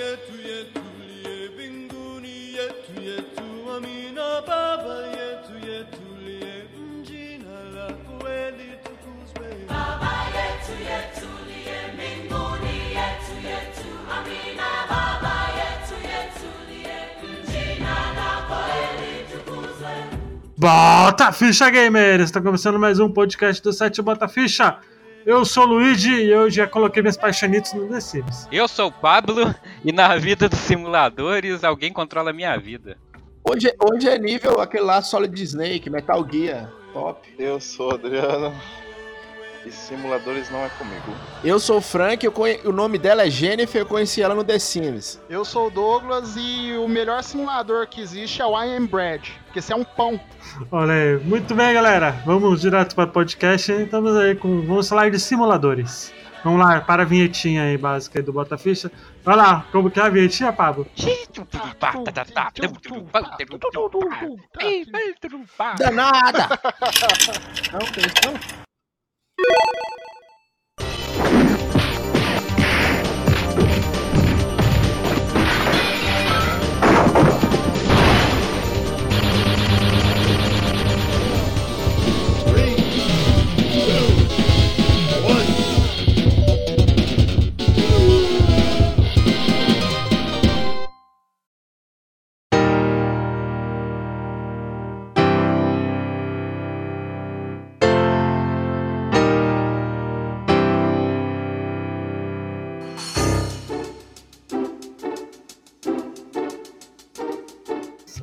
yetu 0.00 0.34
yetu 0.48 0.82
liye 1.00 1.48
mbinguni 1.54 2.54
yetu 2.54 2.92
yetu 3.08 3.46
amina 3.76 4.40
baba 4.48 4.96
yetu 5.16 5.54
yetu 5.70 6.02
liye 6.24 6.54
mjina 6.78 7.54
lako 7.76 8.12
kweli 8.20 8.68
tukuzwe 8.84 9.48
Baba 9.68 10.12
yetu 10.36 10.72
yetu 10.90 11.28
liye 11.48 11.78
mbinguni 11.94 12.76
yetu 12.98 13.34
yetu 13.48 13.88
amina 14.16 14.68
Baba 14.90 15.36
yetu 15.60 15.96
yetu 16.10 16.48
liye 16.68 16.98
jina 17.50 17.96
lako 18.18 18.60
litukuzwe 19.00 19.94
Bota 20.56 21.32
Ficha 21.32 21.70
Gamers! 21.70 22.30
Está 22.30 22.40
começando 22.40 22.78
mais 22.78 22.98
um 22.98 23.12
podcast 23.12 23.62
do 23.62 23.72
site 23.72 24.02
Bota 24.02 24.26
Ficha. 24.28 24.78
Eu 25.28 25.44
sou 25.44 25.64
o 25.64 25.66
Luigi 25.66 26.10
e 26.10 26.30
eu 26.30 26.48
já 26.48 26.66
coloquei 26.66 27.02
minhas 27.02 27.18
paixonites 27.18 27.74
no 27.74 27.86
The 27.86 28.00
Sims. 28.00 28.48
Eu 28.50 28.66
sou 28.66 28.88
o 28.88 28.92
Pablo 28.92 29.54
e 29.84 29.92
na 29.92 30.16
vida 30.16 30.48
dos 30.48 30.58
simuladores 30.58 31.62
alguém 31.62 31.92
controla 31.92 32.30
a 32.30 32.32
minha 32.32 32.56
vida. 32.56 32.96
Hoje, 33.44 33.70
hoje 33.78 34.08
é 34.08 34.18
nível 34.18 34.58
aquele 34.58 34.84
lá 34.84 35.02
Solid 35.02 35.38
Snake, 35.42 35.90
Metal 35.90 36.26
Gear, 36.32 36.72
top. 36.94 37.28
Eu 37.38 37.60
sou 37.60 37.90
o 37.90 37.94
Adriano 37.96 38.54
e 39.66 39.70
simuladores 39.72 40.50
não 40.50 40.64
é 40.64 40.68
comigo. 40.70 41.14
Eu 41.44 41.58
sou 41.60 41.78
o 41.78 41.80
Frank, 41.80 42.24
eu 42.24 42.32
conhe- 42.32 42.60
o 42.64 42.72
nome 42.72 42.98
dela 42.98 43.26
é 43.26 43.30
Jennifer, 43.30 43.82
eu 43.82 43.86
conheci 43.86 44.22
ela 44.22 44.34
no 44.34 44.42
The 44.44 44.58
Sims. 44.58 45.20
Eu 45.28 45.44
sou 45.44 45.66
o 45.66 45.70
Douglas 45.70 46.34
e 46.36 46.72
o 46.76 46.88
melhor 46.88 47.22
simulador 47.22 47.86
que 47.86 48.00
existe 48.00 48.40
é 48.40 48.46
o 48.46 48.58
I 48.60 48.76
Am 48.76 48.86
Bread, 48.86 49.32
porque 49.44 49.58
esse 49.58 49.72
é 49.72 49.76
um 49.76 49.84
pão. 49.84 50.18
Olha 50.70 50.92
aí, 50.92 51.16
muito 51.18 51.54
bem, 51.54 51.74
galera. 51.74 52.12
Vamos 52.24 52.60
direto 52.60 52.94
para 52.94 53.08
o 53.08 53.12
podcast. 53.12 53.70
Estamos 53.72 54.16
aí 54.16 54.34
com. 54.34 54.62
Vamos 54.62 54.88
falar 54.88 55.10
de 55.10 55.18
simuladores. 55.20 56.12
Vamos 56.44 56.60
lá, 56.64 56.80
para 56.80 57.02
a 57.02 57.04
vinhetinha 57.04 57.64
aí 57.64 57.76
básica 57.76 58.20
aí 58.20 58.24
do 58.24 58.32
Bota 58.32 58.56
Ficha. 58.56 58.90
Vai 59.24 59.34
lá, 59.36 59.66
como 59.72 59.90
que 59.90 59.98
é 59.98 60.04
a 60.04 60.08
vinhetinha, 60.08 60.52
Pablo? 60.52 60.86
Danada! 65.78 66.48
Não, 67.72 67.80
tem 67.92 68.67
isso 69.38 69.46
não? 69.46 70.07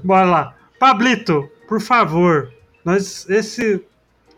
Bora 0.06 0.25
lá. 0.28 0.56
Pablito, 0.78 1.50
por 1.67 1.81
favor. 1.81 2.53
Nós, 2.86 3.28
esse, 3.28 3.84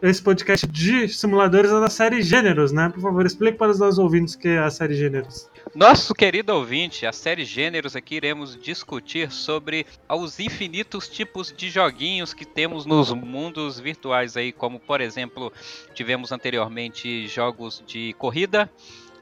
esse 0.02 0.22
podcast 0.22 0.66
de 0.66 1.10
simuladores 1.10 1.70
é 1.70 1.78
da 1.78 1.90
série 1.90 2.22
Gêneros, 2.22 2.72
né? 2.72 2.88
Por 2.88 3.02
favor, 3.02 3.26
explique 3.26 3.58
para 3.58 3.72
os 3.72 3.78
nossos 3.78 4.00
ouvintes 4.00 4.36
o 4.36 4.40
que 4.40 4.48
é 4.48 4.60
a 4.60 4.70
série 4.70 4.96
Gêneros. 4.96 5.50
Nosso 5.76 6.14
querido 6.14 6.54
ouvinte, 6.54 7.06
a 7.06 7.12
série 7.12 7.44
Gêneros 7.44 7.98
aqui 7.98 8.16
iremos 8.16 8.56
discutir 8.56 9.30
sobre 9.30 9.86
os 10.08 10.40
infinitos 10.40 11.10
tipos 11.10 11.54
de 11.56 11.70
joguinhos 11.70 12.34
que 12.34 12.46
temos 12.46 12.86
nos 12.86 13.12
mundos 13.12 13.78
virtuais 13.78 14.38
aí, 14.38 14.54
como 14.54 14.80
por 14.80 15.02
exemplo, 15.02 15.52
tivemos 15.94 16.32
anteriormente 16.32 17.28
jogos 17.28 17.84
de 17.86 18.14
corrida. 18.14 18.72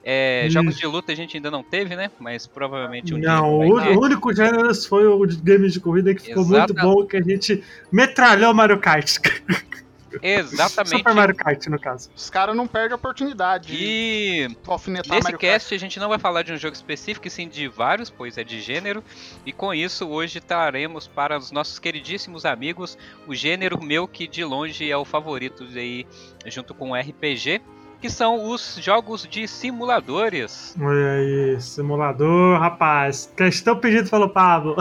É, 0.08 0.46
jogos 0.52 0.78
de 0.78 0.86
luta 0.86 1.12
a 1.12 1.16
gente 1.16 1.36
ainda 1.36 1.50
não 1.50 1.64
teve, 1.64 1.96
né? 1.96 2.12
Mas 2.20 2.46
provavelmente 2.46 3.12
um 3.12 3.18
Não, 3.18 3.60
dia 3.60 3.68
o, 3.68 3.76
vai 3.76 3.88
ter. 3.88 3.98
o 3.98 4.02
único 4.02 4.32
Gêneros 4.32 4.86
foi 4.86 5.08
o 5.08 5.26
de 5.26 5.38
games 5.38 5.74
de 5.74 5.80
corrida 5.80 6.14
que 6.14 6.22
ficou 6.22 6.46
muito 6.46 6.76
bom, 6.76 7.04
que 7.08 7.18
a 7.18 7.24
gente 7.24 7.64
metralhou 7.92 8.54
Mario 8.54 8.80
Kart. 8.80 9.18
Exatamente. 10.22 10.98
Super 10.98 11.14
Mario 11.14 11.36
Kart, 11.36 11.66
no 11.68 11.80
caso. 11.80 12.10
Os 12.16 12.30
caras 12.30 12.56
não 12.56 12.68
perdem 12.68 12.94
a 12.94 12.96
oportunidade 12.96 13.68
de 13.68 13.84
E 13.84 14.58
alfinetar 14.68 15.10
Nesse 15.10 15.24
Mario 15.24 15.40
cast 15.40 15.74
a 15.74 15.78
gente 15.78 16.00
não 16.00 16.10
vai 16.10 16.20
falar 16.20 16.44
de 16.44 16.54
um 16.54 16.58
jogo 16.58 16.76
específico, 16.76 17.28
e 17.28 17.32
sim 17.32 17.48
de 17.48 17.68
vários, 17.68 18.10
pois 18.10 18.38
é 18.38 18.44
de 18.44 18.62
gênero. 18.62 19.04
E 19.46 19.52
com 19.52 19.74
isso, 19.74 20.08
hoje 20.08 20.40
traremos 20.40 21.08
para 21.08 21.38
os 21.38 21.52
nossos 21.52 21.80
queridíssimos 21.80 22.46
amigos 22.46 22.98
o 23.28 23.34
gênero 23.34 23.84
meu 23.84 24.08
que 24.08 24.28
de 24.28 24.44
longe 24.44 24.90
é 24.90 24.96
o 24.96 25.04
favorito 25.04 25.66
aí, 25.76 26.06
junto 26.46 26.74
com 26.74 26.92
o 26.92 26.96
RPG, 26.96 27.62
que 28.06 28.10
são 28.12 28.52
os 28.52 28.76
jogos 28.80 29.24
de 29.28 29.48
simuladores. 29.48 30.76
Olha 30.80 31.12
aí, 31.14 31.60
simulador, 31.60 32.60
rapaz. 32.60 33.34
Questão 33.36 33.80
pedido 33.80 34.08
pelo 34.12 34.30
Pablo. 34.30 34.76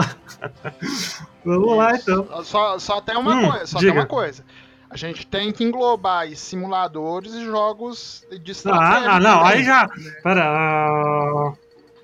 Vamos 1.43 1.75
lá 1.75 1.95
então. 1.95 2.27
Só, 2.43 2.77
só 2.77 3.01
tem 3.01 3.17
uma 3.17 3.35
Hum, 3.35 3.49
coisa, 3.49 3.65
só 3.65 3.79
diga. 3.79 3.91
tem 3.93 3.99
uma 4.01 4.05
coisa. 4.07 4.45
A 4.91 4.95
gente 4.95 5.25
tem 5.25 5.51
que 5.51 5.63
englobar 5.63 6.27
simuladores 6.35 7.33
e 7.33 7.43
jogos 7.45 8.23
de 8.29 8.51
Ah, 8.51 8.51
estratégia. 8.51 9.09
ah, 9.11 9.19
não, 9.19 9.43
aí 9.43 9.63
já. 9.63 9.87
Pera. 10.21 10.43
ah, 10.45 11.53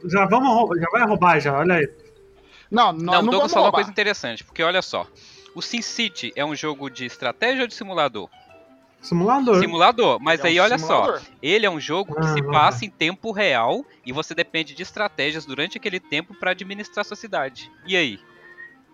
já 0.06 0.26
vamos 0.26 0.80
já 0.80 0.88
vai 0.92 1.06
roubar 1.06 1.40
já, 1.40 1.54
olha 1.56 1.76
aí. 1.76 1.90
Não, 2.72 2.92
Não, 2.92 2.94
não, 2.94 3.14
o 3.14 3.22
Douglas 3.26 3.38
vamos 3.42 3.54
falou 3.54 3.68
uma 3.68 3.74
coisa 3.74 3.92
interessante, 3.92 4.44
porque 4.44 4.64
olha 4.64 4.82
só. 4.82 5.06
O 5.54 5.62
SimCity 5.62 6.32
é 6.36 6.44
um 6.44 6.56
jogo 6.56 6.90
de 6.90 7.06
estratégia 7.06 7.62
ou 7.62 7.68
de 7.68 7.76
simulador? 7.76 8.28
Simulador. 9.02 9.60
Simulador, 9.60 10.20
mas 10.22 10.40
É 10.40 10.44
um 10.44 10.46
aí 10.48 10.60
olha 10.60 10.78
só. 10.78 10.86
simulador. 11.06 11.22
Ele 11.42 11.66
é 11.66 11.70
um 11.70 11.80
jogo 11.80 12.14
que 12.16 12.26
Ah, 12.26 12.34
se 12.34 12.44
passa 12.44 12.86
em 12.86 12.90
tempo 12.90 13.32
real 13.32 13.84
e 14.06 14.12
você 14.14 14.36
depende 14.36 14.74
de 14.76 14.84
estratégias 14.84 15.46
durante 15.46 15.78
aquele 15.78 16.00
tempo 16.00 16.34
para 16.36 16.52
administrar 16.52 17.04
sua 17.04 17.16
cidade. 17.18 17.72
E 17.88 17.96
aí? 17.98 18.20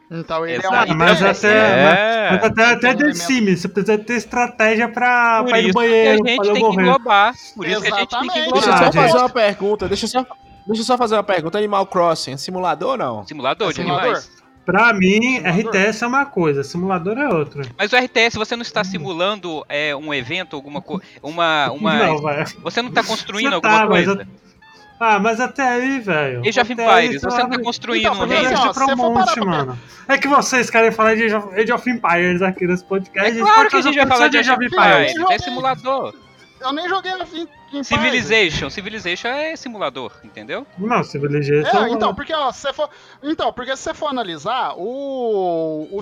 Então 0.09 0.45
ele 0.47 0.59
Exato. 0.59 0.89
é 0.89 0.93
um 0.93 0.97
Mas 0.97 1.21
até- 1.21 1.47
É. 1.57 2.29
Mas 2.31 2.43
até, 2.45 2.63
até 2.65 2.75
um 2.75 2.79
The 2.79 3.03
elemento. 3.03 3.17
Sims, 3.17 3.59
você 3.61 3.67
precisa 3.67 3.97
ter 3.97 4.13
estratégia 4.13 4.87
pra, 4.87 5.43
pra 5.43 5.59
ir 5.59 5.63
no 5.63 5.69
isso 5.69 5.77
que 5.77 5.85
a 5.85 5.89
banheiro, 5.89 6.17
gente 6.25 6.35
pra 6.37 6.43
tem 6.45 6.45
não 6.47 6.53
que 6.53 6.59
morrer. 6.77 6.81
englobar. 6.87 7.33
Por 7.55 7.67
isso 7.67 7.81
que 7.81 7.87
a 7.87 7.95
gente 7.99 8.09
tem 8.09 8.19
que 8.19 8.25
Exatamente. 8.39 8.53
Deixa 8.53 8.55
eu 8.55 8.61
só 8.61 8.69
englobar. 8.69 8.83
gente. 8.93 8.93
fazer 9.11 9.17
uma 9.17 9.29
pergunta, 9.29 9.87
deixa 9.89 10.05
eu 10.05 10.09
só, 10.09 10.21
deixa 10.65 10.81
eu 10.81 10.85
só 10.85 10.97
fazer 10.97 11.15
uma 11.15 11.23
pergunta. 11.23 11.57
Animal 11.57 11.85
Crossing, 11.87 12.31
é 12.31 12.37
simulador 12.37 12.91
ou 12.91 12.97
não? 12.97 13.27
Simulador 13.27 13.67
É 13.67 13.73
de 13.73 13.75
simulador? 13.75 14.03
animais. 14.05 14.31
Pra 14.67 14.91
mim, 14.91 15.37
Simulador. 15.37 15.71
RTS 15.77 16.03
é 16.03 16.07
uma 16.07 16.25
coisa, 16.25 16.61
simulador 16.61 17.17
é 17.17 17.29
outra. 17.29 17.63
Mas 17.77 17.93
o 17.93 17.95
RTS, 17.95 18.37
você 18.37 18.53
não 18.53 18.63
está 18.63 18.83
simulando 18.83 19.65
é, 19.69 19.95
um 19.95 20.13
evento, 20.13 20.57
alguma 20.57 20.81
coisa. 20.81 21.03
Uma, 21.23 21.71
uma. 21.71 21.93
Não, 21.95 22.21
vai. 22.21 22.43
Você 22.63 22.81
não 22.81 22.89
está 22.91 23.01
construindo 23.01 23.47
Você 23.47 23.55
alguma 23.55 23.79
tá, 23.79 23.85
mas 23.87 24.05
coisa. 24.05 24.27
Ah, 24.99 25.19
mas 25.19 25.39
até 25.39 25.61
aí, 25.63 25.99
velho. 26.01 26.41
Age 26.45 26.59
of 26.59 26.73
Empires, 26.73 27.21
você 27.21 27.37
não 27.39 27.47
vai- 27.47 27.57
tá 27.57 27.63
construindo 27.63 28.07
Então, 28.07 28.19
um 28.21 28.27
reino. 28.27 28.47
assim, 28.47 28.73
parar 28.79 28.95
monte, 28.97 29.33
pra 29.35 29.45
mano. 29.45 29.79
É 30.05 30.17
que 30.17 30.27
vocês 30.27 30.69
querem 30.69 30.91
falar 30.91 31.15
de 31.15 31.23
Age 31.23 31.71
of, 31.71 31.89
Empires 31.89 32.41
aqui 32.41 32.67
nesse 32.67 32.83
podcast. 32.83 33.37
É 33.37 33.41
claro 33.41 33.69
que 33.69 33.75
a 33.77 33.81
gente 33.81 33.95
vai 33.95 34.05
um 34.05 34.09
falar 34.09 34.27
de 34.27 34.37
Age 34.37 34.51
of. 34.51 34.65
Empires. 34.65 35.13
É 35.31 35.37
simulador. 35.39 36.13
Eu 36.59 36.71
nem 36.73 36.87
joguei 36.89 37.11
a 37.11 37.25
Fin- 37.25 37.47
Empires. 37.67 37.87
Civilization. 37.87 38.69
Civilization 38.69 39.27
é 39.27 39.55
simulador, 39.55 40.11
entendeu? 40.23 40.65
Não, 40.77 41.03
Civilization. 41.03 41.77
É, 41.85 41.89
então, 41.89 42.15
porque 42.15 42.33
ó, 42.33 42.51
se 42.51 42.61
você 42.61 42.73
for, 42.73 42.89
então, 43.21 43.51
porque 43.53 43.75
se 43.75 43.83
você 43.83 43.93
for 43.93 44.07
analisar 44.07 44.73
o 44.77 45.87
o, 45.91 45.97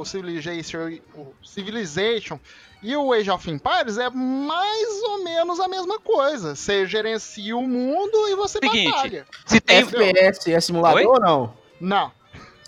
o 0.00 0.04
Civilization, 0.04 0.98
o 1.14 1.32
Civilization 1.42 2.38
e 2.82 2.94
o 2.96 3.12
Age 3.12 3.30
of 3.30 3.50
Empires 3.50 3.96
é 3.96 4.10
mais 4.10 5.02
ou 5.04 5.24
menos 5.24 5.58
a 5.60 5.68
mesma 5.68 5.98
coisa. 6.00 6.54
Você 6.54 6.84
gerencia 6.86 7.56
o 7.56 7.62
mundo 7.66 8.28
e 8.28 8.34
você 8.34 8.58
Seguinte, 8.58 8.90
batalha. 8.90 9.26
Se 9.46 9.60
tem. 9.60 9.78
FPS 9.78 10.52
é 10.52 10.60
simulador 10.60 10.98
Oi? 11.00 11.06
ou 11.06 11.20
não? 11.20 11.54
Não. 11.80 12.12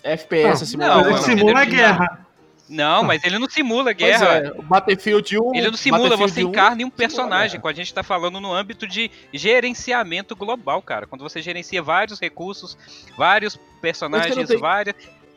FPS 0.03 0.45
é 0.45 0.49
Não, 0.49 0.55
simulador? 0.65 1.03
não, 1.03 1.11
não. 1.11 1.17
simula 1.21 1.59
a 1.59 1.65
guerra. 1.65 2.26
Não, 2.69 3.03
mas 3.03 3.23
ele 3.23 3.39
não 3.39 3.49
simula 3.49 3.85
Pois 3.85 3.97
guerra. 3.97 4.25
é, 4.39 4.51
o 4.51 4.61
Battlefield 4.61 5.39
1. 5.39 5.55
Ele 5.55 5.69
não 5.69 5.77
simula, 5.77 6.17
você 6.17 6.43
1 6.43 6.49
encarna 6.49 6.83
um 6.85 6.89
personagem. 6.89 7.59
Quando 7.61 7.73
a 7.73 7.77
gente 7.77 7.93
tá 7.93 8.03
falando 8.03 8.41
no 8.41 8.51
âmbito 8.53 8.85
de 8.85 9.09
gerenciamento 9.33 10.35
global, 10.35 10.81
cara. 10.81 11.07
Quando 11.07 11.21
você 11.21 11.41
gerencia 11.41 11.81
vários 11.81 12.19
recursos, 12.19 12.77
vários 13.17 13.57
personagens, 13.81 14.47
tem- 14.47 14.57
várias. 14.57 14.95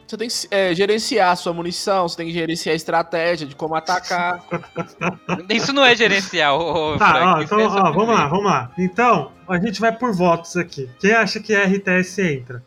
Você 0.09 0.17
tem 0.17 0.29
que 0.29 0.35
é, 0.51 0.75
gerenciar 0.75 1.31
a 1.31 1.37
sua 1.37 1.53
munição, 1.53 2.09
você 2.09 2.17
tem 2.17 2.27
que 2.27 2.33
gerenciar 2.33 2.73
a 2.73 2.77
estratégia 2.77 3.47
de 3.47 3.55
como 3.55 3.77
atacar. 3.77 4.43
Isso 5.49 5.73
não 5.73 5.85
é 5.85 5.95
gerenciar, 5.95 6.53
ô, 6.55 6.95
ô, 6.95 6.99
Tá, 6.99 7.11
Frank, 7.13 7.27
ó, 7.27 7.43
então, 7.43 7.61
é 7.61 7.65
ó, 7.67 7.93
vamos 7.93 8.09
lá, 8.09 8.27
vamos 8.27 8.45
lá. 8.45 8.73
Então, 8.77 9.31
a 9.49 9.57
gente 9.61 9.81
vai 9.81 9.93
por 9.97 10.13
votos 10.13 10.57
aqui. 10.57 10.91
Quem 10.99 11.13
acha 11.13 11.39
que 11.39 11.55
RTS 11.55 12.21
entra? 12.23 12.65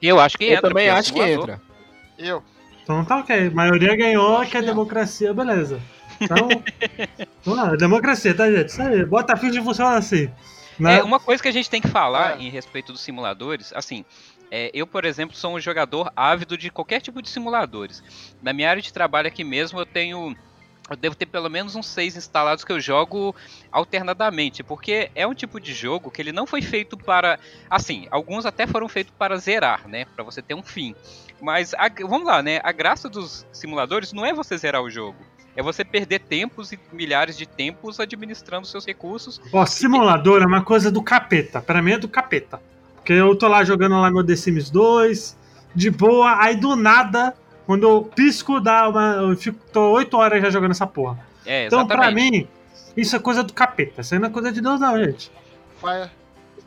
Eu 0.00 0.18
acho 0.18 0.38
que 0.38 0.44
Eu 0.46 0.52
entra. 0.54 0.68
também 0.70 0.88
é 0.88 0.94
um 0.94 0.96
acho 0.96 1.12
que 1.12 1.20
entra. 1.20 1.60
Eu. 2.18 2.42
Então 2.82 3.04
tá 3.04 3.18
ok. 3.18 3.46
A 3.46 3.50
maioria 3.50 3.96
ganhou, 3.96 4.44
que 4.46 4.56
é 4.56 4.62
democracia, 4.62 5.32
beleza. 5.32 5.80
Então, 6.20 6.48
vamos 7.44 7.60
lá, 7.60 7.76
democracia, 7.76 8.34
tá, 8.34 8.50
gente? 8.50 8.68
Isso 8.68 8.82
aí. 8.82 9.50
De 9.50 9.62
funciona 9.62 9.96
assim. 9.96 10.30
Né? 10.78 10.98
É, 10.98 11.02
uma 11.02 11.20
coisa 11.20 11.42
que 11.42 11.48
a 11.48 11.52
gente 11.52 11.68
tem 11.68 11.80
que 11.80 11.88
falar 11.88 12.38
É. 12.38 12.42
em 12.42 12.48
respeito 12.50 12.92
dos 12.92 13.02
simuladores, 13.02 13.72
assim, 13.74 14.04
é, 14.50 14.70
eu, 14.74 14.86
por 14.86 15.04
exemplo, 15.04 15.36
sou 15.36 15.54
um 15.54 15.60
jogador 15.60 16.12
ávido 16.16 16.58
de 16.58 16.70
qualquer 16.70 17.00
tipo 17.00 17.22
de 17.22 17.28
simuladores. 17.28 18.02
Na 18.42 18.52
minha 18.52 18.68
área 18.68 18.82
de 18.82 18.92
trabalho 18.92 19.28
aqui 19.28 19.44
mesmo, 19.44 19.78
eu 19.78 19.86
tenho. 19.86 20.36
Eu 20.88 20.96
devo 20.96 21.14
ter 21.14 21.26
pelo 21.26 21.48
menos 21.48 21.76
uns 21.76 21.86
seis 21.86 22.16
instalados 22.16 22.64
que 22.64 22.72
eu 22.72 22.80
jogo 22.80 23.32
alternadamente, 23.70 24.64
porque 24.64 25.08
é 25.14 25.24
um 25.24 25.34
tipo 25.34 25.60
de 25.60 25.72
jogo 25.72 26.10
que 26.10 26.20
ele 26.20 26.32
não 26.32 26.46
foi 26.46 26.62
feito 26.62 26.96
para. 26.96 27.38
Assim, 27.68 28.08
alguns 28.10 28.44
até 28.44 28.66
foram 28.66 28.88
feitos 28.88 29.14
para 29.16 29.36
zerar, 29.36 29.86
né? 29.86 30.04
Para 30.16 30.24
você 30.24 30.42
ter 30.42 30.54
um 30.54 30.62
fim. 30.62 30.96
Mas 31.40 31.74
a- 31.74 31.90
vamos 32.06 32.26
lá, 32.26 32.42
né? 32.42 32.60
A 32.62 32.72
graça 32.72 33.08
dos 33.08 33.46
simuladores 33.52 34.12
não 34.12 34.24
é 34.26 34.32
você 34.32 34.56
zerar 34.58 34.82
o 34.82 34.90
jogo. 34.90 35.16
É 35.56 35.62
você 35.62 35.84
perder 35.84 36.20
tempos 36.20 36.70
e 36.72 36.78
milhares 36.92 37.36
de 37.36 37.44
tempos 37.46 37.98
administrando 37.98 38.66
seus 38.66 38.86
recursos 38.86 39.40
Ó, 39.52 39.66
simulador 39.66 40.42
é 40.42 40.46
uma 40.46 40.62
coisa 40.62 40.90
do 40.92 41.02
capeta. 41.02 41.60
Pra 41.60 41.82
mim 41.82 41.92
é 41.92 41.98
do 41.98 42.08
capeta. 42.08 42.60
Porque 42.94 43.12
eu 43.12 43.34
tô 43.34 43.48
lá 43.48 43.64
jogando 43.64 43.98
lá 44.00 44.10
meu 44.10 44.24
The 44.24 44.36
Sims 44.36 44.70
2, 44.70 45.36
de 45.74 45.90
boa, 45.90 46.36
aí 46.40 46.54
do 46.56 46.76
nada, 46.76 47.34
quando 47.66 47.82
eu 47.88 48.02
pisco, 48.04 48.60
dá 48.60 48.88
uma. 48.88 49.12
Eu 49.14 49.36
fico, 49.36 49.58
tô 49.72 49.90
8 49.92 50.16
horas 50.16 50.40
já 50.42 50.50
jogando 50.50 50.70
essa 50.72 50.86
porra. 50.86 51.18
É, 51.44 51.66
Então, 51.66 51.86
pra 51.86 52.10
mim, 52.12 52.46
isso 52.96 53.16
é 53.16 53.18
coisa 53.18 53.42
do 53.42 53.52
capeta. 53.52 54.02
Isso 54.02 54.14
aí 54.14 54.20
não 54.20 54.28
é 54.28 54.30
coisa 54.30 54.52
de 54.52 54.60
Deus, 54.60 54.78
não, 54.78 54.96
gente. 55.02 55.32
Faz, 55.80 56.10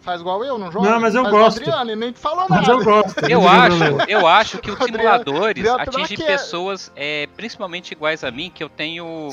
faz 0.04 0.22
igual 0.22 0.44
eu, 0.44 0.58
não 0.58 0.72
joga? 0.72 0.90
Não, 0.90 1.00
mas 1.00 1.16
eu 1.16 1.24
faz 1.24 1.34
gosto. 1.34 1.62
Igual 1.62 1.78
o 1.78 1.80
Adriano, 1.82 1.92
e 1.92 2.06
nem 2.06 2.14
falou 2.14 2.46
Mas 2.50 2.62
nada. 2.68 2.72
eu 2.72 2.84
gosto. 2.84 3.20
Eu 3.30 3.48
acho, 3.48 3.84
eu 4.10 4.28
acho 4.28 4.58
que 4.60 4.70
os 4.72 4.76
Adriano- 4.82 4.98
simuladores 5.24 5.66
Adriano 5.68 5.82
atingem 5.82 6.18
daqui. 6.18 6.32
pessoas 6.32 6.92
é, 6.96 7.28
principalmente 7.36 7.92
iguais 7.92 8.24
a 8.24 8.30
mim, 8.32 8.52
que 8.54 8.64
eu 8.64 8.70
tenho. 8.70 9.30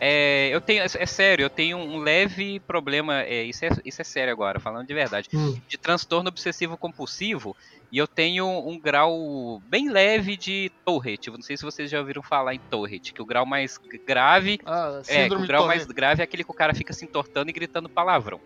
É, 0.00 0.48
eu 0.52 0.60
tenho. 0.60 0.82
É 0.82 1.06
sério, 1.06 1.44
eu 1.44 1.50
tenho 1.50 1.76
um 1.78 1.98
leve 1.98 2.60
problema. 2.60 3.22
é, 3.22 3.42
isso, 3.44 3.64
é, 3.64 3.68
isso 3.84 4.00
é 4.00 4.04
sério 4.04 4.32
agora, 4.32 4.58
falando 4.58 4.86
de 4.86 4.94
verdade. 4.94 5.28
Hum. 5.34 5.56
De 5.68 5.78
transtorno 5.78 6.28
obsessivo 6.28 6.76
compulsivo. 6.76 7.56
E 7.92 7.98
eu 7.98 8.08
tenho 8.08 8.46
um 8.46 8.78
grau 8.80 9.62
bem 9.68 9.88
leve 9.88 10.36
de 10.36 10.72
Tourette. 10.84 11.30
Não 11.30 11.40
sei 11.40 11.56
se 11.56 11.62
vocês 11.64 11.88
já 11.88 12.00
ouviram 12.00 12.20
falar 12.20 12.52
em 12.52 12.58
Tourette, 12.58 13.12
que 13.12 13.22
o 13.22 13.24
grau 13.24 13.46
mais 13.46 13.78
grave 14.04 14.58
Ah, 14.66 15.00
é, 15.06 15.26
o 15.26 15.46
grau 15.46 15.66
mais 15.68 15.86
grave 15.86 16.20
é 16.20 16.24
aquele 16.24 16.42
que 16.42 16.50
o 16.50 16.54
cara 16.54 16.74
fica 16.74 16.92
se 16.92 17.04
entortando 17.04 17.48
e 17.48 17.52
gritando 17.52 17.88
palavrão. 17.88 18.40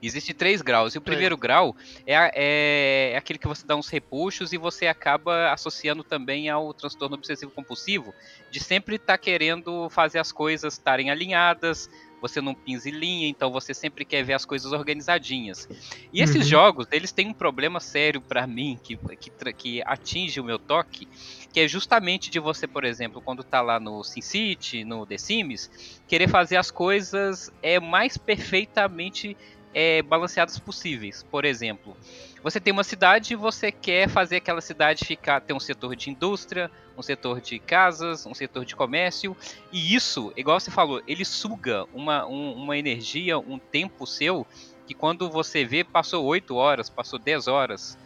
Existem 0.00 0.34
três 0.34 0.62
graus. 0.62 0.94
E 0.94 0.98
o 0.98 1.02
Três. 1.02 1.28
primeiro 1.28 1.36
grau 1.36 1.74
é, 2.06 2.14
é, 2.34 3.12
é 3.12 3.16
aquele 3.16 3.38
que 3.38 3.48
você 3.48 3.66
dá 3.66 3.76
uns 3.76 3.88
repuxos 3.88 4.52
e 4.52 4.58
você 4.58 4.86
acaba 4.86 5.52
associando 5.52 6.04
também 6.04 6.48
ao 6.48 6.72
transtorno 6.74 7.16
obsessivo 7.16 7.52
compulsivo, 7.52 8.14
de 8.48 8.60
sempre 8.60 8.96
estar 8.96 9.18
querendo 9.18 9.88
fazer 9.90 10.18
as 10.18 10.32
coisas 10.32 10.74
estarem 10.74 11.10
alinhadas, 11.10 11.88
você 12.20 12.40
não 12.40 12.54
pinza 12.54 12.88
em 12.88 12.92
linha, 12.92 13.28
então 13.28 13.50
você 13.52 13.72
sempre 13.72 14.04
quer 14.04 14.24
ver 14.24 14.32
as 14.34 14.44
coisas 14.44 14.72
organizadinhas. 14.72 15.66
E 16.12 16.20
esses 16.20 16.46
Uhum. 16.46 16.48
jogos, 16.48 16.86
eles 16.90 17.12
têm 17.12 17.28
um 17.28 17.34
problema 17.34 17.80
sério 17.80 18.22
pra 18.26 18.46
mim, 18.46 18.78
que, 18.82 18.98
que, 19.20 19.52
que 19.54 19.82
atinge 19.86 20.40
o 20.40 20.44
meu 20.44 20.58
toque, 20.58 21.06
que 21.52 21.60
é 21.60 21.68
justamente 21.68 22.30
de 22.30 22.40
você, 22.40 22.66
por 22.66 22.84
exemplo, 22.84 23.22
quando 23.22 23.44
tá 23.44 23.60
lá 23.60 23.78
no 23.78 24.02
SimCity, 24.02 24.84
no 24.84 25.06
The 25.06 25.18
Sims, 25.18 25.68
querer 26.06 26.28
fazer 26.28 26.56
as 26.56 26.70
coisas 26.70 27.50
é 27.62 27.78
mais 27.80 28.16
perfeitamente 28.16 29.36
é, 29.78 30.02
balanceadas 30.02 30.58
possíveis. 30.58 31.22
Por 31.22 31.44
exemplo, 31.44 31.96
você 32.42 32.58
tem 32.58 32.72
uma 32.72 32.82
cidade 32.82 33.32
e 33.32 33.36
você 33.36 33.70
quer 33.70 34.08
fazer 34.08 34.36
aquela 34.38 34.60
cidade 34.60 35.04
ficar 35.04 35.40
ter 35.40 35.52
um 35.52 35.60
setor 35.60 35.94
de 35.94 36.10
indústria, 36.10 36.68
um 36.96 37.02
setor 37.02 37.40
de 37.40 37.60
casas, 37.60 38.26
um 38.26 38.34
setor 38.34 38.64
de 38.64 38.74
comércio, 38.74 39.36
e 39.72 39.94
isso, 39.94 40.32
igual 40.36 40.58
você 40.58 40.72
falou, 40.72 41.00
ele 41.06 41.24
suga 41.24 41.84
uma, 41.94 42.26
um- 42.26 42.54
uma 42.54 42.76
energia, 42.76 43.38
um 43.38 43.56
tempo 43.56 44.04
seu, 44.04 44.44
que 44.84 44.94
quando 44.94 45.30
você 45.30 45.64
vê, 45.64 45.84
passou 45.84 46.24
8 46.24 46.56
horas, 46.56 46.90
passou 46.90 47.16
10 47.16 47.46
horas. 47.46 47.96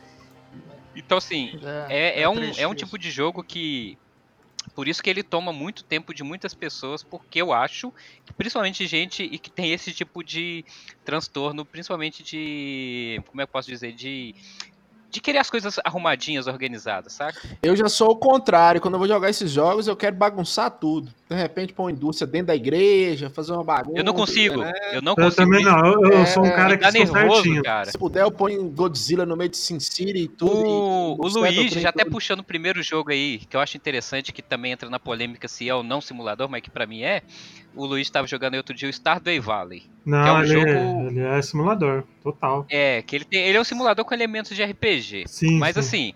Então, 0.95 1.17
assim, 1.17 1.59
é, 1.89 2.21
é, 2.21 2.29
um, 2.29 2.35
triste 2.35 2.61
é 2.61 2.69
um 2.69 2.73
isso. 2.73 2.85
tipo 2.85 2.99
de 2.99 3.11
jogo 3.11 3.43
que. 3.43 3.97
Por 4.75 4.89
isso 4.89 5.03
que 5.03 5.11
ele 5.11 5.23
toma 5.23 5.53
muito 5.53 5.85
tempo 5.85 6.15
de 6.15 6.23
muitas 6.23 6.55
pessoas, 6.55 7.03
porque 7.03 7.41
eu 7.41 7.53
acho 7.53 7.93
que 8.25 8.33
principalmente 8.33 8.87
gente 8.87 9.23
e 9.23 9.39
que 9.39 9.51
tem 9.51 9.73
esse 9.73 9.93
tipo 9.93 10.25
de 10.25 10.65
transtorno, 11.05 11.65
principalmente 11.65 12.23
de. 12.23 13.21
Como 13.27 13.41
é 13.41 13.45
que 13.45 13.51
eu 13.51 13.53
posso 13.53 13.69
dizer? 13.69 13.93
De. 13.93 14.35
De 15.11 15.21
querer 15.21 15.39
as 15.39 15.51
coisas 15.51 15.79
arrumadinhas, 15.85 16.47
organizadas, 16.47 17.13
saca? 17.13 17.39
Eu 17.63 17.77
já 17.77 17.87
sou 17.87 18.13
o 18.13 18.17
contrário. 18.17 18.81
Quando 18.81 18.95
eu 18.95 18.99
vou 18.99 19.07
jogar 19.07 19.29
esses 19.29 19.51
jogos, 19.51 19.87
eu 19.87 19.95
quero 19.95 20.17
bagunçar 20.17 20.71
tudo. 20.71 21.13
De 21.33 21.41
repente, 21.41 21.73
pôr 21.73 21.85
uma 21.85 21.93
indústria 21.93 22.27
dentro 22.27 22.49
da 22.49 22.55
igreja, 22.57 23.31
fazer 23.31 23.53
uma 23.53 23.65
bagunça. 23.65 23.99
Eu 23.99 24.05
não 24.05 24.13
consigo. 24.13 24.61
né? 24.61 24.73
Eu 24.93 25.01
não 25.03 25.13
Eu 25.13 25.17
consigo. 25.25 25.35
também 25.37 25.65
me- 25.65 25.71
não. 25.71 25.79
Eu, 25.87 26.03
eu 26.11 26.19
É, 26.19 26.27
sou 26.27 26.45
um 26.45 26.51
cara 26.51 26.71
Me 26.71 26.77
que 26.77 26.83
dá 26.83 26.93
sou 26.93 27.01
nervoso, 27.15 27.35
certinho. 27.43 27.63
cara. 27.63 27.91
Se 27.91 27.99
puder, 27.99 28.23
eu 28.23 28.31
ponho 28.31 28.69
Godzilla 28.69 29.25
no 29.25 29.37
meio 29.37 29.49
de 29.51 29.57
Sin 29.57 29.81
City 29.81 30.19
e 30.25 30.29
tudo. 30.29 30.53
O, 30.67 31.17
e- 31.17 31.27
o 31.27 31.29
Luigi, 31.29 31.81
já 31.81 31.89
até 31.89 32.05
puxando 32.05 32.41
o 32.41 32.45
primeiro 32.45 32.83
jogo 32.83 33.11
aí, 33.11 33.39
que 33.49 33.57
eu 33.57 33.61
acho 33.61 33.77
interessante, 33.77 34.33
que 34.33 34.43
também 34.43 34.73
entra 34.73 34.91
na 34.91 34.99
polêmica 34.99 35.49
se 35.49 35.69
é 35.69 35.75
ou 35.75 35.83
não 35.83 36.01
simulador, 36.01 36.49
mas 36.49 36.61
que 36.63 36.71
pra 36.71 36.87
mim 36.87 37.03
é. 37.03 37.23
O 37.75 37.87
Luigi 37.87 38.03
estava 38.11 38.27
jogando 38.27 38.53
aí 38.55 38.59
outro 38.59 38.75
dia 38.75 38.89
o 38.89 38.93
Stardew 38.93 39.41
Valley. 39.41 39.85
Não, 40.05 40.23
Que 40.23 40.29
é 40.29 40.33
um 40.33 40.39
ele, 40.41 40.47
jogo- 40.49 41.09
ele 41.09 41.21
é 41.21 41.41
simulador, 41.43 42.05
total. 42.23 42.67
É, 42.69 43.01
que 43.01 43.17
ele, 43.17 43.25
tem, 43.25 43.41
ele 43.47 43.57
é 43.57 43.61
um 43.61 43.65
simulador 43.65 44.05
com 44.05 44.13
elementos 44.13 44.55
de 44.55 44.63
RPG. 44.63 45.25
Sim, 45.27 45.59
Mas 45.59 45.75
sim. 45.75 45.81
assim, 45.81 46.15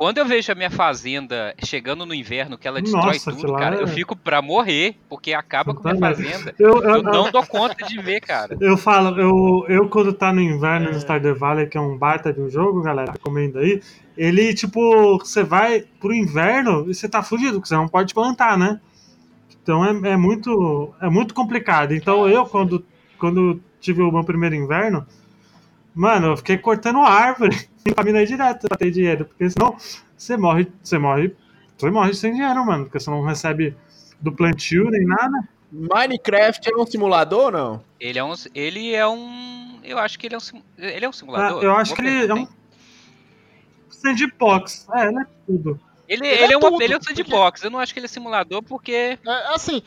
quando 0.00 0.16
eu 0.16 0.24
vejo 0.24 0.50
a 0.50 0.54
minha 0.54 0.70
fazenda 0.70 1.54
chegando 1.62 2.06
no 2.06 2.14
inverno, 2.14 2.56
que 2.56 2.66
ela 2.66 2.80
destrói 2.80 3.12
Nossa, 3.12 3.32
tudo, 3.32 3.54
cara, 3.54 3.76
é- 3.76 3.82
eu 3.82 3.86
fico 3.86 4.16
pra 4.16 4.40
morrer, 4.40 4.96
porque 5.10 5.34
acaba 5.34 5.74
com 5.74 5.86
a 5.86 5.92
minha 5.92 6.00
fazenda. 6.00 6.54
Eu, 6.58 6.82
eu, 6.82 6.94
Eu 6.96 7.02
não 7.02 7.30
dou 7.30 7.44
conta 7.46 7.84
de 7.86 8.00
ver, 8.00 8.22
cara. 8.22 8.56
eu 8.62 8.78
falo, 8.78 9.20
eu, 9.20 9.66
eu 9.68 9.90
quando 9.90 10.14
tá 10.14 10.32
no 10.32 10.40
inverno 10.40 10.88
É. 10.88 10.92
no 10.92 10.98
Stardew 10.98 11.36
Valley, 11.36 11.66
que 11.66 11.76
é 11.76 11.80
um 11.82 11.98
baita 11.98 12.32
de 12.32 12.40
um 12.40 12.48
jogo, 12.48 12.80
galera, 12.80 13.12
recomendo 13.12 13.58
aí. 13.58 13.82
Ele, 14.16 14.54
tipo, 14.54 15.18
você 15.18 15.44
vai 15.44 15.84
pro 16.00 16.14
inverno 16.14 16.90
e 16.90 16.94
você 16.94 17.06
tá 17.06 17.22
fugido, 17.22 17.56
porque 17.56 17.68
você 17.68 17.74
não 17.76 17.86
pode 17.86 18.14
plantar, 18.14 18.56
né? 18.56 18.80
Então 19.62 19.84
é, 19.84 20.12
é 20.12 20.16
muito 20.16 20.94
é 21.02 21.10
muito 21.10 21.34
complicado. 21.34 21.92
Então 21.94 22.26
eu, 22.26 22.46
quando, 22.46 22.82
quando 23.18 23.60
tive 23.78 24.00
o 24.00 24.10
meu 24.10 24.24
primeiro 24.24 24.54
inverno, 24.54 25.06
mano, 25.94 26.28
eu 26.28 26.36
fiquei 26.36 26.56
cortando 26.58 26.98
árvore 27.00 27.56
e 27.86 27.92
caminhei 27.94 28.26
direto 28.26 28.68
pra 28.68 28.76
ter 28.76 28.90
dinheiro, 28.90 29.24
porque 29.24 29.48
senão 29.50 29.76
você 30.16 30.36
morre, 30.36 30.70
você 30.82 30.98
morre, 30.98 31.34
você 31.76 31.90
morre 31.90 32.14
sem 32.14 32.32
dinheiro, 32.32 32.64
mano, 32.64 32.84
porque 32.84 33.00
você 33.00 33.10
não 33.10 33.22
recebe 33.22 33.76
do 34.20 34.32
plantio 34.32 34.90
nem 34.90 35.04
nada. 35.06 35.48
Minecraft 35.72 36.68
é 36.68 36.76
um 36.76 36.84
simulador 36.84 37.44
ou 37.46 37.50
não? 37.52 37.84
Ele 38.00 38.18
é 38.18 38.24
um. 38.24 38.34
Ele 38.54 38.92
é 38.94 39.06
um. 39.06 39.78
Eu 39.84 39.98
acho 39.98 40.18
que 40.18 40.26
ele 40.26 40.34
é 40.34 40.38
um, 40.38 40.62
ele 40.76 41.04
é 41.04 41.08
um 41.08 41.10
Ah, 41.10 41.14
simulador. 41.14 41.62
eu 41.62 41.76
acho 41.76 41.94
que 41.94 42.02
ele 42.02 42.26
é 42.30 42.34
um 42.34 42.46
sandbox. 43.88 44.86
É, 44.94 45.06
ele 45.08 45.18
é 45.20 45.26
tudo. 45.46 45.80
Ele, 46.08 46.26
Ele 46.26 46.34
ele 46.42 46.52
é 46.52 46.54
é, 46.54 46.56
uma, 46.56 46.70
tudo, 46.70 46.82
ele 46.82 46.92
é 46.92 46.96
um 46.96 47.00
porque- 47.00 47.14
sandbox. 47.14 47.62
Eu 47.62 47.70
não 47.70 47.78
acho 47.78 47.92
que 47.92 47.98
ele 48.00 48.06
é 48.06 48.08
simulador 48.08 48.62
porque. 48.62 49.18
É, 49.24 49.54
assim, 49.54 49.82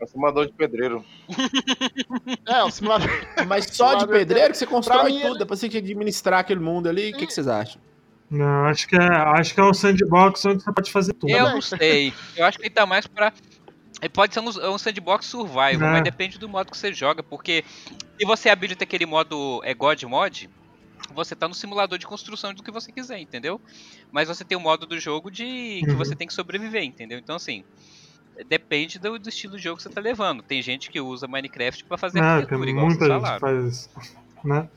É 0.00 0.04
um 0.04 0.06
simulador 0.06 0.46
de 0.46 0.52
pedreiro. 0.52 1.04
é, 2.46 2.62
o 2.62 2.70
simulador. 2.70 3.08
Mas 3.46 3.64
só 3.66 3.94
de 3.94 4.00
Simulador 4.00 4.08
pedreiro 4.08 4.50
que 4.52 4.58
você 4.58 4.66
constrói 4.66 5.12
mim, 5.12 5.20
tudo, 5.22 5.38
depois 5.38 5.58
você 5.60 5.68
tem 5.68 5.70
que 5.70 5.78
administrar 5.90 6.40
aquele 6.40 6.60
mundo 6.60 6.88
ali. 6.88 7.12
O 7.12 7.16
que, 7.16 7.26
que 7.26 7.32
vocês 7.32 7.48
acham? 7.48 7.80
Não, 8.30 8.64
acho 8.66 8.88
que 8.88 8.96
é, 8.96 9.06
acho 9.06 9.54
que 9.54 9.60
é 9.60 9.64
um 9.64 9.72
sandbox 9.72 10.44
onde 10.44 10.62
você 10.62 10.72
pode 10.72 10.90
fazer 10.92 11.12
tudo. 11.14 11.30
Eu 11.30 11.38
Também. 11.38 11.54
não 11.54 11.62
sei. 11.62 12.12
Eu 12.36 12.44
acho 12.44 12.58
que 12.58 12.64
ele 12.66 12.74
tá 12.74 12.84
mais 12.84 13.06
pra. 13.06 13.32
ele 14.02 14.08
Pode 14.08 14.34
ser 14.34 14.40
um, 14.40 14.48
um 14.74 14.78
sandbox 14.78 15.26
survival, 15.26 15.68
É. 15.88 15.92
mas 15.92 16.02
depende 16.02 16.38
do 16.38 16.48
modo 16.48 16.70
que 16.70 16.76
você 16.76 16.92
joga, 16.92 17.22
porque 17.22 17.64
se 18.18 18.26
você 18.26 18.48
habilita 18.50 18.84
aquele 18.84 19.06
modo 19.06 19.60
é 19.64 19.72
God 19.72 20.02
Mod, 20.02 20.50
você 21.14 21.36
tá 21.36 21.46
no 21.46 21.54
simulador 21.54 21.98
de 21.98 22.06
construção 22.06 22.52
do 22.52 22.62
que 22.64 22.70
você 22.72 22.90
quiser, 22.90 23.18
entendeu? 23.20 23.60
Mas 24.10 24.26
você 24.28 24.44
tem 24.44 24.58
o 24.58 24.60
modo 24.60 24.86
do 24.86 24.98
jogo 24.98 25.30
de 25.30 25.80
que 25.84 25.90
Uhum. 25.90 25.96
você 25.96 26.16
tem 26.16 26.26
que 26.26 26.34
sobreviver, 26.34 26.82
entendeu? 26.82 27.18
Então 27.18 27.36
assim, 27.36 27.62
depende 28.44 28.98
do, 28.98 29.18
do 29.18 29.28
estilo 29.28 29.56
de 29.56 29.62
jogo 29.62 29.76
que 29.76 29.82
você 29.82 29.88
tá 29.88 30.00
levando. 30.00 30.42
Tem 30.42 30.60
gente 30.60 30.90
que 30.90 31.00
usa 31.00 31.26
Minecraft 31.26 31.84
pra 31.84 31.96
fazer 31.96 32.18
É, 32.18 32.22
que 32.22 32.26
arquitetura, 32.26 32.70
igual 32.70 32.86
muita 32.86 33.06
gente 33.06 33.38
faz 33.38 33.64
isso. 33.64 33.90
Né? 34.44 34.68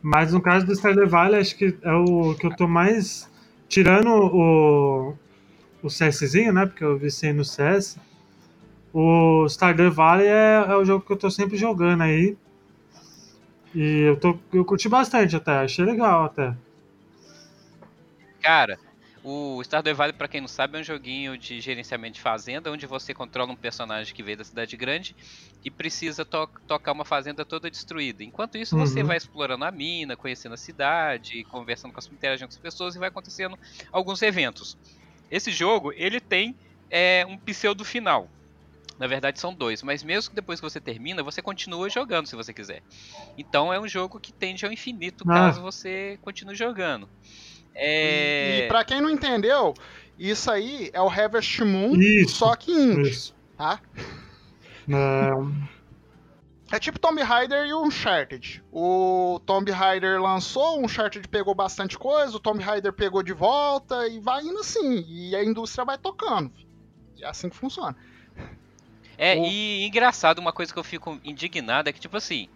Mas 0.00 0.32
no 0.32 0.40
caso 0.40 0.66
do 0.66 0.74
Stardew 0.74 1.08
Valley, 1.08 1.40
acho 1.40 1.56
que 1.56 1.76
é 1.82 1.92
o 1.92 2.34
que 2.34 2.46
eu 2.46 2.56
tô 2.56 2.66
mais. 2.66 3.30
Tirando 3.68 4.08
o, 4.10 5.16
o 5.82 5.88
CSzinho, 5.88 6.52
né? 6.52 6.66
Porque 6.66 6.84
eu 6.84 6.98
viciei 6.98 7.32
no 7.32 7.44
CS. 7.44 7.98
O 8.92 9.46
Stardew 9.48 9.90
Valley 9.90 10.26
é, 10.26 10.66
é 10.68 10.76
o 10.76 10.84
jogo 10.84 11.04
que 11.04 11.12
eu 11.12 11.16
tô 11.16 11.30
sempre 11.30 11.56
jogando 11.56 12.02
aí. 12.02 12.36
E 13.74 14.00
eu, 14.02 14.16
tô, 14.18 14.38
eu 14.52 14.64
curti 14.64 14.88
bastante 14.88 15.34
até, 15.34 15.52
achei 15.52 15.84
legal 15.84 16.24
até. 16.24 16.54
Cara, 18.42 18.78
o 19.24 19.62
Stardew 19.62 19.94
Valley, 19.94 20.12
pra 20.12 20.26
quem 20.28 20.40
não 20.40 20.48
sabe, 20.48 20.76
é 20.76 20.80
um 20.80 20.84
joguinho 20.84 21.38
de 21.38 21.60
gerenciamento 21.60 22.14
de 22.16 22.20
fazenda, 22.20 22.72
onde 22.72 22.86
você 22.86 23.14
controla 23.14 23.52
um 23.52 23.56
personagem 23.56 24.12
que 24.12 24.22
veio 24.22 24.36
da 24.36 24.44
cidade 24.44 24.76
grande 24.76 25.14
e 25.64 25.70
precisa 25.70 26.24
to- 26.24 26.48
tocar 26.66 26.92
uma 26.92 27.04
fazenda 27.04 27.44
toda 27.44 27.70
destruída. 27.70 28.24
Enquanto 28.24 28.58
isso, 28.58 28.76
você 28.76 29.02
Uhum. 29.02 29.04
vai 29.04 29.16
explorando 29.16 29.64
a 29.64 29.70
mina, 29.70 30.16
conhecendo 30.16 30.54
a 30.54 30.56
cidade, 30.58 31.44
conversando 31.46 31.92
com 31.92 32.00
as 32.00 32.10
interagindo 32.10 32.48
com 32.48 32.54
as 32.54 32.58
pessoas 32.60 32.96
e 32.96 32.98
vai 32.98 33.08
acontecendo 33.08 33.56
alguns 33.92 34.22
eventos. 34.22 34.76
Esse 35.30 35.52
jogo, 35.52 35.92
ele 35.94 36.20
tem 36.20 36.56
é, 36.90 37.24
um 37.26 37.38
pseudo 37.38 37.84
final. 37.84 38.32
Na 38.98 39.06
verdade 39.06 39.40
são 39.40 39.54
dois, 39.54 39.82
mas 39.82 40.02
mesmo 40.02 40.30
que 40.30 40.36
depois 40.36 40.60
que 40.60 40.68
você 40.68 40.80
termina, 40.80 41.22
você 41.22 41.42
continua 41.42 41.88
jogando 41.90 42.26
se 42.28 42.36
você 42.36 42.52
quiser. 42.54 42.82
Então 43.36 43.72
é 43.72 43.80
um 43.80 43.88
jogo 43.88 44.20
que 44.20 44.32
tende 44.32 44.66
ao 44.66 44.72
infinito 44.72 45.26
Ah. 45.28 45.32
caso 45.32 45.62
você 45.62 46.18
continue 46.20 46.54
jogando. 46.54 47.10
É... 47.74 48.64
E 48.64 48.68
pra 48.68 48.84
quem 48.84 49.00
não 49.00 49.08
entendeu, 49.10 49.74
isso 50.18 50.50
aí 50.50 50.90
é 50.92 51.00
o 51.00 51.08
Harvest 51.08 51.62
Moon, 51.64 51.94
Isso. 51.96 52.36
só 52.36 52.54
que 52.56 52.70
indie, 52.72 53.08
Isso. 53.10 53.34
tá? 53.56 53.80
É, 54.88 56.76
É 56.76 56.78
tipo 56.78 56.98
Tomb 56.98 57.20
Raider 57.22 57.66
e 57.66 57.74
Uncharted. 57.74 58.62
O 58.72 59.40
Tomb 59.44 59.70
Raider 59.70 60.20
lançou, 60.20 60.80
o 60.80 60.84
Uncharted 60.84 61.26
pegou 61.28 61.54
bastante 61.54 61.98
coisa, 61.98 62.36
o 62.36 62.40
Tomb 62.40 62.62
Raider 62.62 62.92
pegou 62.92 63.22
de 63.22 63.32
volta 63.32 64.08
e 64.08 64.18
vai 64.18 64.42
indo 64.42 64.58
assim. 64.58 65.04
E 65.06 65.36
a 65.36 65.44
indústria 65.44 65.84
vai 65.84 65.98
tocando. 65.98 66.50
É 67.20 67.26
assim 67.26 67.48
que 67.50 67.56
funciona. 67.56 67.94
É, 69.18 69.36
O- 69.36 69.44
e 69.44 69.84
engraçado, 69.86 70.38
uma 70.38 70.52
coisa 70.52 70.72
que 70.72 70.78
eu 70.78 70.82
fico 70.84 71.20
indignado 71.22 71.88
é 71.88 71.92
que, 71.92 72.00
tipo 72.00 72.16
assim, 72.16 72.48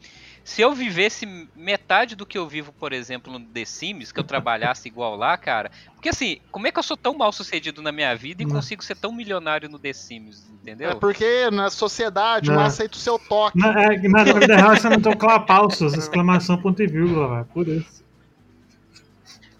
se 0.46 0.62
eu 0.62 0.72
vivesse 0.72 1.26
metade 1.56 2.14
do 2.14 2.24
que 2.24 2.38
eu 2.38 2.46
vivo, 2.46 2.72
por 2.72 2.92
exemplo, 2.92 3.32
no 3.32 3.40
The 3.40 3.64
Sims, 3.64 4.12
que 4.12 4.20
eu 4.20 4.24
trabalhasse 4.24 4.86
igual 4.86 5.16
lá, 5.16 5.36
cara. 5.36 5.72
Porque 5.92 6.08
assim, 6.08 6.38
como 6.52 6.68
é 6.68 6.70
que 6.70 6.78
eu 6.78 6.84
sou 6.84 6.96
tão 6.96 7.14
mal 7.18 7.32
sucedido 7.32 7.82
na 7.82 7.90
minha 7.90 8.14
vida 8.14 8.44
e 8.44 8.46
Não. 8.46 8.54
consigo 8.54 8.84
ser 8.84 8.94
tão 8.94 9.10
milionário 9.10 9.68
no 9.68 9.76
The 9.76 9.92
Sims, 9.92 10.48
entendeu? 10.62 10.90
É 10.90 10.94
porque 10.94 11.50
na 11.50 11.68
sociedade 11.68 12.48
não, 12.48 12.58
Não. 12.58 12.62
aceita 12.64 12.94
o 12.96 13.00
seu 13.00 13.18
toque. 13.18 13.58
na, 13.58 13.82
é, 13.92 13.98
que 13.98 14.08
na 14.08 14.22
vida 14.22 14.54
real 14.56 14.76
você 14.76 14.88
não 14.88 15.00
tem 15.00 15.12
o 15.12 15.16
clapalsos, 15.16 15.94
exclamação, 15.94 16.56
ponto 16.62 16.80
e 16.80 16.86
vírgula, 16.86 17.28
velho. 17.28 17.44
Por 17.52 17.66
isso. 17.66 18.04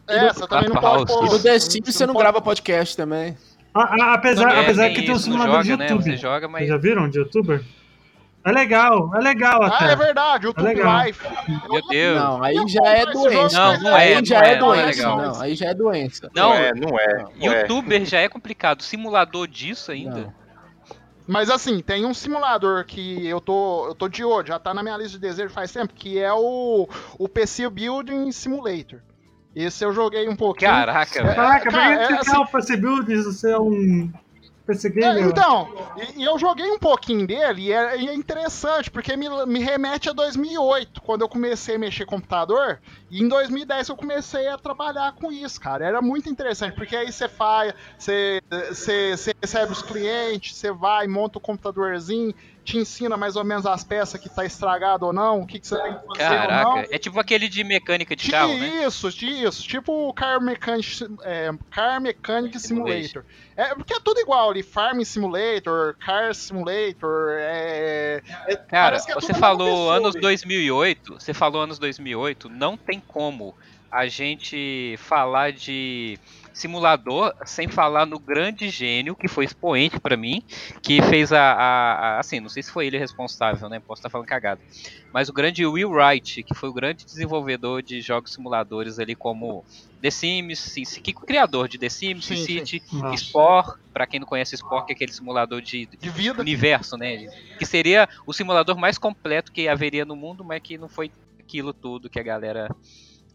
É, 0.07 0.33
você 0.33 0.47
também 0.47 0.69
não 0.69 0.77
pode. 0.81 1.13
E 1.13 1.31
no 1.31 1.43
The 1.43 1.59
Sims 1.59 1.95
você 1.97 2.07
não 2.07 2.15
pode- 2.15 2.23
grava 2.23 2.41
podcast 2.41 2.97
também. 2.97 3.37
A- 3.75 3.81
a- 4.05 4.15
apesar 4.15 4.55
É, 4.55 4.61
apesar 4.61 4.89
que 4.91 5.03
tem 5.03 5.11
um 5.11 5.19
simulador 5.19 5.53
joga, 5.57 5.65
de 5.65 5.77
né? 5.77 5.85
YouTube. 5.89 6.05
Você 6.05 6.17
joga, 6.17 6.47
mas 6.49 6.61
Vocês 6.61 6.71
já 6.71 6.77
viram 6.79 7.11
de 7.11 7.19
youtuber? 7.19 7.63
É 8.47 8.53
legal, 8.53 9.11
é 9.15 9.19
legal 9.19 9.61
Ah, 9.63 9.67
até. 9.67 9.93
é 9.93 9.97
verdade, 9.97 10.47
o 10.47 10.49
YouTube 10.51 10.65
legal. 10.65 11.05
Life. 11.05 11.27
Meu 11.69 11.83
Deus. 11.89 12.21
Não, 12.21 12.43
aí 12.45 12.69
já 12.69 12.85
é 12.87 13.07
doença. 13.07 13.59
Não, 13.59 13.81
não 13.83 13.97
é, 13.97 14.15
aí 14.15 14.25
já 14.25 14.37
é, 14.37 14.53
é, 14.53 14.59
não 14.61 14.73
é 14.75 14.83
doença. 14.85 15.03
Não, 15.09 15.41
aí 15.41 15.55
já 15.57 15.67
é 15.67 15.75
doença. 15.75 16.31
Não, 16.35 16.49
Não 16.51 16.55
é, 16.55 16.73
não 16.75 16.99
é. 17.01 17.25
Não 17.39 17.53
é. 17.53 17.61
youtuber 17.63 18.05
já 18.05 18.21
é 18.21 18.29
complicado. 18.29 18.83
Simulador 18.83 19.49
disso 19.49 19.91
ainda. 19.91 20.21
Não. 20.21 20.47
Mas 21.27 21.51
assim, 21.51 21.81
tem 21.81 22.07
um 22.07 22.15
simulador 22.15 22.85
que 22.85 23.27
eu 23.27 23.41
tô, 23.41 23.89
eu 23.89 23.95
tô 23.97 24.07
de 24.09 24.23
olho, 24.25 24.47
já 24.47 24.61
tá 24.61 24.73
na 24.73 24.81
minha 24.81 24.97
lista 24.97 25.19
de 25.19 25.27
desejo 25.27 25.51
faz 25.53 25.73
tempo, 25.73 25.93
que 25.93 26.17
é 26.21 26.33
o, 26.33 26.89
o 27.19 27.29
PC 27.29 27.69
Building 27.69 28.31
Simulator. 28.31 29.01
Esse 29.53 29.85
eu 29.85 29.93
joguei 29.93 30.29
um 30.29 30.37
pouquinho. 30.37 30.71
Caraca, 30.71 31.23
velho. 31.25 31.35
Caraca, 31.35 31.71
Cara, 31.71 31.95
pra 31.97 32.03
é 32.05 32.07
que 32.07 32.13
assim- 32.13 32.25
ficar 32.27 32.41
o 32.43 32.47
PC 32.47 32.77
Builds 32.77 33.25
você 33.25 33.51
é 33.51 33.59
um 33.59 34.13
PC 34.67 34.93
É, 35.01 35.21
então, 35.21 35.69
e, 35.97 36.23
e 36.23 36.25
eu 36.25 36.39
joguei 36.39 36.69
um 36.71 36.79
pouquinho 36.79 37.27
dele 37.27 37.63
e 37.63 37.73
é, 37.73 38.01
e 38.01 38.09
é 38.09 38.15
interessante, 38.15 38.91
porque 38.91 39.17
me, 39.17 39.29
me 39.47 39.61
remete 39.61 40.09
a 40.09 40.13
2008, 40.13 41.01
quando 41.03 41.23
eu 41.23 41.29
comecei 41.29 41.77
a 41.77 41.79
mexer 41.79 42.05
com 42.05 42.17
computador, 42.17 42.81
e 43.11 43.23
em 43.23 43.29
2010 43.29 43.91
eu 43.91 43.97
comecei 43.97 44.49
a 44.49 44.59
trabalhar 44.59 45.13
com 45.13 45.31
isso, 45.31 45.61
cara. 45.61 45.87
Era 45.87 46.03
muito 46.03 46.29
interessante, 46.29 46.75
porque 46.75 46.97
aí 46.97 47.13
você 47.13 47.29
faz, 47.29 47.75
você, 47.99 48.41
você, 48.51 49.17
você 49.17 49.35
recebe 49.41 49.73
os 49.73 49.83
clientes, 49.83 50.57
você 50.57 50.73
vai, 50.73 51.07
monta 51.07 51.39
o 51.39 51.41
computadorzinho, 51.41 52.35
te 52.67 52.77
ensina 52.77 53.17
mais 53.17 53.37
ou 53.37 53.45
menos 53.45 53.65
as 53.65 53.85
peças 53.85 54.21
que 54.21 54.29
tá 54.29 54.45
estragado 54.45 55.07
ou 55.07 55.13
não, 55.13 55.41
o 55.41 55.47
que, 55.47 55.61
que 55.61 55.69
você 55.69 55.81
tem 55.81 55.95
que 55.95 56.07
fazer 56.07 56.35
ou 56.35 56.41
não. 56.41 56.47
Caraca, 56.47 56.89
é 56.91 56.99
tipo 56.99 57.21
aquele 57.21 57.49
de 57.49 57.63
mecânica 57.63 58.17
de 58.17 58.29
carro, 58.29 58.59
né? 58.59 58.85
Isso, 58.85 59.09
isso, 59.09 59.63
tipo 59.63 60.09
o 60.09 60.13
Car 60.13 60.41
Mechanic, 60.41 61.05
é, 61.23 61.51
Car 61.71 62.01
Mechanic 62.01 62.59
Simulator. 62.59 63.25
É, 63.57 63.75
porque 63.75 63.95
é 63.95 64.01
tudo 64.01 64.21
igual 64.21 64.51
ali, 64.51 64.63
Farm 64.63 65.01
Simulator, 65.03 65.95
Car 66.05 66.35
Simulator, 66.35 67.31
é... 67.39 68.21
é- 68.49 68.57
Cara, 68.57 68.97
é 68.97 69.15
você 69.15 69.33
falou 69.33 69.91
anos 69.91 70.17
ali. 70.17 70.23
2008, 70.23 71.15
você 71.15 71.33
falou 71.33 71.63
anos 71.63 71.79
2008, 71.79 72.49
não 72.49 72.77
tem 72.77 73.01
como 73.01 73.55
a 73.91 74.09
gente 74.09 74.97
falar 74.99 75.53
de 75.53 76.19
simulador 76.57 77.33
sem 77.45 77.69
falar 77.69 78.07
no 78.07 78.19
grande 78.19 78.71
gênio 78.71 79.15
que 79.15 79.29
foi 79.29 79.45
expoente 79.45 80.01
pra 80.01 80.17
mim, 80.17 80.43
que 80.83 81.03
fez 81.03 81.33
a, 81.33 81.41
a- 81.53 81.93
a- 81.93 82.19
assim, 82.19 82.41
não 82.41 82.49
sei 82.49 82.63
se 82.63 82.71
foi 82.73 82.87
ele 82.87 82.99
responsável, 82.99 83.69
né? 83.69 83.79
Posso 83.81 84.01
estar 84.01 84.11
falando 84.11 84.27
cagada. 84.27 84.61
Mas 85.13 85.29
o 85.29 85.33
grande 85.33 85.65
Will 85.67 85.91
Wright, 85.91 86.43
que 86.43 86.55
foi 86.55 86.69
o 86.69 86.73
grande 86.73 87.05
desenvolvedor 87.05 87.83
de 87.83 88.01
jogos 88.01 88.33
simuladores 88.33 88.99
ali 88.99 89.15
como 89.15 89.65
The 90.01 90.11
Sims, 90.11 90.59
SimCity, 90.59 91.03
que 91.03 91.13
criador 91.13 91.69
de 91.69 91.79
The 91.79 91.89
Sims, 91.89 92.25
Sim, 92.25 92.37
SimCity, 92.37 92.83
Nossa. 92.93 93.17
Spore, 93.25 93.73
pra 93.93 94.07
quem 94.07 94.21
não 94.21 94.27
conhece 94.27 94.57
Spore, 94.57 94.85
que 94.87 94.93
é 94.93 94.95
aquele 94.95 95.13
simulador 95.13 95.61
de, 95.61 95.87
De 96.01 96.11
vida. 96.11 96.41
universo, 96.41 96.97
né? 96.97 97.27
Que 97.59 97.67
seria 97.67 98.09
o 98.27 98.33
simulador 98.33 98.79
mais 98.79 98.99
completo 98.99 99.53
que 99.53 99.69
haveria 99.69 100.05
no 100.05 100.17
mundo, 100.17 100.45
mas 100.45 100.61
que 100.63 100.79
não 100.79 100.89
foi 100.89 101.11
aquilo 101.39 101.73
tudo 101.73 102.11
que 102.11 102.19
a 102.19 102.23
galera 102.23 102.69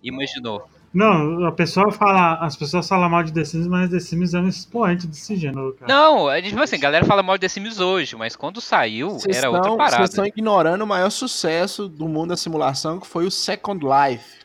imaginou. 0.03 0.67
Não, 0.93 1.45
a 1.45 1.51
pessoa 1.53 1.89
fala, 1.89 2.35
as 2.45 2.57
pessoas 2.57 2.85
falam 2.87 3.09
mal 3.09 3.23
de 3.23 3.31
The 3.31 3.45
Sims, 3.45 3.65
mas 3.67 3.89
The 3.89 3.99
Sims 4.01 4.33
é 4.33 4.39
um 4.39 4.47
expoente 4.49 5.07
desse 5.07 5.37
gênero, 5.37 5.73
cara. 5.79 5.93
Não, 5.93 6.29
é 6.29 6.41
tipo 6.41 6.59
assim, 6.61 6.75
a 6.75 6.79
galera 6.79 7.05
fala 7.05 7.23
mal 7.23 7.37
de 7.37 7.41
The 7.41 7.47
Sims 7.47 7.79
hoje, 7.79 8.15
mas 8.17 8.35
quando 8.35 8.59
saiu 8.59 9.11
Vocês 9.11 9.37
era 9.37 9.47
outra 9.49 9.61
estão- 9.67 9.77
parada. 9.77 9.95
Vocês 9.97 10.09
estão 10.09 10.25
ignorando 10.25 10.81
o 10.81 10.87
maior 10.87 11.09
sucesso 11.09 11.87
do 11.87 12.09
mundo 12.09 12.29
da 12.31 12.37
simulação, 12.37 12.99
que 12.99 13.07
foi 13.07 13.25
o 13.25 13.31
Second 13.31 13.85
Life. 13.85 14.41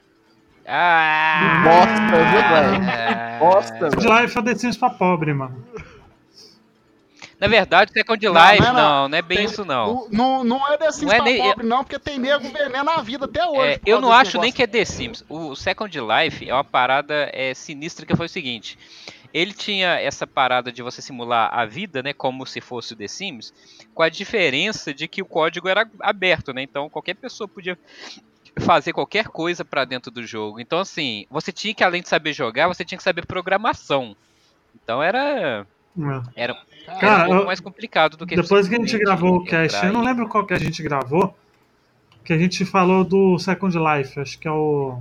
Ah! 0.69 1.63
Bosta, 1.65 2.17
viu, 2.31 2.41
velho? 2.49 2.91
Ah. 2.91 3.39
Bosta, 3.41 3.89
De 3.91 4.07
Life 4.23 4.39
é 4.39 4.43
The 4.43 4.55
Sims 4.55 4.77
pra 4.77 4.91
pobre, 4.91 5.35
mano. 5.35 5.65
Na 7.39 7.49
verdade, 7.49 7.93
Second 7.93 8.27
Life, 8.27 8.35
não 8.39 8.49
é 8.51 8.59
não, 8.61 8.73
não. 8.73 9.09
não, 9.11 9.19
é 9.19 9.23
bem 9.23 9.37
Tem- 9.39 9.47
isso 9.47 9.65
não. 9.65 10.09
Não, 10.11 10.11
não, 10.11 10.45
não 10.45 10.69
é 10.73 10.79
The 10.79 10.91
Sims 10.93 11.07
Não 11.07 11.13
é 11.13 11.17
pra 11.17 11.25
nem- 11.25 11.43
pobre, 11.43 11.67
não, 11.67 11.85
porque 11.85 11.99
tem 11.99 12.19
nego 12.19 12.49
veneno 12.49 12.91
a 12.91 13.03
vida 13.03 13.27
até 13.27 13.45
hoje. 13.47 13.73
É, 13.75 13.81
eu 13.85 14.01
não 14.01 14.11
acho 14.11 14.39
nem 14.41 14.51
que 14.51 14.63
é 14.63 14.67
The 14.67 14.85
Sims. 14.85 15.25
O 15.29 15.55
Second 15.55 15.99
Life 16.01 16.49
é 16.49 16.55
uma 16.55 16.65
parada 16.65 17.29
é, 17.35 17.53
sinistra 17.53 18.07
que 18.07 18.17
foi 18.17 18.27
o 18.27 18.29
seguinte. 18.29 18.79
Ele 19.35 19.53
tinha 19.53 20.01
essa 20.01 20.27
parada 20.27 20.73
de 20.73 20.83
você 20.83 21.03
simular 21.03 21.51
a 21.53 21.67
vida, 21.67 22.03
né, 22.03 22.15
como 22.15 22.47
se 22.47 22.61
fosse 22.63 22.95
o 22.95 22.97
The 22.97 23.07
Sims, 23.07 23.53
com 23.93 24.03
a 24.03 24.09
diferença 24.09 24.95
de 24.95 25.07
que 25.07 25.21
o 25.21 25.27
código 25.27 25.69
era 25.69 25.87
aberto, 26.01 26.55
né? 26.55 26.63
Então 26.63 26.89
qualquer 26.89 27.15
pessoa 27.15 27.47
podia 27.47 27.79
fazer 28.61 28.95
qualquer 28.95 29.29
coisa 29.29 29.63
pra 29.63 29.85
dentro 29.85 30.11
do 30.11 30.25
jogo. 30.27 30.59
Então 30.59 30.79
assim, 30.79 31.27
você 31.31 31.53
tinha 31.53 31.75
que 31.75 31.85
além 31.85 32.01
de 32.01 32.09
saber 32.09 32.33
jogar, 32.33 32.67
você 32.69 32.83
tinha 32.83 32.97
que 32.97 33.05
saber 33.05 33.27
programação. 33.27 34.17
Então 34.83 35.03
era 35.03 35.67
É. 35.99 36.43
era, 36.45 36.57
Cara, 36.87 36.99
Cara, 37.01 37.23
um 37.23 37.27
pouco 37.27 37.43
eu- 37.43 37.47
mais 37.47 37.61
complicado 37.61 38.17
do 38.17 38.27
que 38.27 38.37
Depois 38.37 38.69
que 38.69 38.75
a 38.75 38.79
gente 38.79 38.99
gravou 38.99 39.37
o 39.37 39.45
cast, 39.45 39.77
entrar 39.77 39.89
eu 39.89 39.93
não 39.93 40.03
lembro 40.03 40.29
qual 40.29 40.47
que 40.47 40.55
a 40.55 40.59
gente 40.59 40.83
gravou, 40.83 41.37
que 42.25 42.33
a 42.33 42.39
gente 42.39 42.65
falou 42.65 43.05
do 43.05 43.39
Second 43.39 43.77
Life, 43.79 44.19
acho 44.21 44.39
que 44.39 44.47
é 44.49 44.51
o... 44.53 44.99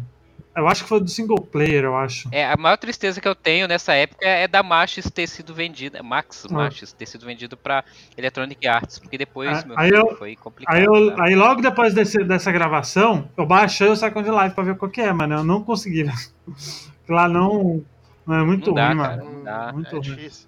Eu 0.56 0.70
acho 0.70 0.84
que 0.84 0.90
foi 0.90 1.02
do 1.02 1.10
single 1.10 1.42
player, 1.42 1.84
eu 1.84 1.98
acho. 1.98 2.30
É, 2.32 2.50
a 2.50 2.56
maior 2.56 2.78
tristeza 2.78 3.20
que 3.20 3.28
eu 3.28 3.36
tenho 3.36 3.68
nessa 3.68 3.94
época 3.94 4.26
é 4.26 4.48
da 4.48 4.64
Machis 4.64 5.12
ter 5.12 5.28
sido 5.28 5.54
vendida, 5.54 6.02
Max 6.02 6.46
Ah. 6.50 6.54
Machis 6.54 6.94
ter 6.94 7.06
sido 7.06 7.26
vendido 7.26 7.58
pra 7.58 7.84
Electronic 8.18 8.66
Arts, 8.66 8.98
porque 8.98 9.18
depois, 9.18 9.50
Ah, 9.50 9.66
meu 9.68 9.78
aí 9.78 9.90
filho, 9.90 9.98
eu- 10.12 10.16
foi 10.16 10.36
complicado. 10.38 10.74
Aí, 10.74 10.86
eu, 10.86 11.14
tá? 11.14 11.26
aí 11.26 11.36
logo 11.36 11.62
depois 11.62 11.94
desse- 11.94 12.24
dessa 12.24 12.54
gravação, 12.54 13.28
eu 13.36 13.46
baixei 13.46 13.90
o 13.90 13.98
Second 13.98 14.30
Life 14.32 14.56
pra 14.56 14.64
ver 14.64 14.78
qual 14.78 14.90
que 14.90 15.02
é, 15.02 15.12
mano. 15.12 15.36
Eu 15.36 15.44
não 15.44 15.62
consegui. 15.62 16.06
Lá 17.10 17.28
não. 17.28 17.84
não 18.26 18.36
é 18.40 18.44
muito 18.46 18.68
Não 18.68 18.76
dá, 18.76 18.88
ruim, 18.88 18.98
cara, 18.98 19.18
mano. 19.18 19.32
não 19.34 19.44
dá. 19.44 19.72
Muito 19.74 19.88
é 19.90 19.92
ruim. 19.92 20.02
difícil. 20.02 20.48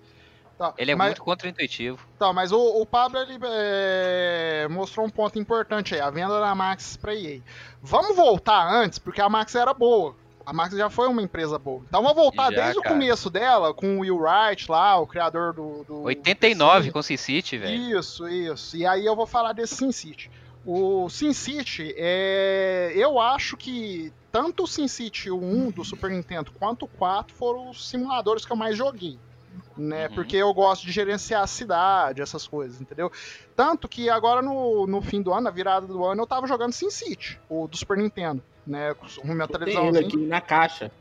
Tá, 0.58 0.74
Ele 0.78 0.92
é 0.92 0.96
mas, 0.96 1.10
muito 1.10 1.22
contraintuitivo. 1.22 2.00
Tá, 2.18 2.34
mas 2.34 2.52
o, 2.52 2.82
o 2.82 2.86
Pablo 2.86 3.20
ele, 3.20 3.38
é, 3.44 4.68
mostrou 4.70 5.06
um 5.06 5.10
ponto 5.10 5.38
importante 5.38 5.94
aí, 5.94 6.02
a 6.02 6.10
venda 6.10 6.40
da 6.40 6.56
Max 6.56 6.98
pra 6.98 7.14
EA. 7.14 7.42
Vamos 7.82 8.16
voltar 8.16 8.68
antes, 8.68 8.98
porque 8.98 9.22
a 9.22 9.30
Max 9.30 9.54
era 9.54 9.74
boa. 9.74 10.16
A 10.44 10.54
Max 10.54 10.74
já 10.76 10.90
foi 10.90 11.08
uma 11.10 11.22
empresa 11.22 11.60
boa. 11.60 11.84
Então 11.88 12.02
vamos 12.02 12.16
voltar 12.16 12.52
Já, 12.54 12.64
desde 12.64 12.82
cara. 12.82 12.96
o 12.96 12.98
começo 12.98 13.30
dela, 13.30 13.74
com 13.74 13.98
o 13.98 14.00
Will 14.00 14.18
Wright 14.18 14.72
lá, 14.72 14.98
o 14.98 15.06
criador 15.06 15.54
do. 15.54 15.84
do 15.84 16.04
89 16.04 16.86
Sim. 16.86 16.92
com 16.92 17.02
SimCity, 17.02 17.58
velho. 17.58 18.00
Isso, 18.00 18.28
isso. 18.30 18.78
E 18.78 18.86
aí 18.86 19.06
eu 19.06 19.14
vou 19.14 19.28
falar 19.28 19.52
desse 19.52 19.76
SimCity. 19.76 20.32
O 20.66 21.10
SimCity, 21.10 21.94
é... 21.98 22.94
eu 22.96 23.20
acho 23.20 23.58
que 23.58 24.14
tanto 24.32 24.64
o 24.64 24.68
SimCity 24.68 25.30
1 25.30 25.72
do 25.72 25.84
Super 25.84 26.12
Nintendo 26.12 26.52
quanto 26.58 26.86
o 26.86 26.88
4 26.88 27.36
foram 27.36 27.70
os 27.70 27.90
simuladores 27.90 28.46
que 28.46 28.52
eu 28.52 28.58
mais 28.58 28.78
joguei. 28.78 29.20
Né? 29.78 30.08
Uhum. 30.08 30.16
Porque 30.16 30.36
eu 30.38 30.54
gosto 30.54 30.86
de 30.86 30.92
gerenciar 30.92 31.42
a 31.44 31.48
cidade, 31.48 32.22
essas 32.22 32.48
coisas, 32.48 32.80
entendeu? 32.82 33.12
Tanto 33.56 33.88
que 33.88 34.10
agora 34.10 34.42
no, 34.42 34.86
no 34.88 35.02
fim 35.02 35.22
do 35.22 35.32
ano, 35.32 35.42
na 35.42 35.52
virada 35.52 35.86
do 35.88 36.04
ano, 36.06 36.22
eu 36.24 36.28
tava 36.28 36.48
jogando 36.48 36.74
SimCity, 36.74 37.40
o 37.50 37.68
do 37.68 37.78
Super 37.78 37.98
Nintendo. 37.98 38.44
Né? 38.66 38.94
Com 38.96 39.28
minha 39.34 39.44
Eu 39.44 39.48
tenho 39.48 39.60
televisão. 39.60 39.88
ele 39.88 40.00
aqui 40.00 40.18
na 40.18 40.42
caixa. 40.42 40.92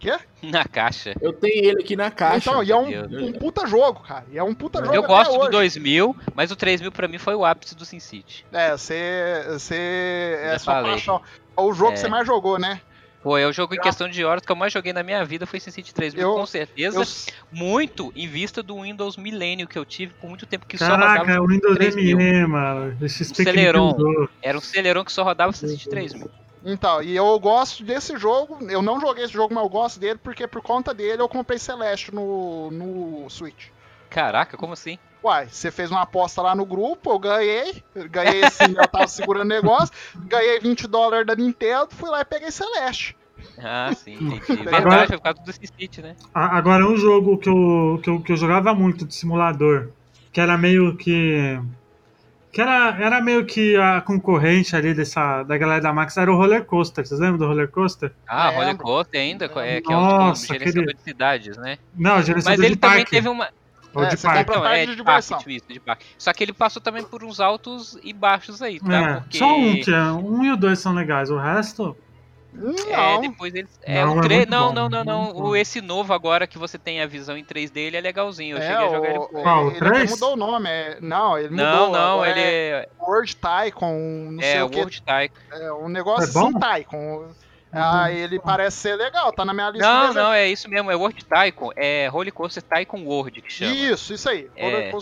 Na 0.41 0.65
caixa. 0.65 1.15
Eu 1.21 1.33
tenho 1.33 1.65
ele 1.65 1.83
aqui 1.83 1.97
na 1.97 2.13
caixa. 2.13 2.37
Então, 2.51 2.63
e 2.63 2.71
é 2.71 2.77
um, 2.77 3.27
um 3.27 3.33
puta 3.33 3.67
jogo, 3.67 4.03
cara. 4.05 4.25
E 4.31 4.39
é 4.39 4.43
um 4.45 4.55
puta 4.55 4.79
jogo 4.79 4.95
Eu 4.95 5.01
até 5.01 5.09
gosto 5.09 5.33
do 5.33 5.41
hoje. 5.41 5.51
2000, 5.51 6.15
mas 6.33 6.53
o 6.53 6.57
3000 6.57 6.93
pra 6.93 7.09
mim 7.09 7.19
foi 7.19 7.35
o 7.35 7.45
ápice 7.45 7.75
do 7.75 7.85
SimCity. 7.85 8.47
É, 8.53 8.71
você. 8.71 9.45
Você. 9.49 10.39
É 10.43 10.53
Já 10.53 10.59
sua 10.61 10.75
falei. 10.75 10.91
paixão. 10.93 11.21
É 11.57 11.61
o 11.61 11.73
jogo 11.73 11.91
É. 11.91 11.95
que 11.95 11.99
você 12.01 12.09
mais 12.09 12.25
jogou, 12.25 12.57
né? 12.57 12.81
Pô, 13.27 13.37
é 13.37 13.45
o 13.45 13.53
jogo 13.53 13.75
em 13.75 13.81
questão 13.81 14.09
de 14.09 14.25
horas 14.25 14.45
que 14.47 14.53
eu 14.53 14.55
mais 14.55 14.73
joguei 14.73 14.93
na 14.93 15.03
minha 15.03 15.25
vida 15.25 15.47
foi 15.47 15.59
SimCity 15.59 15.93
3. 15.93 16.15
Eu- 16.15 16.35
com 16.35 16.47
certeza, 16.47 17.01
Eu, 17.01 17.05
muito 17.51 18.13
em 18.15 18.29
vista 18.29 18.63
do 18.63 18.83
Windows 18.83 19.17
Millennium 19.17 19.67
que 19.67 19.77
eu 19.77 19.85
tive 19.85 20.15
por 20.15 20.29
muito 20.29 20.47
tempo 20.47 20.65
que 20.65 20.79
só 20.79 20.87
Caraca, 20.91 21.19
rodava 21.25 21.43
o 21.43 21.49
Windows 21.49 21.75
3000. 21.75 22.17
ME, 22.17 22.47
mano. 22.47 22.97
Que 22.97 23.09
Celeron. 23.09 23.97
Era 24.41 24.57
um 24.57 24.61
Celeron 24.61 25.05
que 25.05 25.11
só 25.11 25.25
rodava 25.25 25.53
SimCity 25.53 25.89
3000. 25.89 26.31
Então, 26.65 27.03
e 27.03 27.17
eu 27.17 27.37
gosto 27.41 27.83
desse 27.83 28.17
jogo. 28.17 28.59
Eu 28.71 28.81
não 28.81 29.01
joguei 29.01 29.25
esse 29.25 29.33
jogo, 29.35 29.53
mas 29.53 29.65
eu 29.65 29.71
gosto 29.71 29.99
dele 29.99 30.21
porque 30.23 30.47
por 30.47 30.63
conta 30.63 30.95
dele 30.95 31.21
eu 31.21 31.29
comprei 31.29 31.59
Celeste 31.59 32.15
no, 32.15 32.71
no 32.71 33.29
Switch. 33.29 33.71
Caraca, 34.09 34.57
como 34.57 34.73
assim? 34.73 35.01
Uai, 35.27 35.49
você 35.51 35.73
fez 35.73 35.91
uma 35.91 36.03
aposta 36.03 36.41
lá 36.41 36.55
no 36.55 36.65
grupo, 36.65 37.11
eu 37.11 37.19
ganhei. 37.19 37.83
Eu 37.95 38.09
Ganhei 38.09 38.45
assim, 38.45 38.75
eu 38.77 38.87
tava 38.87 39.09
segurando 39.09 39.47
o 39.47 39.49
negócio. 39.49 39.93
Ganhei 40.15 40.61
20 40.61 40.87
dólares 40.87 41.27
da 41.27 41.35
Nintendo, 41.35 41.89
fui 41.91 42.09
lá 42.09 42.21
e 42.21 42.25
peguei 42.25 42.51
Celeste. 42.53 43.17
Ah, 43.59 43.91
sim, 43.95 44.15
entendi. 44.15 44.63
Agora- 44.69 44.81
Verdade, 44.83 45.07
foi 45.09 45.17
por 45.19 45.23
causa 45.25 45.43
do 45.43 45.53
SimCity, 45.53 46.01
né? 46.03 46.15
Agora, 46.33 46.87
um 46.87 46.97
jogo 46.97 47.39
que 47.39 47.49
eu, 47.49 48.01
que, 48.03 48.09
eu, 48.11 48.21
que 48.21 48.33
eu 48.33 48.37
jogava 48.37 48.73
muito 48.75 49.05
de 49.05 49.15
simulador, 49.17 49.89
que 50.33 50.41
era 50.41 50.57
meio 50.57 50.97
que. 50.97 51.61
Que 52.53 52.61
era, 52.63 52.97
era 52.99 53.21
meio 53.21 53.45
que 53.45 53.77
a 53.77 54.01
concorrente 54.01 54.75
ali 54.75 54.95
dessa, 54.95 55.43
da 55.43 55.59
galera 55.59 55.81
da 55.83 55.93
Max, 55.93 56.17
era 56.17 56.33
o 56.33 56.37
Roller 56.37 56.65
Coaster. 56.65 57.05
Vocês 57.07 57.21
lembram 57.21 57.37
do 57.39 57.47
Roller 57.47 57.69
Coaster? 57.69 58.13
Ah, 58.27 58.45
Lembro. 58.49 58.61
Roller 58.61 58.77
Coaster 58.79 59.21
ainda, 59.21 59.45
é, 59.45 59.81
que 59.83 59.93
é 59.93 59.95
Nossa, 59.95 60.45
o 60.45 60.47
gerenciador 60.47 60.83
aquele- 60.85 60.97
de 60.97 61.03
cidades, 61.03 61.57
né? 61.59 61.79
Não, 61.95 62.15
Mas 62.15 62.27
gerenciador 62.27 62.65
ele 62.65 62.75
de 62.77 62.81
também 62.81 62.97
parque. 62.99 63.11
teve 63.11 63.29
uma. 63.29 63.49
Ou 63.97 64.05
É, 64.05 64.09
de 64.09 64.17
você 64.17 64.27
parque. 64.27 64.45
compra- 64.45 64.61
Não, 64.61 64.67
é 64.69 64.87
de 64.87 64.95
de 64.97 65.03
parque, 65.03 65.57
isso, 65.57 65.67
de 65.69 65.81
parque. 65.81 66.05
Só 66.19 66.33
que 66.33 66.45
ele 66.45 66.53
passou 66.53 66.83
também 66.83 67.03
por 67.03 67.25
uns 67.25 67.41
altos 67.41 67.99
e 68.03 68.13
baixos 68.13 68.61
aí, 68.61 68.79
tá? 68.79 68.95
É, 68.95 69.15
Porque 69.21 69.39
Só 69.39 69.57
um, 69.57 69.81
que 69.81 69.91
é, 69.93 70.03
um 70.13 70.45
e 70.45 70.53
o 70.53 70.57
dois 70.57 70.79
são 70.79 70.93
legais, 70.95 71.31
o 71.31 71.39
resto. 71.39 71.97
É, 72.89 72.97
Não. 72.97 73.21
depois 73.21 73.55
eles. 73.55 73.79
É, 73.83 74.03
Não, 74.03 74.15
o 74.15 74.19
é 74.19 74.23
3. 74.23 74.39
muito 74.41 74.51
não, 74.51 74.73
não, 74.73 74.89
não, 74.89 75.05
não. 75.05 75.25
muito 75.25 75.43
O, 75.43 75.55
esse 75.57 75.83
novo 75.83 76.15
agora 76.15 76.47
que 76.47 76.57
você 76.57 76.79
tem 76.79 77.03
a 77.03 77.07
visão 77.07 77.37
em 77.37 77.45
3D, 77.45 77.77
ele 77.77 77.97
é 77.99 78.01
legalzinho. 78.01 78.57
Eu 78.57 78.63
É, 78.63 78.67
cheguei 78.67 78.87
a 78.87 78.91
jogar 78.91 79.09
ele. 79.11 79.19
o- 79.19 79.21
pouco. 79.27 79.43
Qual, 79.43 79.65
o 79.67 79.71
ele 79.71 79.79
três? 79.79 80.11
mudou 80.11 80.33
o 80.33 80.37
nome. 80.37 80.69
é- 80.71 80.99
não, 81.03 81.39
ele 81.39 81.55
Não, 81.55 81.87
mudou. 81.89 81.93
não, 81.93 82.13
agora 82.15 82.31
ele 82.31 82.41
é 82.41 82.69
é. 82.71 82.89
World 82.99 83.37
Tycoon, 83.37 84.31
não 84.33 84.41
sei 84.43 84.53
É, 84.53 84.65
o 84.65 84.71
que. 84.71 84.77
World 84.79 85.03
Tycoon. 85.03 85.37
É 85.53 85.73
um 85.75 85.89
negócio 85.89 86.31
É 86.31 86.33
bom? 86.33 86.49
assim, 86.49 86.59
Tycoon. 86.59 87.29
Ah, 87.73 88.11
ele 88.11 88.39
parece 88.39 88.77
ser 88.79 88.97
legal, 88.97 89.31
tá 89.33 89.45
na 89.45 89.53
minha 89.53 89.69
lista. 89.69 89.87
Não, 89.87 90.15
não, 90.15 90.33
é 90.33 90.49
isso 90.49 90.69
mesmo, 90.71 90.91
é 90.91 90.95
World 90.97 91.25
Tycoon. 91.25 91.71
É 91.77 92.07
Roller 92.09 92.33
Coaster 92.33 92.63
Tycoon 92.63 93.05
World 93.05 93.43
que 93.43 93.53
chama. 93.53 93.75
Isso, 93.75 94.15
isso 94.15 94.29
aí. 94.31 94.49
Roller 94.59 94.75
É, 94.77 94.79
ele 94.79 94.87
Tycoon 94.87 95.01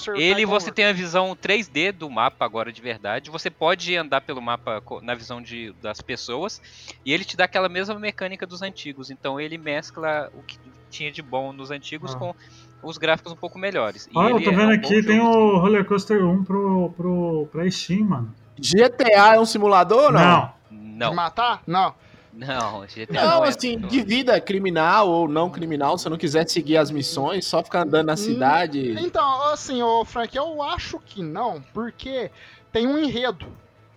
você 0.50 0.64
World. 0.66 0.72
tem 0.72 0.84
a 0.86 0.92
visão 0.92 1.36
3D 1.36 1.92
do 1.92 2.10
mapa 2.10 2.44
agora 2.44 2.72
de 2.72 2.80
verdade. 2.82 3.30
Você 3.30 3.48
pode 3.50 3.96
andar 3.96 4.22
pelo 4.22 4.40
mapa 4.42 4.82
na 5.02 5.14
visão 5.14 5.40
de, 5.40 5.72
das 5.80 6.00
pessoas 6.00 6.60
e 7.04 7.12
ele 7.12 7.24
te 7.24 7.36
dá 7.36 7.44
aquela 7.44 7.68
mesma 7.68 7.96
mecânica 7.98 8.46
dos 8.46 8.60
antigos. 8.62 9.10
Então 9.10 9.38
ele 9.38 9.56
mescla 9.58 10.30
o 10.34 10.42
que 10.42 10.58
tinha 10.90 11.12
de 11.12 11.22
bom 11.22 11.52
nos 11.52 11.70
antigos 11.70 12.14
Ah. 12.14 12.18
com 12.18 12.34
os 12.82 12.98
gráficos 12.98 13.32
um 13.32 13.36
pouco 13.36 13.58
melhores. 13.58 14.08
Olha, 14.14 14.32
eu 14.32 14.42
tô 14.42 14.50
é 14.50 14.54
vendo 14.54 14.70
um 14.70 14.74
aqui, 14.74 15.02
tem 15.02 15.16
jogo, 15.18 15.28
o 15.28 15.58
Roller 15.58 15.84
Coaster 15.84 16.24
1 16.26 16.44
pro, 16.44 16.92
pro, 16.96 17.48
pra 17.52 17.70
Steam, 17.70 18.04
mano. 18.04 18.34
GTA 18.58 19.34
é 19.36 19.40
um 19.40 19.46
simulador 19.46 20.04
ou 20.04 20.12
não? 20.12 20.20
Não. 20.20 20.52
sim. 20.70 20.76
De 20.92 20.98
Não, 20.98 21.14
matar? 21.14 21.62
Não. 21.66 21.94
Não, 22.36 22.84
GTA 22.86 23.12
Não, 23.12 23.36
não 23.38 23.44
é 23.44 23.48
assim, 23.48 23.76
muito- 23.76 23.88
de 23.88 24.02
vida 24.02 24.40
criminal 24.40 25.08
ou 25.08 25.28
não 25.28 25.48
criminal, 25.48 25.96
se 25.96 26.06
eu 26.06 26.10
não 26.10 26.18
quiser 26.18 26.48
seguir 26.48 26.76
as 26.76 26.90
missões, 26.90 27.46
só 27.46 27.62
ficar 27.62 27.82
andando 27.82 28.06
na 28.06 28.16
cidade. 28.16 28.94
Então, 29.00 29.42
assim, 29.52 29.82
ô 29.82 30.04
Frank, 30.04 30.36
eu 30.36 30.62
acho 30.62 30.98
que 31.00 31.22
não, 31.22 31.62
porque 31.72 32.30
tem 32.72 32.86
um 32.86 32.98
enredo, 32.98 33.46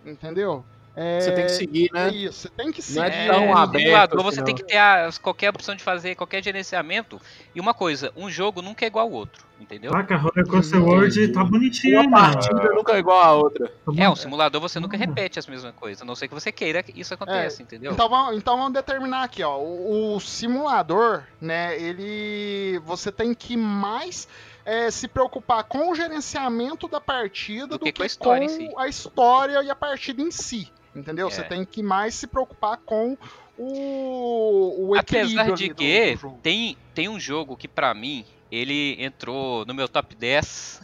entendeu? 0.06 0.64
É, 1.00 1.20
Você 1.20 1.30
tem 1.30 1.44
que 1.44 1.52
seguir, 1.52 1.90
né? 1.92 2.08
Isso, 2.08 2.40
você 2.40 2.48
tem 2.48 2.72
que 2.72 2.82
Não 2.92 3.04
é 3.04 3.10
seguir. 3.12 3.26
tão 3.28 3.46
no 3.46 3.56
aberto 3.56 4.14
assim, 4.16 4.24
você 4.24 4.36
não. 4.38 4.44
tem 4.44 4.54
que 4.56 4.64
ter 4.64 4.78
as- 4.78 5.16
qualquer 5.16 5.50
opção 5.50 5.76
de 5.76 5.82
fazer 5.84 6.16
qualquer 6.16 6.42
gerenciamento. 6.42 7.20
E 7.54 7.60
uma 7.60 7.72
coisa, 7.72 8.12
um 8.16 8.28
jogo 8.28 8.60
nunca 8.62 8.84
é 8.84 8.88
igual 8.88 9.06
ao 9.06 9.12
outro, 9.12 9.44
entendeu? 9.60 9.92
Caraca, 9.92 10.16
Roller 10.16 10.44
Coaster 10.48 10.82
World 10.82 11.28
tá 11.28 11.44
bonitinho, 11.44 12.00
Uma 12.00 12.10
partida 12.10 12.72
nunca 12.74 12.94
é 12.94 12.98
igual 12.98 13.20
a 13.22 13.32
outra. 13.32 13.68
Tá 13.68 13.92
É, 13.96 14.10
um 14.10 14.16
simulador 14.16 14.60
você 14.60 14.80
nunca 14.80 14.96
Hum. 14.96 15.00
repete 15.00 15.38
as 15.38 15.46
mesmas 15.46 15.72
coisas, 15.76 16.02
a 16.02 16.04
não 16.04 16.16
ser 16.16 16.26
que 16.26 16.34
você 16.34 16.50
queira 16.50 16.82
que 16.82 16.98
isso 17.00 17.14
aconteça, 17.14 17.62
entendeu? 17.62 17.92
Então 17.92 18.08
vamos, 18.08 18.36
então 18.36 18.56
vamos 18.56 18.72
determinar 18.72 19.22
aqui, 19.22 19.40
ó. 19.44 19.56
O, 19.56 20.16
o 20.16 20.20
simulador, 20.20 21.22
né? 21.40 21.80
Ele. 21.80 22.80
Você 22.84 23.12
tem 23.12 23.34
que 23.34 23.56
mais 23.56 24.26
é, 24.66 24.90
se 24.90 25.06
preocupar 25.06 25.62
com 25.62 25.92
o 25.92 25.94
gerenciamento 25.94 26.88
da 26.88 27.00
partida 27.00 27.68
do, 27.68 27.78
Do 27.78 27.84
que 27.84 27.92
que, 27.92 27.98
com 27.98 28.02
a 28.02 28.06
história 28.06 28.48
si. 28.48 28.68
a 28.76 28.88
história 28.88 29.62
e 29.62 29.70
a 29.70 29.76
partida 29.76 30.20
em 30.20 30.30
si. 30.32 30.72
Entendeu? 30.98 31.28
É. 31.28 31.30
Você 31.30 31.42
tem 31.44 31.64
que 31.64 31.82
mais 31.82 32.14
se 32.14 32.26
preocupar 32.26 32.76
com 32.78 33.16
o, 33.56 34.88
o 34.90 34.96
equilíbrio 34.96 35.40
Apesar 35.40 35.54
de 35.56 35.68
do- 35.68 35.74
que 35.74 36.14
do 36.14 36.18
jogo. 36.20 36.38
tem, 36.42 36.76
tem 36.94 37.08
um 37.08 37.18
jogo 37.20 37.56
que 37.56 37.68
pra 37.68 37.92
mim, 37.94 38.24
ele 38.50 38.96
entrou 39.02 39.64
no 39.66 39.74
meu 39.74 39.88
top 39.88 40.14
10. 40.14 40.80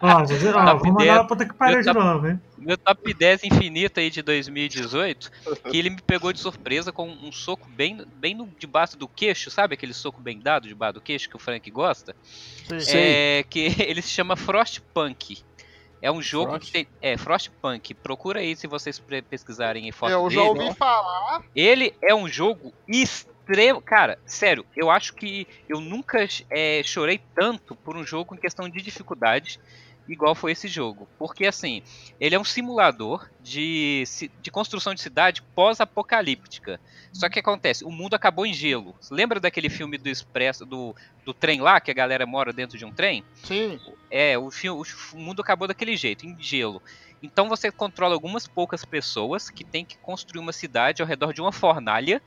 Ó, 0.00 0.20
você- 0.26 0.48
ó, 0.50 0.64
Top 0.64 0.78
vou 0.82 0.92
mandar 0.92 1.04
10. 1.04 1.08
ela 1.16 1.26
puta 1.26 1.46
que 1.46 1.54
pariu 1.54 1.80
de 1.80 1.92
novo, 1.92 2.28
hein? 2.28 2.40
Meu 2.58 2.76
top 2.76 3.12
10 3.14 3.44
infinito 3.44 3.98
aí 3.98 4.10
de 4.10 4.22
2018, 4.22 5.30
que 5.70 5.76
ele 5.76 5.90
me 5.90 6.00
pegou 6.00 6.32
de 6.32 6.38
surpresa 6.38 6.92
com 6.92 7.08
um 7.08 7.32
soco 7.32 7.66
bem, 7.70 7.98
bem 8.16 8.34
no, 8.34 8.46
debaixo 8.58 8.96
do 8.96 9.08
queixo, 9.08 9.50
sabe 9.50 9.74
aquele 9.74 9.92
soco 9.94 10.20
bem 10.20 10.38
dado 10.38 10.68
debaixo 10.68 10.94
do 10.94 11.00
queixo 11.00 11.28
que 11.28 11.34
o 11.36 11.40
Frank 11.40 11.68
gosta? 11.70 12.14
É, 12.92 13.44
que 13.48 13.74
ele 13.82 14.00
se 14.02 14.10
chama 14.10 14.36
Frostpunk. 14.36 15.38
É 16.02 16.10
um 16.10 16.20
jogo 16.20 16.50
Frost? 16.50 16.66
que 16.66 16.72
tem. 16.72 16.86
É, 17.00 17.16
Frostpunk. 17.16 17.94
Procura 17.94 18.40
aí 18.40 18.56
se 18.56 18.66
vocês 18.66 19.00
pesquisarem 19.30 19.86
em 19.88 19.92
foto 19.92 20.10
Eu 20.10 20.28
já 20.28 20.42
dele. 20.42 20.60
ouvi 20.64 20.74
falar. 20.76 21.42
Ele 21.54 21.94
é 22.02 22.12
um 22.12 22.26
jogo 22.28 22.74
extremo. 22.88 23.80
Cara, 23.80 24.18
sério, 24.26 24.66
eu 24.76 24.90
acho 24.90 25.14
que 25.14 25.46
eu 25.68 25.80
nunca 25.80 26.26
é, 26.50 26.82
chorei 26.82 27.20
tanto 27.34 27.76
por 27.76 27.96
um 27.96 28.04
jogo 28.04 28.34
em 28.34 28.38
questão 28.38 28.68
de 28.68 28.82
dificuldade, 28.82 29.60
igual 30.08 30.34
foi 30.34 30.52
esse 30.52 30.68
jogo. 30.68 31.08
Porque, 31.18 31.46
assim, 31.46 31.80
ele 32.18 32.34
é 32.34 32.38
um 32.38 32.44
simulador 32.44 33.26
de, 33.38 34.04
de 34.38 34.50
construção 34.50 34.94
de 34.94 35.00
cidade 35.02 35.42
pós-apocalíptica. 35.54 36.80
Só 37.12 37.28
que 37.28 37.38
acontece, 37.38 37.84
o 37.84 37.90
mundo 37.90 38.14
acabou 38.14 38.44
em 38.46 38.52
gelo. 38.52 38.94
Lembra 39.10 39.38
daquele 39.40 39.68
filme 39.68 39.98
do 39.98 40.08
Expresso, 40.08 40.64
do, 40.66 40.94
do 41.24 41.32
trem 41.34 41.60
lá, 41.60 41.80
que 41.80 41.90
a 41.90 41.94
galera 41.94 42.26
mora 42.26 42.52
dentro 42.52 42.76
de 42.78 42.84
um 42.84 42.92
trem? 42.92 43.24
Sim. 43.44 43.78
É, 44.10 44.36
o, 44.38 44.50
fi- 44.50 44.70
o 44.70 44.82
mundo 45.14 45.40
acabou 45.40 45.66
daquele 45.68 45.96
jeito, 45.96 46.26
em 46.26 46.36
gelo. 46.40 46.82
Então 47.22 47.48
você 47.48 47.70
controla 47.70 48.14
algumas 48.14 48.46
poucas 48.46 48.84
pessoas 48.84 49.48
que 49.48 49.64
tem 49.64 49.84
que 49.84 49.96
construir 50.00 50.40
uma 50.40 50.52
cidade 50.52 51.02
ao 51.02 51.08
redor 51.08 51.32
de 51.32 51.40
uma 51.40 51.52
fornalha. 51.52 52.20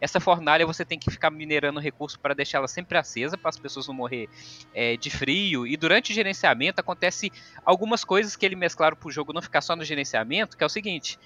Essa 0.00 0.18
fornalha 0.18 0.66
você 0.66 0.84
tem 0.84 0.98
que 0.98 1.10
ficar 1.10 1.30
minerando 1.30 1.78
recurso 1.78 2.18
para 2.18 2.34
deixar 2.34 2.58
ela 2.58 2.68
sempre 2.68 2.96
acesa, 2.96 3.36
para 3.36 3.50
as 3.50 3.58
pessoas 3.58 3.86
não 3.86 3.94
morrer 3.94 4.28
é, 4.74 4.96
de 4.96 5.10
frio. 5.10 5.66
E 5.66 5.76
durante 5.76 6.12
o 6.12 6.14
gerenciamento 6.14 6.80
acontece 6.80 7.30
algumas 7.64 8.02
coisas 8.02 8.34
que 8.34 8.46
ele 8.46 8.56
mesclaram 8.56 8.96
para 8.96 9.08
o 9.08 9.12
jogo 9.12 9.32
não 9.32 9.42
ficar 9.42 9.60
só 9.60 9.76
no 9.76 9.84
gerenciamento, 9.84 10.56
que 10.56 10.64
é 10.64 10.66
o 10.66 10.70
seguinte: 10.70 11.18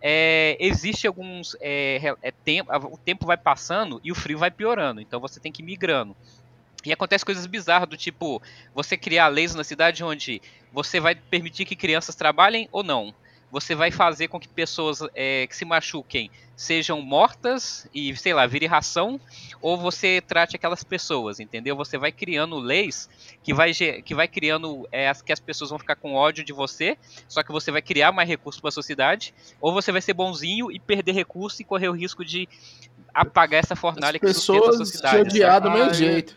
é, 0.00 0.56
existe 0.60 1.06
alguns 1.06 1.56
é, 1.60 2.14
é, 2.22 2.32
o 2.84 2.98
tempo 2.98 3.26
vai 3.26 3.36
passando 3.36 4.00
e 4.04 4.12
o 4.12 4.14
frio 4.14 4.38
vai 4.38 4.50
piorando. 4.50 5.00
Então 5.00 5.20
você 5.20 5.40
tem 5.40 5.50
que 5.50 5.62
ir 5.62 5.64
migrando. 5.64 6.14
E 6.84 6.92
acontece 6.92 7.24
coisas 7.24 7.46
bizarras 7.46 7.88
do 7.88 7.96
tipo 7.96 8.40
você 8.74 8.96
criar 8.96 9.28
leis 9.28 9.54
na 9.54 9.64
cidade 9.64 10.04
onde 10.04 10.40
você 10.72 11.00
vai 11.00 11.14
permitir 11.14 11.64
que 11.64 11.74
crianças 11.74 12.14
trabalhem 12.14 12.68
ou 12.70 12.84
não. 12.84 13.14
Você 13.50 13.74
vai 13.74 13.90
fazer 13.90 14.28
com 14.28 14.38
que 14.38 14.48
pessoas 14.48 15.00
é, 15.14 15.46
que 15.46 15.56
se 15.56 15.64
machuquem 15.64 16.30
sejam 16.58 17.00
mortas 17.00 17.88
e, 17.94 18.14
sei 18.16 18.34
lá, 18.34 18.44
vire 18.44 18.66
ração, 18.66 19.20
ou 19.62 19.78
você 19.78 20.20
trate 20.20 20.56
aquelas 20.56 20.82
pessoas, 20.82 21.38
entendeu? 21.38 21.76
Você 21.76 21.96
vai 21.96 22.10
criando 22.10 22.58
leis 22.58 23.08
que 23.44 23.54
vai, 23.54 23.72
que 23.72 24.12
vai 24.12 24.26
criando 24.26 24.86
é, 24.90 25.08
as, 25.08 25.22
que 25.22 25.32
as 25.32 25.38
pessoas 25.38 25.70
vão 25.70 25.78
ficar 25.78 25.94
com 25.94 26.14
ódio 26.14 26.44
de 26.44 26.52
você, 26.52 26.98
só 27.28 27.44
que 27.44 27.52
você 27.52 27.70
vai 27.70 27.80
criar 27.80 28.10
mais 28.10 28.28
recursos 28.28 28.60
para 28.60 28.68
a 28.68 28.72
sociedade, 28.72 29.32
ou 29.60 29.72
você 29.72 29.92
vai 29.92 30.00
ser 30.00 30.14
bonzinho 30.14 30.70
e 30.72 30.80
perder 30.80 31.12
recurso 31.12 31.62
e 31.62 31.64
correr 31.64 31.88
o 31.88 31.92
risco 31.92 32.24
de 32.24 32.48
apagar 33.14 33.60
essa 33.60 33.76
fornalha 33.76 34.16
As 34.16 34.20
que 34.20 34.34
sustenta 34.34 34.58
a 34.58 34.62
pessoas 34.62 34.88
sociedade. 34.88 35.16
te 35.16 35.28
odiar 35.30 35.60
do 35.60 35.70
mesmo 35.70 35.90
é. 35.90 35.94
jeito. 35.94 36.36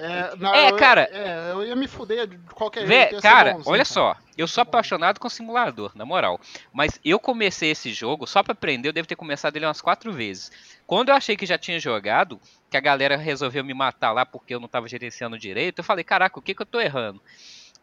É, 0.00 0.36
não, 0.36 0.54
É, 0.54 0.70
eu- 0.70 0.76
cara. 0.76 1.08
É, 1.10 1.50
eu 1.52 1.64
ia 1.64 1.74
me 1.74 1.88
fuder 1.88 2.26
de 2.28 2.38
qualquer 2.54 2.86
Vé, 2.86 3.08
jeito. 3.10 3.20
cara, 3.20 3.52
bonzinho, 3.54 3.72
olha 3.72 3.84
cara. 3.84 3.92
só, 3.92 4.16
eu 4.36 4.46
sou 4.46 4.62
apaixonado 4.62 5.18
com 5.18 5.28
simulador, 5.28 5.90
na 5.96 6.06
moral. 6.06 6.40
Mas 6.72 7.00
eu 7.04 7.18
comecei 7.18 7.72
esse 7.72 7.92
jogo 7.92 8.24
só 8.26 8.42
pra 8.42 8.52
aprender, 8.52 8.88
eu 8.88 8.92
devo 8.92 9.08
ter 9.08 9.16
começado 9.16 9.56
ele 9.56 9.66
umas 9.66 9.80
quatro 9.80 10.12
vezes. 10.12 10.52
Quando 10.86 11.08
eu 11.08 11.16
achei 11.16 11.36
que 11.36 11.44
já 11.44 11.58
tinha 11.58 11.80
jogado, 11.80 12.40
que 12.70 12.76
a 12.76 12.80
galera 12.80 13.16
resolveu 13.16 13.64
me 13.64 13.74
matar 13.74 14.12
lá 14.12 14.24
porque 14.24 14.54
eu 14.54 14.60
não 14.60 14.68
tava 14.68 14.86
gerenciando 14.88 15.36
direito, 15.36 15.80
eu 15.80 15.84
falei, 15.84 16.04
caraca, 16.04 16.38
o 16.38 16.42
que 16.42 16.54
que 16.54 16.62
eu 16.62 16.66
tô 16.66 16.80
errando? 16.80 17.20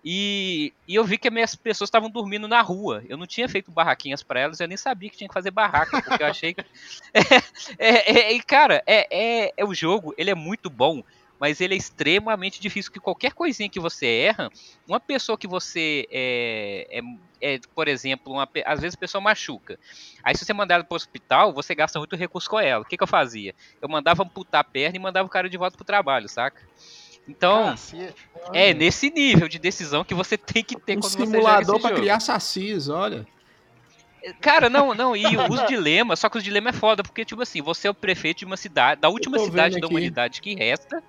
E, 0.08 0.72
e 0.88 0.94
eu 0.94 1.04
vi 1.04 1.18
que 1.18 1.28
as 1.28 1.34
minhas 1.34 1.56
pessoas 1.56 1.88
estavam 1.88 2.12
dormindo 2.12 2.48
na 2.48 2.62
rua. 2.62 3.04
Eu 3.10 3.18
não 3.18 3.26
tinha 3.26 3.50
feito 3.50 3.72
barraquinhas 3.72 4.22
pra 4.22 4.40
elas, 4.40 4.60
eu 4.60 4.68
nem 4.68 4.78
sabia 4.78 5.10
que 5.10 5.18
tinha 5.18 5.28
que 5.28 5.34
fazer 5.34 5.50
barraca, 5.50 6.00
porque 6.02 6.22
eu 6.22 6.28
achei 6.28 6.54
que. 6.54 6.64
É, 7.80 7.88
é, 7.90 8.12
é, 8.28 8.34
e, 8.34 8.42
cara, 8.44 8.84
é, 8.86 9.08
é, 9.48 9.54
é 9.58 9.66
o 9.66 9.74
jogo, 9.74 10.14
ele 10.18 10.30
é 10.30 10.36
muito 10.36 10.70
bom, 10.70 11.04
mas 11.40 11.62
ele 11.62 11.74
é 11.74 11.78
extremamente 11.78 12.62
difícil. 12.62 12.92
Que 12.92 13.00
qualquer 13.00 13.34
coisinha 13.34 13.70
que 13.70 13.80
você 13.80 14.06
erra, 14.06 14.50
uma 14.88 15.00
pessoa 15.00 15.38
que 15.38 15.48
você 15.48 16.08
é, 16.12 17.00
é, 17.42 17.56
é, 17.56 17.60
por 17.74 17.88
exemplo, 17.88 18.34
uma 18.34 18.48
às 18.66 18.80
vezes 18.80 18.96
a 18.96 19.00
pessoa 19.00 19.22
machuca. 19.22 19.80
Aí 20.24 20.36
se 20.36 20.46
você 20.46 20.54
mandar 20.54 20.76
ela 20.76 20.84
pro 20.84 20.96
hospital, 20.96 21.54
você 21.54 21.76
gasta 21.76 22.00
muito 22.00 22.16
recurso 22.16 22.50
com 22.50 22.60
ela. 22.60 22.84
O 22.84 22.86
que, 22.86 22.98
que 22.98 23.04
eu 23.04 23.08
fazia? 23.08 23.54
Eu 23.82 23.90
mandava 23.90 24.24
amputar 24.24 24.62
a 24.62 24.64
perna 24.64 24.98
e 24.98 25.00
mandava 25.00 25.28
o 25.28 25.32
cara 25.32 25.50
de 25.50 25.58
volta 25.58 25.76
pro 25.76 25.86
trabalho, 25.86 26.28
saca? 26.30 26.62
Então, 27.28 27.72
Cacete. 27.72 28.14
é 28.54 28.74
nesse 28.74 29.10
nível 29.10 29.48
de 29.48 29.58
decisão 29.58 30.04
que 30.04 30.14
você 30.14 30.38
tem 30.38 30.64
que 30.64 30.80
ter 30.80 30.98
Um 30.98 31.02
quando 31.02 31.12
simulador 31.12 31.82
jogo. 31.82 31.96
criar 31.96 32.20
sacis, 32.20 32.88
olha. 32.88 33.26
Cara, 34.42 34.70
não, 34.70 34.94
não, 34.96 35.16
e 35.16 35.24
os 35.38 35.68
dilemas, 35.68 36.20
só 36.20 36.30
que 36.30 36.38
os 36.38 36.44
dilemas 36.44 36.76
é 36.76 36.80
foda, 36.80 37.04
porque, 37.04 37.24
tipo 37.24 37.42
assim, 37.42 37.62
você 37.62 37.88
é 37.88 37.92
o 37.92 37.94
prefeito 37.94 38.40
de 38.40 38.46
uma 38.46 38.58
cidade, 38.58 39.02
da 39.02 39.10
última 39.10 39.38
cidade 39.38 39.80
da 39.80 39.86
aqui. 39.86 39.94
humanidade 39.94 40.42
que 40.42 40.56
resta, 40.56 41.04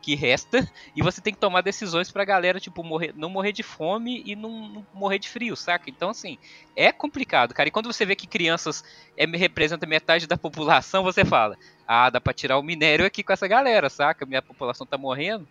que 0.00 0.14
resta, 0.14 0.66
e 0.96 1.02
você 1.02 1.20
tem 1.20 1.32
que 1.32 1.38
tomar 1.40 1.60
decisões 1.60 2.10
pra 2.10 2.24
galera, 2.24 2.58
tipo, 2.60 2.82
morrer, 2.82 3.12
não 3.16 3.28
morrer 3.28 3.52
de 3.52 3.62
fome 3.62 4.22
e 4.24 4.34
não, 4.36 4.68
não 4.68 4.86
morrer 4.94 5.18
de 5.18 5.28
frio, 5.28 5.54
saca? 5.56 5.90
Então, 5.90 6.10
assim, 6.10 6.38
é 6.76 6.90
complicado, 6.92 7.52
cara. 7.52 7.68
E 7.68 7.72
quando 7.72 7.92
você 7.92 8.06
vê 8.06 8.14
que 8.16 8.26
crianças 8.26 8.84
é, 9.16 9.26
representam 9.26 9.88
metade 9.88 10.26
da 10.26 10.36
população, 10.38 11.02
você 11.02 11.24
fala, 11.24 11.56
ah, 11.86 12.08
dá 12.10 12.20
pra 12.20 12.32
tirar 12.32 12.58
o 12.58 12.62
minério 12.62 13.04
aqui 13.04 13.22
com 13.22 13.32
essa 13.32 13.46
galera, 13.48 13.90
saca? 13.90 14.24
Minha 14.24 14.42
população 14.42 14.86
tá 14.86 14.96
morrendo. 14.96 15.46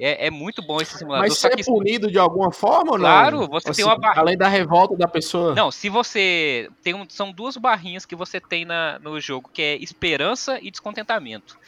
É, 0.00 0.28
é 0.28 0.30
muito 0.30 0.62
bom 0.62 0.80
esse 0.80 0.96
simulador, 0.96 1.26
Mas 1.28 1.36
você 1.36 1.48
é 1.48 1.56
punido 1.64 2.08
de 2.08 2.18
alguma 2.20 2.52
forma 2.52 2.92
ou 2.92 2.98
não? 2.98 3.04
Claro, 3.04 3.48
você 3.48 3.72
tem 3.72 3.84
uma 3.84 3.98
barra- 3.98 4.20
Além 4.20 4.36
da 4.38 4.46
revolta 4.46 4.96
da 4.96 5.08
pessoa. 5.08 5.56
Não, 5.56 5.72
se 5.72 5.88
você. 5.88 6.70
Tem 6.84 6.94
um- 6.94 7.04
são 7.08 7.32
duas 7.32 7.56
barrinhas 7.56 8.06
que 8.06 8.14
você 8.14 8.40
tem 8.40 8.64
na, 8.64 9.00
no 9.00 9.18
jogo, 9.20 9.50
que 9.52 9.60
é 9.60 9.76
esperança 9.76 10.56
e 10.62 10.70
descontentamento. 10.70 11.58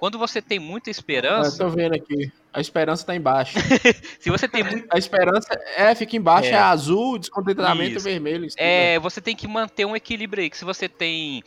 Quando 0.00 0.18
você 0.18 0.40
tem 0.40 0.58
muita 0.58 0.88
Eu 0.88 0.92
esperança, 0.92 1.58
tô 1.58 1.68
vendo 1.68 1.94
aqui. 1.94 2.32
A 2.54 2.58
esperança 2.58 3.04
tá 3.04 3.14
embaixo. 3.14 3.58
se 4.18 4.30
você 4.30 4.48
tem 4.48 4.64
muito. 4.64 4.86
A 4.90 4.96
esperança 4.96 5.48
é, 5.76 5.94
fica 5.94 6.16
embaixo, 6.16 6.48
É. 6.48 6.52
é, 6.52 6.56
azul, 6.56 7.18
descontentamento 7.18 7.98
Isso. 7.98 8.04
vermelho. 8.04 8.48
É, 8.56 8.98
você 8.98 9.20
tem 9.20 9.36
que 9.36 9.46
manter 9.46 9.84
um 9.84 9.94
equilíbrio 9.94 10.42
aí. 10.42 10.48
Que 10.48 10.56
se 10.56 10.64
você 10.64 10.88
tem 10.88 11.42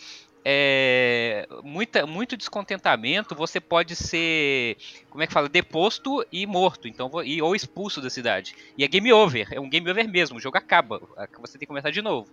é, 0.46 1.48
muita, 1.64 2.06
muito 2.06 2.38
descontentamento, 2.38 3.34
você 3.34 3.60
pode 3.60 3.96
ser, 3.96 4.78
como 5.10 5.24
é 5.24 5.28
que 5.28 5.34
fala, 5.34 5.50
deposto 5.50 6.24
e 6.32 6.46
morto, 6.46 6.88
então 6.88 7.10
e, 7.24 7.42
ou 7.42 7.56
expulso 7.56 8.00
da 8.02 8.10
cidade. 8.10 8.54
E 8.78 8.84
é 8.84 8.88
game 8.88 9.12
over, 9.12 9.48
é 9.52 9.60
um 9.60 9.68
game 9.70 9.90
over 9.90 10.08
mesmo, 10.08 10.38
o 10.38 10.42
jogo 10.42 10.58
acaba, 10.58 11.02
a- 11.18 11.28
você 11.40 11.54
tem 11.54 11.62
que 11.62 11.66
começar 11.68 11.92
de 11.92 12.02
novo. 12.02 12.30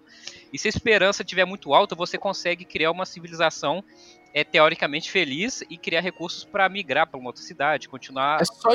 E 0.53 0.59
se 0.59 0.69
a 0.69 0.71
esperança 0.71 1.23
estiver 1.23 1.45
muito 1.45 1.73
alta, 1.73 1.95
você 1.95 2.19
consegue 2.19 2.65
criar 2.65 2.91
uma 2.91 3.07
civilização 3.07 3.83
é, 4.33 4.45
teoricamente 4.45 5.11
feliz 5.11 5.63
e 5.69 5.77
criar 5.77 6.01
recursos 6.01 6.45
para 6.45 6.69
migrar 6.69 7.07
para 7.07 7.19
uma 7.19 7.29
outra 7.29 7.43
cidade, 7.43 7.89
continuar 7.89 8.41
É 8.41 8.45
só, 8.45 8.71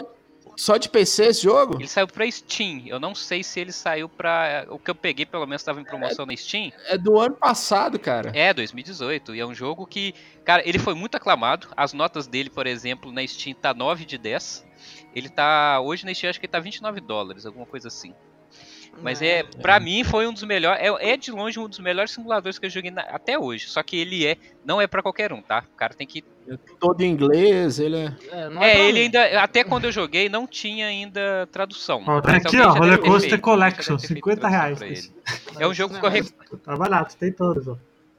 só 0.56 0.78
de 0.78 0.90
PC 0.90 1.26
esse 1.26 1.44
jogo? 1.44 1.76
ele 1.76 1.88
saiu 1.88 2.08
pra 2.08 2.30
Steam. 2.30 2.84
Eu 2.86 3.00
não 3.00 3.14
sei 3.16 3.44
se 3.44 3.60
ele 3.60 3.72
saiu 3.72 4.08
pra. 4.08 4.66
O 4.70 4.78
que 4.80 4.90
eu 4.90 4.96
peguei, 4.96 5.26
pelo 5.26 5.46
menos, 5.46 5.62
estava 5.62 5.82
em 5.82 5.84
promoção 5.84 6.26
na 6.26 6.36
Steam. 6.36 6.72
É 6.88 6.98
do 6.98 7.20
ano 7.20 7.36
passado, 7.36 7.98
cara. 8.00 8.32
É, 8.34 8.54
2018. 8.54 9.36
E 9.36 9.40
é 9.40 9.46
um 9.46 9.54
jogo 9.56 9.86
que. 9.86 10.14
Cara, 10.44 10.62
ele 10.68 10.80
foi 10.80 10.94
muito 10.94 11.16
aclamado. 11.16 11.68
As 11.76 11.94
notas 11.94 12.28
dele, 12.28 12.50
por 12.50 12.68
exemplo, 12.68 13.12
na 13.12 13.26
Steam 13.26 13.56
tá 13.56 13.74
9 13.74 14.06
de 14.06 14.18
10. 14.18 14.66
Ele 15.16 15.30
tá. 15.30 15.80
Hoje 15.82 16.06
na 16.06 16.14
Steam 16.14 16.30
acho 16.30 16.40
que 16.40 16.46
ele 16.46 16.52
tá 16.52 16.60
29 16.60 17.00
dólares, 17.02 17.46
alguma 17.46 17.66
coisa 17.66 17.88
assim. 17.88 18.14
Mas 19.02 19.22
é, 19.22 19.44
pra 19.62 19.80
mim 19.80 20.04
foi 20.04 20.26
um 20.26 20.34
dos 20.34 20.44
melhores, 20.44 20.82
é, 20.82 21.12
é 21.12 21.18
de 21.18 21.30
longe 21.32 21.60
um 21.60 21.68
dos 21.68 21.80
melhores 21.80 22.12
simuladores 22.12 22.58
que 22.58 22.66
eu 22.66 22.70
joguei 22.70 22.90
na- 22.92 23.02
até 23.04 23.38
hoje. 23.38 23.68
Só 23.68 23.84
que 23.84 23.98
ele 23.98 24.26
é, 24.26 24.38
não 24.64 24.80
é 24.82 24.88
pra 24.88 25.02
qualquer 25.02 25.32
um, 25.34 25.42
tá? 25.42 25.64
O 25.74 25.78
cara 25.78 25.94
tem 25.94 26.08
que 26.08 26.24
Todo 26.80 27.02
em 27.02 27.10
inglês, 27.10 27.80
ele 27.80 27.98
é. 27.98 28.14
É, 28.32 28.50
não 28.50 28.62
É, 28.64 28.72
pra 28.74 28.80
ele 28.84 29.00
mim. 29.00 29.06
ainda. 29.06 29.42
Até 29.42 29.64
quando 29.64 29.86
eu 29.86 29.92
joguei, 29.92 30.30
não 30.30 30.46
tinha 30.46 30.86
ainda 30.86 31.48
tradução. 31.52 32.04
Ó, 32.06 32.22
tá 32.22 32.36
aqui, 32.36 32.60
ó, 32.60 32.70
Roller 32.72 33.00
Coaster 33.00 33.30
feito, 33.32 33.42
Collection, 33.42 33.80
alguém 33.80 33.84
já 33.84 33.92
deve 33.96 34.02
ter 34.02 34.08
feito 34.08 34.18
50 34.24 34.48
reais. 34.48 34.78
tradução 34.78 35.12
pra 35.46 35.54
ele. 35.56 35.64
É 35.64 35.68
um 35.68 35.74
jogo 35.74 36.00
que 36.00 36.06
eu 36.06 36.10
é 36.10 36.14
recomendo. 36.14 36.58
Tá 36.64 36.76
barato, 36.76 37.18
tem 37.18 37.32
todos, 37.32 37.68
ó. 37.68 37.76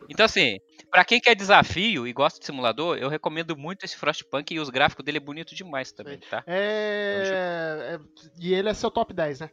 Então, 0.09 0.27
assim, 0.27 0.59
pra 0.91 1.05
quem 1.05 1.21
quer 1.21 1.37
desafio 1.37 2.05
e 2.07 2.13
gosta 2.13 2.41
de 2.41 2.47
simulador, 2.47 2.97
eu 2.99 3.09
recomendo 3.09 3.57
muito 3.57 3.85
esse 3.85 3.97
Frostpunk 3.97 4.53
e 4.53 4.59
os 4.59 4.71
gráficos 4.71 5.05
dele 5.05 5.19
é 5.19 5.21
bonito 5.21 5.55
demais 5.55 5.93
também, 5.93 6.19
tá? 6.19 6.43
É... 6.47 7.95
é- 7.95 8.01
E 8.41 8.53
ele 8.55 8.69
é 8.69 8.75
seu 8.75 8.91
top 8.91 9.15
10, 9.15 9.39
né? 9.41 9.51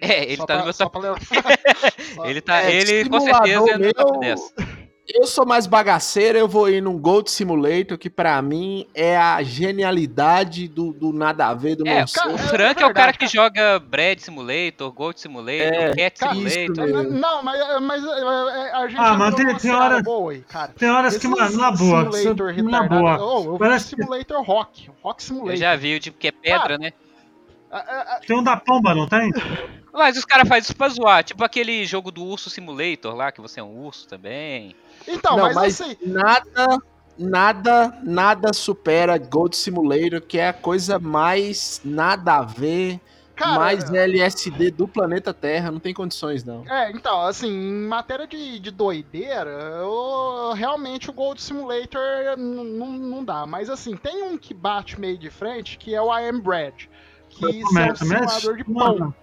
É, 0.00 0.24
ele 0.24 0.36
Só 0.36 0.46
tá 0.46 0.54
pra- 0.54 0.58
no 0.58 0.64
meu 0.64 0.74
top. 0.74 0.98
pra. 1.00 1.16
Ele 2.30 2.40
tá. 2.40 2.62
É, 2.62 2.74
ele 2.76 3.08
com 3.08 3.20
certeza 3.20 3.70
é 3.70 3.78
no 3.78 3.94
top 3.94 4.10
meu- 4.12 4.20
10. 4.20 4.54
Eu 5.08 5.24
sou 5.26 5.46
mais 5.46 5.66
bagaceiro, 5.68 6.36
eu 6.36 6.48
vou 6.48 6.68
ir 6.68 6.80
num 6.82 6.98
Gold 6.98 7.30
Simulator, 7.30 7.96
que 7.96 8.10
pra 8.10 8.42
mim 8.42 8.86
é 8.92 9.16
a 9.16 9.40
genialidade 9.42 10.66
do, 10.66 10.92
do 10.92 11.12
nada 11.12 11.46
a 11.46 11.54
ver, 11.54 11.76
do 11.76 11.86
É, 11.86 12.04
cara, 12.12 12.30
O 12.30 12.34
é 12.34 12.38
Frank 12.38 12.82
é 12.82 12.84
o 12.84 12.88
verdade, 12.88 12.92
cara 12.94 13.12
que 13.12 13.26
joga 13.28 13.78
Bread 13.78 14.20
Simulator, 14.20 14.90
Gold 14.92 15.20
Simulator, 15.20 15.60
É, 15.72 15.94
Cat 15.94 16.18
cara, 16.18 16.34
isso 16.36 16.50
Simulator. 16.50 16.86
mesmo. 17.04 17.18
Não, 17.20 17.42
mas, 17.42 17.80
mas 17.82 18.04
é, 18.04 18.08
é, 18.08 18.72
a 18.74 18.88
gente 18.88 18.98
Ah, 19.00 19.14
mas 19.14 19.34
tem- 19.36 19.56
tem 19.56 19.70
hora- 19.72 20.02
boa 20.02 20.32
aí, 20.32 20.40
cara. 20.40 20.72
Tem 20.76 20.90
horas 20.90 21.16
que, 21.16 21.28
mano, 21.28 21.56
na 21.56 21.70
boa. 21.70 22.06
que 22.10 22.16
Simulator 22.16 22.62
Na 22.64 22.82
boa. 22.82 23.18
Oh, 23.24 23.44
eu 23.54 23.58
Parece 23.58 23.94
que- 23.94 24.02
Simulator 24.02 24.42
Rock. 24.44 24.90
Rock 25.02 25.22
Simulator. 25.22 25.52
Eu 25.54 25.56
já 25.56 25.76
vi 25.76 25.94
o 25.94 26.00
tipo 26.00 26.18
que 26.18 26.26
é 26.28 26.32
pedra, 26.32 26.76
né? 26.78 26.92
Ah, 27.70 27.84
ah, 27.86 28.06
ah, 28.16 28.20
Tem 28.26 28.36
um 28.36 28.42
da 28.42 28.56
pomba, 28.56 28.92
não 28.94 29.06
tem? 29.06 29.32
Mas 29.96 30.16
os 30.16 30.24
caras 30.24 30.46
fazem 30.46 30.62
isso 30.62 30.76
pra 30.76 30.88
zoar. 30.88 31.24
Tipo 31.24 31.42
aquele 31.42 31.86
jogo 31.86 32.10
do 32.10 32.22
Urso 32.22 32.50
Simulator 32.50 33.14
lá, 33.14 33.32
que 33.32 33.40
você 33.40 33.60
é 33.60 33.62
um 33.62 33.84
urso 33.84 34.06
também. 34.06 34.76
Então, 35.08 35.36
Não, 35.36 35.44
mas, 35.44 35.54
mas 35.54 35.80
assim, 35.80 35.96
nada, 36.02 36.78
nada, 37.18 37.98
nada 38.02 38.52
supera 38.52 39.16
Gold 39.16 39.56
Simulator, 39.56 40.20
que 40.20 40.38
é 40.38 40.48
a 40.48 40.52
coisa 40.52 40.98
mais 40.98 41.80
nada 41.82 42.36
a 42.36 42.42
ver, 42.42 43.00
cara. 43.34 43.58
mais 43.58 43.90
LSD 43.90 44.70
do 44.70 44.86
planeta 44.86 45.32
Terra, 45.32 45.70
não 45.70 45.80
tem 45.80 45.94
condições 45.94 46.44
não. 46.44 46.62
É, 46.68 46.90
então, 46.90 47.22
assim, 47.22 47.48
em 47.48 47.86
matéria 47.86 48.26
de, 48.26 48.58
de 48.58 48.70
doideira, 48.70 49.50
eu, 49.50 50.52
realmente 50.54 51.08
o 51.08 51.12
Gold 51.12 51.40
Simulator 51.40 52.36
não 52.36 53.24
dá. 53.24 53.46
Mas 53.46 53.70
assim, 53.70 53.96
tem 53.96 54.22
um 54.22 54.36
que 54.36 54.52
bate 54.52 55.00
meio 55.00 55.16
de 55.16 55.30
frente, 55.30 55.78
que 55.78 55.94
é 55.94 56.02
o 56.02 56.16
I 56.16 56.28
Am 56.28 56.40
Bread. 56.40 56.90
Que 57.30 57.44
é 57.44 57.92
um 57.92 57.96
simulador 57.96 58.56
de 58.56 58.64
pão. 58.64 58.74
Mano, 58.74 59.14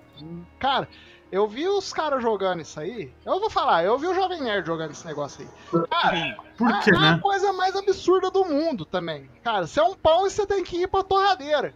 Cara, 0.60 0.88
eu 1.32 1.48
vi 1.48 1.68
os 1.68 1.92
caras 1.92 2.22
jogando 2.22 2.62
isso 2.62 2.80
aí. 2.80 3.12
Eu 3.26 3.40
vou 3.40 3.50
falar, 3.50 3.84
eu 3.84 3.98
vi 3.98 4.08
o 4.08 4.14
Jovem 4.14 4.42
Nerd 4.42 4.68
jogando 4.68 4.92
esse 4.92 5.06
negócio 5.06 5.42
aí. 5.42 5.88
Cara, 5.88 6.38
por 6.58 6.70
é, 6.70 6.80
quê, 6.82 6.92
é 6.92 6.96
a 6.96 7.00
né? 7.00 7.20
coisa 7.20 7.52
mais 7.54 7.76
absurda 7.76 8.30
do 8.30 8.46
mundo 8.46 8.86
também. 8.86 9.30
Cara, 9.44 9.66
você 9.66 9.80
é 9.80 9.84
um 9.84 9.96
pão 9.96 10.28
e 10.28 10.30
você 10.30 10.46
tem 10.46 10.64
que 10.64 10.84
ir 10.84 10.88
pra 10.88 11.04
torradeira. 11.04 11.74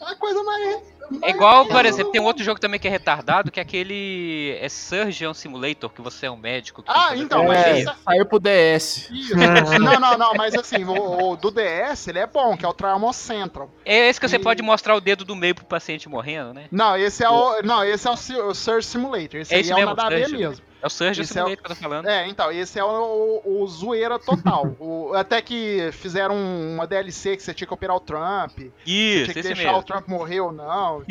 É 0.00 0.12
a 0.12 0.14
coisa 0.16 0.42
mais. 0.42 0.62
É 0.66 1.18
mais 1.18 1.34
igual, 1.34 1.66
por 1.66 1.84
exemplo, 1.84 2.12
tem 2.12 2.20
um 2.20 2.24
outro 2.24 2.44
jogo 2.44 2.60
também 2.60 2.78
que 2.78 2.86
é 2.86 2.90
retardado, 2.90 3.50
que 3.50 3.58
é 3.58 3.62
aquele. 3.62 4.56
É 4.60 4.68
Surgeon 4.68 5.34
Simulator, 5.34 5.90
que 5.90 6.00
você 6.00 6.26
é 6.26 6.30
um 6.30 6.36
médico. 6.36 6.82
Que 6.82 6.90
Ah, 6.92 7.16
então, 7.16 7.46
fazer 7.46 7.48
mas 7.48 7.66
é, 7.66 7.78
esse- 7.80 8.02
saiu 8.04 8.26
pro 8.26 8.38
DS. 8.38 9.10
Isso. 9.10 9.34
É. 9.34 9.78
Não, 9.78 9.98
não, 9.98 10.16
não, 10.18 10.34
mas 10.34 10.54
assim, 10.54 10.84
o, 10.84 11.30
o 11.32 11.36
do 11.36 11.50
DS 11.50 12.06
ele 12.08 12.20
é 12.20 12.26
bom, 12.26 12.56
que 12.56 12.64
é 12.64 12.68
o 12.68 12.72
Trauma 12.72 13.12
Central. 13.12 13.70
É 13.84 14.08
esse 14.08 14.20
que 14.20 14.28
você 14.28 14.36
E- 14.36 14.38
pode 14.38 14.62
mostrar 14.62 14.94
o 14.94 15.00
dedo 15.00 15.24
do 15.24 15.34
meio 15.34 15.54
pro 15.54 15.64
paciente 15.64 16.08
morrendo, 16.08 16.54
né? 16.54 16.66
Não, 16.70 16.96
esse 16.96 17.24
é 17.24 17.28
o. 17.28 17.60
Não, 17.62 17.82
esse 17.84 18.06
é 18.06 18.10
o, 18.10 18.16
Ci- 18.16 18.36
o 18.40 18.54
Surge 18.54 18.86
Simulator. 18.86 19.40
Esse 19.40 19.52
É 19.52 19.56
aí 19.56 19.62
isso 19.62 19.72
é 19.72 19.74
o 19.74 19.78
mesmo, 19.78 19.90
nada 19.96 20.04
a 20.06 20.08
ver 20.10 20.28
Surge. 20.28 20.36
mesmo. 20.46 20.64
É 20.82 20.86
o 20.86 20.90
Surgeon 20.90 21.22
Esse 21.22 21.38
é 21.38 21.44
o- 21.44 21.46
que 21.48 21.52
eu 21.52 21.68
tô 21.68 21.74
falando. 21.74 22.08
É, 22.08 22.26
então, 22.26 22.50
esse 22.50 22.78
é 22.78 22.84
o, 22.84 23.42
o, 23.44 23.62
o 23.62 23.66
zoeira 23.66 24.18
total. 24.18 24.74
O- 24.80 25.12
até 25.14 25.42
que 25.42 25.90
fizeram 25.92 26.34
uma 26.36 26.86
DLC 26.86 27.36
que 27.36 27.42
você 27.42 27.52
tinha 27.52 27.66
que 27.66 27.74
operar 27.74 27.96
o 27.96 28.00
Trump. 28.00 28.58
Isso, 28.86 29.24
tinha 29.32 29.34
que 29.34 29.42
deixar 29.42 29.62
mesmo. 29.64 29.78
o 29.78 29.82
Trump 29.82 30.08
morrer 30.08 30.40
ou 30.40 30.52
não, 30.52 31.02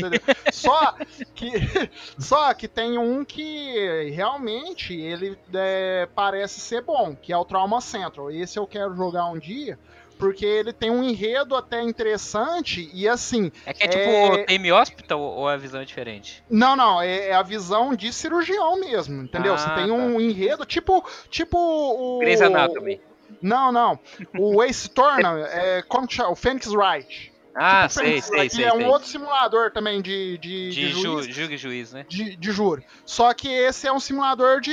só, 0.51 0.95
que, 1.35 1.51
só 2.17 2.53
que 2.53 2.67
tem 2.67 2.97
um 2.97 3.23
que 3.25 4.09
realmente 4.13 4.93
ele 4.93 5.37
é, 5.53 6.07
parece 6.15 6.59
ser 6.59 6.81
bom, 6.81 7.15
que 7.15 7.31
é 7.31 7.37
o 7.37 7.45
Trauma 7.45 7.79
Central. 7.81 8.31
Esse 8.31 8.57
eu 8.57 8.65
quero 8.67 8.95
jogar 8.95 9.25
um 9.27 9.37
dia, 9.37 9.77
porque 10.19 10.45
ele 10.45 10.71
tem 10.73 10.91
um 10.91 11.01
enredo 11.01 11.55
até 11.55 11.81
interessante 11.81 12.91
e 12.93 13.07
assim, 13.07 13.51
É 13.65 13.73
que 13.73 13.83
é 13.85 13.87
tipo 13.87 14.03
É- 14.09 14.41
o 14.43 14.45
Tame 14.45 14.71
Hospital 14.71 15.19
ou 15.19 15.47
a 15.47 15.55
visão 15.57 15.81
é 15.81 15.85
diferente? 15.85 16.43
não, 16.49 16.75
não, 16.75 17.01
é, 17.01 17.29
é 17.29 17.33
a 17.33 17.41
visão 17.41 17.95
de 17.95 18.11
cirurgião 18.13 18.79
mesmo, 18.79 19.23
entendeu? 19.23 19.53
Ah, 19.53 19.57
Você 19.57 19.69
tem 19.73 19.87
tá. 19.87 19.93
um 19.93 20.19
enredo 20.19 20.65
tipo, 20.65 21.03
tipo 21.29 21.57
o 21.57 22.19
Grey's 22.19 22.41
Anatomy. 22.41 23.01
Não, 23.41 23.71
não. 23.71 23.97
O 24.37 24.61
Ace 24.61 24.89
Turner, 24.89 25.47
é, 25.53 25.81
como 25.83 26.05
que 26.07 26.15
chama? 26.15 26.31
O 26.31 26.35
Phoenix 26.35 26.67
Wright. 26.67 27.31
Ah, 27.61 27.87
Tipo, 27.89 27.99
sei, 28.01 28.21
sei, 28.21 28.49
sei. 28.49 28.63
é 28.65 28.73
um 28.73 28.87
outro 28.87 29.07
simulador 29.07 29.69
também 29.71 30.01
de, 30.01 30.37
de, 30.37 30.69
De 30.69 30.71
de 30.71 30.87
ju, 30.93 31.01
juiz, 31.21 31.35
julgue 31.35 31.57
juiz, 31.57 31.91
né? 31.91 32.05
de, 32.07 32.35
de 32.37 32.51
júri. 32.51 32.85
Só 33.05 33.33
que 33.33 33.49
esse 33.49 33.85
é 33.85 33.91
um 33.91 33.99
simulador 33.99 34.61
de, 34.61 34.71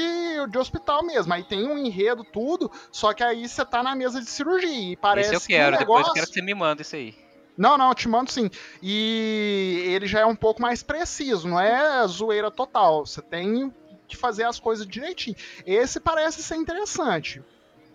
de 0.48 0.56
hospital 0.58 1.04
mesmo. 1.04 1.34
Aí 1.34 1.42
tem 1.42 1.66
um 1.66 1.76
enredo, 1.76 2.22
tudo, 2.22 2.70
só 2.92 3.12
que 3.12 3.24
aí 3.24 3.48
você 3.48 3.64
tá 3.64 3.82
na 3.82 3.94
mesa 3.96 4.20
de 4.20 4.30
cirurgia. 4.30 4.92
E 4.92 4.96
parece 4.96 5.34
Esse 5.34 5.52
eu 5.52 5.56
quero, 5.56 5.76
que 5.76 5.76
o 5.76 5.78
depois 5.80 5.98
eu 5.98 6.02
negócio... 6.02 6.14
quero 6.14 6.26
que 6.28 6.32
você 6.34 6.42
me 6.42 6.54
manda 6.54 6.82
isso 6.82 6.94
aí. 6.94 7.14
Não, 7.58 7.76
não, 7.78 7.88
eu 7.88 7.94
te 7.94 8.06
mando 8.08 8.30
sim. 8.30 8.50
E 8.82 9.82
ele 9.86 10.06
já 10.06 10.20
é 10.20 10.26
um 10.26 10.36
pouco 10.36 10.60
mais 10.62 10.82
preciso, 10.82 11.48
não 11.48 11.58
é 11.58 12.06
zoeira 12.06 12.50
total. 12.50 13.04
Você 13.06 13.20
tem 13.22 13.72
que 14.06 14.16
fazer 14.16 14.44
as 14.44 14.60
coisas 14.60 14.86
direitinho. 14.86 15.34
Esse 15.66 15.98
parece 15.98 16.42
ser 16.42 16.54
interessante. 16.56 17.42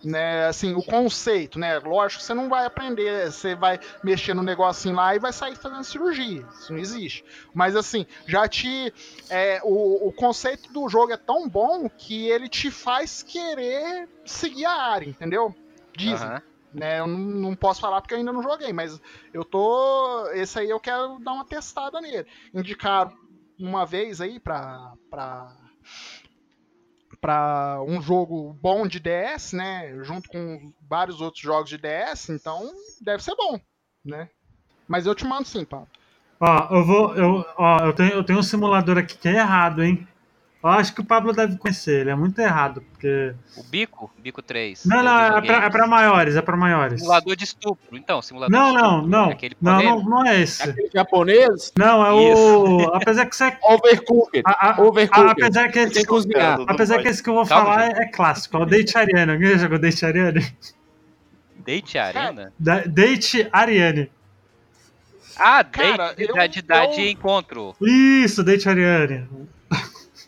Né? 0.04 0.46
Assim, 0.46 0.74
o 0.74 0.82
conceito, 0.82 1.58
né? 1.58 1.78
Lógico 1.78 2.20
que 2.20 2.26
você 2.26 2.34
não 2.34 2.48
vai 2.48 2.66
aprender, 2.66 3.30
você 3.30 3.54
vai 3.54 3.78
mexer 4.02 4.34
no 4.34 4.42
negocinho 4.42 4.94
lá 4.94 5.14
e 5.14 5.18
vai 5.18 5.32
sair 5.32 5.56
fazendo 5.56 5.84
cirurgia. 5.84 6.46
Isso 6.52 6.72
não 6.72 6.78
existe. 6.78 7.24
Mas 7.54 7.76
assim, 7.76 8.06
já 8.26 8.48
te. 8.48 8.92
é, 9.30 9.60
o, 9.62 10.08
o 10.08 10.12
conceito 10.12 10.72
do 10.72 10.88
jogo 10.88 11.12
é 11.12 11.16
tão 11.16 11.48
bom 11.48 11.88
que 11.88 12.28
ele 12.28 12.48
te 12.48 12.70
faz 12.70 13.22
querer 13.22 14.08
seguir 14.24 14.64
a 14.64 14.72
área, 14.72 15.08
entendeu? 15.08 15.54
Dizem. 15.96 16.28
Aham. 16.28 16.42
Né, 16.74 17.00
eu 17.00 17.06
não, 17.06 17.18
não 17.18 17.54
posso 17.54 17.82
falar 17.82 18.00
porque 18.00 18.14
eu 18.14 18.18
ainda 18.18 18.32
não 18.32 18.42
joguei, 18.42 18.72
mas 18.72 18.98
eu 19.32 19.44
tô. 19.44 20.26
Esse 20.32 20.58
aí 20.58 20.70
eu 20.70 20.80
quero 20.80 21.18
dar 21.18 21.32
uma 21.32 21.44
testada 21.44 22.00
nele. 22.00 22.26
Indicaram 22.54 23.12
uma 23.58 23.84
vez 23.84 24.22
aí 24.22 24.40
pra. 24.40 24.94
pra 25.10 25.54
para 27.22 27.80
um 27.86 28.02
jogo 28.02 28.52
bom 28.60 28.84
de 28.84 28.98
DS, 28.98 29.52
né, 29.52 29.94
junto 30.02 30.28
com 30.28 30.72
vários 30.90 31.20
outros 31.20 31.40
jogos 31.40 31.70
de 31.70 31.78
DS, 31.78 32.30
então 32.30 32.68
deve 33.00 33.22
ser 33.22 33.36
bom, 33.36 33.60
né? 34.04 34.28
Mas 34.88 35.06
eu 35.06 35.14
te 35.14 35.24
mando 35.24 35.46
sim, 35.46 35.64
Pablo. 35.64 35.86
Ó, 36.40 36.74
eu 36.74 36.84
vou. 36.84 37.14
Eu, 37.14 37.46
ó, 37.56 37.78
eu, 37.86 37.92
tenho, 37.92 38.10
eu 38.10 38.24
tenho 38.24 38.40
um 38.40 38.42
simulador 38.42 38.98
aqui 38.98 39.16
que 39.16 39.28
é 39.28 39.36
errado, 39.36 39.84
hein? 39.84 40.06
Eu 40.62 40.68
acho 40.70 40.94
que 40.94 41.00
o 41.00 41.04
Pablo 41.04 41.32
deve 41.32 41.56
conhecer, 41.58 42.02
ele 42.02 42.10
é 42.10 42.14
muito 42.14 42.38
errado, 42.38 42.82
porque. 42.92 43.34
O 43.56 43.64
Bico, 43.64 44.08
Bico 44.18 44.40
3. 44.40 44.84
Não, 44.84 45.02
não, 45.02 45.20
é 45.38 45.40
pra, 45.42 45.64
é 45.64 45.70
pra 45.70 45.86
maiores, 45.88 46.36
é 46.36 46.40
pra 46.40 46.56
maiores. 46.56 47.00
Simulador 47.00 47.34
de 47.34 47.42
estupro. 47.44 47.96
Então, 47.96 48.22
simulador 48.22 48.56
Não, 48.56 48.68
de 48.70 48.74
não, 48.76 48.90
estupro. 48.90 49.08
não. 49.10 49.30
Aquele 49.30 49.56
Não, 49.60 49.82
não, 49.82 50.04
não 50.04 50.26
é 50.26 50.40
esse. 50.40 50.62
Aquele 50.62 50.88
japonês, 50.94 51.72
Não, 51.76 52.06
é 52.06 52.12
o. 52.12 52.90
Apesar 52.94 53.26
que 53.26 53.34
você. 53.34 53.44
é 53.46 53.58
overcooked. 53.74 54.42
a- 54.46 54.70
a- 54.70 54.80
Overcooked. 54.80 55.28
a- 55.28 55.32
apesar 55.32 55.68
que 55.68 55.86
Tem 55.86 56.02
que 56.02 56.04
cozinhar. 56.04 56.60
Apesar 56.68 57.02
que 57.02 57.08
esse 57.08 57.20
que 57.20 57.28
eu 57.28 57.34
vou 57.34 57.44
Calma, 57.46 57.64
falar 57.72 57.86
gente. 57.86 57.98
é, 57.98 58.02
é 58.04 58.06
clássico, 58.08 58.56
é 58.56 58.60
o 58.60 58.64
Date 58.64 58.96
Ariane. 58.96 59.32
Alguém 59.32 59.50
já 59.50 59.56
jogou 59.58 59.78
Date 59.80 60.06
Ariane? 60.06 60.56
Date? 61.56 61.98
Da- 62.58 62.84
Date 62.86 63.48
Ariane. 63.52 64.10
Ah, 65.36 65.64
Cara, 65.64 66.12
date 66.14 66.58
eu- 66.58 66.92
de 66.92 67.00
eu- 67.00 67.06
e 67.06 67.10
encontro. 67.10 67.74
Isso, 67.80 68.44
Date 68.44 68.68
Ariane. 68.68 69.26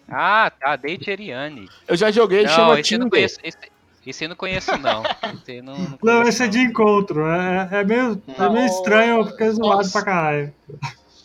Ah, 0.09 0.51
tá, 0.51 0.77
Date 0.77 1.11
Ariane. 1.11 1.69
Eu 1.89 1.97
já 1.97 2.11
joguei, 2.11 2.43
Não, 2.43 2.49
chama 2.51 2.81
esse 2.81 2.95
eu 2.95 2.99
não 2.99 3.07
Tinder. 3.07 3.11
conheço. 3.11 3.39
Esse, 3.43 3.59
esse 4.07 4.25
eu 4.25 4.29
não 4.29 4.37
conheço, 4.37 4.77
não. 4.79 5.03
Esse 5.43 5.63
não, 5.63 5.79
não 5.79 5.85
Não, 5.91 5.99
conheço, 5.99 6.29
esse 6.29 6.43
é 6.43 6.47
de 6.49 6.59
encontro. 6.61 7.27
É, 7.27 7.69
é 7.73 7.85
meio, 7.85 8.23
é 8.29 8.39
Não, 8.43 8.53
meio 8.53 8.67
estranho 8.67 9.25
porque 9.25 9.43
é 9.45 9.51
zoado 9.51 9.77
nossa. 9.79 9.93
pra 9.93 10.03
caralho. 10.05 10.55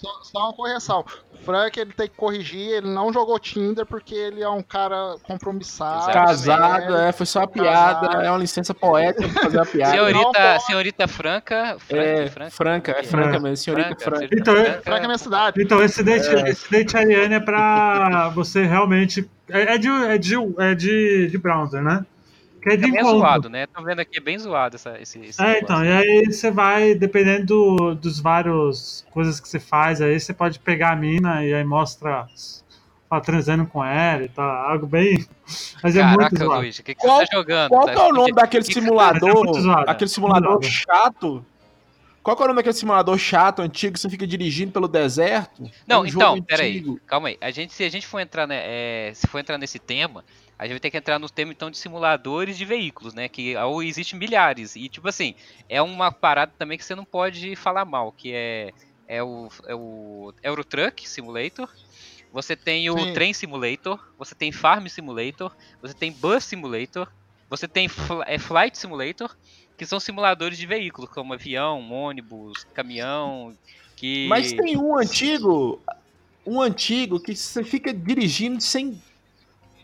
Só, 0.01 0.19
só 0.23 0.39
uma 0.45 0.53
correção. 0.53 1.03
O 1.33 1.37
Frank 1.43 1.77
ele 1.79 1.91
tem 1.91 2.07
que 2.07 2.15
corrigir, 2.15 2.69
ele 2.77 2.87
não 2.87 3.11
jogou 3.11 3.37
Tinder 3.37 3.85
porque 3.85 4.15
ele 4.15 4.41
é 4.41 4.47
um 4.49 4.61
cara 4.63 5.15
compromissado. 5.23 6.11
Casado, 6.13 6.93
né? 6.93 7.09
é, 7.09 7.11
foi 7.11 7.25
só 7.25 7.39
uma 7.39 7.47
piada, 7.47 8.07
Casado. 8.07 8.25
é 8.25 8.29
uma 8.31 8.37
licença 8.37 8.73
poética 8.73 9.27
pra 9.27 9.43
fazer 9.43 9.57
uma 9.57 9.65
piada. 9.67 9.91
Senhorita, 9.91 10.53
Não 10.53 10.59
senhorita 10.61 11.07
Franca. 11.07 11.77
Franca, 11.79 12.03
É, 12.03 12.27
Franca, 12.27 12.51
Franca, 12.51 12.91
é 12.91 13.03
Franca 13.03 13.35
É. 13.35 13.39
mesmo, 13.39 13.57
senhorita 13.57 13.89
Franca, 13.89 14.17
Franca. 14.19 14.35
Então, 14.35 14.55
Franca. 14.55 14.81
Frank 14.83 15.03
é 15.03 15.07
minha 15.07 15.17
cidade. 15.17 15.61
Então, 15.61 15.83
esse 15.83 16.03
date, 16.03 16.27
esse 16.49 16.71
date 16.71 16.95
Ariane 16.97 17.35
é 17.35 17.39
pra 17.39 18.29
você 18.29 18.63
realmente. 18.65 19.29
É, 19.49 19.73
é 19.75 19.77
de, 19.77 19.87
é, 19.89 20.17
de, 20.17 20.35
é 20.59 20.75
de, 20.75 21.27
de 21.31 21.37
browser, 21.37 21.81
né? 21.81 22.05
Que 22.61 22.69
é 22.69 22.77
de 22.77 22.85
É 22.85 22.87
bem 22.91 22.99
encontro. 22.99 23.19
zoado, 23.19 23.49
né? 23.49 23.67
Tô 23.67 23.81
vendo 23.83 23.99
aqui, 23.99 24.17
é 24.17 24.21
bem 24.21 24.37
zoado 24.37 24.75
essa, 24.75 24.99
esse, 24.99 25.19
esse 25.19 25.41
É, 25.41 25.45
negócio. 25.45 25.63
então, 25.63 25.85
e 25.85 25.91
aí 25.91 26.25
você 26.25 26.51
vai, 26.51 26.93
dependendo 26.93 27.45
do- 27.45 27.95
dos 27.95 28.19
vários 28.19 29.05
coisas 29.11 29.39
que 29.39 29.47
você 29.47 29.59
faz, 29.59 30.01
aí 30.01 30.19
você 30.19 30.33
pode 30.33 30.59
pegar 30.59 30.91
a 30.91 30.95
mina 30.95 31.43
e 31.45 31.53
aí 31.53 31.63
mostra 31.63 32.27
ó, 33.09 33.19
transando 33.19 33.65
com 33.65 33.83
ela 33.83 34.23
e 34.23 34.29
tal, 34.29 34.47
algo 34.49 34.85
bem. 34.85 35.25
Mas 35.81 35.95
é 35.95 36.03
muito 36.03 36.17
Caraca, 36.19 36.35
zoado. 36.45 36.61
Luiz, 36.61 36.77
o 36.79 36.83
que, 36.83 36.93
que 36.93 37.01
Qual- 37.01 37.19
você 37.19 37.25
tá 37.27 37.37
jogando? 37.37 37.69
Qual 37.69 37.85
tá? 37.85 37.93
que 37.93 37.99
é 37.99 38.03
o 38.03 38.13
nome 38.13 38.33
daquele 38.33 38.63
Mas 38.67 38.69
é 38.69 38.73
simulador, 38.79 39.61
zoado, 39.61 39.89
aquele 39.89 40.09
é 40.09 40.13
simulador 40.13 40.61
chato? 40.63 41.45
Qual 42.21 42.35
que 42.35 42.43
é 42.43 42.45
o 42.45 42.47
nome 42.49 42.57
daquele 42.57 42.75
simulador 42.75 43.17
chato, 43.17 43.61
antigo, 43.61 43.93
que 43.93 43.99
você 43.99 44.09
fica 44.09 44.27
dirigindo 44.27 44.71
pelo 44.73 44.87
deserto? 44.87 45.63
Não, 45.87 45.99
É 45.99 46.01
um 46.01 46.05
então, 46.05 46.41
peraí, 46.43 46.83
calma 47.07 47.29
aí. 47.29 47.37
A 47.41 47.49
gente, 47.49 47.73
se 47.73 47.83
a 47.83 47.89
gente 47.89 48.05
for 48.05 48.19
entrar, 48.19 48.45
né, 48.45 48.61
é, 48.65 49.11
se 49.15 49.25
for 49.25 49.39
entrar 49.39 49.57
nesse 49.57 49.79
tema, 49.79 50.23
a 50.59 50.65
gente 50.65 50.73
vai 50.73 50.79
ter 50.81 50.91
que 50.91 50.97
entrar 50.97 51.17
no 51.17 51.29
tema 51.29 51.53
então 51.53 51.71
de 51.71 51.77
simuladores 51.77 52.57
de 52.57 52.65
veículos, 52.65 53.13
né? 53.15 53.29
Que 53.29 53.55
ou 53.55 53.81
existe 53.81 54.15
milhares 54.15 54.75
e 54.75 54.89
tipo 54.89 55.07
assim 55.07 55.33
é 55.69 55.81
uma 55.81 56.11
parada 56.11 56.53
também 56.57 56.77
que 56.77 56.83
você 56.85 56.93
não 56.93 57.05
pode 57.05 57.55
falar 57.55 57.85
mal, 57.85 58.11
que 58.11 58.33
é 58.33 58.71
é 59.07 59.23
o, 59.23 59.47
é 59.65 59.73
o 59.73 60.31
Euro 60.43 60.63
Truck 60.63 61.09
Simulator. 61.09 61.67
Você 62.31 62.55
tem 62.55 62.87
o 62.91 63.05
Sim. 63.05 63.13
Train 63.13 63.33
Simulator, 63.33 63.99
você 64.19 64.35
tem 64.35 64.51
Farm 64.51 64.85
Simulator, 64.85 65.51
você 65.81 65.95
tem 65.95 66.11
Bus 66.11 66.43
Simulator, 66.43 67.11
você 67.49 67.67
tem 67.67 67.87
fl- 67.87 68.21
é, 68.27 68.37
Flight 68.37 68.77
Simulator, 68.77 69.35
que 69.75 69.85
são 69.85 69.99
simuladores 69.99 70.57
de 70.57 70.67
veículos, 70.67 71.09
como 71.09 71.33
avião, 71.33 71.91
ônibus, 71.91 72.63
caminhão, 72.75 73.57
que 73.95 74.27
Mas 74.29 74.53
tem 74.53 74.77
um 74.77 74.95
antigo, 74.95 75.81
um 76.45 76.61
antigo 76.61 77.19
que 77.19 77.35
você 77.35 77.63
fica 77.63 77.91
dirigindo 77.91 78.61
sem... 78.61 79.01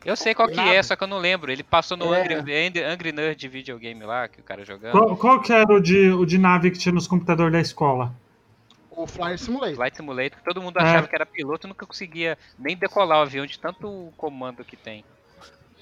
Eu 0.06 0.16
sei 0.16 0.36
qual 0.36 0.48
que 0.48 0.60
é, 0.60 0.82
só 0.84 0.96
que 0.96 1.04
eu 1.04 1.08
não 1.08 1.18
lembro. 1.18 1.52
Ele 1.52 1.64
passou 1.64 1.98
no 1.98 2.14
É. 2.14 2.22
Angry, 2.22 2.68
Angry, 2.68 2.84
Angry 2.84 3.12
Nerd 3.12 3.48
videogame 3.48 4.04
lá, 4.04 4.28
que 4.28 4.40
o 4.40 4.44
cara 4.44 4.64
jogando. 4.64 4.92
Qual, 4.92 5.18
qual 5.18 5.42
que 5.42 5.52
era 5.52 5.74
o 5.74 5.82
de, 5.82 6.12
o 6.12 6.26
de 6.26 6.38
nave 6.38 6.70
que 6.70 6.78
tinha 6.78 6.94
nos 6.94 7.08
computadores 7.08 7.52
da 7.52 7.60
escola? 7.60 8.14
O 8.92 9.08
Flyer 9.08 9.38
Simulator. 9.40 9.76
Flight 9.76 9.98
Simulator, 9.98 10.38
que 10.38 10.46
todo 10.46 10.62
mundo 10.62 10.80
É. 10.80 10.84
achava 10.84 11.08
que 11.08 11.16
era 11.16 11.26
piloto 11.26 11.66
e 11.66 11.70
nunca 11.70 11.86
conseguia 11.86 12.38
nem 12.58 12.78
decolar 12.78 13.18
o 13.20 13.22
avião 13.24 13.46
de 13.46 13.60
tanto 13.60 14.14
comando 14.16 14.64
que 14.64 14.78
tem. 14.78 15.04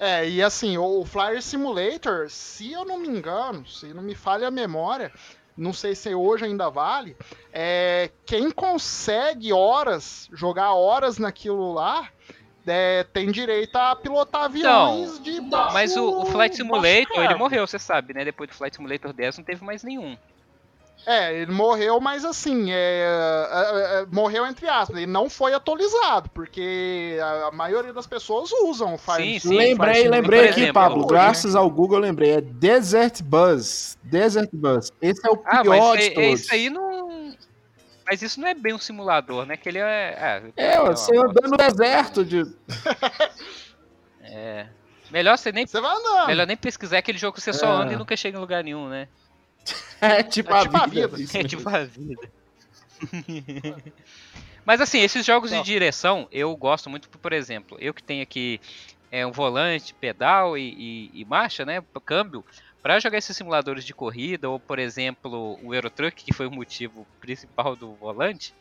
É, 0.00 0.28
e 0.28 0.42
assim, 0.42 0.76
o 0.76 1.04
Flyer 1.04 1.40
Simulator, 1.40 2.28
se 2.28 2.72
eu 2.72 2.84
não 2.84 2.98
me 2.98 3.06
engano, 3.06 3.64
se 3.68 3.94
não 3.94 4.02
me 4.02 4.14
falha 4.16 4.48
a 4.48 4.50
memória, 4.50 5.12
não 5.56 5.72
sei 5.72 5.94
se 5.94 6.12
hoje 6.12 6.44
ainda 6.44 6.68
vale, 6.68 7.16
é, 7.52 8.10
quem 8.26 8.50
consegue 8.50 9.52
horas, 9.52 10.28
jogar 10.32 10.72
horas 10.74 11.16
naquilo 11.16 11.72
lá, 11.72 12.08
é, 12.66 13.04
tem 13.12 13.30
direito 13.30 13.76
a 13.76 13.94
pilotar 13.96 14.44
aviões 14.44 15.22
de 15.22 15.40
baixo, 15.40 15.74
Mas 15.74 15.96
o, 15.96 16.22
o 16.22 16.26
Flight 16.26 16.56
Simulator, 16.56 17.24
ele 17.24 17.34
morreu, 17.34 17.66
você 17.66 17.78
sabe, 17.78 18.14
né? 18.14 18.24
Depois 18.24 18.48
do 18.48 18.54
Flight 18.56 18.76
Simulator 18.76 19.12
10 19.12 19.38
não 19.38 19.44
teve 19.44 19.64
mais 19.64 19.82
nenhum. 19.82 20.16
É, 21.06 21.38
ele 21.38 21.52
morreu, 21.52 22.00
mas 22.00 22.24
assim, 22.24 22.72
é, 22.72 22.74
é, 23.52 24.00
é, 24.00 24.06
morreu 24.10 24.46
entre 24.46 24.66
aspas, 24.66 24.96
ele 24.96 25.06
não 25.06 25.28
foi 25.28 25.52
atualizado, 25.52 26.30
porque 26.30 27.18
a, 27.20 27.48
a 27.48 27.50
maioria 27.52 27.92
das 27.92 28.06
pessoas 28.06 28.50
usam 28.62 28.94
o 28.94 28.98
Fire 28.98 29.38
Sim, 29.38 29.54
lembrei, 29.54 29.94
Simulator. 29.96 30.10
lembrei 30.10 30.48
aqui, 30.48 30.60
exemplo, 30.60 30.72
Pablo, 30.72 30.98
hoje, 31.00 31.08
graças 31.08 31.54
ao 31.54 31.68
Google 31.68 31.98
eu 31.98 32.02
lembrei, 32.02 32.30
é 32.30 32.40
Desert 32.40 33.22
Bus, 33.22 33.98
Desert 34.02 34.48
Bus. 34.50 34.90
Esse 35.02 35.26
é 35.26 35.30
o 35.30 35.38
Ah, 35.44 35.60
pior 35.60 35.76
mas 35.76 35.98
de 35.98 36.04
é, 36.04 36.06
é 36.06 36.14
todos. 36.14 36.40
isso 36.40 36.54
aí 36.54 36.70
não. 36.70 37.13
Mas 38.06 38.20
isso 38.22 38.40
não 38.40 38.48
é 38.48 38.54
bem 38.54 38.74
um 38.74 38.78
simulador, 38.78 39.46
né? 39.46 39.56
Que 39.56 39.68
ele 39.68 39.78
é. 39.78 40.42
É, 40.56 40.80
uma 40.80 40.94
você 40.94 41.16
andando 41.16 41.50
no 41.50 41.56
deserto 41.56 42.24
de... 42.24 42.42
É. 44.22 44.66
Melhor 45.10 45.36
você 45.36 45.52
nem. 45.52 45.66
Você 45.66 45.80
vai 45.80 45.94
andando. 45.94 46.26
Melhor 46.26 46.46
nem 46.46 46.56
pesquisar 46.56 46.98
aquele 46.98 47.18
jogo 47.18 47.34
que 47.36 47.40
você 47.42 47.52
só 47.52 47.66
É. 47.66 47.82
anda 47.82 47.92
e 47.92 47.96
nunca 47.96 48.16
chega 48.16 48.36
em 48.36 48.40
lugar 48.40 48.64
nenhum, 48.64 48.88
né? 48.88 49.06
É 50.00 50.22
tipo, 50.22 50.50
É 50.52 50.58
a, 50.58 50.62
tipo 50.62 50.76
a 50.76 50.86
vida. 50.86 51.08
vida. 51.08 51.22
isso 51.22 51.36
É 51.36 51.44
tipo 51.44 51.68
a 51.68 51.84
vida. 51.84 52.30
Mas 54.64 54.80
assim, 54.80 55.00
esses 55.00 55.24
jogos 55.24 55.50
de 55.50 55.62
direção 55.62 56.26
eu 56.32 56.54
gosto 56.56 56.88
muito, 56.88 57.08
por 57.08 57.32
exemplo, 57.32 57.76
eu 57.80 57.92
que 57.92 58.02
tenho 58.02 58.22
aqui 58.22 58.60
é, 59.10 59.26
um 59.26 59.30
volante, 59.32 59.92
pedal 59.94 60.56
e, 60.56 61.10
e- 61.14 61.20
e 61.20 61.24
marcha, 61.24 61.64
né? 61.64 61.82
Câmbio. 62.04 62.44
Para 62.84 63.00
jogar 63.00 63.16
esses 63.16 63.34
simuladores 63.34 63.82
de 63.82 63.94
corrida, 63.94 64.50
ou 64.50 64.60
por 64.60 64.78
exemplo 64.78 65.58
o 65.64 65.74
Eurotruck, 65.74 66.22
que 66.22 66.34
foi 66.34 66.46
o 66.46 66.50
motivo 66.50 67.06
principal 67.18 67.74
do 67.74 67.94
volante, 67.94 68.52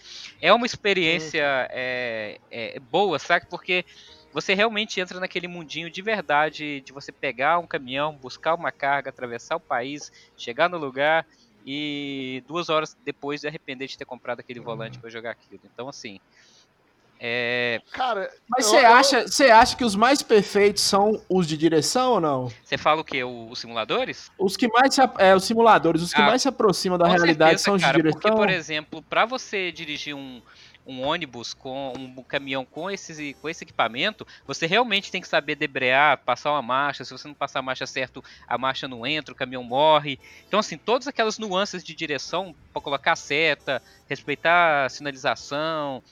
é 0.41 0.53
uma 0.53 0.65
experiência 0.65 1.67
é, 1.69 2.39
é, 2.49 2.79
boa, 2.79 3.19
sabe? 3.19 3.45
Porque 3.49 3.83
você 4.31 4.53
realmente 4.53 5.01
entra 5.01 5.19
naquele 5.19 5.49
mundinho 5.49 5.91
de 5.91 6.01
verdade, 6.01 6.79
de 6.79 6.93
você 6.93 7.11
pegar 7.11 7.59
um 7.59 7.67
caminhão, 7.67 8.15
buscar 8.15 8.55
uma 8.55 8.71
carga, 8.71 9.09
atravessar 9.09 9.57
o 9.57 9.59
país, 9.59 10.09
chegar 10.37 10.69
no 10.69 10.77
lugar 10.77 11.27
e 11.65 12.41
duas 12.47 12.69
horas 12.69 12.95
depois 13.03 13.41
de 13.41 13.49
arrepender 13.49 13.89
de 13.89 13.97
ter 13.97 14.05
comprado 14.05 14.39
aquele 14.39 14.61
volante 14.61 14.99
para 14.99 15.09
jogar 15.09 15.31
aquilo. 15.31 15.59
Então, 15.65 15.89
assim, 15.89 16.17
é, 17.25 17.79
Cara, 17.93 18.29
Mas 18.49 18.65
você 18.65 18.75
eu- 18.79 18.87
acha, 18.87 19.27
você 19.27 19.45
acha 19.49 19.77
que 19.77 19.85
os 19.85 19.95
mais 19.95 20.21
perfeitos 20.21 20.83
são 20.83 21.21
os 21.29 21.47
de 21.47 21.55
direção 21.55 22.11
ou 22.15 22.19
não? 22.19 22.51
você 22.61 22.77
fala 22.77 22.99
o 22.99 23.03
que? 23.05 23.23
Os 23.23 23.59
simuladores? 23.59 24.29
Os 24.37 24.57
que 24.57 24.67
mais 24.67 24.93
se, 24.93 25.01
é, 25.19 25.33
os 25.33 25.45
simuladores, 25.45 26.01
os 26.01 26.13
que 26.13 26.19
Ah, 26.21 26.25
mais 26.25 26.41
se 26.41 26.49
aproximam 26.49 26.97
da 26.97 27.07
realidade 27.07 27.51
certeza, 27.61 27.63
são 27.63 27.75
os 27.75 27.79
de 27.81 27.85
cara, 27.85 27.95
direção? 27.97 28.19
Porque, 28.19 28.35
por 28.35 28.49
exemplo, 28.49 29.01
para 29.01 29.25
você 29.25 29.71
dirigir 29.71 30.13
um, 30.13 30.41
um 30.85 31.01
ônibus 31.01 31.53
com 31.53 31.93
um 31.95 32.21
caminhão 32.23 32.65
com, 32.65 32.91
esses, 32.91 33.17
com 33.41 33.47
esse 33.47 33.63
equipamento, 33.63 34.27
você 34.45 34.65
realmente 34.65 35.09
tem 35.09 35.21
que 35.21 35.27
saber 35.29 35.55
debrear, 35.55 36.17
passar 36.25 36.51
uma 36.51 36.61
marcha. 36.61 37.05
Se 37.05 37.11
você 37.13 37.25
não 37.25 37.33
passar 37.35 37.59
a 37.59 37.61
marcha 37.61 37.87
certo, 37.87 38.21
a 38.45 38.57
marcha 38.57 38.85
não 38.85 39.07
entra, 39.07 39.31
o 39.33 39.37
caminhão 39.37 39.63
morre. 39.63 40.19
Então, 40.45 40.59
assim, 40.59 40.77
todas 40.77 41.07
aquelas 41.07 41.39
nuances 41.39 41.85
de 41.85 41.95
direção 41.95 42.53
para 42.73 42.81
colocar 42.81 43.15
seta, 43.15 43.81
respeitar 44.09 44.83
a 44.85 44.89
sinalização, 44.89 46.03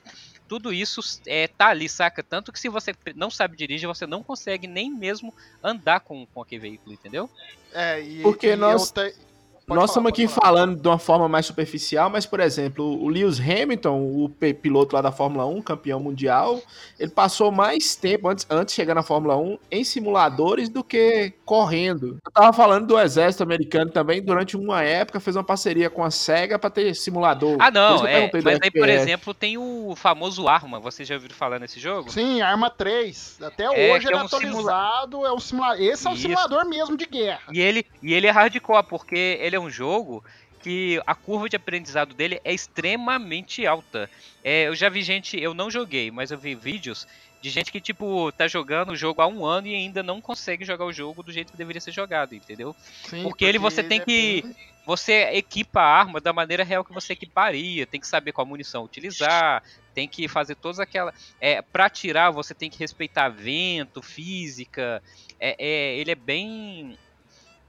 tudo 0.52 0.74
isso 0.74 1.00
é, 1.28 1.48
tá 1.48 1.68
ali, 1.68 1.88
saca? 1.88 2.22
Tanto 2.22 2.52
que 2.52 2.60
se 2.60 2.68
você 2.68 2.94
não 3.16 3.32
sabe 3.32 3.56
dirigir, 3.56 3.88
você 3.88 4.06
não 4.06 4.22
consegue 4.22 4.68
nem 4.68 4.92
mesmo 4.92 5.34
andar 5.64 6.02
com, 6.02 6.26
com 6.26 6.42
aquele 6.42 6.60
veículo, 6.60 6.94
entendeu? 6.94 7.30
É, 7.72 8.02
e, 8.02 8.22
Porque 8.22 8.50
e 8.50 8.56
nós- 8.58 8.92
eu 8.94 9.10
te- 9.12 9.16
Pode 9.16 9.31
Nós 9.76 9.90
estamos 9.90 10.10
aqui 10.10 10.28
falar. 10.28 10.48
falando 10.48 10.82
de 10.82 10.88
uma 10.88 11.00
forma 11.00 11.28
mais 11.28 11.46
superficial, 11.46 12.10
mas, 12.10 12.26
por 12.26 12.40
exemplo, 12.40 12.84
o 12.86 13.08
Lewis 13.08 13.40
Hamilton, 13.40 14.00
o 14.02 14.30
piloto 14.30 14.96
lá 14.96 15.02
da 15.02 15.12
Fórmula 15.12 15.46
1, 15.46 15.62
campeão 15.62 16.00
mundial, 16.00 16.62
ele 17.00 17.12
passou 17.12 17.52
mais 17.52 17.96
tempo 17.96 18.28
antes, 18.28 18.46
antes 18.50 18.74
de 18.74 18.76
chegar 18.76 18.94
na 18.96 19.04
Fórmula 19.04 19.38
1 19.38 19.58
em 19.72 19.84
simuladores 19.84 20.70
do 20.70 20.84
que 20.84 21.34
correndo. 21.46 22.18
Eu 22.26 22.32
tava 22.32 22.54
falando 22.54 22.88
do 22.88 23.00
exército 23.00 23.44
americano 23.44 23.92
também, 23.92 24.22
durante 24.22 24.56
uma 24.58 24.84
época 24.84 25.20
fez 25.20 25.36
uma 25.36 25.44
parceria 25.44 25.90
com 25.90 26.04
a 26.04 26.12
SEGA 26.12 26.58
para 26.60 26.70
ter 26.70 26.94
simulador. 26.96 27.58
Ah, 27.60 27.72
não, 27.72 28.06
é. 28.06 28.30
Mas 28.44 28.60
aí, 28.62 28.72
por 28.72 28.90
exemplo, 28.90 29.34
tem 29.34 29.58
o 29.58 29.94
famoso 29.96 30.48
Arma. 30.48 30.80
Vocês 30.80 31.08
já 31.08 31.16
ouviram 31.16 31.36
falar 31.36 31.60
nesse 31.60 31.80
jogo? 31.80 32.12
Sim, 32.12 32.42
Arma 32.42 32.70
3. 32.70 33.40
Até 33.42 33.64
É, 33.66 33.94
hoje 33.94 34.02
que 34.06 34.08
ele 34.14 34.18
é 34.18 34.20
é 34.20 34.24
um 34.24 34.28
simula- 34.28 34.72
atualizado. 34.74 35.26
É 35.26 35.32
um 35.34 35.40
simula... 35.40 35.82
Esse 35.82 36.08
é 36.08 36.10
um 36.10 36.14
Isso. 36.14 36.22
simulador 36.24 36.66
mesmo 36.68 36.98
de 36.98 37.06
guerra. 37.06 37.42
E 37.52 37.60
ele, 37.60 37.86
e 38.02 38.14
ele 38.14 38.28
é 38.28 38.32
hardcore, 38.32 38.84
porque 38.88 39.38
ele 39.42 39.56
é 39.56 39.61
um 39.62 39.70
jogo 39.70 40.24
que 40.62 41.02
a 41.08 41.16
curva 41.16 41.50
de 41.50 41.56
aprendizado 41.56 42.14
dele 42.14 42.40
é 42.44 42.54
extremamente 42.54 43.66
alta. 43.66 44.10
É, 44.44 44.68
eu 44.68 44.76
já 44.76 44.90
vi 44.90 45.02
gente, 45.02 45.40
eu 45.40 45.54
não 45.54 45.72
joguei, 45.72 46.12
mas 46.12 46.30
eu 46.32 46.38
vi 46.38 46.54
vídeos 46.54 47.06
de 47.42 47.50
gente 47.50 47.72
que, 47.72 47.82
tipo, 47.82 48.32
tá 48.34 48.48
jogando 48.48 48.92
o 48.92 48.96
jogo 48.96 49.22
há 49.22 49.28
um 49.28 49.44
ano 49.44 49.68
e 49.68 49.74
ainda 49.74 50.04
não 50.04 50.22
consegue 50.22 50.64
jogar 50.64 50.86
o 50.86 50.94
jogo 50.94 51.24
do 51.24 51.32
jeito 51.32 51.52
que 51.52 51.58
deveria 51.58 51.82
ser 51.82 51.92
jogado, 51.92 52.36
entendeu? 52.36 52.76
Sim, 53.10 53.24
Porque 53.24 53.44
ele 53.44 53.58
você 53.58 53.82
tem 53.84 54.00
é 54.00 54.06
que- 54.06 54.42
bem- 54.44 54.56
Você 54.84 55.30
equipa 55.34 55.80
a 55.80 55.86
arma 56.00 56.20
da 56.20 56.34
maneira 56.34 56.64
real 56.64 56.84
que 56.84 56.92
você 56.94 57.14
equiparia, 57.14 57.86
tem 57.86 58.00
que 58.02 58.08
saber 58.08 58.32
qual 58.32 58.48
munição 58.48 58.84
utilizar, 58.84 59.62
tem 59.94 60.08
que 60.08 60.28
fazer 60.28 60.56
todas 60.56 60.80
aquela. 60.80 61.14
É, 61.40 61.62
pra 61.62 61.86
atirar, 61.86 62.32
você 62.32 62.56
tem 62.56 62.68
que 62.68 62.80
respeitar 62.80 63.30
vento, 63.30 64.02
física. 64.02 65.02
É, 65.40 65.56
é, 65.60 65.98
ele 65.98 66.12
é 66.12 66.16
bem. 66.16 66.98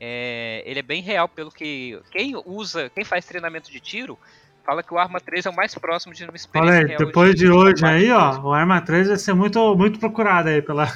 É, 0.04 0.64
ele 0.66 0.80
é 0.80 0.82
bem 0.82 1.00
real 1.00 1.28
pelo 1.28 1.52
que. 1.52 1.96
Quem 2.10 2.34
usa, 2.44 2.90
quem 2.90 3.04
faz 3.04 3.24
treinamento 3.24 3.70
de 3.70 3.78
tiro, 3.78 4.18
fala 4.66 4.82
que 4.82 4.92
o 4.92 4.98
Arma 4.98 5.20
3 5.20 5.46
é 5.46 5.50
o 5.50 5.54
mais 5.54 5.72
próximo 5.76 6.12
de 6.12 6.24
uma 6.24 6.34
experiência 6.34 6.74
Olha 6.74 6.82
aí, 6.82 6.88
real 6.88 6.98
depois 6.98 7.36
de 7.36 7.48
hoje 7.48 7.74
combate 7.74 7.84
aí, 7.84 8.10
ó, 8.10 8.40
o 8.40 8.52
Arma 8.52 8.80
3 8.80 9.06
vai 9.06 9.16
ser 9.16 9.32
muito, 9.32 9.76
muito 9.76 10.00
procurado 10.00 10.48
aí 10.48 10.60
pela. 10.60 10.92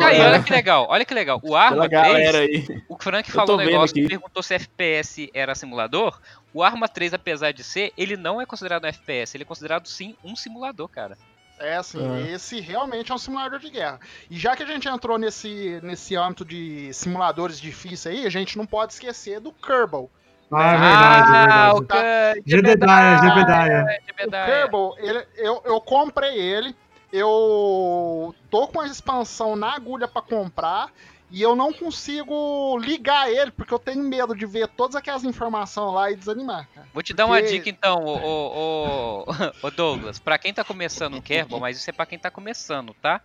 Aí, 0.00 0.20
olha 0.20 0.40
que 0.40 0.52
legal, 0.52 0.86
olha 0.88 1.04
que 1.04 1.12
legal. 1.12 1.40
O 1.42 1.56
Arma 1.56 1.88
Pela 1.88 1.88
3, 1.88 2.02
galera 2.04 2.38
aí. 2.38 2.84
O 2.88 2.96
Frank 2.96 3.28
falou 3.32 3.56
um 3.56 3.64
negócio, 3.64 3.98
aqui. 3.98 4.06
perguntou 4.06 4.40
se 4.44 4.54
FPS 4.54 5.28
era 5.34 5.52
simulador. 5.56 6.20
O 6.54 6.62
Arma 6.62 6.86
3, 6.86 7.14
apesar 7.14 7.50
de 7.50 7.64
ser, 7.64 7.92
ele 7.98 8.16
não 8.16 8.40
é 8.40 8.46
considerado 8.46 8.84
um 8.84 8.86
FPS, 8.86 9.36
ele 9.36 9.42
é 9.42 9.46
considerado 9.46 9.88
sim 9.88 10.14
um 10.22 10.36
simulador, 10.36 10.86
cara. 10.88 11.18
É 11.60 11.76
assim, 11.76 12.00
É. 12.24 12.32
esse 12.32 12.58
realmente 12.60 13.12
é 13.12 13.14
um 13.14 13.18
simulador 13.18 13.58
de 13.58 13.68
guerra. 13.70 14.00
E 14.30 14.38
já 14.38 14.56
que 14.56 14.62
a 14.62 14.66
gente 14.66 14.88
entrou 14.88 15.18
nesse, 15.18 15.78
nesse 15.82 16.16
âmbito 16.16 16.44
de 16.44 16.92
simuladores 16.94 17.60
difíceis 17.60 18.06
aí, 18.18 18.26
a 18.26 18.30
gente 18.30 18.56
não 18.56 18.64
pode 18.66 18.94
esquecer 18.94 19.40
do 19.40 19.52
Kerbal. 19.52 20.10
Ah, 20.52 20.72
é 20.72 20.78
verdade, 20.78 21.30
é 21.32 21.52
Ah, 21.52 21.72
o 21.74 21.78
verdade. 21.78 22.40
Ka- 22.40 22.42
Jebediah, 22.46 23.18
Jebediah. 23.22 23.84
O 23.84 24.06
Jebediah. 24.06 24.46
Kerbal, 24.46 24.94
ele- 24.98 25.26
eu, 25.36 25.62
eu 25.64 25.80
comprei 25.80 26.36
ele, 26.38 26.74
eu 27.12 28.34
tô 28.50 28.66
com 28.68 28.80
a 28.80 28.86
expansão 28.86 29.54
na 29.54 29.74
agulha 29.74 30.08
pra 30.08 30.22
comprar 30.22 30.90
e 31.30 31.40
eu 31.40 31.54
não 31.54 31.72
consigo 31.72 32.76
ligar 32.78 33.30
ele 33.30 33.50
porque 33.50 33.72
eu 33.72 33.78
tenho 33.78 34.02
medo 34.02 34.34
de 34.34 34.44
ver 34.46 34.66
todas 34.68 34.96
aquelas 34.96 35.24
informações 35.24 35.94
lá 35.94 36.10
e 36.10 36.16
desanimar. 36.16 36.68
cara. 36.74 36.88
Vou 36.92 37.02
te 37.02 37.14
dar 37.14 37.26
uma 37.26 37.36
Porque- 37.38 37.52
dica 37.52 37.68
então, 37.70 38.04
ô, 38.04 38.16
ô, 38.18 39.24
ô, 39.24 39.24
ô 39.66 39.70
Douglas. 39.70 40.18
Pra 40.18 40.38
quem 40.38 40.52
tá 40.52 40.64
começando 40.64 41.16
o 41.16 41.22
Kerbal, 41.22 41.60
mas 41.60 41.76
isso 41.78 41.88
é 41.88 41.92
pra 41.92 42.06
quem 42.06 42.18
tá 42.18 42.30
começando, 42.30 42.94
tá? 42.94 43.20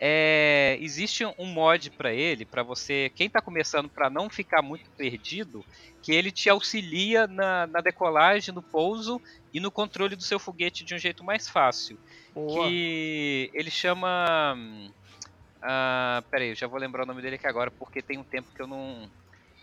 É, 0.00 0.76
existe 0.80 1.24
um 1.38 1.46
mod 1.46 1.90
pra 1.92 2.12
ele, 2.12 2.44
pra 2.44 2.62
você, 2.62 3.12
quem 3.14 3.30
tá 3.30 3.40
começando 3.40 3.88
pra 3.88 4.10
não 4.10 4.28
ficar 4.28 4.60
muito 4.60 4.90
perdido, 4.90 5.64
que 6.02 6.12
ele 6.12 6.30
te 6.32 6.50
auxilia 6.50 7.26
na, 7.28 7.66
na 7.68 7.80
decolagem, 7.80 8.52
no 8.52 8.60
pouso 8.60 9.20
e 9.52 9.60
no 9.60 9.70
controle 9.70 10.16
do 10.16 10.22
seu 10.22 10.38
foguete 10.38 10.84
de 10.84 10.94
um 10.94 10.98
jeito 10.98 11.22
mais 11.22 11.48
fácil. 11.48 11.96
Boa. 12.34 12.66
que 12.68 13.50
ele 13.54 13.70
chama. 13.70 14.56
Ah, 15.66 16.22
peraí, 16.30 16.50
eu 16.50 16.54
já 16.54 16.66
vou 16.66 16.78
lembrar 16.78 17.04
o 17.04 17.06
nome 17.06 17.22
dele 17.22 17.36
aqui 17.36 17.46
agora, 17.46 17.70
porque 17.70 18.02
tem 18.02 18.18
um 18.18 18.22
tempo 18.22 18.48
que 18.54 18.60
eu 18.60 18.66
não. 18.66 19.08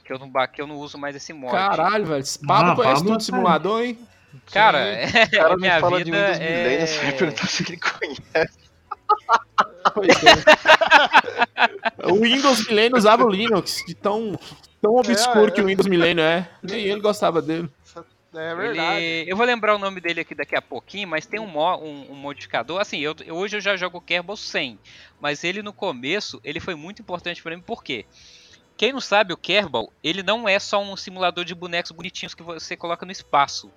Que 0.04 0.12
eu 0.12 0.18
não, 0.18 0.32
que 0.52 0.60
eu 0.60 0.66
não 0.66 0.78
uso 0.78 0.98
mais 0.98 1.16
esse 1.16 1.32
mod. 1.32 1.52
Caralho, 1.52 2.08
velho. 2.08 2.24
Pablo 2.48 2.72
Ah, 2.72 2.76
conhece 2.76 2.96
Pablo 2.96 3.10
tudo 3.12 3.18
de 3.20 3.24
simulador, 3.24 3.84
hein? 3.84 4.00
Cara, 4.52 4.80
é, 4.80 5.06
O 5.06 5.32
cara 5.32 5.56
me 5.56 5.62
minha 5.62 5.80
fala 5.80 5.98
de 6.00 6.06
vida 6.06 6.18
Windows 6.18 6.40
é... 6.40 6.50
Millennium, 6.58 6.88
você 6.88 6.98
vai 6.98 7.12
perguntar 7.12 7.48
se 7.48 7.64
ele 7.64 7.78
conhece. 7.78 8.22
É. 8.34 8.48
o 12.10 12.16
Windows 12.16 12.68
Millennium 12.68 12.98
usava 12.98 13.24
o 13.24 13.30
Linux, 13.30 13.84
de 13.86 13.94
tão, 13.94 14.40
tão 14.82 14.96
obscuro 14.96 15.48
É, 15.50 15.52
que 15.52 15.62
o 15.62 15.66
Windows 15.66 15.88
Millennium 15.88 16.24
é. 16.24 16.50
Nem 16.64 16.86
ele 16.86 17.02
gostava 17.02 17.42
dele. 17.44 17.70
É 18.34 18.56
verdade. 18.56 19.04
Ele- 19.06 19.32
eu 19.32 19.36
vou 19.38 19.46
lembrar 19.46 19.76
o 19.76 19.80
nome 19.80 20.00
dele 20.00 20.22
aqui 20.22 20.34
daqui 20.34 20.56
a 20.56 20.62
pouquinho, 20.62 21.08
mas 21.08 21.26
tem 21.26 21.40
um, 21.40 21.58
um- 21.58 22.12
um 22.12 22.16
modificador. 22.16 22.80
Assim, 22.80 23.00
eu, 23.00 23.14
eu- 23.26 23.36
hoje 23.36 23.58
eu 23.58 23.62
já 23.62 23.76
jogo 23.76 23.98
o 23.98 24.02
Kerbal 24.02 24.38
100, 24.38 24.80
mas 25.20 25.44
ele 25.44 25.62
no 25.62 25.74
começo 25.74 26.40
ele 26.44 26.60
foi 26.60 26.76
muito 26.76 27.02
importante 27.02 27.42
pra 27.44 27.56
mim, 27.56 27.62
por 27.62 27.84
quê? 27.84 28.06
Quem 28.78 28.94
não 28.94 29.02
sabe, 29.02 29.32
o 29.34 29.38
Kerbal, 29.38 29.92
ele 30.04 30.24
não 30.24 30.50
é 30.50 30.58
só 30.58 30.82
um 30.82 30.96
simulador 30.98 31.46
de 31.46 31.54
bonecos 31.54 31.92
bonitinhos 31.92 32.34
que 32.34 32.42
você 32.42 32.76
coloca 32.76 33.06
no 33.06 33.12
espaço. 33.12 33.72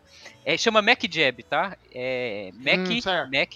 É, 0.46 0.56
chama 0.56 0.80
Mac 0.80 1.02
Jab, 1.10 1.42
tá? 1.42 1.76
É, 1.92 2.50
Mac, 2.54 2.78
Hum. 2.78 3.30
Mac 3.30 3.52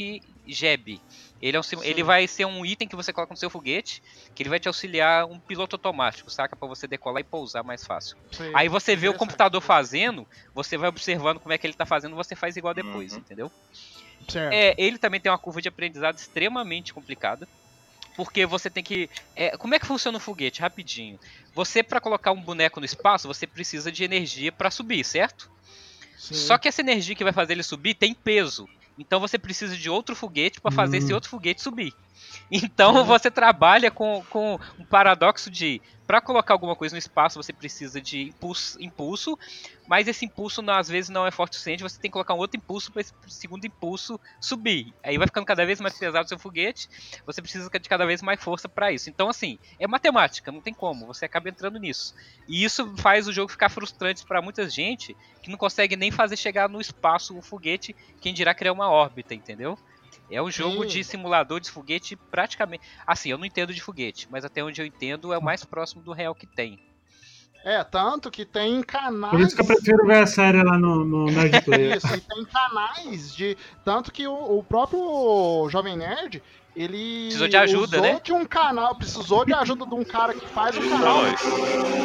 Jab. 0.47 1.01
Ele, 1.41 1.57
é 1.57 1.61
um, 1.61 1.63
sim- 1.63 1.79
ele 1.83 2.03
vai 2.03 2.27
ser 2.27 2.45
um 2.45 2.65
item 2.67 2.89
que 2.89 2.97
você 2.97 3.13
coloca 3.13 3.33
no 3.33 3.39
seu 3.39 3.49
foguete, 3.49 4.03
que 4.35 4.43
ele 4.43 4.51
vai 4.51 4.59
te 4.59 4.67
auxiliar 4.69 5.25
um 5.27 5.39
piloto 5.41 5.77
automático, 5.77 6.31
saca? 6.31 6.57
Pra 6.57 6.69
você 6.69 6.87
decolar 6.89 7.21
e 7.21 7.25
pousar 7.25 7.63
mais 7.63 7.85
fácil. 7.85 8.17
Sim. 8.33 8.51
Aí 8.55 8.69
você 8.69 8.97
vê 8.97 9.09
o 9.09 9.15
computador 9.15 9.61
fazendo, 9.61 10.27
você 10.55 10.77
vai 10.77 10.89
observando 10.89 11.39
como 11.39 11.53
é 11.53 11.59
que 11.59 11.67
ele 11.67 11.75
tá 11.75 11.87
fazendo, 11.87 12.17
você 12.17 12.35
faz 12.35 12.57
igual 12.57 12.75
depois, 12.75 13.13
Uhum. 13.13 13.19
entendeu? 13.19 13.53
Certo. 14.29 14.53
É, 14.53 14.75
ele 14.77 14.99
também 14.99 15.21
tem 15.21 15.31
uma 15.31 15.39
curva 15.39 15.63
de 15.63 15.69
aprendizado 15.69 16.17
extremamente 16.17 16.93
complicada. 16.93 17.49
Porque 18.17 18.45
você 18.45 18.69
tem 18.69 18.83
que. 18.83 19.09
é, 19.37 19.57
como 19.57 19.77
é 19.77 19.79
que 19.79 19.87
funciona 19.87 20.19
o 20.19 20.21
foguete? 20.21 20.61
Rapidinho. 20.61 21.21
Você, 21.55 21.85
pra 21.85 22.01
colocar 22.01 22.33
um 22.33 22.43
boneco 22.43 22.81
no 22.81 22.87
espaço, 22.87 23.29
você 23.29 23.47
precisa 23.47 23.93
de 23.93 24.03
energia 24.03 24.51
pra 24.51 24.73
subir, 24.73 25.05
certo? 25.05 25.49
Sim. 26.17 26.35
Só 26.35 26.59
que 26.59 26.67
essa 26.67 26.81
energia 26.81 27.15
que 27.15 27.23
vai 27.23 27.33
fazer 27.33 27.53
ele 27.53 27.63
subir 27.63 27.95
tem 27.95 28.13
peso. 28.13 28.67
Então 28.99 29.21
você 29.21 29.39
precisa 29.39 29.77
de 29.77 29.89
outro 29.89 30.15
foguete 30.17 30.61
pra 30.61 30.71
fazer 30.71 30.97
Hum. 30.97 30.99
esse 30.99 31.15
outro 31.15 31.31
foguete 31.31 31.63
subir. 31.63 31.93
Então 32.51 32.95
Uhum. 32.95 33.05
você 33.05 33.31
trabalha 33.31 33.91
com, 33.91 34.25
com 34.29 34.59
um 34.79 34.87
paradoxo 34.87 35.51
de 35.51 35.83
para 36.07 36.23
colocar 36.23 36.55
alguma 36.55 36.75
coisa 36.75 36.95
no 36.95 36.99
espaço 36.99 37.37
você 37.43 37.53
precisa 37.53 38.01
de 38.01 38.29
impulso, 38.31 38.79
impulso, 38.81 39.37
mas 39.87 40.09
esse 40.09 40.25
impulso 40.25 40.63
não- 40.63 40.75
às 40.75 40.89
vezes 40.89 41.11
não 41.11 41.27
é 41.27 41.31
forte 41.31 41.53
o 41.53 41.55
suficiente, 41.57 41.83
você 41.83 41.99
tem 42.01 42.11
que 42.11 42.15
colocar 42.15 42.35
um 42.35 42.39
outro 42.39 42.59
impulso 42.59 42.91
para 42.91 43.03
esse 43.03 43.13
segundo 43.29 43.67
impulso 43.67 44.19
subir. 44.41 44.95
Aí 45.05 45.19
vai 45.19 45.27
ficando 45.27 45.45
cada 45.47 45.67
vez 45.67 45.81
mais 45.81 45.99
pesado 45.99 46.25
o 46.25 46.29
seu 46.29 46.39
foguete, 46.39 46.89
você 47.27 47.41
precisa 47.43 47.69
de 47.69 47.89
cada 47.89 48.07
vez 48.07 48.23
mais 48.23 48.43
força 48.43 48.69
para 48.69 48.93
isso. 48.93 49.11
Então 49.11 49.29
assim, 49.29 49.59
é 49.79 49.87
matemática, 49.87 50.51
não 50.53 50.63
tem 50.63 50.75
como, 50.75 51.07
você 51.07 51.25
acaba 51.25 51.49
entrando 51.49 51.79
nisso. 51.79 52.13
E 52.47 52.65
isso 52.65 52.95
faz 52.97 53.29
o 53.29 53.33
jogo 53.33 53.51
ficar 53.51 53.69
frustrante 53.69 54.25
para 54.27 54.43
muita 54.43 54.69
gente 54.69 55.17
que 55.43 55.51
não 55.51 55.59
consegue 55.59 55.97
nem 55.97 56.11
fazer 56.11 56.37
chegar 56.37 56.69
no 56.69 56.81
espaço 56.81 57.37
o 57.37 57.43
foguete, 57.43 57.95
quem 58.21 58.33
dirá 58.35 58.55
criar 58.55 58.73
uma 58.73 58.91
órbita, 58.91 59.35
entendeu? 59.35 59.79
É 60.31 60.43
um 60.43 60.51
jogo 60.51 60.83
Sim. 60.83 60.89
de 60.89 61.05
simulador 61.05 61.61
de 61.61 61.71
foguete 61.71 62.17
praticamente. 62.17 62.85
Assim, 63.07 63.31
eu 63.31 63.39
não 63.39 63.47
entendo 63.47 63.73
de 63.73 63.81
foguete, 63.81 64.29
mas 64.31 64.45
até 64.45 64.63
onde 64.63 64.81
eu 64.81 64.87
entendo 64.87 65.33
é 65.33 65.39
o 65.39 65.43
mais 65.43 65.65
próximo 65.65 66.03
do 66.03 66.13
real 66.13 66.35
que 66.35 66.47
tem. 66.47 66.79
É, 67.65 67.83
tanto 67.83 68.31
que 68.31 68.45
tem 68.45 68.83
canais. 68.83 69.31
Por 69.31 69.41
isso 69.41 69.55
que 69.55 69.63
eu 69.63 69.67
prefiro 69.67 70.07
ver 70.07 70.23
a 70.23 70.27
série 70.27 70.63
lá 70.63 70.79
no, 70.79 71.05
no 71.05 71.27
Nerd 71.27 71.61
Player. 71.65 71.97
Isso, 71.97 72.15
e 72.15 72.21
tem 72.21 72.45
canais 72.45 73.35
de. 73.35 73.57
Tanto 73.85 74.13
que 74.13 74.27
o, 74.27 74.59
o 74.59 74.63
próprio 74.63 75.69
Jovem 75.69 75.97
Nerd, 75.97 76.43
ele. 76.77 77.25
Precisou 77.25 77.49
de 77.49 77.57
ajuda, 77.57 77.97
usou 77.99 78.13
né? 78.13 78.21
de 78.23 78.33
um 78.33 78.45
canal, 78.45 78.95
precisou 78.95 79.45
de 79.45 79.53
ajuda 79.53 79.85
de 79.85 79.95
um 79.95 80.05
cara 80.05 80.35
que 80.35 80.47
faz 80.47 80.77
um 80.79 80.89
canal. 80.89 81.19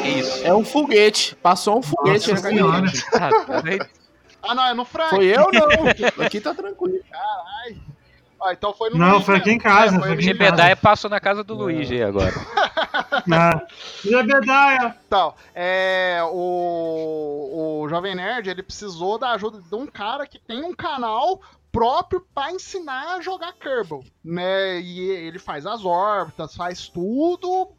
É 0.04 0.10
isso. 0.10 0.46
É 0.46 0.54
um 0.54 0.66
foguete. 0.66 1.36
Passou 1.36 1.78
um 1.78 1.84
foguete 1.84 2.32
Nossa 2.32 2.44
na 2.44 2.50
senhora. 2.50 2.86
cabeça. 2.86 3.08
Ah, 3.14 3.62
doido. 3.62 3.86
Ah, 4.42 4.56
não, 4.56 4.66
é 4.66 4.74
no 4.74 4.84
Frank. 4.84 5.16
Foi 5.16 5.26
eu 5.26 5.50
não. 5.54 6.26
Aqui 6.26 6.42
tá 6.42 6.54
tranquilo. 6.54 7.00
Ah, 8.44 8.52
então 8.52 8.74
foi 8.74 8.90
no 8.90 8.98
Não, 8.98 9.12
Luigi 9.12 9.26
foi 9.26 9.36
aqui 9.38 9.52
em 9.52 9.58
casa, 9.58 9.96
É, 9.96 10.00
foi 10.00 10.72
O 10.74 10.78
passou 10.78 11.10
na 11.10 11.20
casa 11.20 11.44
do 11.44 11.54
Luigi 11.54 12.02
agora. 12.04 12.34
Ah, 13.32 13.66
Jebediah! 14.04 14.96
Então, 15.08 15.34
é, 15.56 16.20
o, 16.32 17.82
o 17.84 17.90
Jovem 17.90 18.16
Nerd, 18.16 18.50
ele 18.50 18.62
precisou 18.62 19.18
da 19.18 19.32
ajuda 19.32 19.62
de 19.62 19.76
um 19.76 19.88
cara 19.88 20.28
que 20.28 20.38
tem 20.38 20.64
um 20.64 20.74
canal 20.74 21.40
próprio 21.72 22.26
para 22.34 22.52
ensinar 22.52 23.16
a 23.16 23.22
jogar 23.22 23.54
Kerbal, 23.54 24.04
né? 24.24 24.80
E 24.80 25.10
ele 25.10 25.40
faz 25.40 25.66
as 25.66 25.86
órbitas, 25.86 26.56
faz 26.56 26.88
tudo 26.88 27.72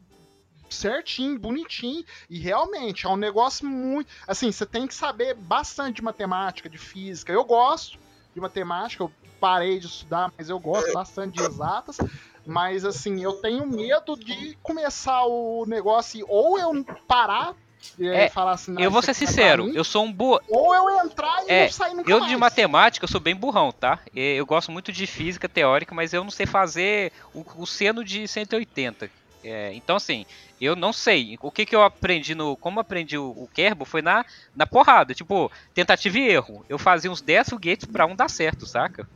certinho, 0.68 1.39
bonitinho, 1.39 2.05
e 2.28 2.39
realmente 2.39 3.07
é 3.07 3.09
um 3.09 3.16
negócio 3.16 3.66
muito, 3.66 4.11
assim, 4.26 4.51
você 4.51 4.66
tem 4.66 4.86
que 4.86 4.95
saber 4.95 5.34
bastante 5.34 5.97
de 5.97 6.03
matemática, 6.03 6.68
de 6.68 6.78
física. 6.78 7.32
Eu 7.32 7.45
gosto, 7.45 7.99
de 8.35 8.41
matemática, 8.41 9.05
eu 9.05 9.12
parei 9.41 9.78
de 9.78 9.87
estudar, 9.87 10.30
mas 10.37 10.49
eu 10.49 10.59
gosto 10.59 10.93
bastante 10.93 11.35
de 11.35 11.43
exatas. 11.45 11.97
Mas 12.45 12.85
assim, 12.85 13.22
eu 13.22 13.35
tenho 13.35 13.66
medo 13.66 14.16
de 14.16 14.59
começar 14.62 15.24
o 15.24 15.64
negócio 15.66 16.26
ou 16.28 16.59
eu 16.59 16.85
parar 17.07 17.55
é, 17.99 18.28
falar 18.28 18.53
assim, 18.53 18.72
"Não, 18.72 18.82
Eu 18.82 18.91
vou 18.91 19.01
ser 19.01 19.12
é 19.12 19.14
sincero, 19.14 19.64
mim", 19.66 19.72
eu 19.74 19.85
sou 19.85 20.05
um 20.05 20.12
boa. 20.12 20.43
ou 20.49 20.74
eu 20.74 20.91
entrar 21.07 21.45
e 21.47 21.51
É, 21.51 21.62
não 21.64 21.70
sair 21.70 21.95
nunca 21.95 22.11
Eu 22.11 22.18
mais. 22.18 22.30
de 22.30 22.37
matemática, 22.37 23.05
eu 23.05 23.09
sou 23.09 23.20
bem 23.20 23.35
burrão, 23.37 23.70
tá? 23.70 24.01
Eu 24.14 24.45
gosto 24.45 24.72
muito 24.72 24.91
de 24.93 25.07
física 25.07 25.49
teórica, 25.49 25.95
mas 25.95 26.12
eu 26.12 26.24
não 26.24 26.30
sei 26.30 26.45
fazer 26.45 27.12
o, 27.32 27.45
o 27.62 27.66
seno 27.66 28.05
de 28.05 28.26
180. 28.26 29.09
É, 29.45 29.72
então, 29.74 29.97
assim, 29.97 30.24
eu 30.61 30.74
não 30.74 30.92
sei. 30.92 31.36
O 31.42 31.51
que, 31.51 31.66
que 31.66 31.76
eu 31.76 31.82
aprendi 31.82 32.34
no. 32.34 32.57
Como 32.57 32.80
aprendi 32.80 33.18
o, 33.18 33.28
o 33.30 33.49
Kerbal 33.53 33.84
foi 33.84 34.01
na, 34.03 34.24
na 34.57 34.66
porrada. 34.66 35.12
Tipo, 35.14 35.53
tentativa 35.74 36.18
e 36.18 36.28
erro. 36.28 36.64
Eu 36.68 36.78
fazia 36.78 37.11
uns 37.11 37.20
10 37.20 37.51
foguetes 37.51 37.86
pra 37.86 38.07
um 38.07 38.16
dar 38.16 38.30
certo, 38.30 38.66
saca? 38.66 39.07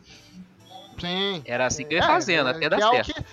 Sim. 1.00 1.42
Era 1.44 1.66
assim 1.66 1.84
que 1.86 1.94
eu 1.94 1.98
ia 1.98 2.04
É, 2.04 2.06
fazendo, 2.06 2.48
é, 2.48 2.52
até 2.52 2.68
dar 2.68 2.76
que 2.76 2.82
é 2.84 2.90
certo. 3.04 3.14
que- 3.14 3.24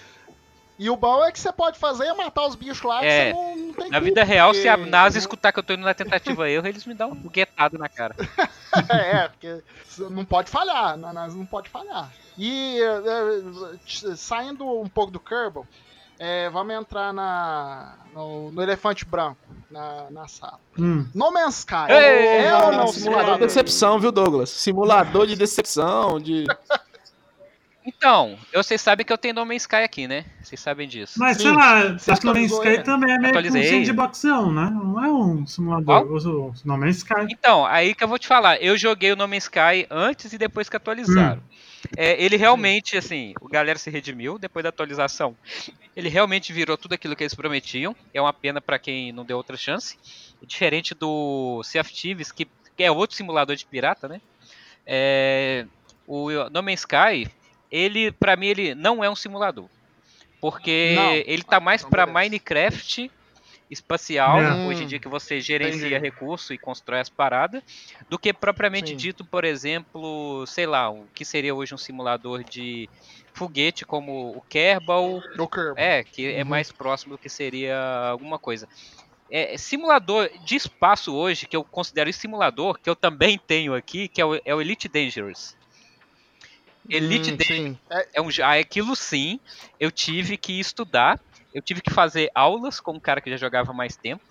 E 0.78 0.90
o 0.90 0.96
bom 0.98 1.24
é 1.26 1.32
que 1.32 1.40
você 1.40 1.52
pode 1.52 1.80
fazer 1.80 2.06
é 2.06 2.14
matar 2.14 2.46
os 2.46 2.54
bichos 2.56 2.82
lá, 2.84 3.00
que 3.00 3.06
É, 3.06 3.32
você 3.32 3.34
não, 3.34 3.56
não 3.56 3.74
tem 3.74 3.90
Na 3.90 4.00
vida 4.00 4.24
real, 4.24 4.54
se 4.54 4.68
a 4.68 4.78
porque- 4.78 4.90
NASA 4.92 5.18
escutar 5.18 5.52
que 5.52 5.60
eu 5.60 5.64
tô 5.64 5.74
indo 5.74 5.84
na 5.84 5.94
tentativa 5.94 6.50
erro, 6.50 6.68
eles 6.68 6.86
me 6.86 6.94
dão 6.94 7.12
um 7.12 7.30
guetado 7.30 7.78
na 7.78 7.88
cara. 7.90 8.14
é, 8.90 9.28
porque 9.30 9.64
não 10.12 10.24
pode 10.26 10.50
falhar, 10.52 10.96
na 10.98 11.12
NASA 11.14 11.36
não 11.38 11.46
pode 11.46 11.70
falhar. 11.70 12.12
E 12.38 12.78
é, 12.82 13.80
t- 13.86 14.18
saindo 14.18 14.66
um 14.82 14.88
pouco 14.90 15.12
do 15.12 15.20
Kerbal, 15.20 15.66
é, 16.20 16.50
vamos 16.50 16.74
entrar 16.74 17.14
na, 17.14 17.94
no, 18.14 18.52
no 18.52 18.62
elefante 18.62 19.06
branco, 19.06 19.38
na, 19.70 20.10
na 20.10 20.28
sala. 20.28 20.60
Hum. 20.78 21.06
No 21.14 21.32
Man's 21.32 21.60
Sky. 21.60 21.90
Ei, 21.90 22.46
é 22.46 22.56
ou 22.56 22.72
não 22.72 22.88
simulador 22.88 23.36
de 23.36 23.42
decepção, 23.42 24.00
viu, 24.00 24.12
Douglas? 24.12 24.50
Simulador 24.50 25.28
de 25.28 25.36
decepção, 25.36 26.20
de. 26.20 26.46
Então, 27.88 28.36
eu- 28.52 28.64
vocês 28.64 28.82
sabem 28.82 29.06
que 29.06 29.14
eu 29.14 29.18
tenho 29.18 29.36
No 29.36 29.46
Man's 29.46 29.62
Sky 29.62 29.76
aqui, 29.76 30.08
né? 30.08 30.26
Vocês 30.42 30.60
sabem 30.60 30.88
disso. 30.88 31.20
Mas 31.20 31.38
Sim. 31.38 31.44
sei 31.44 31.52
lá, 31.52 31.84
No 31.84 32.34
Man's 32.34 32.52
Sky 32.52 32.84
também 32.84 33.12
é 33.14 33.20
meio 33.20 33.32
que 33.34 33.48
um 33.48 33.86
sandboxão, 33.86 34.52
né? 34.52 34.72
Não 34.74 35.06
é 35.06 35.08
um 35.12 35.46
simulador. 35.46 36.04
O 36.12 36.54
No 36.66 36.78
Man's 36.80 36.98
Sky. 36.98 37.28
Então, 37.30 37.64
aí 37.64 37.94
que 37.94 38.04
eu 38.04 38.08
vou 38.08 38.18
te 38.18 38.28
falar. 38.28 38.58
Eu 38.60 38.76
joguei 38.76 39.12
o 39.12 39.16
No 39.16 39.28
Man's 39.28 39.44
Sky 39.44 39.86
antes 39.92 40.34
e 40.34 40.38
depois 40.40 40.68
que 40.68 40.76
atualizaram. 40.76 41.44
É, 41.98 42.22
ele 42.24 42.38
realmente, 42.38 42.98
assim, 42.98 43.34
o 43.42 43.48
galera 43.48 43.78
se 43.78 43.90
redimiu 43.90 44.38
depois 44.38 44.64
da 44.64 44.70
atualização. 44.70 45.36
Ele 45.96 46.10
realmente 46.10 46.52
virou 46.52 46.78
tudo 46.78 46.94
aquilo 46.94 47.16
que 47.16 47.24
eles 47.24 47.34
prometiam. 47.34 47.96
É 48.14 48.22
uma 48.22 48.34
pena 48.34 48.60
pra 48.62 48.80
quem 48.80 49.12
não 49.12 49.26
deu 49.26 49.38
outra 49.38 49.58
chance. 49.58 49.98
Diferente 50.44 50.94
do 50.94 51.62
Sea 51.64 51.82
of 51.82 51.94
Thieves, 51.94 52.32
que, 52.32 52.48
que 52.76 52.84
é 52.84 52.92
outro 52.92 53.16
simulador 53.16 53.56
de 53.56 53.66
pirata, 53.66 54.08
né? 54.08 54.22
É, 54.86 55.66
o 56.08 56.30
No 56.52 56.62
Man's 56.62 56.82
Sky, 56.82 57.28
ele, 57.72 58.12
pra 58.12 58.36
mim, 58.36 58.48
ele 58.48 58.76
não 58.76 59.04
é 59.04 59.10
um 59.10 59.16
simulador. 59.16 59.68
Porque 60.42 60.94
Não. 60.96 61.14
ele 61.14 61.44
tá 61.44 61.60
mais 61.60 61.82
Então, 61.82 61.90
pra 61.90 62.06
beleza. 62.06 62.20
Minecraft 62.20 63.12
espacial, 63.70 64.40
É. 64.40 64.66
hoje 64.66 64.84
em 64.84 64.88
dia 64.88 65.00
que 65.00 65.08
você 65.08 65.40
gerencia 65.42 65.98
Entendi. 65.98 65.98
recurso 65.98 66.54
e 66.54 66.58
constrói 66.58 67.00
as 67.00 67.10
paradas, 67.10 67.64
do 68.10 68.18
que 68.20 68.32
propriamente 68.34 68.92
Sim. 68.92 68.96
dito, 68.96 69.26
por 69.26 69.44
exemplo, 69.44 70.46
sei 70.48 70.66
lá, 70.68 70.90
o 70.90 71.08
que 71.14 71.26
seria 71.26 71.54
hoje 71.56 71.74
um 71.74 71.78
simulador 71.78 72.44
de 72.44 72.90
foguete 73.34 73.86
como 73.86 74.36
o 74.38 74.42
Kerbal, 74.42 75.22
O 75.38 75.48
Kerbal. 75.48 75.74
é, 75.78 76.04
que 76.04 76.28
é 76.34 76.44
Uhum. 76.44 76.50
mais 76.50 76.72
próximo 76.72 77.14
do 77.16 77.20
que 77.20 77.30
seria 77.30 77.78
alguma 78.10 78.38
coisa. 78.40 78.68
É, 79.30 79.58
simulador 79.58 80.30
de 80.46 80.56
espaço 80.56 81.14
hoje, 81.16 81.48
que 81.48 81.56
eu 81.58 81.64
considero 81.64 82.10
esse 82.10 82.20
simulador, 82.20 82.80
que 82.80 82.90
eu 82.90 82.96
também 82.96 83.40
tenho 83.40 83.74
aqui, 83.74 84.08
que 84.08 84.22
é 84.22 84.26
o, 84.26 84.40
é 84.46 84.54
o 84.56 84.62
Elite 84.62 84.88
Dangerous. 84.88 85.58
Elite 86.88 87.32
Hum, 87.32 87.36
Dangerous. 87.36 87.78
É, 87.90 88.10
é 88.16 88.22
um, 88.22 88.28
ah, 88.44 88.54
aquilo 88.60 88.96
sim, 88.96 89.40
eu 89.80 89.92
tive 89.92 90.38
que 90.38 90.60
estudar, 90.60 91.20
eu 91.56 91.62
tive 91.62 91.82
que 91.82 91.90
fazer 91.92 92.30
aulas 92.36 92.80
com 92.80 92.92
um 92.92 93.00
cara 93.00 93.22
que 93.22 93.30
já 93.32 93.38
jogava 93.38 93.72
há 93.72 93.74
mais 93.74 93.96
tempo. 93.96 94.22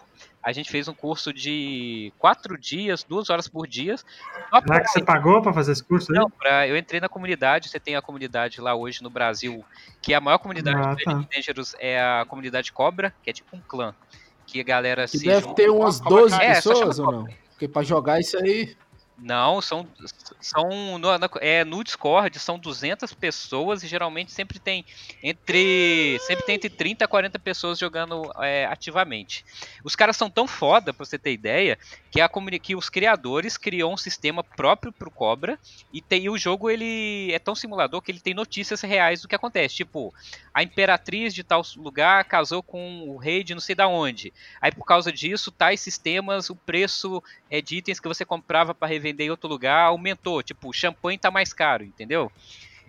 A 0.43 0.53
gente 0.53 0.71
fez 0.71 0.87
um 0.89 0.95
curso 0.95 1.33
de 1.33 2.13
quatro 2.19 2.57
dias, 2.59 3.03
duas 3.03 3.31
horas 3.31 3.49
por 3.49 3.67
dia. 3.67 3.97
Só 3.97 4.05
Será 4.05 4.63
pra, 4.63 4.81
que 4.83 4.89
você 4.89 5.03
pagou 5.03 5.41
pra 5.41 5.55
fazer 5.55 5.73
esse 5.73 5.83
curso 5.83 6.13
aí? 6.13 6.19
não, 6.19 6.29
pra- 6.31 6.69
eu 6.69 6.77
entrei 6.77 7.01
na 7.01 7.09
comunidade, 7.09 7.69
você 7.71 7.81
tem 7.81 7.97
a 7.97 8.03
comunidade 8.03 8.61
lá 8.61 8.75
hoje 8.75 9.03
no 9.03 9.09
Brasil, 9.09 9.65
que 10.03 10.13
é 10.13 10.17
a 10.17 10.21
maior 10.21 10.37
comunidade 10.39 10.77
Ah, 10.77 10.95
do 10.95 11.03
tá. 11.03 11.13
Elite 11.13 11.29
Dangerous 11.35 11.75
é 11.79 11.99
a 12.01 12.27
comunidade 12.29 12.71
Cobra, 12.73 13.15
que 13.23 13.31
é 13.31 13.33
tipo 13.33 13.57
um 13.57 13.61
clã. 13.67 13.95
Que 14.47 14.61
a 14.61 14.65
galera 14.65 15.05
Que 15.07 15.17
se 15.19 15.25
deve 15.25 15.41
junta. 15.41 15.55
ter 15.55 15.71
umas 15.71 15.99
Cobra 15.99 16.19
12 16.21 16.37
Kai. 16.37 16.47
É, 16.47 16.55
pessoas 16.57 16.99
ou 16.99 17.11
não? 17.11 17.27
Porque 17.51 17.67
pra 17.67 17.83
jogar 17.83 18.21
isso 18.21 18.37
aí. 18.37 18.77
Não, 19.17 19.61
são, 19.61 19.87
são 20.41 20.99
no, 20.99 21.09
é, 21.41 21.65
no 21.65 21.85
Discord 21.85 22.37
são 22.41 22.59
200 22.59 23.15
pessoas 23.15 23.85
e 23.85 23.87
geralmente 23.87 24.33
sempre 24.33 24.59
tem 24.59 24.85
entre 25.23 26.19
sempre 26.23 26.45
tem 26.45 26.57
entre 26.57 26.69
30 26.69 27.05
a 27.05 27.09
40 27.09 27.39
pessoas 27.39 27.79
jogando 27.79 28.33
é, 28.41 28.67
ativamente. 28.67 29.45
Os 29.85 29.95
caras 29.95 30.17
são 30.17 30.29
tão 30.29 30.49
foda, 30.49 30.93
pra 30.93 31.07
você 31.07 31.17
ter 31.17 31.33
ideia, 31.33 31.79
que, 32.11 32.21
a, 32.21 32.29
que 32.61 32.75
os 32.75 32.89
criadores 32.89 33.57
criou 33.57 33.93
um 33.93 33.97
sistema 33.97 34.43
próprio 34.43 34.93
pro 34.93 35.11
Cobra 35.11 35.59
e, 35.93 36.03
tem, 36.03 36.25
e 36.25 36.31
o 36.31 36.37
jogo 36.37 36.69
ele 36.69 37.33
é 37.33 37.39
tão 37.39 37.55
simulador 37.55 38.03
que 38.03 38.11
ele 38.11 38.21
tem 38.21 38.35
notícias 38.35 38.81
reais 38.81 39.23
do 39.23 39.29
que 39.29 39.35
acontece. 39.37 39.77
Tipo, 39.77 40.13
a 40.55 40.63
imperatriz 40.63 41.35
de 41.35 41.43
tal 41.43 41.63
lugar 41.77 42.25
casou 42.25 42.63
com 42.63 43.09
o 43.09 43.17
rei 43.17 43.43
de 43.43 43.55
não 43.55 43.61
sei 43.61 43.75
da 43.75 43.89
onde. 43.89 44.33
Aí 44.61 44.71
por 44.71 44.85
causa 44.85 45.13
disso, 45.13 45.51
tais 45.51 45.81
sistemas, 45.81 46.49
o 46.49 46.55
preço 46.55 47.21
é, 47.51 47.61
de 47.61 47.79
itens 47.79 47.99
que 47.99 48.07
você 48.07 48.25
comprava 48.25 48.73
para 48.73 48.87
revender 48.87 49.27
em 49.27 49.31
outro 49.31 49.49
lugar 49.49 49.87
aumentou. 49.87 50.43
Tipo, 50.43 50.69
o 50.69 50.73
champanhe 50.73 51.19
tá 51.19 51.31
mais 51.31 51.53
caro, 51.53 51.83
entendeu? 51.85 52.31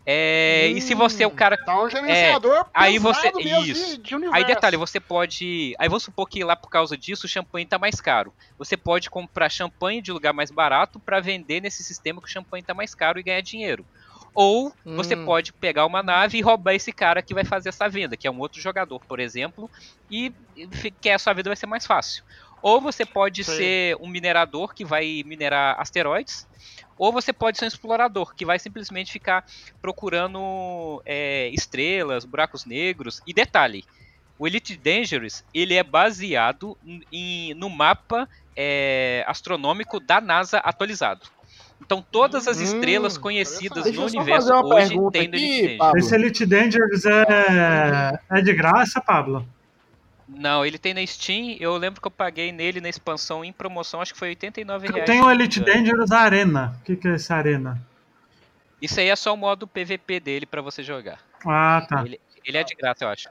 É, 0.08 0.68
e 0.68 0.80
se 0.82 0.94
você 0.94 1.24
é 1.24 1.28
o 1.28 1.32
cara. 1.32 1.58
Tá 1.58 1.82
um 1.82 1.90
gerenciador 1.90 2.68
aí 2.72 3.00
você- 3.00 3.32
isso. 3.42 3.98
de, 3.98 4.16
de. 4.20 4.26
Aí 4.32 4.46
detalhe, 4.46 4.78
você 4.78 5.00
pode. 5.00 5.74
Aí 5.80 5.90
vamos 5.90 6.04
supor 6.04 6.30
que 6.30 6.44
lá 6.44 6.56
por 6.56 6.70
causa 6.70 6.96
disso 6.96 7.26
o 7.26 7.30
champanhe 7.30 7.66
tá 7.66 7.80
mais 7.80 8.00
caro. 8.00 8.32
Você 8.60 8.78
pode 8.78 9.10
comprar 9.10 9.50
champanhe 9.50 10.04
de 10.04 10.12
lugar 10.12 10.32
mais 10.32 10.52
barato 10.52 11.00
para 11.00 11.20
vender 11.20 11.60
nesse 11.60 11.84
sistema 11.84 12.22
que 12.22 12.28
o 12.28 12.32
champanhe 12.32 12.64
tá 12.64 12.76
mais 12.76 12.94
caro 12.94 13.20
e 13.20 13.24
ganhar 13.24 13.42
dinheiro. 13.42 13.84
Ou 14.36 14.72
você 14.96 15.16
Hum. 15.16 15.18
pode 15.18 15.54
pegar 15.54 15.86
uma 15.86 16.04
nave 16.04 16.38
e 16.38 16.42
roubar 16.42 16.74
esse 16.74 16.92
cara 16.94 17.24
que 17.24 17.34
vai 17.34 17.46
fazer 17.46 17.70
essa 17.70 17.90
venda, 17.90 18.18
que 18.18 18.28
é 18.28 18.32
um 18.32 18.40
outro 18.40 18.62
jogador, 18.62 19.02
por 19.08 19.20
exemplo, 19.20 19.70
e 20.10 20.32
que 21.02 21.10
a 21.10 21.20
sua 21.20 21.34
vida 21.34 21.50
vai 21.50 21.58
ser 21.58 21.68
mais 21.68 21.86
fácil. 21.86 22.24
Ou 22.62 22.82
você 22.82 23.06
pode 23.06 23.44
Sei. 23.44 23.46
ser 23.46 23.96
um 24.00 24.08
minerador 24.10 24.74
que 24.74 24.86
vai 24.86 25.22
minerar 25.26 25.80
asteroides, 25.80 26.48
ou 26.98 27.12
você 27.12 27.32
pode 27.34 27.58
ser 27.58 27.66
um 27.66 27.68
explorador 27.68 28.34
que 28.36 28.46
vai 28.46 28.58
simplesmente 28.60 29.12
ficar 29.12 29.44
procurando 29.82 31.02
é, 31.06 31.50
estrelas, 31.50 32.26
buracos 32.26 32.66
negros. 32.66 33.22
E 33.26 33.34
detalhe, 33.34 33.84
o 34.38 34.48
Elite 34.48 34.78
Dangerous 34.78 35.44
ele 35.54 35.76
é 35.76 35.84
baseado 35.84 36.78
em, 37.12 37.54
no 37.56 37.70
mapa 37.70 38.28
é, 38.58 39.24
astronômico 39.28 40.00
da 40.00 40.22
NASA 40.22 40.60
atualizado. 40.60 41.26
Então 41.86 42.04
todas 42.12 42.48
as 42.48 42.60
Hum, 42.60 42.64
estrelas 42.64 43.18
conhecidas 43.18 43.84
Deixa 43.84 44.00
no 44.00 44.08
eu 44.08 44.10
universo 44.10 44.54
hoje 44.54 44.88
pergunta 44.90 45.20
tem 45.20 45.28
no 45.28 45.36
Elite 45.36 45.78
Dangerous. 45.78 45.96
Esse 45.96 46.16
Elite 46.16 46.46
Dangerous 46.46 47.06
é, 47.06 48.20
é 48.32 48.42
de 48.42 48.54
graça, 48.54 49.00
Pablo? 49.00 49.48
Não, 50.28 50.66
ele 50.66 50.80
tem 50.80 50.94
na 50.94 51.06
Steam. 51.06 51.56
Eu 51.60 51.78
lembro 51.78 52.02
que 52.02 52.08
eu 52.08 52.12
paguei 52.12 52.52
nele 52.52 52.82
na 52.82 52.90
expansão 52.90 53.46
em 53.46 53.54
promoção, 53.54 54.02
acho 54.02 54.14
que 54.14 54.20
foi 54.20 54.30
89 54.30 54.88
reais. 54.88 55.06
Tem 55.06 55.22
o 55.22 55.30
Elite 55.30 55.60
Dangerous 55.60 56.12
Arena. 56.12 56.76
O 56.82 56.84
que, 56.84 56.96
que 56.96 57.08
é 57.08 57.16
esse 57.16 57.32
Arena? 57.32 57.80
Isso 58.82 59.00
aí 59.00 59.10
é 59.10 59.16
só 59.16 59.34
o 59.34 59.38
modo 59.38 59.68
PVP 59.68 60.20
dele 60.20 60.46
pra 60.46 60.62
você 60.62 60.82
jogar. 60.82 61.20
Ah, 61.46 61.86
tá. 61.88 62.04
Ele, 62.04 62.20
ele 62.44 62.58
é 62.58 62.64
de 62.64 62.74
graça, 62.74 63.06
eu 63.06 63.10
acho. 63.10 63.30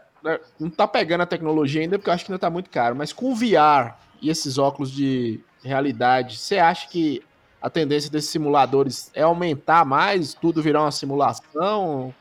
Não 0.59 0.70
tá 0.70 0.86
pegando 0.86 1.22
a 1.22 1.26
tecnologia 1.26 1.82
ainda, 1.82 1.98
porque 1.98 2.09
eu 2.09 2.14
acho 2.14 2.24
que 2.24 2.30
ainda 2.32 2.38
tá 2.38 2.48
muito 2.48 2.70
caro. 2.70 2.94
Mas 2.94 3.12
com 3.12 3.32
o 3.32 3.34
VR 3.34 3.94
e 4.22 4.30
esses 4.30 4.57
óculos 4.57 4.90
de 4.90 5.40
realidade, 5.62 6.38
você 6.38 6.59
acha 6.59 6.88
que 6.88 7.22
a 7.65 7.71
tendência 7.71 8.11
desses 8.11 8.29
simuladores 8.29 9.11
é 9.15 9.23
aumentar 9.23 9.87
mais, 9.87 10.35
tudo 10.35 10.61
virar 10.62 10.83
uma 10.83 10.93
simulação? 10.93 12.15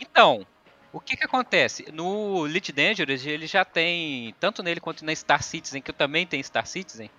Então, 0.00 0.46
o 0.92 0.98
que 0.98 1.14
que 1.14 1.24
acontece? 1.26 1.86
No 1.92 2.46
Elite 2.46 2.72
Dangerous, 2.72 3.26
ele 3.26 3.46
já 3.46 3.66
tem, 3.66 4.34
tanto 4.40 4.62
nele 4.62 4.80
quanto 4.80 5.04
na 5.04 5.14
Star 5.14 5.42
Citizen, 5.42 5.82
que 5.82 5.90
eu 5.90 5.94
também 5.94 6.26
tenho 6.26 6.42
Star 6.42 6.66
Citizen. 6.66 7.10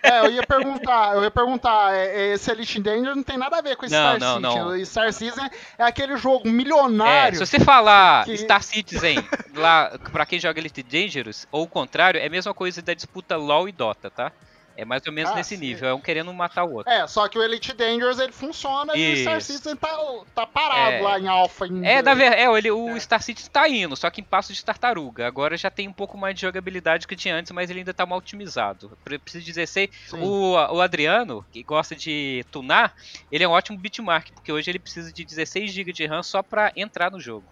É, 0.00 0.20
eu 0.20 0.30
ia 0.30 0.46
perguntar, 0.46 1.16
eu 1.16 1.24
ia 1.24 1.30
perguntar, 1.30 1.92
é, 1.92 2.06
é, 2.06 2.32
esse 2.34 2.48
Elite 2.52 2.80
Danger 2.80 3.16
não 3.16 3.24
tem 3.24 3.36
nada 3.36 3.58
a 3.58 3.60
ver 3.60 3.76
com 3.76 3.82
Não, 3.86 3.88
Star 3.88 4.20
não, 4.20 4.34
Citizen. 4.36 4.64
não. 4.78 4.84
Star 4.84 5.12
Citizen 5.12 5.50
é 5.76 5.82
aquele 5.82 6.16
jogo 6.16 6.46
É, 6.46 6.52
milionário. 6.52 7.36
se 7.36 7.44
você 7.44 7.58
falar 7.58 8.24
que- 8.26 8.38
Star 8.38 8.62
Citizen 8.62 9.16
lá 9.56 9.98
pra 10.12 10.24
quem 10.24 10.38
joga 10.38 10.60
Elite 10.60 10.84
Dangerous, 10.84 11.48
ou 11.50 11.64
o 11.64 11.68
contrário, 11.68 12.20
é 12.20 12.26
a 12.26 12.30
mesma 12.30 12.54
coisa 12.54 12.80
da 12.80 12.94
disputa 12.94 13.36
LoL 13.36 13.68
e 13.68 13.72
Dota, 13.72 14.08
tá? 14.08 14.30
É 14.76 14.84
mais 14.84 15.02
ou 15.06 15.12
menos 15.12 15.30
Ah, 15.32 15.34
nesse 15.36 15.56
sim. 15.56 15.60
nível, 15.60 15.88
é 15.88 15.94
um 15.94 16.00
querendo 16.00 16.32
matar 16.34 16.64
o 16.64 16.74
outro. 16.74 16.92
É, 16.92 17.06
só 17.06 17.26
que 17.28 17.38
o 17.38 17.42
Elite 17.42 17.72
Dangerous 17.72 18.18
ele 18.18 18.32
funciona 18.32 18.96
e 18.96 19.14
o 19.14 19.16
Star 19.16 19.38
Isso. 19.38 19.52
Citizen 19.52 19.76
tá, 19.76 19.88
tá 20.34 20.46
parado 20.46 20.96
É. 20.96 21.00
lá 21.00 21.18
em 21.18 21.26
Alpha 21.28 21.64
ainda. 21.64 21.86
É, 21.86 22.02
na 22.02 22.14
verdade, 22.14 22.42
é, 22.42 22.58
ele, 22.58 22.70
o 22.70 22.96
É. 22.96 23.00
Star 23.00 23.22
Citizen 23.22 23.50
tá 23.50 23.68
indo, 23.68 23.96
só 23.96 24.10
que 24.10 24.20
em 24.20 24.24
passo 24.24 24.52
de 24.52 24.64
tartaruga. 24.64 25.26
Agora 25.26 25.56
já 25.56 25.70
tem 25.70 25.88
um 25.88 25.92
pouco 25.92 26.18
mais 26.18 26.34
de 26.34 26.42
jogabilidade 26.42 27.06
que 27.06 27.16
tinha 27.16 27.34
antes, 27.34 27.50
mas 27.52 27.70
ele 27.70 27.80
ainda 27.80 27.94
tá 27.94 28.04
mal 28.04 28.18
otimizado. 28.18 28.96
Pre- 29.04 29.18
Preciso 29.18 29.44
de 29.44 29.52
16. 29.52 29.90
Sim. 30.08 30.20
O, 30.22 30.52
o 30.52 30.80
Adriano, 30.80 31.44
que 31.50 31.62
gosta 31.62 31.96
de 31.96 32.44
tunar, 32.50 32.94
ele 33.32 33.42
é 33.44 33.48
um 33.48 33.52
ótimo 33.52 33.78
bitmark, 33.78 34.30
porque 34.34 34.52
hoje 34.52 34.70
ele 34.70 34.78
precisa 34.78 35.12
de 35.12 35.24
16 35.24 35.72
GB 35.72 35.92
de 35.92 36.04
RAM 36.06 36.22
só 36.22 36.42
pra 36.42 36.70
entrar 36.76 37.10
no 37.10 37.18
jogo. 37.18 37.46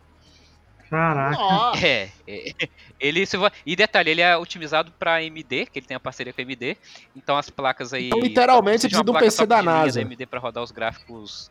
Caraca. 0.95 1.37
Nossa, 1.37 1.75
É, 1.85 2.11
é, 2.27 2.69
ele 3.01 3.27
se 3.27 3.37
e 3.67 3.75
detalhe, 3.75 4.11
ele 4.11 4.21
é 4.21 4.37
otimizado 4.37 4.93
pra 4.93 5.17
AMD, 5.17 5.67
que 5.67 5.79
ele 5.79 5.87
tem 5.87 5.97
a 5.97 6.01
parceria 6.01 6.33
com 6.33 6.41
a 6.41 6.45
AMD. 6.45 6.77
Então 7.17 7.37
as 7.37 7.51
placas 7.51 7.93
aí 7.93 8.07
Então, 8.07 8.21
literalmente, 8.21 8.83
precisa 8.83 9.03
de 9.03 9.11
um 9.11 9.15
PC 9.15 9.45
da 9.45 9.63
NASA. 9.63 10.01
AMD 10.01 10.27
para 10.27 10.39
rodar 10.39 10.63
os 10.63 10.71
gráficos. 10.71 11.51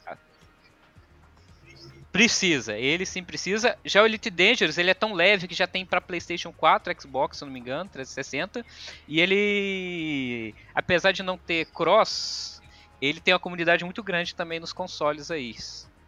Precisa, 2.12 2.78
ele 2.78 3.06
sim 3.06 3.24
precisa. 3.24 3.76
Já 3.84 4.02
o 4.02 4.06
Elite 4.06 4.30
Dangerous, 4.30 4.78
ele 4.78 4.92
é 4.92 4.94
tão 4.94 5.14
leve 5.14 5.48
que 5.48 5.56
já 5.56 5.68
tem 5.68 5.86
para 5.86 6.00
PlayStation 6.00 6.54
4, 6.54 7.02
Xbox, 7.02 7.38
se 7.38 7.46
não 7.46 7.52
me 7.52 7.60
engano, 7.60 7.90
360. 7.90 8.64
E 9.08 9.20
ele, 9.20 10.56
apesar 10.76 11.12
de 11.12 11.24
não 11.24 11.38
ter 11.38 11.66
cross, 11.66 12.62
ele 13.02 13.20
tem 13.20 13.34
uma 13.34 13.40
comunidade 13.40 13.84
muito 13.84 14.04
grande 14.04 14.36
também 14.36 14.60
nos 14.60 14.72
consoles 14.72 15.32
aí. 15.32 15.56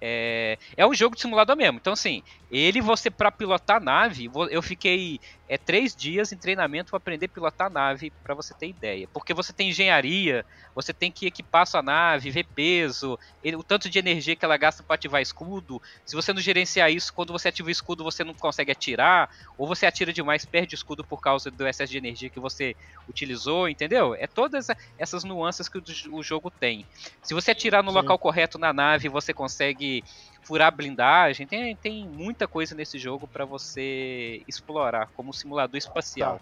É, 0.02 0.58
é 0.78 0.86
um 0.86 0.93
jogo 0.93 1.16
de 1.16 1.22
simulador 1.22 1.56
mesmo. 1.56 1.78
Então, 1.78 1.93
assim, 1.93 2.22
ele, 2.50 2.82
você 2.82 3.10
pra 3.10 3.32
pilotar 3.32 3.82
nave, 3.84 4.28
vo- 4.28 4.48
eu 4.50 4.62
fiquei 4.62 5.20
é, 5.48 5.58
três 5.58 5.96
dias 5.96 6.32
em 6.32 6.38
treinamento 6.39 6.89
para 6.91 6.98
aprender 6.98 7.28
a 7.28 7.30
pilotar 7.30 7.72
nave, 7.72 8.12
pra 8.24 8.34
você 8.36 8.54
ter 8.54 8.68
ideia. 8.68 9.08
Porque 9.14 9.34
você 9.34 9.54
tem 9.54 9.70
engenharia, 9.70 10.46
você 10.74 10.93
tem 10.93 11.12
que 11.12 11.26
equipar 11.28 11.68
sua 11.68 11.82
nave, 11.82 12.30
ver 12.32 12.48
peso, 12.56 13.18
o 13.58 13.64
tanto 13.64 13.89
de 13.89 14.00
energia 14.00 14.36
que 14.36 14.43
ela 14.46 14.58
gasta 14.58 14.84
para 14.84 14.96
ativar 14.96 15.22
escudo. 15.22 15.80
Se 16.06 16.16
você 16.16 16.34
não 16.34 16.41
gerenciar 16.41 16.91
isso, 16.91 17.12
quando 17.14 17.32
você 17.34 17.50
ativa 17.50 17.68
o 17.68 17.72
escudo, 17.72 18.04
você 18.04 18.24
não 18.24 18.34
consegue 18.34 18.72
atirar, 18.72 19.30
ou 19.58 19.68
você 19.68 19.86
atira 19.86 20.12
demais, 20.12 20.46
perde 20.46 20.76
o 20.76 20.78
escudo 20.78 21.06
por 21.06 21.20
causa 21.22 21.52
do 21.52 21.68
excesso 21.68 21.91
de 21.91 21.98
energia 21.98 22.30
que 22.30 22.39
você 22.39 22.76
utilizou, 23.08 23.70
entendeu? 23.70 24.16
É 24.16 24.28
todas 24.28 24.70
essa- 24.70 24.76
essas 24.98 25.24
nuances 25.24 25.70
que 25.70 25.78
o, 25.78 25.84
o 26.12 26.24
jogo 26.24 26.52
tem. 26.52 26.88
Se 27.22 27.34
você 27.34 27.52
atirar 27.52 27.84
no 27.84 27.91
Sim. 27.91 27.91
local 27.91 28.18
correto 28.20 28.58
na 28.58 28.74
nave, 28.74 29.10
você 29.10 29.34
consegue 29.34 30.04
furar 30.46 30.76
blindagem. 30.76 31.48
Tem, 31.48 31.76
tem 31.76 32.08
muita 32.08 32.48
coisa 32.48 32.76
nesse 32.76 32.98
jogo 33.00 33.28
para 33.28 33.46
você 33.46 34.43
explorar 34.48 35.08
como 35.14 35.34
simulador 35.34 35.78
espacial. 35.78 36.39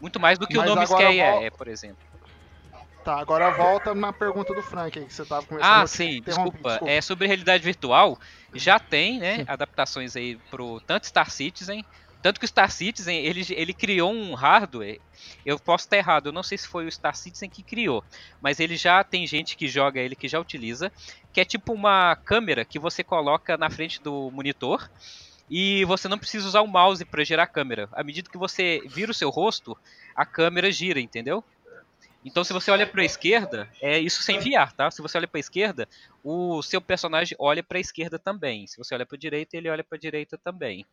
Muito 0.00 0.18
mais 0.18 0.38
do 0.38 0.46
que 0.46 0.56
Mas 0.56 0.70
o 0.70 0.74
nome 0.74 0.84
Sky 0.84 1.02
vol- 1.02 1.42
é, 1.42 1.50
por 1.50 1.68
exemplo. 1.68 2.04
tá, 3.04 3.16
agora 3.18 3.50
volta 3.50 3.94
na 3.94 4.12
pergunta 4.12 4.54
do 4.54 4.62
Frank 4.62 4.98
aí, 4.98 5.06
que 5.06 5.12
você 5.12 5.24
tava 5.24 5.46
começando. 5.46 5.70
Ah, 5.72 5.86
sim, 5.86 6.16
interrompi, 6.18 6.58
desculpa. 6.62 6.90
É 6.90 7.00
sobre 7.00 7.26
realidade 7.26 7.62
virtual. 7.64 8.18
Já 8.54 8.78
tem, 8.78 9.18
né, 9.18 9.44
adaptações 9.46 10.16
aí 10.16 10.38
pro 10.50 10.80
tanto 10.86 11.06
Star 11.06 11.30
Citizen, 11.30 11.84
tanto 12.20 12.38
que 12.38 12.44
o 12.44 12.48
Star 12.48 12.70
Citizen, 12.70 13.24
ele, 13.24 13.42
ele 13.50 13.74
criou 13.74 14.12
um 14.12 14.34
hardware. 14.34 15.00
Eu 15.44 15.58
posso 15.58 15.84
estar 15.84 15.96
errado, 15.96 16.26
eu 16.26 16.32
não 16.32 16.42
sei 16.42 16.56
se 16.56 16.68
foi 16.68 16.86
o 16.86 16.92
Star 16.92 17.16
Citizen 17.16 17.50
que 17.50 17.64
criou, 17.64 18.04
mas 18.40 18.60
ele 18.60 18.76
já 18.76 19.02
tem 19.02 19.26
gente 19.26 19.56
que 19.56 19.66
joga 19.66 20.00
ele 20.00 20.14
que 20.14 20.28
já 20.28 20.38
utiliza, 20.38 20.92
que 21.32 21.40
é 21.40 21.44
tipo 21.44 21.72
uma 21.72 22.14
câmera 22.16 22.64
que 22.64 22.78
você 22.78 23.02
coloca 23.02 23.56
na 23.56 23.70
frente 23.70 24.02
do 24.02 24.30
monitor 24.30 24.90
e 25.50 25.84
você 25.84 26.08
não 26.08 26.18
precisa 26.18 26.46
usar 26.46 26.60
o 26.60 26.66
mouse 26.66 27.04
para 27.04 27.24
girar 27.24 27.44
a 27.44 27.48
câmera. 27.48 27.88
À 27.92 28.02
medida 28.02 28.30
que 28.30 28.38
você 28.38 28.82
vira 28.86 29.10
o 29.10 29.14
seu 29.14 29.30
rosto, 29.30 29.76
a 30.14 30.24
câmera 30.24 30.70
gira, 30.70 31.00
entendeu? 31.00 31.42
Então, 32.24 32.44
se 32.44 32.52
você 32.52 32.70
olha 32.70 32.86
para 32.86 33.02
a 33.02 33.04
esquerda, 33.04 33.68
é 33.80 33.98
isso 33.98 34.22
sem 34.22 34.38
VR, 34.38 34.72
tá? 34.76 34.90
Se 34.90 35.02
você 35.02 35.18
olha 35.18 35.26
para 35.26 35.38
a 35.38 35.40
esquerda, 35.40 35.88
o 36.22 36.62
seu 36.62 36.80
personagem 36.80 37.36
olha 37.38 37.62
para 37.62 37.78
a 37.78 37.80
esquerda 37.80 38.18
também. 38.18 38.66
Se 38.66 38.78
você 38.78 38.94
olha 38.94 39.04
para 39.04 39.16
a 39.16 39.18
direita, 39.18 39.56
ele 39.56 39.68
olha 39.68 39.82
para 39.82 39.96
a 39.96 40.00
direita 40.00 40.38
também. 40.38 40.86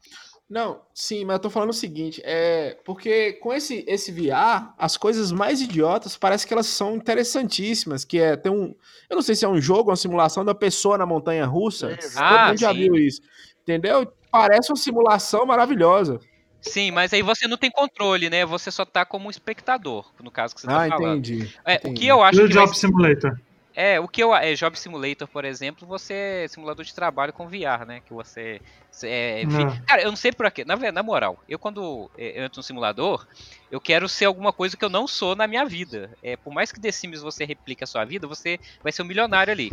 Não, 0.50 0.82
sim, 0.94 1.24
mas 1.26 1.36
eu 1.36 1.40
tô 1.40 1.50
falando 1.50 1.70
o 1.70 1.74
seguinte, 1.74 2.20
é 2.26 2.76
porque 2.84 3.34
com 3.34 3.54
esse 3.54 3.86
esse 3.88 4.12
VR, 4.12 4.74
as 4.78 4.98
coisas 4.98 5.32
mais 5.32 5.62
idiotas 5.62 6.18
parece 6.18 6.48
que 6.48 6.54
elas 6.54 6.66
são 6.66 6.96
interessantíssimas, 6.96 8.04
que 8.04 8.20
é 8.20 8.36
ter 8.36 8.50
um, 8.50 8.76
eu 9.08 9.16
não 9.16 9.22
sei 9.22 9.36
se 9.36 9.46
é 9.46 9.48
um 9.48 9.62
jogo, 9.62 9.92
uma 9.92 9.96
simulação 9.96 10.44
da 10.44 10.56
pessoa 10.56 10.98
na 10.98 11.06
montanha 11.06 11.46
russa. 11.46 11.96
Sim, 12.02 12.14
Todo 12.16 12.24
ah, 12.24 12.48
mundo 12.48 12.60
já 12.60 12.72
sim. 12.72 12.80
viu 12.80 12.96
isso. 12.96 13.22
Entendeu? 13.62 14.12
Parece 14.32 14.72
uma 14.72 14.78
simulação 14.78 15.46
maravilhosa. 15.46 16.20
Sim, 16.62 16.92
mas 16.92 17.14
aí 17.14 17.22
você 17.22 17.48
não 17.48 17.58
tem 17.58 17.72
controle, 17.72 18.30
né? 18.30 18.46
Você 18.46 18.70
só 18.72 18.86
tá 18.86 19.06
como 19.06 19.28
um 19.28 19.32
espectador, 19.32 20.12
no 20.22 20.32
caso 20.32 20.54
que 20.54 20.62
você 20.62 20.68
tá 20.68 20.84
Ah, 20.84 20.88
falando. 20.88 21.20
entendi. 21.20 21.48
É, 21.66 21.76
o 21.76 21.78
entendi. 21.78 22.00
que 22.00 22.08
eu 22.08 22.22
acho 22.22 22.40
E 22.40 22.44
o 22.44 22.48
que 22.48 22.54
vai 22.54 22.66
Job 22.66 22.78
Simulator? 22.78 23.32
É, 23.76 24.00
o 24.00 24.08
que 24.08 24.22
eu. 24.22 24.36
É, 24.36 24.54
Job 24.56 24.78
Simulator, 24.78 25.28
por 25.28 25.46
exemplo, 25.46 25.88
você 25.88 26.14
é 26.44 26.48
simulador 26.48 26.84
de 26.84 26.94
trabalho 26.94 27.32
com 27.32 27.48
VR, 27.48 27.86
né? 27.86 28.02
Que 28.02 28.12
você. 28.14 28.60
você 28.92 29.08
é, 29.08 29.42
fi- 29.50 29.64
Não. 29.64 29.78
Cara, 29.88 30.02
eu 30.02 30.10
não 30.10 30.16
sei 30.18 30.32
por 30.34 30.52
quê. 30.52 30.66
Na, 30.66 30.76
na 30.92 31.04
moral, 31.04 31.42
eu 31.48 31.58
quando 31.58 32.12
é, 32.18 32.40
eu 32.40 32.46
entro 32.46 32.60
no 32.60 32.64
simulador, 32.64 33.26
eu 33.72 33.80
quero 33.80 34.10
ser 34.10 34.26
alguma 34.26 34.52
coisa 34.52 34.76
que 34.76 34.84
eu 34.84 34.90
não 34.90 35.08
sou 35.08 35.36
na 35.36 35.48
minha 35.48 35.64
vida. 35.66 36.18
É, 36.22 36.36
por 36.36 36.52
mais 36.54 36.72
que 36.72 36.82
The 36.82 36.92
Sims 36.92 37.22
você 37.22 37.46
replique 37.46 37.84
a 37.84 37.88
sua 37.88 38.04
vida, 38.04 38.28
você 38.28 38.60
vai 38.84 38.92
ser 38.92 39.04
um 39.04 39.06
milionário 39.06 39.54
ali. 39.54 39.70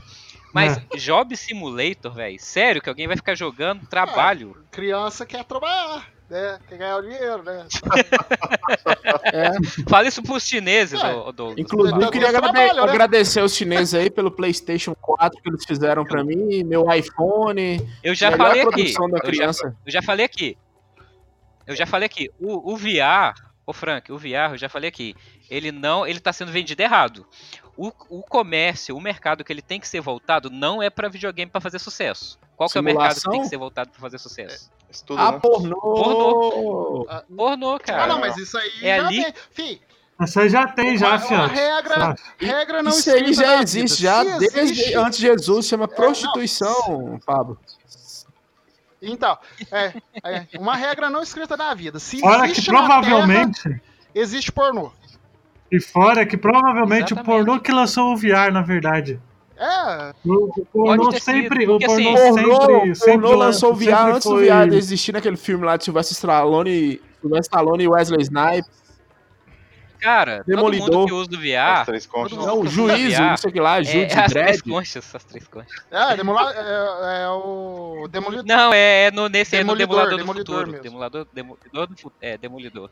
Mas 0.52 0.78
Job 0.98 1.36
Simulator, 1.36 2.14
velho, 2.14 2.36
sério 2.38 2.80
que 2.82 2.88
alguém 2.88 3.06
vai 3.08 3.16
ficar 3.16 3.34
jogando 3.34 3.86
trabalho? 3.88 4.54
Criança 4.70 5.26
quer 5.26 5.44
trabalhar, 5.44 6.06
né? 6.28 6.58
Quer 6.68 6.78
ganhar 6.78 6.96
o 6.96 7.02
dinheiro, 7.02 7.42
né? 7.42 7.66
É, 9.32 9.50
Fala 9.88 10.08
isso 10.08 10.22
pros 10.22 10.44
chineses, 10.46 11.00
É, 11.02 11.12
Douglas. 11.32 11.58
inclusive, 11.58 11.96
eu 11.96 12.00
Todo 12.00 12.12
queria 12.12 12.30
trabalha, 12.30 12.74
né? 12.74 12.80
agradecer 12.82 13.40
os 13.42 13.54
chineses 13.54 13.94
aí 13.94 14.10
pelo 14.10 14.30
PlayStation 14.30 14.94
4 14.94 15.40
que 15.42 15.48
eles 15.48 15.64
fizeram 15.64 16.04
pra 16.04 16.24
mim, 16.24 16.62
meu 16.64 16.90
iPhone, 16.92 17.86
Eu 18.02 18.14
já 18.14 18.36
falei 18.36 18.62
aqui. 18.62 18.70
produção 18.70 19.08
da 19.08 19.18
eu 19.18 19.24
já- 19.24 19.30
criança. 19.30 19.76
Eu 19.86 19.92
já 19.92 20.02
falei 20.02 20.26
aqui. 20.26 20.58
Eu 21.66 21.74
já 21.76 21.86
falei 21.86 22.06
aqui. 22.06 22.30
O, 22.40 22.72
o 22.72 22.76
VR, 22.76 23.34
ô 23.66 23.72
Frank, 23.72 24.10
o 24.12 24.18
VR, 24.18 24.52
eu 24.52 24.58
já 24.58 24.68
falei 24.68 24.88
aqui. 24.88 25.14
Ele 25.50 25.70
não, 25.72 26.06
ele 26.06 26.20
tá 26.20 26.32
sendo 26.32 26.52
vendido 26.52 26.80
errado. 26.82 27.26
O, 27.76 27.88
o 28.08 28.22
comércio, 28.22 28.96
o 28.96 29.00
mercado 29.00 29.44
que 29.44 29.52
ele 29.52 29.60
tem 29.62 29.78
que 29.80 29.86
ser 29.88 30.00
voltado 30.00 30.48
não 30.50 30.82
é 30.82 30.88
pra 30.88 31.08
videogame 31.08 31.50
pra 31.50 31.60
fazer 31.60 31.78
sucesso. 31.78 32.38
Qual 32.56 32.68
que 32.70 32.78
é 32.78 32.80
o 32.80 32.84
mercado 32.84 33.20
que 33.20 33.30
tem 33.30 33.42
que 33.42 33.48
ser 33.48 33.56
voltado 33.58 33.90
pra 33.90 34.00
fazer 34.00 34.18
sucesso? 34.18 34.70
Isso 34.90 35.04
tudo, 35.04 35.20
Ah, 35.20 35.32
né? 35.32 35.38
pornô! 35.40 35.76
Pornô. 35.80 37.06
Pornô, 37.36 37.78
cara. 37.78 38.04
Ah, 38.04 38.06
não, 38.06 38.18
mas 38.18 38.36
isso 38.38 38.56
aí 38.56 38.70
É 38.82 38.96
já 39.00 39.06
ali- 39.06 39.24
tem. 39.24 39.34
Fih, 39.52 39.80
Essa 40.18 40.40
aí 40.40 40.48
já 40.48 40.66
tem, 40.68 40.96
já, 40.96 41.18
fiado. 41.18 41.52
regra, 41.52 42.16
regra 42.38 42.82
não 42.82 42.90
Isso 42.92 43.10
aí 43.10 43.32
já 43.34 43.60
existe, 43.62 44.00
já 44.02 44.24
desde 44.24 44.58
existe- 44.58 44.94
antes 44.96 45.18
de 45.18 45.26
Jesus, 45.26 45.66
chama 45.66 45.86
não. 45.86 45.94
prostituição, 45.94 47.20
Pablo. 47.26 47.58
Então, 49.02 49.36
é, 49.70 49.92
é, 50.24 50.46
uma 50.58 50.74
regra 50.74 51.10
não 51.10 51.22
escrita 51.22 51.56
da 51.56 51.74
vida. 51.74 51.98
Se 51.98 52.18
Fora 52.20 52.44
que 52.44 52.52
existe 52.52 52.72
na 52.72 52.78
provavelmente. 52.78 53.62
Terra, 53.62 53.80
existe 54.14 54.50
pornô. 54.50 54.90
E 55.70 55.80
fora 55.80 56.24
que 56.24 56.36
provavelmente 56.36 57.12
o 57.12 57.16
Exatamente. 57.16 57.24
pornô 57.26 57.60
que 57.60 57.70
lançou 57.72 58.12
o 58.12 58.16
VR, 58.16 58.50
na 58.50 58.62
verdade. 58.62 59.20
É, 59.58 60.12
O, 60.24 60.50
o 60.60 60.66
pornô 60.66 61.08
ter 61.10 61.20
sido, 61.20 61.24
sempre. 61.42 61.64
O 61.66 61.70
porque, 61.72 61.86
pornô 61.86 62.10
assim, 62.10 62.14
Pornô, 62.34 62.60
sempre. 62.62 62.94
sempre 62.94 63.12
pornô 63.22 63.36
lançou 63.36 63.72
o 63.72 63.76
sempre 63.76 63.92
VR 63.94 64.08
antes 64.14 64.24
do 64.28 64.36
foi- 64.36 64.48
VR 64.48 64.72
existir 64.74 65.12
naquele 65.12 65.36
filme 65.36 65.64
lá 65.64 65.76
de 65.76 65.84
Sylvester 65.84 66.14
Stallone, 66.14 67.00
Sylvester 67.20 67.40
Stallone 67.58 67.84
e 67.84 67.88
Wesley 67.88 68.20
Snipes. 68.22 68.85
Cara, 70.00 70.38
todo 70.38 70.46
Demolidor. 70.46 70.90
mundo 70.98 71.06
que 71.06 71.12
usa 71.12 71.28
do 71.30 71.36
As 71.36 71.42
VR. 71.42 71.84
três 71.86 72.06
conchas. 72.06 72.38
todo 72.38 72.46
Não, 72.46 72.60
o 72.60 72.66
juízo, 72.66 73.16
VR, 73.16 73.30
não 73.30 73.36
sei 73.36 73.50
o 73.50 73.52
que 73.52 73.60
lá, 73.60 73.78
É, 73.80 73.84
Jude 73.84 74.06
as 74.18 74.32
três 74.32 74.62
conchas, 74.62 75.14
as 75.14 75.24
três 75.24 75.46
conchas. 75.48 75.72
é, 75.90 76.16
demula- 76.16 76.52
é, 76.54 77.22
é 77.24 77.28
o 77.28 78.08
Demolidor. 78.10 78.44
Não, 78.46 78.72
é 78.72 79.10
no, 79.10 79.28
nesse 79.28 79.56
é 79.56 79.64
no 79.64 79.74
Demolidor, 79.76 79.86
Demolador 80.08 80.10
do 80.10 80.16
Demolidor 80.18 80.54
Futuro. 80.56 80.70
mesmo. 80.72 80.82
Demolador, 80.82 81.26
Demolidor 81.32 81.86
do 81.86 82.12
É, 82.20 82.36
Demolidor. 82.38 82.90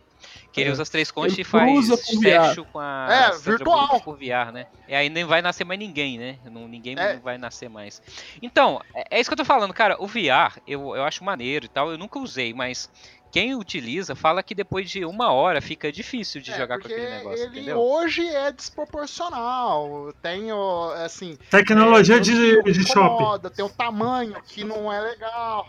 Que 0.52 0.60
ele 0.60 0.70
É. 0.70 0.72
usa 0.72 0.82
as 0.82 0.88
três 0.88 1.10
conchas 1.10 1.32
Ele 1.34 1.42
e 1.42 1.44
faz 1.44 1.86
sexo 1.86 2.64
com 2.72 2.78
a 2.78 3.06
É, 3.10 3.38
virtual. 3.38 4.00
Por 4.00 4.16
VR, 4.16 4.52
né? 4.52 4.66
E 4.88 4.94
aí 4.94 5.08
nem 5.10 5.24
vai 5.24 5.42
nascer 5.42 5.64
mais 5.64 5.78
ninguém, 5.78 6.18
né? 6.18 6.38
Não, 6.50 6.66
ninguém 6.66 6.94
É. 6.98 7.14
não 7.14 7.20
vai 7.20 7.36
nascer 7.36 7.68
mais. 7.68 8.00
Então, 8.40 8.80
é, 8.94 9.04
é 9.16 9.20
isso 9.20 9.28
que 9.28 9.34
eu 9.34 9.38
tô 9.38 9.44
falando, 9.44 9.74
cara. 9.74 9.96
O 9.98 10.06
VR, 10.06 10.58
eu, 10.66 10.94
eu 10.96 11.04
acho 11.04 11.22
maneiro 11.24 11.66
e 11.66 11.68
tal. 11.68 11.90
Eu 11.90 11.98
nunca 11.98 12.18
usei, 12.18 12.54
mas 12.54 12.88
quem 13.34 13.52
utiliza 13.56 14.14
fala 14.14 14.44
que 14.44 14.54
depois 14.54 14.88
de 14.88 15.04
uma 15.04 15.32
hora 15.32 15.60
fica 15.60 15.90
difícil 15.90 16.40
de 16.40 16.52
É, 16.52 16.56
jogar 16.56 16.78
com 16.78 16.86
aquele 16.86 17.10
negócio, 17.10 17.42
ele 17.42 17.56
entendeu? 17.56 17.80
hoje 17.80 18.24
é 18.28 18.52
desproporcional. 18.52 20.14
Tem 20.22 20.52
o, 20.52 20.92
assim. 21.04 21.36
Tecnologia 21.50 22.18
é, 22.18 22.20
de, 22.20 22.62
de 22.62 22.86
shopping. 22.86 23.48
Tem 23.50 23.64
o 23.64 23.68
tamanho 23.68 24.40
que 24.46 24.62
não 24.62 24.92
é 24.92 25.00
legal. 25.00 25.68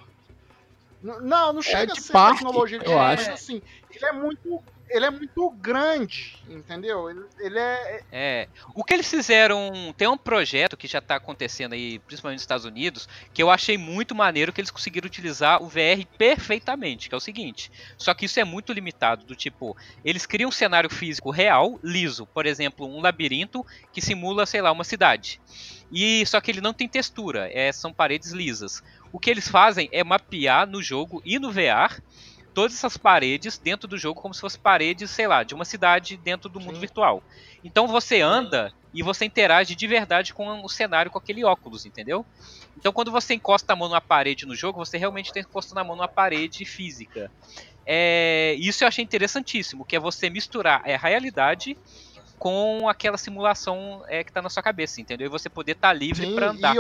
Não, 1.02 1.54
não 1.54 1.62
chega 1.64 1.88
de 1.92 2.00
a 2.00 2.02
ser 2.04 2.14
parque, 2.14 2.38
tecnologia 2.44 2.78
de 2.78 2.86
eu 2.86 2.92
shopping, 2.92 3.04
acho. 3.04 3.32
mas 3.32 3.42
assim, 3.42 3.62
ele 3.90 4.06
é 4.06 4.12
muito 4.14 4.64
ele 4.90 5.06
é 5.06 5.10
muito 5.10 5.50
grande, 5.52 6.38
entendeu? 6.48 7.10
Ele, 7.10 7.26
ele 7.40 7.60
é. 7.60 8.02
É. 8.12 8.48
O 8.74 8.84
que 8.84 8.94
eles 8.94 9.10
fizeram. 9.10 9.94
Tem 9.98 10.08
um 10.08 10.18
projeto 10.18 10.78
que 10.78 10.88
já 10.88 11.02
tá 11.02 11.16
acontecendo 11.16 11.74
aí, 11.74 12.00
principalmente 12.00 12.38
nos 12.38 12.44
Estados 12.44 12.66
Unidos, 12.66 13.10
que 13.34 13.42
eu 13.42 13.50
achei 13.50 13.78
muito 13.78 14.14
maneiro 14.14 14.54
que 14.54 14.62
eles 14.62 14.72
conseguiram 14.72 15.08
utilizar 15.08 15.62
o 15.62 15.68
VR 15.68 16.06
perfeitamente, 16.18 17.10
que 17.10 17.16
é 17.16 17.18
o 17.18 17.22
seguinte. 17.22 17.72
Só 17.98 18.14
que 18.14 18.26
isso 18.26 18.40
é 18.40 18.44
muito 18.44 18.74
limitado, 18.74 19.26
do 19.26 19.36
tipo, 19.36 19.76
eles 20.04 20.26
criam 20.26 20.50
um 20.50 20.52
cenário 20.52 20.90
físico 20.90 21.32
real, 21.32 21.80
liso, 21.84 22.26
por 22.28 22.46
exemplo, 22.46 22.86
um 22.88 23.02
labirinto 23.02 23.66
que 23.92 24.02
simula, 24.02 24.46
sei 24.46 24.62
lá, 24.62 24.72
uma 24.72 24.84
cidade. 24.84 25.42
E 25.92 26.26
só 26.26 26.42
que 26.42 26.52
ele 26.52 26.62
não 26.62 26.74
tem 26.74 26.88
textura, 26.88 27.50
é, 27.52 27.72
são 27.72 27.94
paredes 27.94 28.32
lisas. 28.32 28.84
O 29.12 29.20
que 29.20 29.30
eles 29.30 29.48
fazem 29.48 29.88
é 29.92 30.04
mapear 30.04 30.68
no 30.68 30.82
jogo 30.82 31.22
e 31.26 31.40
no 31.40 31.52
VR 31.52 32.02
todas 32.56 32.74
essas 32.74 32.98
paredes 32.98 33.60
dentro 33.60 33.88
do 33.88 33.98
jogo 33.98 34.22
como 34.22 34.34
se 34.34 34.40
fossem 34.42 34.62
paredes, 34.64 35.12
sei 35.12 35.28
lá, 35.28 35.44
de 35.44 35.54
uma 35.54 35.66
cidade 35.66 36.18
dentro 36.18 36.50
do 36.50 36.60
mundo 36.60 36.76
Sim. 36.76 36.80
virtual. 36.80 37.24
Então 37.64 37.86
você 37.88 38.22
anda 38.22 38.74
e 38.94 39.04
você 39.04 39.26
interage 39.26 39.76
de 39.76 39.88
verdade 39.88 40.34
com 40.34 40.64
o 40.64 40.70
cenário 40.70 41.12
com 41.12 41.20
aquele 41.20 41.44
óculos, 41.44 41.86
entendeu? 41.86 42.26
Então 42.78 42.94
quando 42.94 43.12
você 43.12 43.34
encosta 43.36 43.74
a 43.74 43.76
mão 43.76 43.90
numa 43.90 44.02
parede 44.02 44.46
no 44.48 44.56
jogo, 44.56 44.80
você 44.80 44.98
realmente 44.98 45.28
está 45.28 45.42
encostando 45.42 45.82
a 45.82 45.84
mão 45.84 45.98
numa 45.98 46.08
parede 46.08 46.66
física. 46.66 47.30
É, 47.86 48.56
isso 48.58 48.84
eu 48.84 48.88
achei 48.88 49.04
interessantíssimo, 49.04 49.86
que 49.86 49.96
é 49.96 50.00
você 50.00 50.30
misturar 50.30 50.82
a 50.84 50.98
realidade 50.98 51.78
com 52.38 52.88
aquela 52.90 53.18
simulação 53.18 54.04
é, 54.08 54.24
que 54.24 54.30
está 54.30 54.42
na 54.42 54.50
sua 54.50 54.64
cabeça, 54.64 55.02
entendeu? 55.02 55.28
E 55.28 55.30
você 55.30 55.50
poder 55.50 55.74
estar 55.74 55.94
livre 55.94 56.26
Sim, 56.26 56.36
para 56.36 56.52
andar. 56.52 56.74
E, 56.74 56.80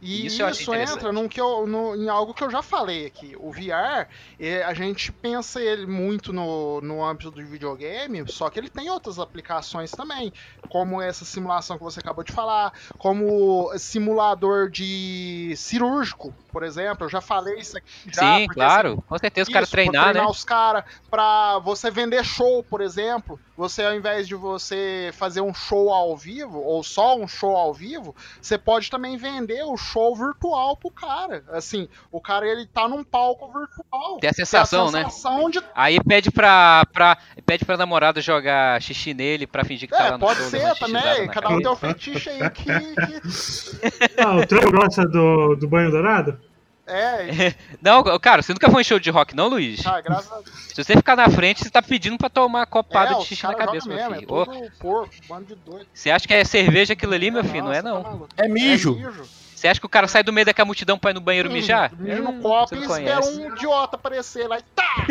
e 0.00 0.26
Isso 0.26 0.42
isso, 0.48 0.74
entra 0.74 1.12
num 1.12 1.28
que 1.28 1.40
eu, 1.40 1.66
no- 1.66 1.94
em 1.94 2.08
algo 2.08 2.32
que 2.32 2.42
eu 2.42 2.50
já 2.50 2.62
falei 2.62 3.06
aqui. 3.06 3.34
O 3.38 3.52
VR, 3.52 4.08
é, 4.38 4.62
a 4.64 4.72
gente 4.72 5.12
pensa 5.12 5.60
ele 5.60 5.86
muito 5.86 6.32
no, 6.32 6.80
no 6.80 7.04
âmbito 7.04 7.30
do 7.30 7.44
videogame, 7.44 8.24
só 8.26 8.48
que 8.48 8.58
ele 8.58 8.70
tem 8.70 8.88
outras 8.90 9.18
aplicações 9.18 9.90
também, 9.90 10.32
como 10.70 11.00
essa 11.02 11.24
simulação 11.24 11.76
que 11.76 11.84
você 11.84 12.00
acabou 12.00 12.24
de 12.24 12.32
falar, 12.32 12.72
como 12.98 13.70
simulador 13.76 14.70
de 14.70 15.54
cirúrgico, 15.56 16.34
por 16.50 16.62
exemplo. 16.62 17.04
Eu 17.04 17.10
já 17.10 17.20
falei 17.20 17.58
isso 17.58 17.76
aqui 17.76 17.90
já. 18.12 18.38
Sim, 18.38 18.46
claro. 18.48 19.04
Com 19.06 19.18
certeza 19.18 19.48
os 19.48 19.52
caras 19.52 19.68
pra 19.70 19.76
treinar, 19.82 20.06
né? 20.06 20.12
treinar 20.12 20.30
os 20.30 20.44
caras 20.44 20.84
pra 21.10 21.58
você 21.58 21.90
vender 21.90 22.24
show, 22.24 22.62
por 22.64 22.80
exemplo. 22.80 23.38
Você, 23.56 23.84
ao 23.84 23.94
invés 23.94 24.26
de 24.26 24.34
você 24.34 25.10
fazer 25.12 25.42
um 25.42 25.52
show 25.52 25.92
ao 25.92 26.16
vivo, 26.16 26.58
ou 26.60 26.82
só 26.82 27.14
um 27.18 27.28
show 27.28 27.54
ao 27.54 27.74
vivo, 27.74 28.16
você 28.40 28.56
pode 28.56 28.88
também 28.88 29.18
vender 29.18 29.62
o 29.64 29.76
show 29.76 29.89
virtual 30.14 30.76
pro 30.76 30.90
cara. 30.90 31.42
Assim, 31.52 31.88
o 32.12 32.20
cara 32.20 32.46
ele 32.46 32.66
tá 32.66 32.88
num 32.88 33.02
palco 33.04 33.46
virtual. 33.52 34.18
Tem 34.20 34.30
a 34.30 34.32
sensação, 34.32 34.84
Tem 34.86 34.94
né? 34.94 35.00
a 35.06 35.10
sensação 35.10 35.50
de 35.50 35.60
Aí 35.74 35.98
pede 36.02 36.30
pra, 36.30 36.84
pra, 36.92 37.18
pede 37.44 37.64
pra 37.64 37.76
namorada 37.76 38.20
jogar 38.20 38.80
xixi 38.80 39.12
nele 39.14 39.46
pra 39.46 39.64
fingir 39.64 39.88
que 39.88 39.96
tá 39.96 40.06
É, 40.06 40.10
lá 40.10 40.18
no 40.18 40.26
pode 40.26 40.40
show, 40.40 40.48
ser 40.50 40.58
levando 40.58 40.76
xixizada 40.76 41.02
também. 41.14 41.26
Cada 41.28 41.40
cara. 41.48 41.54
um 41.56 41.62
tem 41.62 41.70
um 41.70 41.76
fetiche 41.76 42.30
aí 42.30 42.50
que. 42.50 42.64
que- 42.64 44.20
Ah, 44.22 44.36
o 44.36 44.46
Trump 44.46 44.72
gosta 44.74 45.06
do, 45.06 45.56
do 45.56 45.68
banho 45.68 45.90
dourado? 45.90 46.38
é, 46.86 47.54
Não, 47.80 48.02
cara, 48.18 48.42
você 48.42 48.52
nunca 48.52 48.68
foi 48.70 48.80
em 48.80 48.84
show 48.84 48.98
de 48.98 49.10
rock, 49.10 49.34
não, 49.36 49.46
Luiz? 49.48 49.82
tá, 49.82 50.00
graças 50.00 50.32
a 50.32 50.36
Deus. 50.40 50.50
Se 50.74 50.82
você 50.84 50.96
ficar 50.96 51.14
na 51.16 51.28
frente, 51.30 51.62
você 51.62 51.70
tá 51.70 51.80
pedindo 51.80 52.18
pra 52.18 52.28
tomar 52.28 52.66
copada 52.66 53.12
é, 53.12 53.18
de 53.18 53.26
xixi 53.26 53.44
na 53.44 53.54
cabeça, 53.54 53.86
meu 53.88 53.96
mesmo, 53.96 54.14
filho. 54.16 54.24
É 54.42 54.44
tudo 54.44 54.72
porco, 54.80 55.14
bando 55.28 55.44
de 55.46 55.54
doido. 55.54 55.86
Você 55.94 56.10
acha 56.10 56.26
que 56.26 56.34
é 56.34 56.44
cerveja 56.44 56.94
aquilo 56.94 57.14
ali, 57.14 57.30
meu 57.30 57.44
filho? 57.44 57.64
Não 57.64 57.72
é, 57.72 57.80
Nossa, 57.80 58.10
não. 58.10 58.18
tá. 58.20 58.26
É 58.44 58.48
mijo. 58.48 58.98
É 58.98 59.06
mijo. 59.06 59.22
Você 59.60 59.68
acha 59.68 59.78
que 59.78 59.84
o 59.84 59.90
cara 59.90 60.08
sai 60.08 60.22
do 60.22 60.32
meio 60.32 60.46
daquela 60.46 60.64
multidão 60.64 60.98
pra 60.98 61.10
ir 61.10 61.14
no 61.14 61.20
banheiro 61.20 61.50
mijar? 61.50 61.92
Mija 61.94 62.22
Hum, 62.22 62.24
no 62.24 62.42
copo 62.42 62.74
você 62.74 62.76
e 62.76 62.82
espera 62.82 63.20
um 63.26 63.52
idiota 63.54 63.96
aparecer 63.96 64.48
lá 64.48 64.58
e 64.58 64.62
tá! 64.74 65.06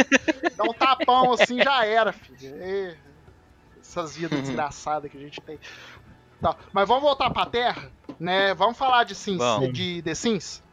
Dá 0.57 0.63
um 0.63 0.73
tapão 0.73 1.33
assim, 1.33 1.61
já 1.61 1.85
era, 1.85 2.11
filho. 2.11 2.39
E- 2.41 2.97
essas 3.79 4.15
Uhum. 4.15 4.21
vidas 4.21 4.41
desgraçadas 4.41 5.11
que 5.11 5.17
a 5.17 5.19
gente 5.19 5.39
tem. 5.41 5.59
Tá, 6.41 6.55
mas 6.73 6.87
vamos 6.87 7.03
voltar 7.03 7.29
pra 7.29 7.45
Terra, 7.45 7.91
né? 8.19 8.55
Vamos 8.55 8.75
falar 8.75 9.03
de, 9.03 9.13
Sims, 9.13 9.37
Vamos. 9.37 9.71
de 9.71 10.01
The 10.01 10.15
Sims? 10.15 10.63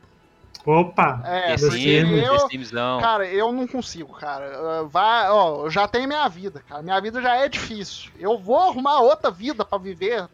Opa! 0.65 1.21
É, 1.27 1.49
The 1.49 1.59
Sims, 1.59 2.25
eu, 2.25 2.39
The 2.39 2.49
Sims 2.49 2.73
não. 2.73 2.99
Cara, 3.03 3.27
eu 3.27 3.53
não 3.53 3.67
consigo, 3.67 4.15
cara. 4.15 4.85
Vai, 4.85 5.29
ó, 5.29 5.65
eu 5.67 5.71
já 5.71 5.87
tenho 5.87 6.09
minha 6.09 6.27
vida, 6.29 6.63
cara. 6.67 6.83
Minha 6.83 6.99
vida 6.99 7.21
já 7.21 7.37
é 7.37 7.47
difícil. 7.47 8.11
Eu 8.17 8.39
vou 8.39 8.59
arrumar 8.59 9.01
outra 9.01 9.31
vida 9.31 9.67
pra 9.67 9.77
viver. 9.77 10.27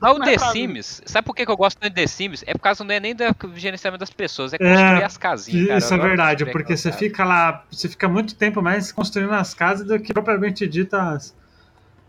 Mas 0.00 0.14
o 0.14 0.18
não 0.18 0.26
é 0.26 0.36
The. 0.36 0.50
Sims, 0.52 1.02
sabe 1.06 1.24
por 1.26 1.34
que 1.34 1.42
eu 1.50 1.56
gosto 1.56 1.78
tanto 1.78 1.92
de 1.94 2.00
The 2.02 2.06
Sims? 2.06 2.44
É 2.46 2.52
por 2.52 2.60
causa 2.60 2.84
não 2.84 2.94
é 2.94 3.00
nem 3.00 3.14
do 3.14 3.24
gerenciamento 3.54 4.00
das 4.00 4.10
pessoas, 4.10 4.52
é 4.52 4.56
É, 4.56 4.58
construir 4.58 5.04
as 5.04 5.16
casinhas, 5.16 5.66
cara. 5.68 5.78
Isso 5.78 5.94
é 5.94 5.98
verdade, 5.98 6.46
porque 6.46 6.76
você 6.76 6.92
fica 6.92 7.24
lá, 7.24 7.64
você 7.70 7.88
fica 7.88 8.06
muito 8.08 8.34
tempo 8.34 8.60
mais 8.60 8.92
construindo 8.92 9.32
as 9.32 9.54
casas 9.54 9.86
do 9.86 9.98
que 9.98 10.12
propriamente 10.12 10.66
dita 10.68 11.02
as- 11.02 11.34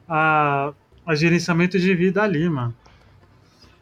a, 0.07 0.71
a 1.05 1.15
gerenciamento 1.15 1.79
de 1.79 1.95
vida 1.95 2.21
ali, 2.21 2.49
mano. 2.49 2.75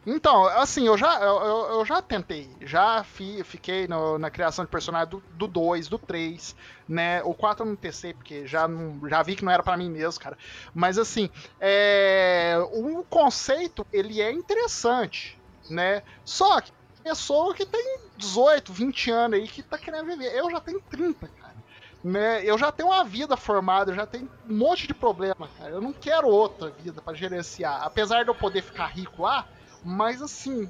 Então, 0.08 0.46
assim, 0.46 0.86
eu 0.86 0.96
já, 0.96 1.20
eu, 1.20 1.42
eu- 1.78 1.84
já 1.84 2.00
tentei. 2.00 2.56
Já 2.62 3.02
fi- 3.02 3.42
fiquei 3.42 3.88
no- 3.88 4.18
na 4.18 4.30
criação 4.30 4.64
de 4.64 4.70
personagem 4.70 5.20
do 5.28 5.48
2, 5.48 5.88
do 5.88 5.98
3, 5.98 6.54
né? 6.88 7.22
O 7.24 7.34
4 7.34 7.64
eu 7.64 7.68
não 7.70 7.76
testei, 7.76 8.14
porque 8.14 8.46
já, 8.46 8.68
já 9.08 9.22
vi 9.22 9.34
que 9.34 9.44
não 9.44 9.50
era 9.52 9.62
pra 9.64 9.76
mim 9.76 9.90
mesmo, 9.90 10.20
cara. 10.20 10.38
Mas, 10.72 10.96
assim, 10.96 11.28
é, 11.60 12.56
o 12.72 13.04
conceito, 13.04 13.84
ele 13.92 14.20
é 14.22 14.30
interessante, 14.32 15.42
né? 15.68 16.02
Só 16.24 16.60
que 16.60 16.70
pessoa 17.02 17.54
que 17.54 17.64
tem 17.66 17.80
18, 18.16 18.72
20 18.72 19.10
anos 19.10 19.38
aí 19.40 19.48
que 19.48 19.62
tá 19.62 19.78
querendo 19.78 20.06
viver. 20.06 20.32
Eu 20.34 20.50
já 20.50 20.60
tenho 20.60 20.80
30, 20.88 21.28
cara. 21.28 21.56
Né? 22.02 22.44
Eu 22.44 22.56
já 22.58 22.70
tenho 22.70 22.88
uma 22.90 23.04
vida 23.04 23.36
formada, 23.36 23.90
eu 23.90 23.94
já 23.96 24.06
tenho 24.06 24.30
um 24.48 24.56
monte 24.56 24.86
de 24.86 24.94
problema, 24.94 25.48
cara. 25.56 25.70
Eu 25.70 25.80
não 25.80 25.92
quero 25.92 26.28
outra 26.28 26.70
vida 26.70 27.00
pra 27.02 27.14
gerenciar. 27.14 27.82
Apesar 27.82 28.22
de 28.24 28.30
eu 28.30 28.34
poder 28.34 28.62
ficar 28.62 28.86
rico 28.86 29.22
lá, 29.22 29.44
mas 29.86 30.20
assim, 30.20 30.68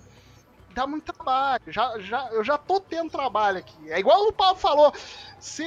dá 0.74 0.86
muito 0.86 1.12
trabalho. 1.12 1.62
Já, 1.68 1.98
já, 1.98 2.28
eu 2.32 2.44
já 2.44 2.58
tô 2.58 2.78
tendo 2.80 3.10
trabalho 3.10 3.58
aqui. 3.58 3.90
É 3.90 3.98
igual 3.98 4.22
o 4.28 4.32
Paulo 4.32 4.56
falou. 4.56 4.92
Se, 5.40 5.64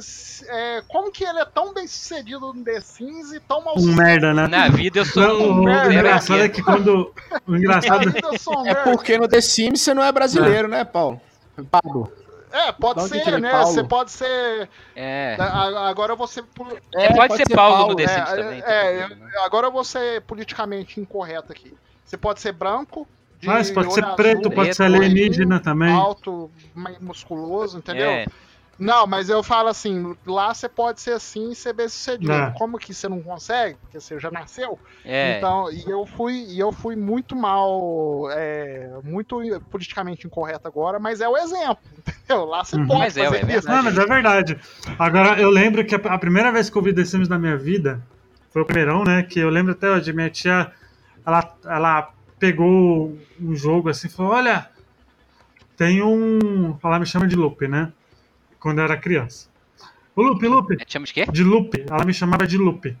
se- 0.00 0.46
é, 0.48 0.82
como 0.88 1.10
que 1.12 1.24
ele 1.24 1.38
é 1.40 1.44
tão 1.44 1.72
bem 1.74 1.86
sucedido 1.86 2.52
no 2.52 2.64
The 2.64 2.80
Sims 2.80 3.32
e 3.32 3.40
tão 3.40 3.62
mal 3.64 3.74
Um 3.74 3.80
sucedido 3.80 4.02
merda, 4.02 4.34
né? 4.34 4.46
Na 4.46 4.68
vida 4.68 5.00
eu 5.00 5.04
sou 5.04 5.22
Não, 5.22 5.34
o, 5.40 5.50
um 5.52 5.62
merda, 5.64 5.88
o 5.88 5.92
engraçado 5.92 6.40
é 6.40 6.44
aqui. 6.44 6.54
que 6.56 6.62
quando. 6.62 7.14
O 7.46 7.52
na 7.52 7.58
engraçado 7.58 8.10
vida 8.10 8.20
eu 8.32 8.38
sou 8.38 8.58
um 8.62 8.66
É 8.66 8.74
porque 8.74 9.18
no 9.18 9.28
The 9.28 9.40
Sims 9.40 9.80
você 9.82 9.92
não 9.94 10.02
é 10.02 10.10
brasileiro, 10.12 10.68
né, 10.68 10.84
Paulo? 10.84 11.20
Pablo. 11.70 12.12
É, 12.50 12.70
pode 12.70 13.08
ser, 13.08 13.26
é 13.28 13.38
né? 13.40 13.50
Paulo? 13.50 13.66
Você 13.66 13.82
pode 13.84 14.10
ser. 14.10 14.68
É. 14.94 15.36
Agora 15.40 16.12
eu 16.12 16.16
vou 16.16 16.26
ser. 16.26 16.42
pol- 16.42 16.68
É, 16.94 17.14
pode, 17.14 17.36
ser 17.36 17.48
Paulo, 17.54 17.88
no 17.88 17.96
The 17.96 18.02
É, 18.04 18.08
Sims 18.08 18.30
também. 18.30 18.62
é, 18.64 18.98
problema, 19.06 19.24
né? 19.26 19.32
Agora 19.44 19.66
eu 19.68 19.72
vou 19.72 19.84
ser 19.84 20.20
politicamente 20.22 21.00
incorreto 21.00 21.50
aqui. 21.50 21.74
Você 22.04 22.16
pode 22.16 22.40
ser 22.40 22.52
branco. 22.52 23.06
de 23.40 23.46
Mas 23.46 23.70
pode 23.70 23.92
ser 23.92 24.04
preto, 24.14 24.40
azul, 24.40 24.52
pode 24.52 24.74
ser 24.74 24.82
alienígena 24.84 25.58
também. 25.60 25.92
alto, 25.92 26.50
mais 26.74 26.98
musculoso, 27.00 27.78
entendeu? 27.78 28.10
É, 28.10 28.26
Não, 28.78 29.06
mas 29.06 29.28
eu 29.28 29.42
falo 29.42 29.68
assim, 29.68 30.16
lá 30.26 30.52
você 30.54 30.68
pode 30.68 31.00
ser 31.00 31.12
assim 31.12 31.50
e 31.50 31.54
ser 31.54 31.72
bem 31.72 31.88
sucedido. 31.88 32.32
É. 32.32 32.50
Como 32.58 32.78
que 32.78 32.92
você 32.94 33.08
não 33.08 33.20
consegue? 33.22 33.76
Porque 33.80 34.00
você 34.00 34.18
já 34.18 34.30
nasceu. 34.30 34.78
é. 35.04 35.36
Então, 35.38 35.70
e 35.72 35.84
eu 35.88 36.04
fui, 36.06 36.44
e 36.48 36.58
eu 36.58 36.72
fui 36.72 36.96
muito 36.96 37.34
mal, 37.36 38.28
é, 38.30 38.90
muito 39.04 39.40
politicamente 39.70 40.26
incorreto 40.26 40.66
agora, 40.66 40.98
mas 40.98 41.20
é 41.20 41.28
o 41.28 41.36
exemplo, 41.36 41.78
entendeu? 41.98 42.44
Lá 42.44 42.64
você 42.64 42.76
Uhum. 42.76 42.86
pode 42.86 43.00
Mas 43.00 43.16
é, 43.16 43.24
fazer 43.24 43.36
é 43.36 43.40
isso. 43.40 43.46
verdade. 43.48 43.76
Não, 43.76 43.82
mas 43.84 43.98
é 43.98 44.06
verdade. 44.06 44.58
Agora, 44.98 45.40
eu 45.40 45.50
lembro 45.50 45.84
que 45.84 45.94
a, 45.94 45.98
a 45.98 46.18
primeira 46.18 46.50
vez 46.52 46.68
que 46.70 46.76
eu 46.76 46.82
vi 46.82 46.92
The 46.92 47.04
Sims 47.04 47.28
na 47.28 47.38
minha 47.38 47.56
vida 47.56 48.00
foi 48.50 48.62
o 48.62 48.66
primeirão, 48.66 49.04
né? 49.04 49.22
Que 49.22 49.38
eu 49.40 49.50
lembro 49.50 49.72
até 49.72 49.90
hoje, 49.90 50.12
minha 50.12 50.30
tia, 50.30 50.72
ela, 51.26 51.54
ela 51.64 52.10
pegou 52.38 53.16
um 53.40 53.54
jogo 53.54 53.88
assim 53.88 54.08
e 54.08 54.10
falou: 54.10 54.32
Olha, 54.32 54.68
tem 55.76 56.02
um. 56.02 56.76
Ela 56.82 56.98
me 56.98 57.06
chama 57.06 57.26
de 57.26 57.36
Lupe, 57.36 57.66
né? 57.68 57.92
Quando 58.60 58.78
eu 58.78 58.84
era 58.84 58.96
criança. 58.96 59.48
O 60.14 60.22
Lupe, 60.22 60.46
Lupe, 60.46 60.76
te 60.76 60.92
chama 60.92 61.06
de 61.06 61.12
quê? 61.14 61.26
de 61.30 61.42
Lupe. 61.42 61.84
Ela 61.88 62.04
me 62.04 62.12
chamava 62.12 62.46
de 62.46 62.58
Lupe. 62.58 62.96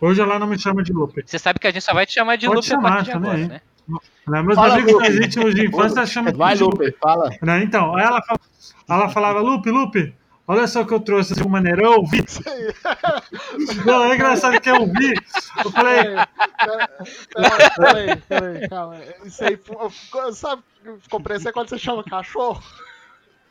Hoje 0.00 0.20
ela 0.20 0.38
não 0.38 0.46
me 0.46 0.58
chama 0.58 0.82
de 0.82 0.92
Lupe. 0.92 1.22
Você 1.26 1.38
sabe 1.38 1.58
que 1.58 1.66
a 1.66 1.70
gente 1.70 1.82
só 1.82 1.92
vai 1.94 2.06
te 2.06 2.12
chamar 2.14 2.36
de 2.36 2.46
Pode 2.46 2.56
Lupe 2.56 2.66
a 2.68 2.70
chamar 2.70 2.90
partir 2.90 3.04
de 3.06 3.12
também. 3.12 3.30
agora, 3.30 3.48
né? 3.48 3.60
Né? 4.28 4.42
Meus 4.42 4.54
Fala, 4.54 4.74
amigos 4.74 4.92
Lupe. 4.92 5.04
mais 5.08 5.16
íntimos 5.26 5.54
de 5.54 5.66
infância 5.66 6.06
chamam 6.06 6.32
Vai, 6.32 6.56
de 6.56 6.62
Lupe, 6.62 6.94
fala. 7.00 7.30
Né? 7.42 7.62
Então, 7.64 7.96
aí 7.96 8.04
ela, 8.04 8.22
fala- 8.22 8.40
ela 8.88 9.08
falava, 9.08 9.40
Lupe, 9.40 9.70
Lupe, 9.70 10.14
olha 10.50 10.66
só 10.66 10.82
o 10.82 10.86
que 10.86 10.92
eu 10.94 11.00
trouxe 11.00 11.34
de 11.34 11.46
maneira, 11.48 11.82
eu 11.82 12.04
vi. 12.06 12.24
Não, 13.84 14.04
é 14.04 14.14
engraçado 14.14 14.60
que 14.60 14.70
eu 14.70 14.86
vi. 14.86 15.14
Eu 15.64 15.70
falei, 15.70 16.04
Peraí, 17.34 17.70
peraí, 17.76 18.16
peraí, 18.28 18.68
calma. 18.68 18.96
Isso 19.24 19.44
aí, 19.44 19.56
ficou- 19.56 20.32
sabe, 20.32 20.62
ficou 21.00 21.20
parecendo 21.20 21.52
quando 21.52 21.68
você 21.68 21.78
chama 21.78 22.02
cachorro? 22.04 22.62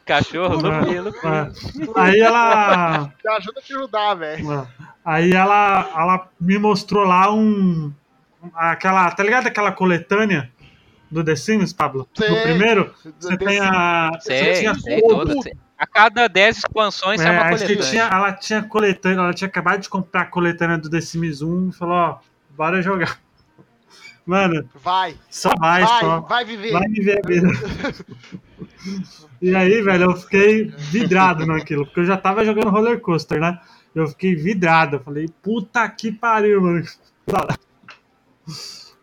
Cachorro, 0.05 0.59
Ah, 0.67 0.79
Lupe, 0.79 0.99
Lupe. 0.99 1.19
ah, 1.23 1.49
aí 1.95 2.19
ela. 2.19 3.11
Me 3.23 3.31
ajuda 3.31 3.59
a 3.59 3.63
te 3.63 3.73
ajudar, 3.75 4.13
velho. 4.15 4.51
ah, 4.51 4.67
Aí 5.05 5.31
ela, 5.31 5.91
ela 5.95 6.29
me 6.39 6.57
mostrou 6.57 7.03
lá 7.05 7.31
um. 7.31 7.93
Aquela. 8.55 9.11
Tá 9.11 9.23
ligado 9.23 9.45
aquela 9.47 9.71
coletânea 9.71 10.51
do 11.11 11.23
The 11.23 11.35
Sims, 11.35 11.73
Pablo? 11.73 12.07
Sei. 12.15 12.27
No 12.29 12.41
primeiro, 12.41 12.93
você 13.19 13.37
tem 13.37 13.59
a. 13.59 14.09
Sei, 14.19 14.39
você 14.55 14.59
tinha 14.61 14.73
sei, 14.75 14.99
todas. 15.01 15.35
A 15.79 15.87
cada 15.87 16.27
10 16.27 16.57
expansões 16.57 17.21
É, 17.21 17.23
sai 17.23 17.33
uma 17.33 17.43
acho 17.45 17.65
que 17.65 17.75
coletânea. 17.75 17.89
tinha, 17.89 18.03
ela 18.03 18.33
tinha 18.33 18.61
coletânea, 18.63 19.19
ela 19.21 19.33
tinha 19.33 19.47
acabado 19.47 19.79
de 19.81 19.89
comprar 19.89 20.21
a 20.23 20.25
coletânea 20.25 20.77
do 20.77 20.89
The 20.89 20.99
Sims 21.01 21.41
1 21.41 21.69
e 21.69 21.71
falou, 21.73 21.95
ó, 21.95 22.19
bora 22.55 22.81
jogar. 22.81 23.17
Mano, 24.25 24.69
Vai, 24.75 25.17
só 25.29 25.49
vai, 25.57 25.83
vai, 25.83 25.99
só. 26.01 26.19
vai 26.21 26.45
viver. 26.45 26.71
Vai 26.73 26.87
viver 26.89 27.19
a 27.23 27.27
vida. 27.27 27.47
E 29.41 29.55
aí, 29.55 29.81
velho, 29.81 30.03
eu 30.11 30.15
fiquei 30.17 30.65
vidrado 30.65 31.45
naquilo, 31.45 31.85
porque 31.85 32.01
eu 32.01 32.05
já 32.05 32.17
tava 32.17 32.43
jogando 32.43 32.69
roller 32.69 32.99
coaster, 32.99 33.39
né? 33.39 33.59
Eu 33.95 34.07
fiquei 34.07 34.35
vidrado. 34.35 34.97
Eu 34.97 34.99
falei, 35.01 35.27
puta 35.41 35.87
que 35.89 36.11
pariu, 36.11 36.61
mano. 36.61 36.83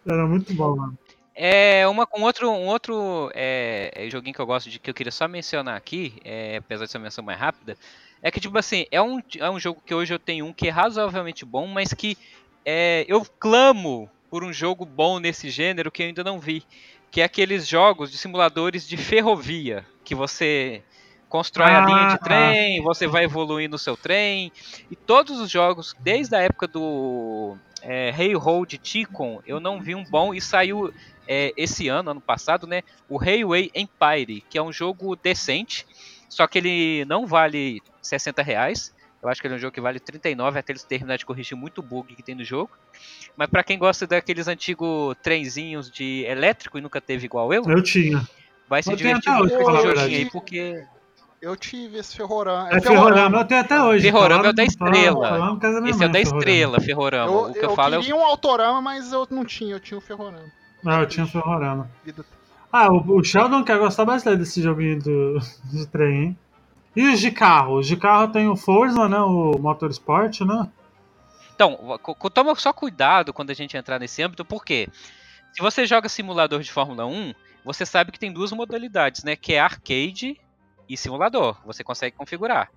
Era 0.06 0.26
muito 0.26 0.52
bom, 0.54 0.76
mano. 0.76 0.98
É 1.38 1.86
uma, 1.86 2.08
um 2.16 2.22
outro, 2.22 2.50
um 2.50 2.66
outro 2.66 3.30
é, 3.34 3.92
é, 3.94 4.08
joguinho 4.08 4.34
que 4.34 4.40
eu 4.40 4.46
gosto 4.46 4.70
de 4.70 4.78
que 4.78 4.88
eu 4.88 4.94
queria 4.94 5.12
só 5.12 5.28
mencionar 5.28 5.76
aqui, 5.76 6.14
é, 6.24 6.56
apesar 6.56 6.86
de 6.86 6.90
ser 6.90 6.96
uma 6.96 7.04
menção 7.04 7.22
mais 7.22 7.38
rápida, 7.38 7.76
é 8.22 8.30
que 8.30 8.40
tipo 8.40 8.56
assim 8.56 8.86
é 8.90 9.02
um, 9.02 9.20
é 9.38 9.50
um 9.50 9.60
jogo 9.60 9.82
que 9.84 9.94
hoje 9.94 10.14
eu 10.14 10.18
tenho 10.18 10.46
um 10.46 10.52
que 10.52 10.68
é 10.68 10.70
razoavelmente 10.70 11.44
bom, 11.44 11.66
mas 11.66 11.92
que 11.92 12.16
é, 12.64 13.04
eu 13.06 13.22
clamo 13.38 14.10
por 14.30 14.42
um 14.42 14.52
jogo 14.52 14.86
bom 14.86 15.18
nesse 15.18 15.50
gênero 15.50 15.90
que 15.90 16.02
eu 16.02 16.06
ainda 16.06 16.24
não 16.24 16.40
vi, 16.40 16.62
que 17.10 17.20
é 17.20 17.24
aqueles 17.24 17.68
jogos 17.68 18.10
de 18.10 18.16
simuladores 18.16 18.88
de 18.88 18.96
ferrovia 18.96 19.84
que 20.04 20.14
você 20.14 20.82
constrói 21.28 21.70
a 21.70 21.84
linha 21.84 21.98
Ah, 21.98 22.12
de 22.14 22.20
trem, 22.20 22.82
você 22.82 23.06
vai 23.06 23.24
evoluindo 23.24 23.76
o 23.76 23.78
seu 23.78 23.94
trem 23.94 24.50
e 24.90 24.96
todos 24.96 25.38
os 25.38 25.50
jogos 25.50 25.94
desde 26.00 26.34
a 26.34 26.40
época 26.40 26.66
do 26.66 27.56
é, 27.82 28.08
Hey 28.16 28.34
Road 28.34 28.78
Ticon 28.78 29.42
eu 29.46 29.60
não 29.60 29.80
vi 29.80 29.94
um 29.94 30.04
bom 30.04 30.32
e 30.32 30.40
saiu 30.40 30.94
é, 31.28 31.52
esse 31.56 31.88
ano, 31.88 32.10
ano 32.10 32.20
passado, 32.20 32.66
né? 32.66 32.82
O 33.08 33.16
Railway 33.16 33.70
Empire, 33.74 34.44
que 34.48 34.58
é 34.58 34.62
um 34.62 34.72
jogo 34.72 35.16
decente, 35.16 35.86
só 36.28 36.46
que 36.46 36.58
ele 36.58 37.04
não 37.06 37.26
vale 37.26 37.82
60 38.02 38.42
reais. 38.42 38.94
Eu 39.22 39.28
acho 39.28 39.40
que 39.40 39.46
ele 39.46 39.54
é 39.54 39.56
um 39.56 39.60
jogo 39.60 39.72
que 39.72 39.80
vale 39.80 39.98
39 39.98 40.58
até 40.58 40.72
eles 40.72 40.84
terminar 40.84 41.16
de 41.16 41.26
corrigir 41.26 41.56
muito 41.56 41.82
bug 41.82 42.14
que 42.14 42.22
tem 42.22 42.34
no 42.34 42.44
jogo. 42.44 42.70
Mas 43.36 43.48
pra 43.48 43.64
quem 43.64 43.78
gosta 43.78 44.06
daqueles 44.06 44.46
antigos 44.46 45.16
trenzinhos 45.22 45.90
de 45.90 46.24
elétrico 46.26 46.78
e 46.78 46.80
nunca 46.80 47.00
teve 47.00 47.26
igual 47.26 47.52
eu, 47.52 47.64
Eu 47.64 47.82
tinha. 47.82 48.22
vai 48.68 48.82
se 48.82 48.92
Eu 48.92 48.96
divertir 48.96 49.28
até 49.30 49.38
muito 49.38 49.54
hoje, 49.54 49.64
com 49.64 49.70
esse 49.70 49.82
joguinho 49.82 50.18
aí, 50.18 50.30
porque 50.30 50.84
Eu 51.42 51.56
tive 51.56 51.98
esse 51.98 52.16
Ferroran. 52.16 52.68
É 52.70 52.80
Ferrorama, 52.80 53.38
eu 53.38 53.44
tenho 53.44 53.60
até 53.60 53.82
hoje. 53.82 54.04
Ferrorama 54.04 54.42
lá 54.42 54.48
é 54.48 54.50
o 54.50 54.54
da 54.54 54.64
Estrela. 54.64 55.58
esse 55.88 56.02
é 56.02 56.06
o 56.06 56.08
da 56.08 56.18
Ferrorama. 56.18 56.18
Estrela, 56.18 56.80
Ferrorama. 56.80 57.32
Eu, 57.32 57.38
o 57.38 57.52
que 57.52 57.58
eu, 57.58 57.62
eu 57.62 57.74
falo 57.74 57.94
é 57.94 57.98
o 57.98 58.00
queria 58.00 58.16
um 58.16 58.24
Autorama, 58.24 58.80
mas 58.80 59.12
eu 59.12 59.26
não 59.30 59.44
tinha, 59.44 59.74
eu 59.74 59.80
tinha 59.80 59.98
o 59.98 60.00
Ferrorama. 60.00 60.52
Ah, 60.86 61.00
eu 61.00 61.08
tinha 61.08 61.26
Ferrorama. 61.26 61.90
Ah, 62.72 62.92
o, 62.92 63.18
o 63.18 63.24
Sheldon 63.24 63.64
quer 63.64 63.78
gostar 63.78 64.04
bastante 64.04 64.38
desse 64.38 64.62
joguinho 64.62 65.02
do, 65.02 65.40
do 65.64 65.86
trem, 65.86 66.22
hein? 66.22 66.38
E 66.94 67.08
os 67.08 67.20
de 67.20 67.30
carro? 67.30 67.78
Os 67.78 67.86
de 67.86 67.96
carro 67.96 68.28
tem 68.28 68.48
o 68.48 68.56
Forza, 68.56 69.08
né? 69.08 69.18
O 69.18 69.58
Motorsport, 69.58 70.40
né? 70.40 70.68
Então, 71.54 71.98
toma 72.32 72.54
só 72.54 72.72
cuidado 72.72 73.32
quando 73.32 73.50
a 73.50 73.54
gente 73.54 73.76
entrar 73.76 73.98
nesse 73.98 74.22
âmbito, 74.22 74.44
porque 74.44 74.88
se 75.52 75.60
você 75.60 75.86
joga 75.86 76.08
simulador 76.08 76.60
de 76.60 76.70
Fórmula 76.70 77.06
1, 77.06 77.34
você 77.64 77.84
sabe 77.84 78.12
que 78.12 78.18
tem 78.18 78.32
duas 78.32 78.52
modalidades, 78.52 79.24
né? 79.24 79.34
Que 79.34 79.54
é 79.54 79.60
arcade 79.60 80.38
e 80.88 80.96
simulador. 80.96 81.58
Você 81.64 81.82
consegue 81.82 82.16
configurar. 82.16 82.70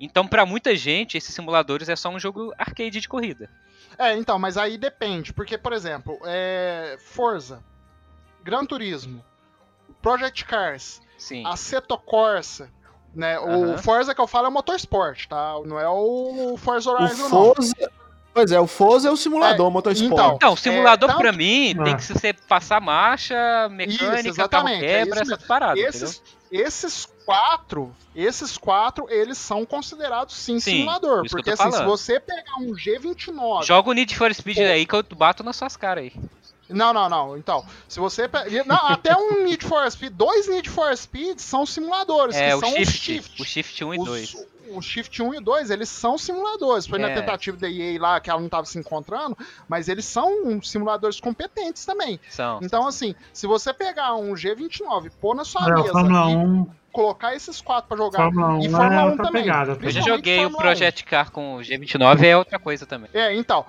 Então, 0.00 0.26
pra 0.26 0.46
muita 0.46 0.76
gente, 0.76 1.16
esses 1.18 1.34
simuladores 1.34 1.88
é 1.88 1.96
só 1.96 2.08
um 2.08 2.18
jogo 2.20 2.52
arcade 2.56 3.00
de 3.00 3.08
corrida. 3.08 3.50
É, 3.98 4.14
então, 4.16 4.38
mas 4.38 4.56
aí 4.56 4.78
depende, 4.78 5.32
porque, 5.32 5.58
por 5.58 5.72
exemplo, 5.72 6.18
é 6.24 6.96
Forza, 7.00 7.64
Gran 8.44 8.64
Turismo, 8.64 9.24
Project 10.00 10.44
Cars, 10.44 11.00
Sim. 11.18 11.44
Assetto 11.46 11.98
Corsa, 11.98 12.70
né? 13.14 13.38
O. 13.40 13.76
Forza 13.78 14.14
que 14.14 14.20
eu 14.20 14.26
falo 14.28 14.46
é 14.46 14.48
o 14.50 14.52
Motorsport, 14.52 15.26
tá? 15.26 15.54
Não 15.64 15.80
é 15.80 15.88
o 15.88 16.56
Forza 16.58 16.90
O 16.90 16.94
Horizon, 16.94 17.22
não. 17.24 17.28
Forza. 17.54 17.74
Pois 18.32 18.52
é, 18.52 18.60
o 18.60 18.68
Forza 18.68 19.08
é 19.08 19.10
o 19.10 19.16
simulador 19.16 19.66
É, 19.68 19.70
motorsport. 19.72 20.12
então, 20.12 20.34
Então, 20.36 20.54
simulador 20.54 21.08
É, 21.08 21.12
tanto- 21.12 21.22
pra 21.22 21.32
mim 21.32 21.74
tem 21.82 21.94
Ah. 21.94 21.96
que 21.96 22.04
ser 22.04 22.34
passar 22.46 22.80
marcha, 22.80 23.68
mecânica, 23.70 24.28
Isso, 24.28 24.48
carro 24.48 24.68
é 24.68 24.78
quebra, 24.78 25.22
isso 25.22 25.34
essas 25.34 25.46
paradas, 25.46 25.82
esses, 25.82 26.22
esses 26.52 27.08
quatro, 27.28 27.94
esses 28.16 28.56
quatro, 28.56 29.06
eles 29.10 29.36
são 29.36 29.66
considerados 29.66 30.34
sim, 30.34 30.58
Sim, 30.58 30.70
simulador. 30.78 31.28
Porque 31.30 31.50
assim, 31.50 31.70
se 31.70 31.84
você 31.84 32.18
pegar 32.18 32.56
um 32.58 32.72
G29. 32.74 33.22
entendeu? 33.28 33.62
Joga 33.62 33.90
o 33.90 33.92
Need 33.92 34.16
for 34.16 34.34
Speed 34.34 34.58
aí 34.58 34.86
que 34.86 34.94
eu 34.94 35.02
bato 35.14 35.44
nas 35.44 35.56
suas 35.56 35.76
caras 35.76 36.04
aí. 36.04 36.12
Não, 36.70 36.92
não, 36.92 37.08
não. 37.08 37.36
Então, 37.36 37.64
se 37.86 37.98
você. 38.00 38.26
pe- 38.28 38.62
Não, 38.64 38.76
até 38.88 39.14
um 39.16 39.44
Need 39.44 39.64
for 39.64 39.90
Speed, 39.90 40.12
dois 40.14 40.48
Need 40.48 40.68
for 40.70 40.94
Speed 40.96 41.38
são 41.38 41.64
simuladores, 41.66 42.34
É, 42.36 42.48
que 42.50 42.54
o 42.56 42.60
são 42.60 42.70
Shift, 42.70 42.98
Shift. 42.98 43.42
o 43.42 43.44
Shift 43.44 43.84
1 43.84 43.94
e 43.94 43.98
Os- 43.98 44.04
2. 44.06 44.36
O 44.70 44.80
Shift 44.82 45.22
1 45.22 45.34
e 45.34 45.40
2, 45.40 45.70
eles 45.70 45.88
são 45.88 46.16
simuladores. 46.18 46.86
Foi 46.86 46.98
na 46.98 47.08
É. 47.10 47.14
tentativa 47.14 47.56
da 47.56 47.68
EA 47.68 48.00
lá 48.00 48.20
que 48.20 48.30
ela 48.30 48.38
não 48.40 48.46
estava 48.46 48.66
se 48.66 48.78
encontrando, 48.78 49.36
mas 49.68 49.88
eles 49.88 50.04
são 50.04 50.60
simuladores 50.62 51.20
competentes 51.20 51.84
também. 51.84 52.18
São. 52.30 52.58
Então, 52.62 52.86
assim, 52.86 53.14
se 53.32 53.46
você 53.46 53.72
pegar 53.72 54.14
um 54.16 54.32
G29, 54.34 55.10
pôr 55.20 55.34
na 55.34 55.44
sua 55.44 55.62
É, 55.68 55.72
o 55.72 55.74
mesa 55.82 55.92
Fórmula 55.92 56.30
e 56.30 56.36
1, 56.36 56.66
colocar 56.92 57.34
esses 57.34 57.60
quatro 57.60 57.88
pra 57.88 57.96
jogar. 57.96 58.18
Fórmula 58.24 58.48
1 58.54 58.60
e 58.62 58.66
é 58.66 58.70
Fórmula 58.70 59.04
1 59.04 59.10
outra 59.10 59.24
também. 59.26 59.42
pegada. 59.42 59.78
Eu 59.80 59.90
já 59.90 60.00
joguei 60.00 60.38
o 60.38 60.42
Fórmula 60.42 60.58
1. 60.58 60.62
Project 60.62 61.04
Car 61.04 61.30
com 61.30 61.56
o 61.56 61.58
G29, 61.60 62.22
é 62.24 62.36
outra 62.36 62.58
coisa 62.58 62.86
também. 62.86 63.08
É, 63.14 63.34
então. 63.34 63.64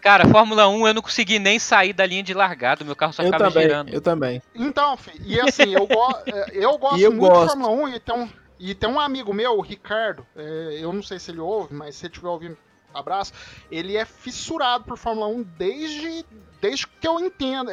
Cara, 0.00 0.28
Fórmula 0.28 0.68
1 0.68 0.86
eu 0.86 0.94
não 0.94 1.02
consegui 1.02 1.40
nem 1.40 1.58
sair 1.58 1.92
da 1.92 2.06
linha 2.06 2.22
de 2.22 2.32
largada, 2.32 2.84
meu 2.84 2.94
carro 2.94 3.12
só 3.12 3.22
eu 3.22 3.26
ficava 3.32 3.50
também, 3.50 3.62
girando. 3.68 3.88
eu 3.92 4.00
também. 4.00 4.40
Então, 4.54 4.96
fi, 4.96 5.10
e 5.24 5.40
assim, 5.40 5.74
eu, 5.74 5.86
go 5.88 6.08
é, 6.26 6.50
eu 6.52 6.78
gosto 6.78 6.98
E 6.98 7.02
eu 7.02 7.10
muito 7.10 7.26
gosto. 7.28 7.56
de 7.56 7.60
Fórmula 7.62 7.82
1 7.84 7.88
e 7.88 8.00
tem, 8.00 8.14
um, 8.14 8.28
e 8.58 8.74
tem 8.74 8.88
um 8.88 9.00
amigo 9.00 9.32
meu, 9.32 9.56
o 9.56 9.60
Ricardo, 9.60 10.26
é, 10.36 10.78
eu 10.80 10.92
não 10.92 11.02
sei 11.02 11.18
se 11.18 11.30
ele 11.30 11.40
ouve, 11.40 11.74
mas 11.74 11.96
se 11.96 12.06
ele 12.06 12.12
estiver 12.12 12.28
ouvindo, 12.28 12.56
abraço. 12.92 13.32
Ele 13.70 13.96
é 13.96 14.04
fissurado 14.04 14.84
por 14.84 14.96
Fórmula 14.96 15.28
1 15.28 15.42
desde, 15.42 16.24
desde 16.60 16.86
que 16.86 17.06
eu 17.06 17.18
entendo. 17.20 17.70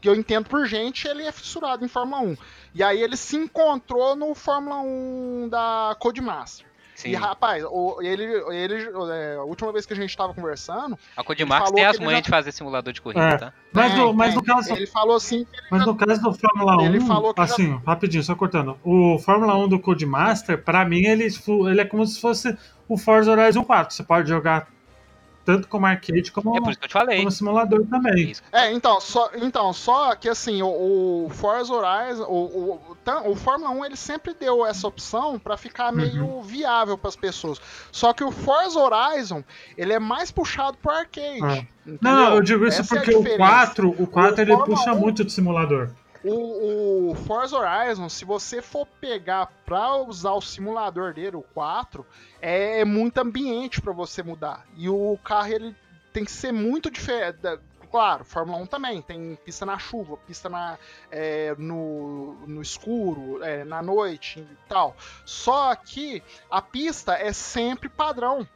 Que 0.00 0.08
eu 0.08 0.14
entendo 0.14 0.48
por 0.48 0.64
gente, 0.66 1.08
ele 1.08 1.24
é 1.24 1.32
fissurado 1.32 1.84
em 1.84 1.88
Fórmula 1.88 2.22
1. 2.22 2.36
E 2.74 2.82
aí 2.82 3.02
ele 3.02 3.16
se 3.16 3.36
encontrou 3.36 4.14
no 4.14 4.34
Fórmula 4.34 4.76
1 4.76 5.48
da 5.48 5.96
Codemaster. 5.98 6.67
Sim. 6.98 7.10
E 7.10 7.14
rapaz, 7.14 7.62
o- 7.64 7.98
ele, 8.02 8.24
ele, 8.52 8.90
é, 9.12 9.36
a 9.36 9.44
última 9.44 9.72
vez 9.72 9.86
que 9.86 9.92
a 9.92 9.96
gente 9.96 10.16
tava 10.16 10.34
conversando, 10.34 10.98
A 11.16 11.22
Codimax 11.22 11.70
tem 11.70 11.84
as 11.86 11.96
manhas 12.00 12.14
já- 12.14 12.20
de 12.22 12.28
fazer 12.28 12.50
simulador 12.50 12.92
de 12.92 13.00
corrida, 13.00 13.20
É. 13.24 13.38
tá? 13.38 13.52
Mas, 13.72 13.92
tem, 13.92 14.00
no, 14.04 14.12
mas 14.12 14.34
no 14.34 14.42
caso, 14.42 14.72
ele 14.72 14.84
falou 14.88 15.14
assim 15.14 15.46
ele 15.52 15.62
Mas 15.70 15.80
já- 15.80 15.86
no 15.86 15.94
caso 15.94 16.20
do 16.20 16.34
Fórmula 16.34 16.76
1, 16.76 16.86
Ele 16.86 17.00
falou 17.00 17.32
que 17.32 17.46
já- 17.46 17.52
assim, 17.52 17.80
rapidinho, 17.86 18.24
só 18.24 18.34
cortando. 18.34 18.76
O 18.82 19.16
Fórmula 19.20 19.54
1 19.56 19.68
do 19.68 19.78
Codemaster, 19.78 20.58
pra 20.60 20.84
mim, 20.84 21.04
ele, 21.04 21.28
ele 21.68 21.80
é 21.80 21.84
como 21.84 22.04
se 22.04 22.20
fosse 22.20 22.58
o 22.88 22.98
Forza 22.98 23.30
Horizon 23.30 23.62
4. 23.62 23.94
Você 23.94 24.02
pode 24.02 24.28
jogar 24.28 24.66
tanto 25.48 25.66
como 25.66 25.86
arcade 25.86 26.30
como, 26.30 26.54
É 26.54 26.60
por 26.60 26.68
isso 26.68 26.78
que 26.78 26.84
eu 26.84 26.88
te 26.90 26.92
falei. 26.92 27.16
como 27.16 27.30
simulador 27.30 27.80
É 27.80 27.84
também. 27.86 28.30
isso. 28.32 28.42
É, 28.52 28.70
então, 28.70 29.00
só, 29.00 29.30
então, 29.34 29.72
só 29.72 30.14
que 30.14 30.28
assim, 30.28 30.60
o, 30.60 31.24
o 31.24 31.30
Forza 31.30 31.72
Horizon, 31.72 32.24
o, 32.24 32.34
o, 32.34 32.72
o, 32.90 32.94
tan- 32.96 33.22
o 33.22 33.34
Fórmula 33.34 33.70
1, 33.70 33.84
ele 33.86 33.96
sempre 33.96 34.34
deu 34.38 34.66
essa 34.66 34.86
opção 34.86 35.38
pra 35.38 35.56
ficar 35.56 35.90
meio 35.90 36.42
viável 36.42 36.98
pras 36.98 37.16
pessoas. 37.16 37.58
Só 37.90 38.12
que 38.12 38.22
o 38.22 38.30
Forza 38.30 38.78
Horizon, 38.78 39.42
ele 39.76 39.94
é 39.94 39.98
mais 39.98 40.30
puxado 40.30 40.76
pro 40.76 40.90
arcade. 40.92 41.42
É. 41.42 41.66
entendeu? 41.86 41.98
Não, 42.02 42.34
eu 42.34 42.42
digo 42.42 42.66
isso 42.66 42.82
Essa 42.82 42.96
é 42.96 42.98
porque 42.98 43.14
o 43.14 43.22
diferença. 43.22 43.38
4, 43.50 43.88
o 44.02 44.06
4 44.06 44.34
O 44.36 44.40
ele 44.42 44.52
Fórmula 44.54 44.76
puxa 44.78 44.92
1 44.92 44.98
muito 45.00 45.24
de 45.24 45.32
simulador. 45.32 45.88
O, 46.24 47.10
o 47.10 47.14
Forza 47.14 47.56
Horizon, 47.56 48.08
se 48.08 48.24
você 48.24 48.60
for 48.60 48.86
pegar 49.00 49.46
pra 49.64 49.96
usar 49.96 50.32
o 50.32 50.40
simulador 50.40 51.14
dele, 51.14 51.36
o 51.36 51.42
4, 51.42 52.04
é, 52.40 52.80
é 52.80 52.84
muito 52.84 53.18
ambiente 53.18 53.80
pra 53.80 53.92
você 53.92 54.22
mudar. 54.22 54.66
E 54.76 54.88
o 54.88 55.18
carro 55.22 55.52
ele 55.52 55.76
tem 56.12 56.24
que 56.24 56.32
ser 56.32 56.52
muito 56.52 56.90
diferente. 56.90 57.38
Claro, 57.90 58.24
Fórmula 58.24 58.58
1 58.58 58.66
também 58.66 59.00
tem 59.00 59.38
pista 59.44 59.64
na 59.64 59.78
chuva, 59.78 60.16
pista 60.18 60.48
na, 60.48 60.78
é, 61.10 61.54
no, 61.56 62.34
no 62.46 62.60
escuro, 62.60 63.42
é, 63.42 63.64
na 63.64 63.82
noite 63.82 64.40
e 64.40 64.68
tal. 64.68 64.94
Só 65.24 65.74
que 65.74 66.22
a 66.50 66.60
pista 66.60 67.14
é 67.14 67.32
sempre 67.32 67.88
padrão, 67.88 68.46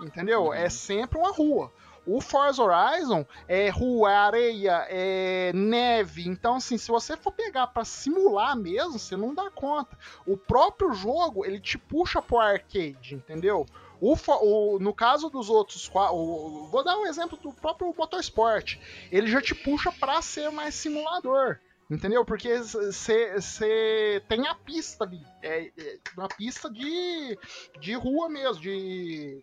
entendeu? 0.00 0.52
É 0.52 0.68
sempre 0.68 1.18
uma 1.18 1.32
rua. 1.32 1.72
O 2.06 2.20
Forza 2.20 2.62
Horizon 2.62 3.26
é 3.48 3.68
rua, 3.68 4.12
é 4.12 4.16
areia, 4.16 4.86
é 4.88 5.52
neve. 5.52 6.28
Então, 6.28 6.54
assim, 6.56 6.78
se 6.78 6.88
você 6.88 7.16
for 7.16 7.32
pegar 7.32 7.66
pra 7.66 7.84
simular 7.84 8.56
mesmo, 8.56 8.98
você 8.98 9.16
não 9.16 9.34
dá 9.34 9.50
conta. 9.50 9.98
O 10.26 10.36
próprio 10.36 10.92
jogo, 10.92 11.44
ele 11.44 11.58
te 11.60 11.76
puxa 11.76 12.22
pro 12.22 12.38
arcade, 12.38 13.14
entendeu? 13.14 13.66
O, 14.00 14.14
o- 14.42 14.78
no 14.78 14.92
caso 14.94 15.28
dos 15.30 15.48
outros, 15.50 15.90
o- 15.94 16.68
vou 16.70 16.84
dar 16.84 16.96
um 16.98 17.06
exemplo 17.06 17.36
do 17.38 17.52
próprio 17.52 17.92
Motorsport. 17.96 18.76
Ele 19.10 19.26
já 19.26 19.40
te 19.40 19.54
puxa 19.54 19.90
pra 19.90 20.20
ser 20.22 20.50
mais 20.50 20.74
simulador. 20.74 21.58
Entendeu? 21.88 22.24
Porque 22.24 22.58
você 22.58 24.20
tem 24.28 24.46
a 24.48 24.54
pista 24.56 25.04
ali. 25.04 25.20
É, 25.40 25.70
é 25.78 25.98
uma 26.16 26.26
pista 26.28 26.68
de, 26.68 27.38
de 27.80 27.94
rua 27.94 28.28
mesmo, 28.28 28.60
de 28.60 29.40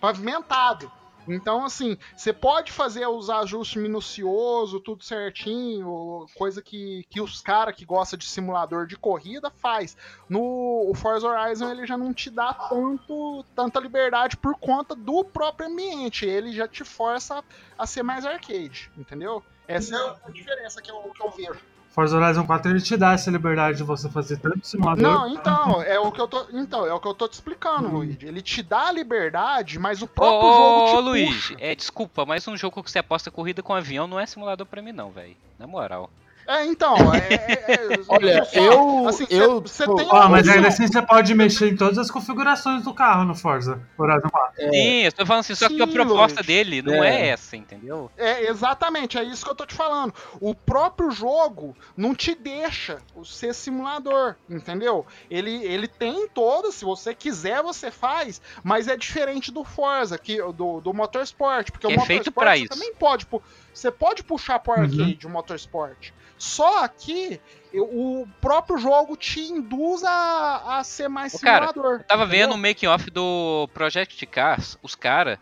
pavimentado. 0.00 0.90
Então, 1.26 1.64
assim, 1.64 1.96
você 2.16 2.32
pode 2.32 2.72
fazer 2.72 3.06
os 3.06 3.30
ajustes 3.30 3.80
minuciosos, 3.80 4.80
tudo 4.82 5.02
certinho, 5.02 6.26
coisa 6.34 6.60
que, 6.62 7.04
que 7.08 7.20
os 7.20 7.40
caras 7.40 7.74
que 7.74 7.84
gostam 7.84 8.18
de 8.18 8.26
simulador 8.26 8.86
de 8.86 8.96
corrida 8.96 9.50
faz. 9.50 9.96
No 10.28 10.92
Forza 10.94 11.28
Horizon 11.28 11.70
ele 11.70 11.86
já 11.86 11.96
não 11.96 12.12
te 12.12 12.30
dá 12.30 12.52
tanto, 12.52 13.44
tanta 13.54 13.80
liberdade 13.80 14.36
por 14.36 14.54
conta 14.56 14.94
do 14.94 15.24
próprio 15.24 15.68
ambiente. 15.68 16.26
Ele 16.26 16.52
já 16.52 16.68
te 16.68 16.84
força 16.84 17.38
a, 17.38 17.44
a 17.78 17.86
ser 17.86 18.02
mais 18.02 18.24
arcade, 18.24 18.90
entendeu? 18.96 19.42
Essa 19.66 19.96
é 19.96 20.28
a 20.28 20.30
diferença 20.30 20.82
que 20.82 20.90
eu, 20.90 20.96
que 21.14 21.22
eu 21.22 21.30
vejo. 21.30 21.73
Forza 21.94 22.18
Horizon 22.18 22.44
4 22.44 22.72
ele 22.72 22.80
te 22.80 22.96
dá 22.96 23.12
essa 23.12 23.30
liberdade 23.30 23.76
de 23.76 23.84
você 23.84 24.08
fazer 24.08 24.36
tanto 24.38 24.66
simulador. 24.66 25.00
Não, 25.00 25.28
então, 25.28 25.80
é 25.86 25.96
o 25.96 26.10
que 26.10 26.20
eu 26.20 26.26
tô, 26.26 26.44
então, 26.52 26.84
é 26.84 26.92
o 26.92 26.98
que 26.98 27.06
eu 27.06 27.14
tô 27.14 27.28
te 27.28 27.34
explicando, 27.34 27.88
Luigi. 27.88 28.18
Ele 28.20 28.42
te 28.42 28.64
dá 28.64 28.88
a 28.88 28.92
liberdade, 28.92 29.78
mas 29.78 30.02
o 30.02 30.08
próprio 30.08 30.50
ô, 30.50 30.54
jogo 30.56 30.86
te 30.88 30.96
ô, 30.96 31.00
Luiz, 31.00 31.28
puxa. 31.28 31.56
é, 31.60 31.72
desculpa, 31.72 32.26
mas 32.26 32.48
um 32.48 32.56
jogo 32.56 32.82
que 32.82 32.90
você 32.90 32.98
aposta 32.98 33.30
corrida 33.30 33.62
com 33.62 33.72
avião 33.72 34.08
não 34.08 34.18
é 34.18 34.26
simulador 34.26 34.66
pra 34.66 34.82
mim 34.82 34.90
não, 34.90 35.10
velho. 35.10 35.36
Na 35.56 35.68
moral. 35.68 36.10
É, 36.46 36.64
então, 36.66 36.94
é, 37.14 37.18
é- 37.34 37.72
é- 37.74 38.00
Olha, 38.08 38.44
só, 38.44 38.60
eu- 38.60 39.08
assim, 39.08 39.26
eu- 39.30 39.60
você 39.62 39.84
pô, 39.86 39.94
tem 39.96 40.06
Ó, 40.10 40.16
uma 40.16 40.28
mas 40.28 40.48
ainda 40.48 40.68
assim 40.68 40.86
você 40.86 41.00
pode 41.00 41.34
mexer 41.34 41.68
em 41.72 41.76
todas 41.76 41.96
as 41.98 42.10
configurações 42.10 42.82
do 42.82 42.92
carro 42.92 43.24
no 43.24 43.34
Forza 43.34 43.80
Horizon 43.98 44.28
4. 44.30 44.70
Sim, 44.70 45.02
eu 45.04 45.12
tô 45.12 45.24
falando 45.26 45.40
assim, 45.40 45.54
só 45.54 45.68
que 45.68 45.80
a 45.82 45.86
Sim, 45.86 45.92
proposta 45.92 46.36
Luiz. 46.40 46.46
dele 46.46 46.82
não 46.82 47.02
é. 47.02 47.14
É. 47.22 47.26
essa, 47.28 47.56
entendeu? 47.56 48.10
É, 48.16 48.48
exatamente, 48.50 49.16
é 49.16 49.24
isso 49.24 49.44
que 49.44 49.50
eu 49.50 49.54
tô 49.54 49.64
te 49.64 49.74
falando. 49.74 50.12
O 50.40 50.54
próprio 50.54 51.10
jogo 51.10 51.74
não 51.96 52.14
te 52.14 52.34
deixa 52.34 52.98
ser 53.24 53.54
simulador, 53.54 54.34
entendeu? 54.48 55.06
Ele, 55.30 55.64
ele 55.64 55.88
tem 55.88 56.28
todas, 56.28 56.74
se 56.74 56.84
você 56.84 57.14
quiser, 57.14 57.62
você 57.62 57.90
faz, 57.90 58.40
mas 58.62 58.86
é 58.88 58.96
diferente 58.96 59.50
do 59.50 59.64
Forza, 59.64 60.18
que, 60.18 60.36
do, 60.52 60.80
do 60.80 60.92
Motorsport, 60.92 61.70
porque 61.70 61.86
É 61.86 61.90
o 61.96 62.00
feito 62.00 62.26
Motorsport 62.26 62.34
pra 62.44 62.52
você 62.56 62.60
isso. 62.64 62.68
também 62.68 62.94
pode. 62.94 63.26
Você 63.72 63.90
pode 63.90 64.22
puxar 64.22 64.58
pro 64.58 64.74
Uhum. 64.74 64.82
arcade 64.82 65.26
o 65.26 65.30
Motorsport. 65.30 66.10
Só 66.44 66.86
que 66.86 67.40
o 67.72 68.28
próprio 68.38 68.76
jogo 68.76 69.16
te 69.16 69.40
induz 69.40 70.04
a, 70.04 70.78
a 70.78 70.84
ser 70.84 71.08
mais 71.08 71.34
Ô, 71.34 71.38
cara, 71.38 71.68
simulador. 71.68 72.00
Eu 72.00 72.04
tava 72.04 72.24
entendeu? 72.24 72.48
vendo 72.48 72.54
o 72.54 72.58
making 72.58 72.86
off 72.86 73.10
do 73.10 73.66
Project 73.72 74.26
Cars, 74.26 74.78
os 74.82 74.94
caras 74.94 75.38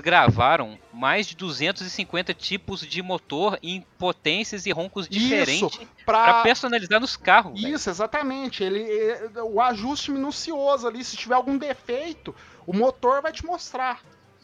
gravaram 0.00 0.78
mais 0.92 1.26
de 1.26 1.34
250 1.34 2.32
tipos 2.32 2.80
de 2.80 3.02
motor 3.02 3.58
em 3.60 3.84
potências 3.98 4.66
e 4.66 4.70
roncos 4.70 5.08
diferentes 5.08 5.80
pra, 6.04 6.42
personalizar 6.42 7.00
nos 7.00 7.16
carros. 7.16 7.60
Isso, 7.60 7.90
exatamente. 7.90 8.62
Ele, 8.62 8.82
é, 8.82 9.42
o 9.42 9.60
ajuste 9.60 10.12
minucioso 10.12 10.86
ali, 10.86 11.02
se 11.02 11.16
tiver 11.16 11.34
algum 11.34 11.58
defeito, 11.58 12.32
o 12.64 12.72
motor 12.72 13.20
vai 13.20 13.32
te 13.32 13.44
mostrar. 13.44 14.00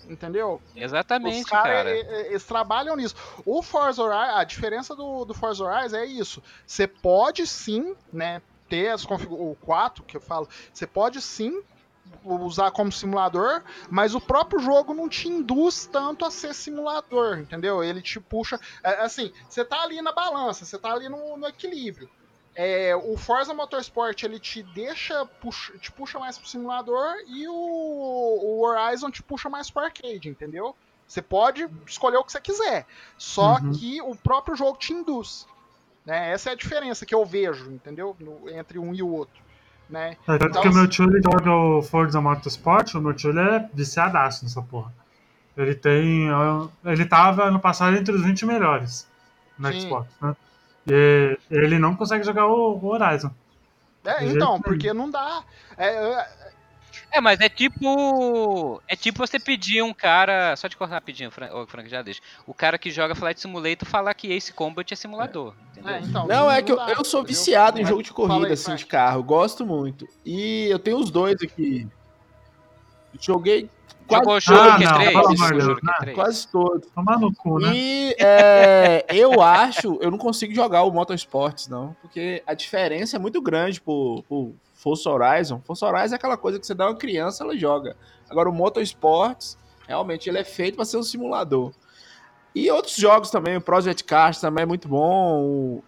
Entendeu? 0.08 0.60
Exatamente, 0.74 1.44
Os 1.44 1.50
cara. 1.50 1.90
e- 1.90 2.26
eles 2.26 2.44
trabalham 2.44 2.96
nisso. 2.96 3.14
O 3.46 3.62
Forza 3.62 4.02
Horizon, 4.02 4.36
a 4.36 4.44
diferença 4.44 4.94
do, 4.96 5.24
do 5.24 5.34
Forza 5.34 5.64
Horizon 5.64 5.96
é 5.96 6.06
isso. 6.06 6.42
Você 6.66 6.86
pode 6.86 7.46
sim, 7.46 7.94
né, 8.12 8.42
ter 8.68 8.88
as 8.88 9.04
o 9.04 9.56
4 9.60 10.02
que 10.04 10.16
eu 10.16 10.20
falo, 10.20 10.48
você 10.72 10.86
pode 10.86 11.20
sim 11.20 11.62
usar 12.24 12.70
como 12.72 12.90
simulador, 12.90 13.62
mas 13.90 14.14
o 14.14 14.20
próprio 14.20 14.60
jogo 14.60 14.92
não 14.92 15.08
te 15.08 15.28
induz 15.28 15.86
tanto 15.86 16.24
a 16.24 16.30
ser 16.30 16.54
simulador, 16.54 17.38
entendeu? 17.38 17.82
Ele 17.82 18.02
te 18.02 18.18
puxa, 18.18 18.58
é, 18.82 19.02
assim, 19.02 19.32
você 19.48 19.64
tá 19.64 19.82
ali 19.82 20.02
na 20.02 20.12
balança, 20.12 20.64
você 20.64 20.78
tá 20.78 20.92
ali 20.92 21.08
no, 21.08 21.36
no 21.36 21.46
equilíbrio. 21.46 22.10
É, 22.54 22.94
o 22.94 23.16
Forza 23.16 23.54
Motorsport 23.54 24.22
ele 24.24 24.38
te 24.38 24.62
deixa, 24.62 25.24
puxa, 25.40 25.72
te 25.78 25.90
puxa 25.90 26.18
mais 26.18 26.36
pro 26.38 26.46
simulador 26.48 27.14
e 27.26 27.48
o, 27.48 27.52
o 27.52 28.60
Horizon 28.62 29.10
te 29.10 29.22
puxa 29.22 29.48
mais 29.48 29.70
pro 29.70 29.84
arcade, 29.84 30.28
entendeu? 30.28 30.76
Você 31.08 31.22
pode 31.22 31.66
escolher 31.86 32.18
o 32.18 32.24
que 32.24 32.32
você 32.32 32.40
quiser, 32.40 32.86
só 33.16 33.56
Uhum. 33.56 33.72
que 33.72 34.00
o 34.02 34.14
próprio 34.14 34.54
jogo 34.54 34.76
te 34.78 34.92
induz. 34.92 35.46
Né? 36.04 36.32
Essa 36.32 36.50
é 36.50 36.52
a 36.52 36.56
diferença 36.56 37.06
que 37.06 37.14
eu 37.14 37.24
vejo, 37.24 37.70
entendeu? 37.70 38.14
No- 38.20 38.50
entre 38.50 38.78
um 38.78 38.92
e 38.94 39.02
o 39.02 39.08
outro. 39.08 39.40
Né? 39.88 40.16
É, 40.26 40.38
tanto 40.38 40.46
Então, 40.50 40.62
que 40.62 40.68
o 40.68 40.74
meu 40.74 40.88
tio 40.88 41.04
ele 41.04 41.20
joga 41.22 41.50
o 41.50 41.82
Forza 41.82 42.20
Motorsport, 42.20 42.94
o 42.94 43.00
meu 43.00 43.14
tio 43.14 43.30
ele 43.30 43.40
é 43.40 43.68
viciadaço 43.74 44.44
nessa 44.44 44.60
porra. 44.62 44.92
Ele 45.56 45.74
tem. 45.74 46.30
ó, 46.32 46.68
Ele 46.84 47.04
tava 47.04 47.50
no 47.50 47.60
passado 47.60 47.96
entre 47.96 48.14
os 48.14 48.22
20 48.22 48.44
melhores 48.46 49.06
no 49.58 49.70
Sim. 49.70 49.80
Xbox, 49.80 50.08
né? 50.20 50.34
E 50.86 51.38
ele 51.50 51.78
não 51.78 51.94
consegue 51.94 52.24
jogar 52.24 52.46
o, 52.46 52.84
Horizon. 52.84 53.30
É, 54.04 54.24
então, 54.24 54.60
porque 54.60 54.92
não 54.92 55.10
dá. 55.10 55.44
É, 55.76 55.86
é, 55.88 56.28
É, 57.12 57.20
mas 57.20 57.40
é 57.40 57.48
tipo. 57.48 58.82
É 58.88 58.96
tipo 58.96 59.24
você 59.24 59.38
pedir 59.38 59.82
um 59.82 59.94
cara. 59.94 60.56
Só 60.56 60.66
de 60.66 60.76
cortar 60.76 60.94
rapidinho, 60.94 61.30
Frank, 61.30 61.52
Frank, 61.70 61.88
já 61.88 62.02
deixa. 62.02 62.20
O 62.46 62.52
cara 62.52 62.78
que 62.78 62.90
joga 62.90 63.14
Flight 63.14 63.40
Simulator 63.40 63.86
falar 63.86 64.12
que 64.14 64.32
Ace 64.32 64.52
Combat 64.52 64.92
é 64.92 64.96
simulador. 64.96 65.54
Entendeu? 65.70 65.94
é, 65.94 66.00
então, 66.00 66.26
Não, 66.26 66.50
é 66.50 66.60
que 66.62 66.72
eu, 66.72 66.78
eu 66.78 67.04
sou 67.04 67.20
entendeu? 67.20 67.24
viciado 67.24 67.80
em 67.80 67.86
jogo 67.86 68.02
de 68.02 68.12
corrida, 68.12 68.46
aí, 68.48 68.52
assim, 68.52 68.64
Frank. 68.64 68.78
de 68.78 68.86
carro. 68.86 69.22
Gosto 69.22 69.64
muito. 69.64 70.08
E 70.26 70.66
eu 70.68 70.78
tenho 70.78 70.98
os 70.98 71.10
dois 71.10 71.40
aqui. 71.40 71.86
Joguei 73.20 73.68
quase, 74.06 74.24
Jogou 74.24 74.34
o 74.34 74.36
Ah, 74.36 74.40
Shuriken 74.40 74.86
não, 74.86 74.94
3? 74.94 75.10
pelo 75.10 75.22
Jogou 75.22 75.34
amor 75.34 75.36
de 75.36 75.44
o 75.44 75.48
Deus, 75.56 75.64
Shuriken 75.64 75.86
né? 75.90 75.94
3? 76.00 76.14
quase 76.16 76.48
todos. 76.48 76.88
Tomar 76.94 77.18
no 77.18 77.34
cu, 77.34 77.58
né? 77.58 77.72
E 77.74 78.16
é, 78.18 79.04
eu 79.10 79.40
acho, 79.40 79.98
eu 80.00 80.10
não 80.10 80.18
consigo 80.18 80.54
jogar 80.54 80.82
o 80.82 80.90
Motorsports, 80.90 81.68
não, 81.68 81.96
porque 82.02 82.42
a 82.46 82.54
diferença 82.54 83.16
é 83.16 83.18
muito 83.18 83.40
grande 83.40 83.80
pro, 83.80 84.22
pro 84.28 84.52
Forza 84.74 85.08
Horizon. 85.10 85.60
Forza 85.64 85.86
Horizon 85.86 86.14
é 86.14 86.16
aquela 86.16 86.36
coisa 86.36 86.58
que 86.58 86.66
você 86.66 86.74
dá 86.74 86.86
uma 86.88 86.96
criança, 86.96 87.44
ela 87.44 87.56
joga. 87.56 87.96
Agora 88.28 88.48
o 88.50 88.52
Motorsports, 88.52 89.56
realmente, 89.86 90.28
ele 90.28 90.38
é 90.38 90.44
feito 90.44 90.76
para 90.76 90.84
ser 90.84 90.96
um 90.96 91.02
simulador. 91.02 91.72
E 92.54 92.70
outros 92.70 92.96
jogos 92.96 93.30
também, 93.30 93.56
o 93.56 93.60
Project 93.62 94.04
Cars 94.04 94.38
também 94.40 94.62
é 94.64 94.66
muito 94.66 94.88
bom. 94.88 95.40
o- 95.42 95.84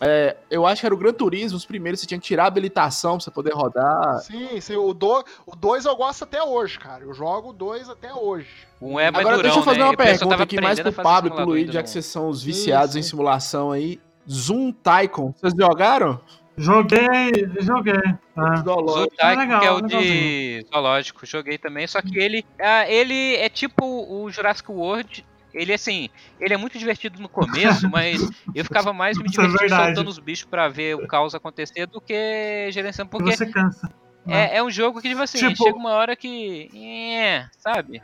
é, 0.00 0.36
eu 0.50 0.66
acho 0.66 0.80
que 0.80 0.86
era 0.86 0.94
o 0.94 0.98
Gran 0.98 1.12
Turismo, 1.12 1.56
os 1.56 1.64
primeiros, 1.64 2.00
você 2.00 2.06
tinha 2.06 2.18
que 2.18 2.26
tirar 2.26 2.44
a 2.44 2.46
habilitação 2.46 3.16
pra 3.16 3.24
você 3.24 3.30
poder 3.30 3.52
rodar. 3.52 4.18
Sim, 4.20 4.60
sim, 4.60 4.76
o 4.76 4.92
2 4.92 5.24
o 5.46 5.56
dois 5.56 5.84
eu 5.84 5.94
gosto 5.96 6.24
até 6.24 6.42
hoje, 6.42 6.78
cara. 6.78 7.04
Eu 7.04 7.12
jogo 7.12 7.50
o 7.50 7.52
2 7.52 7.88
até 7.88 8.12
hoje. 8.12 8.48
Um 8.80 8.98
é 8.98 9.10
mais 9.10 9.24
Agora 9.24 9.36
durão, 9.36 9.42
deixa 9.42 9.58
eu 9.58 9.64
fazer 9.64 9.78
né? 9.78 9.84
uma 9.84 9.96
pergunta 9.96 10.42
aqui 10.42 10.60
mais 10.60 10.80
pro 10.80 10.92
Pablo 10.92 11.30
e 11.30 11.34
pro 11.34 11.44
Luiz, 11.44 11.70
já 11.72 11.82
que 11.82 11.90
vocês 11.90 12.06
são 12.06 12.28
os 12.28 12.42
viciados 12.42 12.92
Sim, 12.94 12.98
em 12.98 13.02
sim. 13.02 13.10
simulação 13.10 13.70
aí. 13.70 14.00
Zoom 14.28 14.72
Tycoon, 14.72 15.32
vocês 15.32 15.52
jogaram? 15.58 16.20
Joguei, 16.56 17.32
joguei. 17.60 17.94
é. 17.94 18.56
Zoológico. 18.62 18.98
Zootaico, 19.00 19.40
legal, 19.40 19.60
que 19.60 19.66
é 19.66 19.70
o 19.70 19.74
legalzinho. 19.76 20.02
de 20.02 20.66
zoológico, 20.70 21.26
joguei 21.26 21.58
também, 21.58 21.86
só 21.86 22.02
que 22.02 22.18
ele, 22.18 22.44
ah, 22.60 22.88
ele 22.88 23.36
é 23.36 23.48
tipo 23.48 23.84
o 23.84 24.30
Jurassic 24.30 24.70
World, 24.70 25.24
ele 25.54 25.72
assim, 25.72 26.08
ele 26.40 26.54
é 26.54 26.56
muito 26.56 26.78
divertido 26.78 27.20
no 27.20 27.28
começo, 27.28 27.88
mas 27.90 28.20
eu 28.54 28.64
ficava 28.64 28.92
mais 28.92 29.16
me 29.18 29.24
é 29.24 29.28
divertindo 29.28 29.58
verdade. 29.58 29.86
soltando 29.86 30.08
os 30.08 30.18
bichos 30.18 30.44
pra 30.46 30.68
ver 30.68 30.96
o 30.96 31.06
caos 31.06 31.34
acontecer 31.34 31.86
do 31.86 32.00
que 32.00 32.68
gerenciando, 32.70 33.10
porque 33.10 33.36
você 33.36 33.46
cansa. 33.46 33.90
né? 34.26 34.52
é, 34.52 34.56
é 34.58 34.62
um 34.62 34.70
jogo 34.70 35.00
que, 35.00 35.08
tipo 35.08 35.22
assim, 35.22 35.38
Tipo- 35.38 35.64
chega 35.64 35.76
uma 35.76 35.90
hora 35.90 36.14
que, 36.16 36.68
é, 37.16 37.46
sabe? 37.58 38.02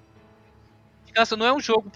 Cansa, 1.14 1.36
não 1.36 1.46
é 1.46 1.52
um 1.52 1.60
jogo 1.60 1.90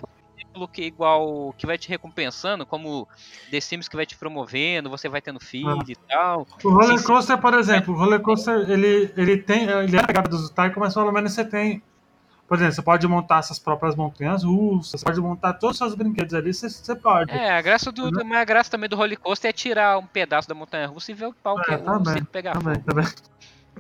que 0.71 0.83
igual 0.83 1.55
que 1.57 1.67
vai 1.67 1.79
te 1.79 1.89
recompensando, 1.89 2.67
como 2.67 3.09
The 3.51 3.59
Sims 3.61 3.89
que 3.89 3.97
vai 3.97 4.05
te 4.05 4.15
promovendo, 4.17 4.91
você 4.91 5.09
vai 5.09 5.23
tendo 5.23 5.41
filho 5.41 5.71
Ah. 5.81 5.85
e 5.89 5.95
tal. 5.97 6.47
O 6.63 6.69
roller 6.69 7.03
coaster, 7.03 7.39
por 7.39 7.55
exemplo, 7.55 7.95
o 7.95 7.97
roller 7.97 8.21
coaster 8.21 8.69
ele, 8.71 9.11
ele 9.17 9.39
tem. 9.39 9.65
Ele 9.65 9.97
é 9.97 10.01
a 10.01 10.07
pegada 10.07 10.29
do 10.29 10.49
Taiko, 10.51 10.79
mas 10.79 10.93
pelo 10.93 11.11
menos 11.11 11.33
você 11.33 11.43
tem. 11.45 11.83
Por 12.53 12.57
exemplo, 12.59 12.75
você 12.75 12.83
pode 12.83 13.09
montar 13.09 13.41
suas 13.41 13.59
próprias 13.59 13.97
montanhas 13.97 14.45
russas, 14.45 15.01
você 15.01 15.07
pode 15.07 15.19
montar 15.23 15.55
todos 15.55 15.77
os 15.77 15.79
seus 15.79 15.95
brinquedos 15.95 16.35
ali, 16.35 16.53
você, 16.53 16.69
você 16.69 16.95
pode. 16.95 17.33
É, 17.33 17.51
a 17.51 17.63
graça 17.63 17.91
do, 17.91 18.11
mas 18.27 18.39
a 18.43 18.45
graça 18.45 18.71
também 18.71 18.91
do 18.91 18.95
roller 18.95 19.19
coaster 19.19 19.49
é 19.49 19.53
tirar 19.55 19.97
um 19.97 20.07
pedaço 20.07 20.47
da 20.47 20.55
montanha 20.55 20.87
russa 20.87 21.11
e 21.11 21.15
ver 21.15 21.29
o 21.29 21.33
pau 21.33 21.57
que 21.63 21.73
É, 21.73 21.79
também, 21.79 22.23
pegar 22.25 22.53
Também, 22.53 22.79
também. 22.81 23.07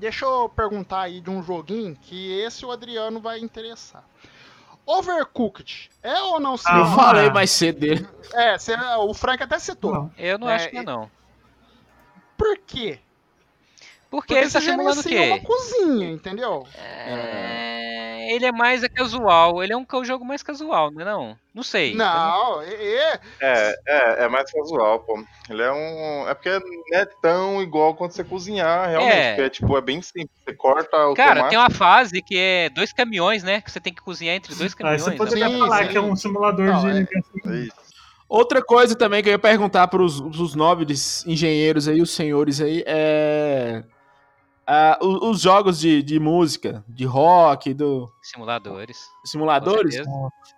Deixa 0.01 0.25
eu 0.25 0.49
perguntar 0.49 1.03
aí 1.03 1.21
de 1.21 1.29
um 1.29 1.43
joguinho 1.43 1.95
que 2.01 2.33
esse 2.41 2.65
o 2.65 2.71
Adriano 2.73 3.21
vai 3.21 3.41
interessar. 3.41 4.05
Overcooked 4.87 5.91
é 6.03 6.19
ou 6.23 6.41
não 6.41 6.55
Ah, 6.65 6.79
Eu 6.79 6.87
falei 6.87 7.27
é. 7.27 7.31
mais 7.31 7.51
cedo 7.51 7.79
dele. 7.79 8.09
É, 8.33 8.57
você- 8.57 8.75
o 8.75 9.13
Frank 9.13 9.43
até 9.43 9.59
citou. 9.59 9.93
Não. 9.93 10.11
Eu 10.17 10.39
não 10.39 10.49
É, 10.49 10.55
acho 10.55 10.71
que 10.71 10.79
é 10.79 10.83
não. 10.83 11.11
Por 12.39 12.57
quê? 12.67 12.99
Porque, 14.11 14.35
ele 14.35 14.51
tá 14.51 14.61
simulando 14.61 15.01
o 15.01 15.03
gerencia 15.03 15.27
uma 15.35 15.39
quê? 15.41 15.47
cozinha, 15.47 16.11
entendeu? 16.11 16.67
É, 16.75 17.72
ele 18.33 18.47
é 18.47 18.53
mais 18.53 18.87
casual, 18.89 19.63
ele 19.63 19.73
é 19.73 19.77
um 19.77 19.87
jogo 20.05 20.25
mais 20.25 20.43
casual, 20.43 20.91
não 20.91 21.01
é 21.01 21.05
não? 21.05 21.37
Não 21.55 21.63
sei. 21.63 21.95
Não, 21.95 22.63
e- 22.63 23.19
É, 23.41 23.75
é, 23.87 24.25
é 24.25 24.29
mais 24.29 24.51
casual, 24.51 25.01
pô. 25.01 25.23
Ele 25.51 25.63
é 25.63 25.71
um. 25.73 26.29
É 26.29 26.35
porque 26.35 26.51
não 26.51 26.99
é 26.99 27.05
tão 27.21 27.63
igual 27.63 27.95
quando 27.95 28.13
você 28.13 28.25
cozinhar, 28.25 28.89
realmente. 28.89 29.15
É. 29.15 29.29
Porque 29.31 29.43
é 29.43 29.51
tipo, 29.51 29.77
é 29.77 29.81
bem 29.81 30.01
simples. 30.01 30.31
Você 30.45 30.55
corta 30.55 30.97
o 31.09 31.15
Cara, 31.15 31.35
tomate. 31.37 31.51
tem 31.51 31.59
uma 31.59 31.71
fase 31.71 32.23
que 32.23 32.37
é 32.39 32.71
dois 32.71 32.93
caminhões, 32.93 33.43
né? 33.43 33.61
Que 33.61 33.71
você 33.71 33.81
tem 33.81 33.93
que 33.93 34.01
cozinhar 34.03 34.35
entre 34.35 34.55
dois 34.55 34.73
Aí 34.75 34.77
caminhões. 34.79 35.03
você 35.03 35.11
né? 35.11 35.17
poderia 35.17 35.49
Sim, 35.49 35.59
falar 35.59 35.85
sim. 35.85 35.89
que 35.91 35.97
é 35.99 36.01
um 36.01 36.17
simulador 36.17 36.65
Não, 36.65 36.81
de 36.81 36.89
é- 36.89 36.93
ligação. 36.93 37.55
Isso. 37.55 37.83
Outra 38.29 38.63
coisa 38.63 38.97
também 38.97 39.23
que 39.23 39.29
eu 39.29 39.33
ia 39.33 39.39
perguntar 39.39 39.89
para 39.89 40.03
os 40.03 40.55
nobres 40.55 41.23
engenheiros 41.27 41.87
aí, 41.87 42.01
os 42.01 42.13
senhores 42.15 42.63
aí, 42.63 42.83
é. 42.87 43.85
O- 45.01 45.31
os 45.31 45.41
jogos 45.41 45.79
de, 45.79 46.03
de 46.03 46.19
música, 46.21 46.85
de 46.89 47.05
rock, 47.05 47.75
do 47.75 48.11
Simuladores. 48.23 49.09
simuladores, 49.25 49.95
certeza. 49.95 50.11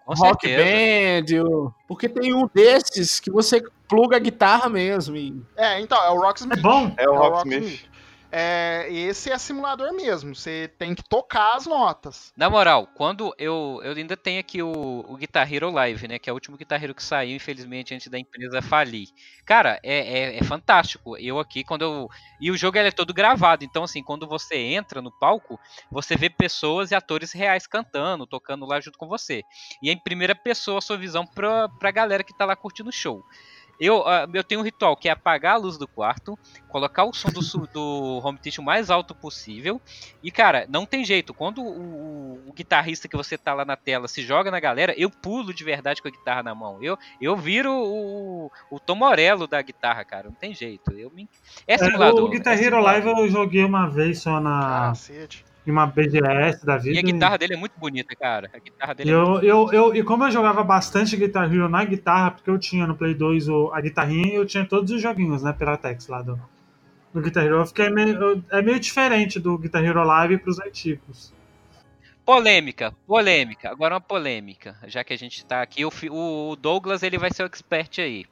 Com 0.04 0.14
rock 0.14 0.46
certeza. 0.46 1.42
band, 1.42 1.48
o- 1.48 1.72
porque 1.88 2.08
tem 2.08 2.34
um 2.34 2.48
desses 2.52 3.18
que 3.18 3.30
você 3.30 3.62
pluga 3.88 4.16
a 4.16 4.20
guitarra 4.20 4.68
mesmo. 4.68 5.16
E... 5.16 5.34
É, 5.56 5.80
então, 5.80 6.02
é 6.04 6.10
o 6.10 6.20
Rocksmith. 6.20 6.58
É 6.58 6.60
bom? 6.60 6.92
É 6.98 7.08
o 7.08 7.14
Rocksmith. 7.16 7.84
É, 8.36 8.88
esse 8.90 9.30
é 9.30 9.38
simulador 9.38 9.92
mesmo. 9.92 10.34
Você 10.34 10.68
tem 10.76 10.92
que 10.92 11.04
tocar 11.08 11.52
as 11.52 11.66
notas. 11.66 12.32
Na 12.36 12.50
moral, 12.50 12.88
quando 12.96 13.32
eu, 13.38 13.80
eu 13.84 13.92
ainda 13.92 14.16
tenho 14.16 14.40
aqui 14.40 14.60
o, 14.60 15.04
o 15.06 15.16
Guitar 15.16 15.52
Hero 15.52 15.70
Live, 15.70 16.08
né? 16.08 16.18
Que 16.18 16.28
é 16.28 16.32
o 16.32 16.34
último 16.34 16.56
Guitar 16.56 16.82
Hero 16.82 16.96
que 16.96 17.02
saiu, 17.02 17.36
infelizmente, 17.36 17.94
antes 17.94 18.08
da 18.08 18.18
empresa 18.18 18.60
falir. 18.60 19.06
Cara, 19.46 19.78
é, 19.84 19.98
é, 20.18 20.36
é 20.38 20.42
fantástico. 20.42 21.16
Eu 21.16 21.38
aqui, 21.38 21.62
quando 21.62 21.82
eu. 21.82 22.08
E 22.40 22.50
o 22.50 22.56
jogo 22.56 22.76
é 22.76 22.90
todo 22.90 23.14
gravado. 23.14 23.64
Então, 23.64 23.84
assim, 23.84 24.02
quando 24.02 24.26
você 24.26 24.56
entra 24.56 25.00
no 25.00 25.12
palco, 25.12 25.56
você 25.88 26.16
vê 26.16 26.28
pessoas 26.28 26.90
e 26.90 26.94
atores 26.96 27.30
reais 27.30 27.68
cantando, 27.68 28.26
tocando 28.26 28.66
lá 28.66 28.80
junto 28.80 28.98
com 28.98 29.06
você. 29.06 29.44
E 29.80 29.90
é 29.90 29.92
em 29.92 30.02
primeira 30.02 30.34
pessoa 30.34 30.78
a 30.78 30.82
sua 30.82 30.96
visão 30.96 31.24
pra, 31.24 31.68
pra 31.68 31.92
galera 31.92 32.24
que 32.24 32.36
tá 32.36 32.44
lá 32.44 32.56
curtindo 32.56 32.88
o 32.88 32.92
show. 32.92 33.24
Eu, 33.80 34.06
ah, 34.06 34.28
eu 34.32 34.44
tenho 34.44 34.60
um 34.60 34.64
ritual 34.64 34.96
que 34.96 35.08
é 35.08 35.12
apagar 35.12 35.54
a 35.54 35.58
luz 35.58 35.76
do 35.76 35.88
quarto, 35.88 36.38
colocar 36.68 37.04
o 37.04 37.12
som 37.12 37.28
do, 37.28 37.40
do 37.72 38.20
home 38.24 38.38
theater 38.38 38.60
o 38.60 38.64
mais 38.64 38.90
alto 38.90 39.14
possível 39.14 39.80
e, 40.22 40.30
cara, 40.30 40.66
não 40.68 40.86
tem 40.86 41.04
jeito. 41.04 41.34
Quando 41.34 41.62
o, 41.62 41.68
o- 41.68 42.48
o 42.48 42.52
guitarrista 42.52 43.08
que 43.08 43.16
você 43.16 43.36
tá 43.38 43.52
lá 43.54 43.64
na 43.64 43.76
tela 43.76 44.06
se 44.08 44.22
joga 44.22 44.50
na 44.50 44.60
galera, 44.60 44.94
eu 44.96 45.10
pulo 45.10 45.52
de 45.52 45.64
verdade 45.64 46.00
com 46.02 46.08
a 46.08 46.10
guitarra 46.10 46.42
na 46.42 46.54
mão. 46.54 46.82
Eu, 46.82 46.96
eu 47.20 47.36
viro 47.36 47.72
o, 47.72 48.50
o 48.70 48.78
Tom 48.80 48.94
Morello 48.96 49.46
da 49.46 49.60
guitarra, 49.62 50.04
cara. 50.04 50.28
Não 50.28 50.34
tem 50.36 50.54
jeito. 50.54 50.92
Eu 50.92 51.10
me... 51.10 51.28
É 51.66 51.74
É, 51.74 51.78
simulador. 51.78 52.24
o 52.24 52.28
Guitar 52.28 52.54
é 52.54 52.56
Hero 52.56 52.76
simulador. 52.76 53.04
Live 53.06 53.20
eu 53.22 53.28
joguei 53.30 53.64
uma 53.64 53.88
vez 53.88 54.20
só 54.20 54.40
na, 54.40 54.60
Cacete. 54.88 55.44
Em 55.66 55.70
uma 55.70 55.86
BGS 55.86 56.64
da 56.64 56.76
vida. 56.76 56.94
E 56.96 56.98
a 56.98 57.02
guitarra 57.02 57.38
dele 57.38 57.54
é 57.54 57.56
muito 57.56 57.78
bonita, 57.78 58.14
cara. 58.16 58.50
A 58.52 58.58
guitarra 58.58 58.92
E 58.92 58.96
dele 58.96 59.10
é 59.10 59.14
muito 59.16 59.44
eu, 59.44 59.68
eu, 59.70 59.72
eu, 59.72 59.94
e 59.96 60.02
como 60.02 60.24
eu 60.24 60.30
jogava 60.30 60.62
bastante 60.62 61.16
Guitar 61.16 61.52
Hero 61.52 61.68
na 61.68 61.84
guitarra, 61.84 62.30
porque 62.32 62.50
eu 62.50 62.58
tinha 62.58 62.86
no 62.86 62.96
Play 62.96 63.14
2 63.14 63.48
o, 63.48 63.70
a 63.72 63.80
guitarrinha 63.80 64.32
e 64.32 64.34
eu 64.36 64.46
tinha 64.46 64.64
todos 64.66 64.90
os 64.90 65.00
joguinhos, 65.00 65.42
né, 65.42 65.52
Piratex 65.52 66.06
lá 66.08 66.22
do, 66.22 66.38
do 67.12 67.20
Guitar 67.20 67.44
Hero, 67.44 67.56
eu 67.56 67.66
fiquei 67.66 67.88
meio, 67.90 68.14
eu- 68.14 68.42
é 68.50 68.62
meio 68.62 68.78
diferente 68.80 69.40
do 69.40 69.56
Guitar 69.58 69.84
Hero 69.84 70.02
Live 70.04 70.38
pros 70.38 70.60
antigos. 70.60 71.32
Polêmica, 72.24 72.92
polêmica. 73.06 73.70
Agora 73.70 73.94
uma 73.94 74.00
polêmica, 74.00 74.76
já 74.86 75.04
que 75.04 75.12
a 75.12 75.16
gente 75.18 75.44
tá 75.44 75.60
aqui. 75.62 75.84
O, 75.84 75.90
o 76.10 76.56
Douglas 76.56 77.02
ele 77.02 77.18
vai 77.18 77.30
ser 77.30 77.42
o 77.42 77.46
expert 77.46 77.98
aí. 77.98 78.24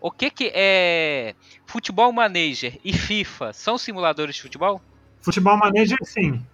O 0.00 0.10
que 0.10 0.30
que 0.30 0.52
é 0.54 1.34
Futebol 1.66 2.12
Manager 2.12 2.78
e 2.84 2.92
FIFA 2.92 3.52
são 3.52 3.76
simuladores 3.78 4.36
de 4.36 4.42
futebol? 4.42 4.80
Futebol 5.20 5.56
Manager, 5.56 5.98
sim. 6.04 6.46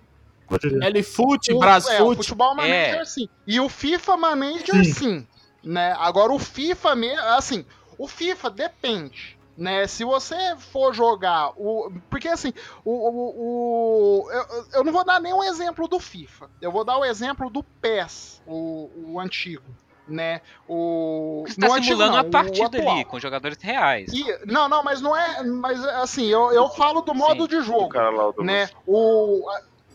L-Foot, 0.83 1.53
O- 1.53 1.65
é, 1.65 2.03
o 2.03 2.15
futebol 2.15 2.55
manager 2.55 3.01
É. 3.01 3.05
sim. 3.05 3.29
E 3.47 3.61
o 3.61 3.69
FIFA 3.69 4.17
Manager 4.17 4.85
Sim. 4.85 4.93
sim. 4.93 5.27
né? 5.63 5.95
Agora 5.99 6.33
o 6.33 6.39
FIFA 6.39 6.95
mesmo, 6.97 7.21
assim, 7.29 7.65
o 7.99 8.07
FIFA 8.09 8.51
depende. 8.51 9.39
Né, 9.59 9.87
se 9.87 10.05
você 10.05 10.57
for 10.57 10.95
jogar 10.95 11.51
o. 11.55 11.93
Porque 12.09 12.29
assim, 12.29 12.51
o. 12.83 12.91
o- 12.93 14.23
o- 14.25 14.31
eu, 14.33 14.65
eu 14.77 14.85
não 14.85 14.91
vou 14.93 15.05
dar 15.05 15.21
nenhum 15.21 15.45
exemplo 15.45 15.87
do 15.87 16.01
FIFA. 16.01 16.49
Eu 16.63 16.73
vou 16.73 16.83
dar 16.83 16.97
o 16.97 17.05
exemplo 17.05 17.51
do 17.51 17.63
PES, 17.63 18.41
o, 18.47 18.89
o 19.13 19.21
antigo. 19.21 19.65
Né? 20.09 20.41
O. 20.67 21.45
Você 21.47 21.61
tá 21.61 21.67
antigo 21.67 21.85
simulando 21.85 22.13
não, 22.17 22.25
uma 22.25 22.31
partida 22.31 22.91
ali 22.91 23.05
com 23.05 23.21
jogadores 23.21 23.59
reais. 23.61 24.11
E- 24.15 24.39
não, 24.47 24.67
não, 24.67 24.83
mas 24.83 25.03
não 25.03 25.15
é. 25.15 25.43
Mas 25.43 25.85
assim, 25.85 26.25
eu, 26.27 26.51
eu 26.53 26.69
falo 26.71 27.03
do 27.03 27.15
modo 27.15 27.43
Sim. 27.43 27.49
de 27.49 27.57
O 27.57 27.63
jogo. 27.63 27.89
cara 27.91 28.09
lá, 28.09 28.31
o, 28.31 28.43
Né? 28.43 28.71
O. 28.87 29.43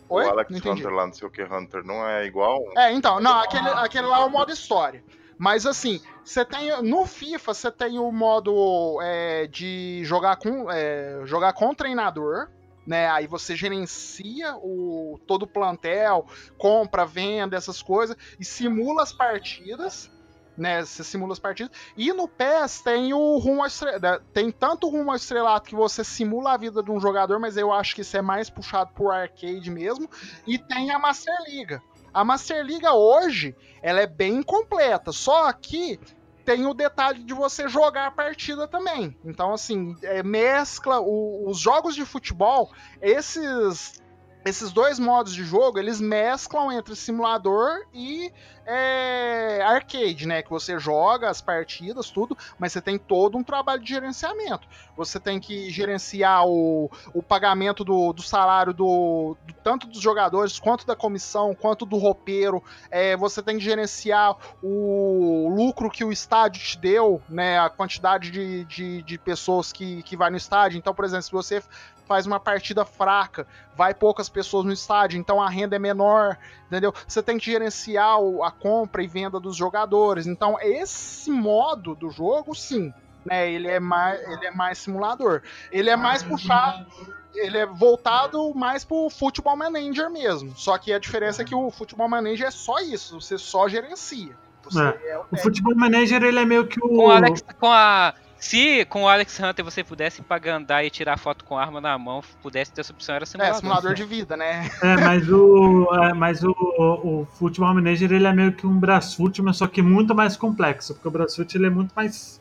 a- 0.09 0.13
o 0.13 0.17
Oi? 0.17 0.25
Alex 0.27 0.49
Não. 0.63 0.71
Hunter 0.71 0.91
lá, 0.91 1.05
não 1.07 1.13
sei 1.13 1.27
o 1.27 1.31
que, 1.31 1.43
Hunter, 1.43 1.83
não 1.83 2.07
é 2.07 2.25
igual? 2.25 2.63
É, 2.77 2.91
então, 2.91 3.19
não, 3.19 3.39
aquele, 3.39 3.67
aquele 3.69 4.07
lá 4.07 4.21
é 4.21 4.25
o 4.25 4.29
modo 4.29 4.51
história. 4.51 5.03
Mas 5.37 5.65
assim, 5.65 6.01
você 6.23 6.45
tem. 6.45 6.81
No 6.81 7.05
FIFA, 7.05 7.53
você 7.53 7.71
tem 7.71 7.99
o 7.99 8.11
modo 8.11 8.99
é, 9.01 9.47
de 9.47 10.01
jogar 10.05 10.37
com, 10.37 10.71
é, 10.71 11.21
jogar 11.25 11.53
com 11.53 11.69
o 11.69 11.75
treinador. 11.75 12.47
Né, 12.87 13.09
aí 13.09 13.25
você 13.25 13.55
gerencia 13.55 14.55
o, 14.57 15.19
todo 15.25 15.41
o 15.41 15.47
plantel, 15.47 16.27
compra, 16.55 17.03
venda, 17.03 17.57
essas 17.57 17.81
coisas, 17.81 18.15
e 18.39 18.45
simula 18.45 19.01
as 19.01 19.11
partidas. 19.11 20.11
Né, 20.57 20.85
você 20.85 21.03
simula 21.03 21.33
as 21.33 21.39
partidas. 21.39 21.75
E 21.97 22.13
no 22.13 22.27
PES 22.29 22.81
tem 22.81 23.13
o 23.13 23.37
rumo 23.37 23.61
ao 23.61 23.67
estrelato. 23.67 24.23
Tem 24.33 24.49
tanto 24.51 24.87
o 24.87 24.89
rumo 24.89 25.09
ao 25.09 25.15
estrelato 25.17 25.67
que 25.69 25.75
você 25.75 26.03
simula 26.03 26.53
a 26.53 26.57
vida 26.57 26.81
de 26.81 26.89
um 26.91 26.99
jogador, 26.99 27.39
mas 27.39 27.57
eu 27.57 27.73
acho 27.73 27.93
que 27.93 28.01
isso 28.01 28.15
é 28.15 28.21
mais 28.21 28.49
puxado 28.49 28.91
por 28.93 29.11
arcade 29.11 29.69
mesmo. 29.69 30.09
E 30.47 30.57
tem 30.57 30.91
a 30.91 30.99
Master 30.99 31.35
Liga. 31.45 31.81
A 32.13 32.23
Master 32.23 32.63
Liga 32.65 32.93
hoje, 32.93 33.53
ela 33.81 33.99
é 33.99 34.07
bem 34.07 34.41
completa, 34.41 35.11
só 35.11 35.51
que 35.51 35.99
tem 36.45 36.65
o 36.65 36.73
detalhe 36.73 37.23
de 37.23 37.33
você 37.33 37.67
jogar 37.67 38.07
a 38.07 38.11
partida 38.11 38.67
também. 38.67 39.17
Então, 39.25 39.51
assim, 39.53 39.95
é, 40.03 40.23
mescla 40.23 41.01
o- 41.01 41.49
os 41.49 41.59
jogos 41.59 41.95
de 41.95 42.05
futebol, 42.05 42.71
esses 43.01 44.01
esses 44.45 44.71
dois 44.71 44.99
modos 44.99 45.33
de 45.33 45.43
jogo, 45.43 45.79
eles 45.79 45.99
mesclam 45.99 46.71
entre 46.71 46.95
simulador 46.95 47.79
e 47.91 48.31
é, 48.65 49.61
arcade, 49.61 50.25
né? 50.27 50.41
Que 50.41 50.49
você 50.49 50.77
joga 50.79 51.29
as 51.29 51.41
partidas, 51.41 52.09
tudo, 52.09 52.37
mas 52.57 52.73
você 52.73 52.81
tem 52.81 52.97
todo 52.97 53.37
um 53.37 53.43
trabalho 53.43 53.81
de 53.81 53.89
gerenciamento. 53.89 54.67
Você 54.97 55.19
tem 55.19 55.39
que 55.39 55.69
gerenciar 55.69 56.45
o, 56.47 56.89
o 57.13 57.21
pagamento 57.21 57.83
do, 57.83 58.11
do 58.13 58.21
salário 58.21 58.73
do, 58.73 59.37
do- 59.45 59.53
tanto 59.63 59.87
dos 59.87 59.99
jogadores, 60.01 60.59
quanto 60.59 60.85
da 60.85 60.95
comissão, 60.95 61.53
quanto 61.53 61.85
do 61.85 61.97
roupeiro. 61.97 62.63
É, 62.89 63.15
você 63.15 63.41
tem 63.41 63.57
que 63.57 63.63
gerenciar 63.63 64.35
o 64.63 65.49
lucro 65.55 65.89
que 65.89 66.03
o 66.03 66.11
estádio 66.11 66.61
te 66.61 66.77
deu, 66.77 67.21
né? 67.29 67.59
A 67.59 67.69
quantidade 67.69 68.31
de, 68.31 68.63
de, 68.65 69.01
de 69.03 69.17
pessoas 69.17 69.71
que, 69.71 70.01
que 70.03 70.17
vai 70.17 70.29
no 70.29 70.37
estádio. 70.37 70.77
Então, 70.77 70.93
por 70.93 71.05
exemplo, 71.05 71.23
se 71.23 71.31
você 71.31 71.63
faz 72.07 72.27
uma 72.27 72.39
partida 72.39 72.85
fraca, 72.85 73.47
vai 73.75 73.91
poucas 73.93 74.29
pessoas 74.29 74.63
no 74.63 74.71
estádio, 74.71 75.19
então 75.19 75.41
a 75.41 75.49
renda 75.49 75.75
é 75.75 75.79
menor, 75.79 76.37
entendeu? 76.67 76.93
Você 77.07 77.21
tem 77.23 77.35
que 77.39 77.45
gerenciar 77.45 78.17
a 78.43 78.51
compra 78.59 79.03
e 79.03 79.07
venda 79.07 79.39
dos 79.39 79.55
jogadores. 79.55 80.27
Então, 80.27 80.57
esse 80.61 81.31
modo 81.31 81.95
do 81.95 82.09
jogo, 82.09 82.55
sim, 82.55 82.93
né? 83.25 83.51
Ele 83.51 83.67
é 83.67 83.79
mais, 83.79 84.21
ele 84.21 84.45
é 84.45 84.51
mais 84.51 84.77
simulador. 84.77 85.41
Ele 85.71 85.89
é 85.89 85.95
mais 85.95 86.21
puxado, 86.21 86.85
ele 87.33 87.57
é 87.57 87.65
voltado 87.65 88.53
mais 88.53 88.85
pro 88.85 89.09
Futebol 89.09 89.55
Manager 89.55 90.09
mesmo. 90.09 90.55
Só 90.55 90.77
que 90.77 90.93
a 90.93 90.99
diferença 90.99 91.41
é 91.41 91.45
que 91.45 91.55
o 91.55 91.71
Futebol 91.71 92.07
Manager 92.07 92.47
é 92.47 92.51
só 92.51 92.79
isso, 92.79 93.19
você 93.19 93.37
só 93.37 93.67
gerencia. 93.67 94.35
Você 94.63 94.79
é 94.81 95.17
o 95.17 95.25
O 95.31 95.37
Futebol 95.37 95.75
Manager, 95.75 96.23
ele 96.23 96.39
é 96.39 96.45
meio 96.45 96.65
que 96.67 96.79
o... 96.79 96.89
Com, 96.89 97.07
o 97.07 97.11
Alex, 97.11 97.43
com 97.59 97.67
a. 97.67 98.13
Se 98.45 98.85
com 98.85 99.01
o 99.03 99.07
Alex 99.07 99.39
Hunter 99.39 99.65
você 99.65 99.83
pudesse 99.83 100.21
ir 100.21 100.23
pra 100.23 100.37
Gandar 100.37 100.85
e 100.85 100.91
tirar 100.91 101.17
foto 101.17 101.43
com 101.43 101.57
arma 101.57 101.81
na 101.81 101.97
mão, 101.97 102.23
pudesse 102.43 102.71
ter 102.71 102.81
essa 102.81 102.93
opção, 102.93 103.15
era 103.15 103.23
é, 103.23 103.25
simulador. 103.25 103.57
simulador 103.59 103.93
de 103.95 104.03
vida, 104.03 104.37
né? 104.37 104.69
É, 104.83 104.95
mas 104.97 105.27
o, 105.31 105.89
é, 105.95 106.13
mas 106.13 106.43
o, 106.43 106.51
o, 106.51 107.21
o 107.21 107.25
Futebol 107.25 107.73
Manager 107.73 108.11
ele 108.13 108.27
é 108.27 108.31
meio 108.31 108.53
que 108.53 108.67
um 108.67 108.79
Brasfoot, 108.79 109.41
mas 109.41 109.57
só 109.57 109.65
que 109.65 109.81
muito 109.81 110.13
mais 110.13 110.37
complexo, 110.37 110.93
porque 110.93 111.07
o 111.07 111.11
Brasfoot 111.11 111.57
ele 111.57 111.65
é 111.65 111.69
muito 111.71 111.91
mais 111.95 112.39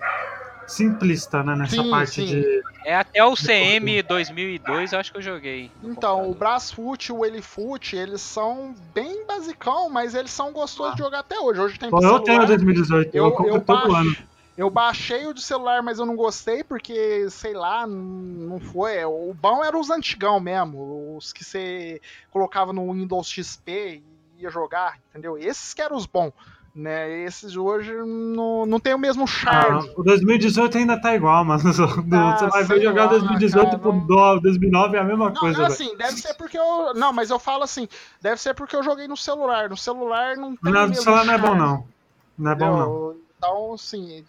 simplista, 0.66 1.42
né, 1.42 1.56
nessa 1.56 1.82
Sim, 1.82 1.90
parte 1.90 2.14
sim. 2.16 2.26
de... 2.26 2.62
É 2.84 2.94
até 2.96 3.24
o 3.24 3.34
CM 3.34 4.02
2002, 4.02 4.92
eu 4.92 4.98
acho 5.00 5.10
que 5.10 5.16
eu 5.16 5.22
joguei. 5.22 5.70
Então, 5.82 6.30
o. 6.30 6.34
Brasfoot 6.34 7.08
e 7.08 7.12
o 7.12 7.24
Elifoot, 7.24 7.96
eles 7.96 8.20
são 8.20 8.74
bem 8.94 9.26
basicão, 9.26 9.88
mas 9.88 10.14
eles 10.14 10.30
são 10.30 10.52
gostosos 10.52 10.96
de 10.96 11.02
jogar 11.02 11.20
até 11.20 11.40
hoje. 11.40 11.60
Hoje 11.60 11.78
tem 11.78 11.88
Pô, 11.88 11.96
eu 11.96 12.20
tenho 12.20 12.42
celular. 12.42 12.46
2018, 12.46 13.14
eu, 13.14 13.24
Eu, 13.24 13.32
compro 13.32 13.54
eu, 13.54 13.60
todo 13.62 13.88
baixo- 13.88 13.96
ano. 13.96 14.33
Eu 14.56 14.70
baixei 14.70 15.26
o 15.26 15.34
de 15.34 15.42
celular, 15.42 15.82
mas 15.82 15.98
eu 15.98 16.06
não 16.06 16.14
gostei, 16.16 16.62
porque, 16.62 17.28
sei 17.30 17.54
lá, 17.54 17.86
não 17.86 18.60
foi. 18.60 19.04
O 19.04 19.34
bom 19.34 19.64
era 19.64 19.76
os 19.78 19.90
antigão 19.90 20.38
mesmo, 20.40 21.16
os 21.16 21.32
que 21.32 21.44
você 21.44 22.00
colocava 22.30 22.72
no 22.72 22.92
Windows 22.92 23.28
XP 23.28 24.02
e 24.38 24.42
ia 24.42 24.50
jogar, 24.50 24.98
entendeu? 25.10 25.36
Esses 25.38 25.74
que 25.74 25.82
eram 25.82 25.96
os 25.96 26.06
bons. 26.06 26.32
Né, 26.76 27.20
esses 27.22 27.54
hoje 27.56 27.92
não, 28.04 28.66
não 28.66 28.80
tem 28.80 28.92
o 28.94 28.98
mesmo 28.98 29.22
Ah, 29.22 29.26
charme. 29.28 29.92
o 29.96 30.02
2018 30.02 30.76
ainda 30.78 31.00
tá 31.00 31.14
igual, 31.14 31.44
mano. 31.44 31.62
Do- 32.02 32.16
Ah, 32.16 32.36
você 32.36 32.48
vai 32.48 32.64
ver 32.64 32.82
jogar 32.82 33.02
lá, 33.04 33.10
2018 33.10 33.64
cara, 33.64 33.78
pro 33.78 33.92
não- 33.92 34.06
do- 34.08 34.40
2009 34.40 34.96
é 34.96 35.00
a 35.00 35.04
mesma 35.04 35.30
Não, 35.30 35.36
coisa, 35.40 35.56
não, 35.56 35.68
velho. 35.68 35.72
assim, 35.72 35.96
deve 35.96 36.16
ser 36.20 36.34
porque 36.34 36.58
eu. 36.58 36.92
Não, 36.94 37.12
mas 37.12 37.30
eu 37.30 37.38
falo 37.38 37.62
assim, 37.62 37.86
deve 38.20 38.40
ser 38.40 38.54
porque 38.54 38.74
eu 38.74 38.82
joguei 38.82 39.06
no 39.06 39.16
celular. 39.16 39.70
No 39.70 39.76
celular 39.76 40.36
não 40.36 40.56
tem. 40.56 40.72
o 40.72 40.74
Não, 40.74 40.88
mesmo 40.88 40.96
celular 41.04 41.24
não 41.24 41.34
é 41.34 41.38
bom, 41.38 41.46
charme. 41.46 41.60
não. 41.60 41.88
Não 42.36 42.50
é 42.50 42.54
bom, 42.56 42.76
não. 42.76 43.16
Então, 43.38 43.74
assim. 43.74 44.24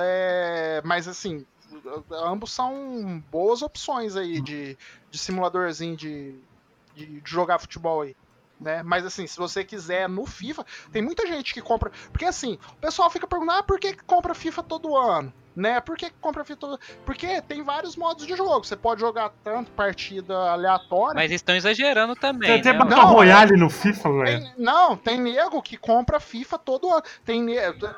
É, 0.00 0.80
Mas 0.84 1.06
assim, 1.08 1.44
ambos 2.10 2.52
são 2.52 3.22
boas 3.30 3.62
opções 3.62 4.16
aí 4.16 4.40
de, 4.40 4.76
de 5.10 5.18
simuladorzinho 5.18 5.96
de, 5.96 6.34
de, 6.94 7.20
de 7.20 7.30
jogar 7.30 7.58
futebol 7.58 8.02
aí. 8.02 8.16
Né? 8.60 8.82
Mas 8.82 9.06
assim, 9.06 9.26
se 9.26 9.36
você 9.36 9.62
quiser 9.62 10.08
no 10.08 10.26
FIFA, 10.26 10.66
tem 10.90 11.00
muita 11.00 11.26
gente 11.26 11.54
que 11.54 11.62
compra. 11.62 11.92
Porque 12.10 12.24
assim, 12.24 12.58
o 12.72 12.76
pessoal 12.76 13.08
fica 13.08 13.26
perguntando, 13.26 13.58
ah, 13.58 13.62
por 13.62 13.78
que, 13.78 13.94
compra 13.94 14.34
FIFA 14.34 14.62
todo 14.64 14.96
ano? 14.96 15.32
Né? 15.54 15.80
Por 15.80 15.96
que 15.96 16.10
compra 16.20 16.44
FIFA 16.44 16.56
todo 16.56 16.80
Porque 17.04 17.42
tem 17.42 17.62
vários 17.64 17.96
modos 17.96 18.26
de 18.26 18.36
jogo. 18.36 18.64
Você 18.64 18.76
pode 18.76 19.00
jogar 19.00 19.32
tanto 19.42 19.70
partida 19.72 20.34
aleatória. 20.52 21.14
Mas 21.14 21.30
estão 21.30 21.54
exagerando 21.54 22.14
também. 22.14 22.48
Tem 22.48 22.60
até 22.60 22.72
né? 22.72 22.78
Battle 22.78 22.96
Não, 22.96 23.12
Royale 23.12 23.56
no 23.56 23.70
FIFA, 23.70 24.12
velho. 24.12 24.24
Tem- 24.42 24.54
não, 24.56 24.96
tem 24.96 25.20
nego 25.20 25.62
que 25.62 25.76
compra 25.76 26.20
FIFA 26.20 26.58
todo 26.58 26.92
ano. 26.92 27.02
Tem 27.24 27.42
nego. 27.42 27.88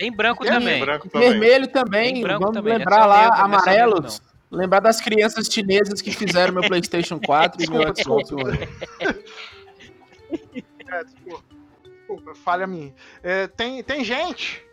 Tem 0.00 0.10
branco 0.10 0.42
Tem 0.44 0.52
também. 0.54 0.80
Branco 0.80 1.10
também. 1.10 1.28
Vermelho 1.28 1.68
também, 1.68 2.22
branco 2.22 2.40
vamos 2.40 2.56
também, 2.56 2.78
lembrar 2.78 3.04
lá, 3.04 3.26
amarelos. 3.36 4.22
Lembrar 4.50 4.80
das 4.80 4.98
crianças 4.98 5.46
chinesas 5.46 6.00
que 6.00 6.10
fizeram 6.10 6.54
meu 6.54 6.62
Playstation 6.62 7.20
4 7.22 7.62
e 7.62 7.70
meu 7.70 7.82
Xbox 7.94 8.32
One. 8.32 8.58
É, 10.92 11.04
desculpa. 11.04 11.44
Desculpa, 11.84 12.34
falha 12.34 12.66
minha. 12.66 12.92
É, 13.22 13.46
tem, 13.46 13.82
tem 13.84 14.02
gente 14.02 14.64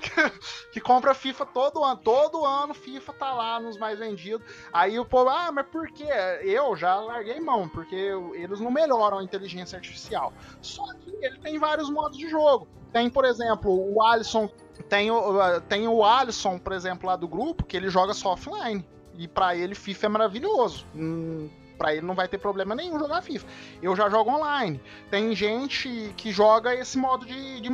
que, 0.00 0.70
que 0.72 0.80
compra 0.80 1.12
FIFA 1.14 1.44
todo 1.46 1.82
ano. 1.84 2.00
Todo 2.02 2.44
ano 2.46 2.72
FIFA 2.72 3.12
tá 3.14 3.34
lá 3.34 3.58
nos 3.60 3.76
mais 3.76 3.98
vendidos. 3.98 4.46
Aí 4.72 4.98
o 4.98 5.04
povo, 5.04 5.28
ah, 5.30 5.50
mas 5.52 5.66
por 5.66 5.88
quê? 5.88 6.06
Eu 6.42 6.74
já 6.76 6.94
larguei 6.96 7.40
mão, 7.40 7.68
porque 7.68 7.94
eu- 7.94 8.34
eles 8.34 8.60
não 8.60 8.70
melhoram 8.70 9.18
a 9.18 9.24
inteligência 9.24 9.76
artificial. 9.76 10.32
Só 10.62 10.84
que 10.94 11.10
ele 11.20 11.38
tem 11.40 11.58
vários 11.58 11.90
modos 11.90 12.16
de 12.16 12.28
jogo. 12.30 12.68
Tem, 12.92 13.08
por 13.08 13.24
exemplo, 13.24 13.72
o 13.72 14.02
Alisson. 14.02 14.48
Tem 14.88 15.10
o, 15.10 15.60
tem 15.68 15.86
o 15.86 16.04
Alisson, 16.04 16.58
por 16.58 16.72
exemplo, 16.72 17.06
lá 17.06 17.16
do 17.16 17.28
grupo, 17.28 17.64
que 17.64 17.76
ele 17.76 17.88
joga 17.88 18.12
só 18.14 18.32
offline. 18.32 18.84
E 19.16 19.28
pra 19.28 19.54
ele 19.54 19.74
FIFA 19.74 20.06
é 20.06 20.08
maravilhoso. 20.08 20.86
Hum, 20.94 21.48
pra 21.82 21.92
ele 21.92 22.06
não 22.06 22.14
vai 22.14 22.28
ter 22.28 22.38
problema 22.38 22.76
nenhum 22.76 22.96
jogar 22.96 23.20
FIFA. 23.22 23.44
Eu 23.82 23.96
já 23.96 24.08
jogo 24.08 24.30
online. 24.30 24.80
Tem 25.10 25.34
gente 25.34 26.14
que 26.16 26.30
joga 26.30 26.72
esse 26.72 26.96
modo 26.96 27.26
de, 27.26 27.60
de. 27.60 27.72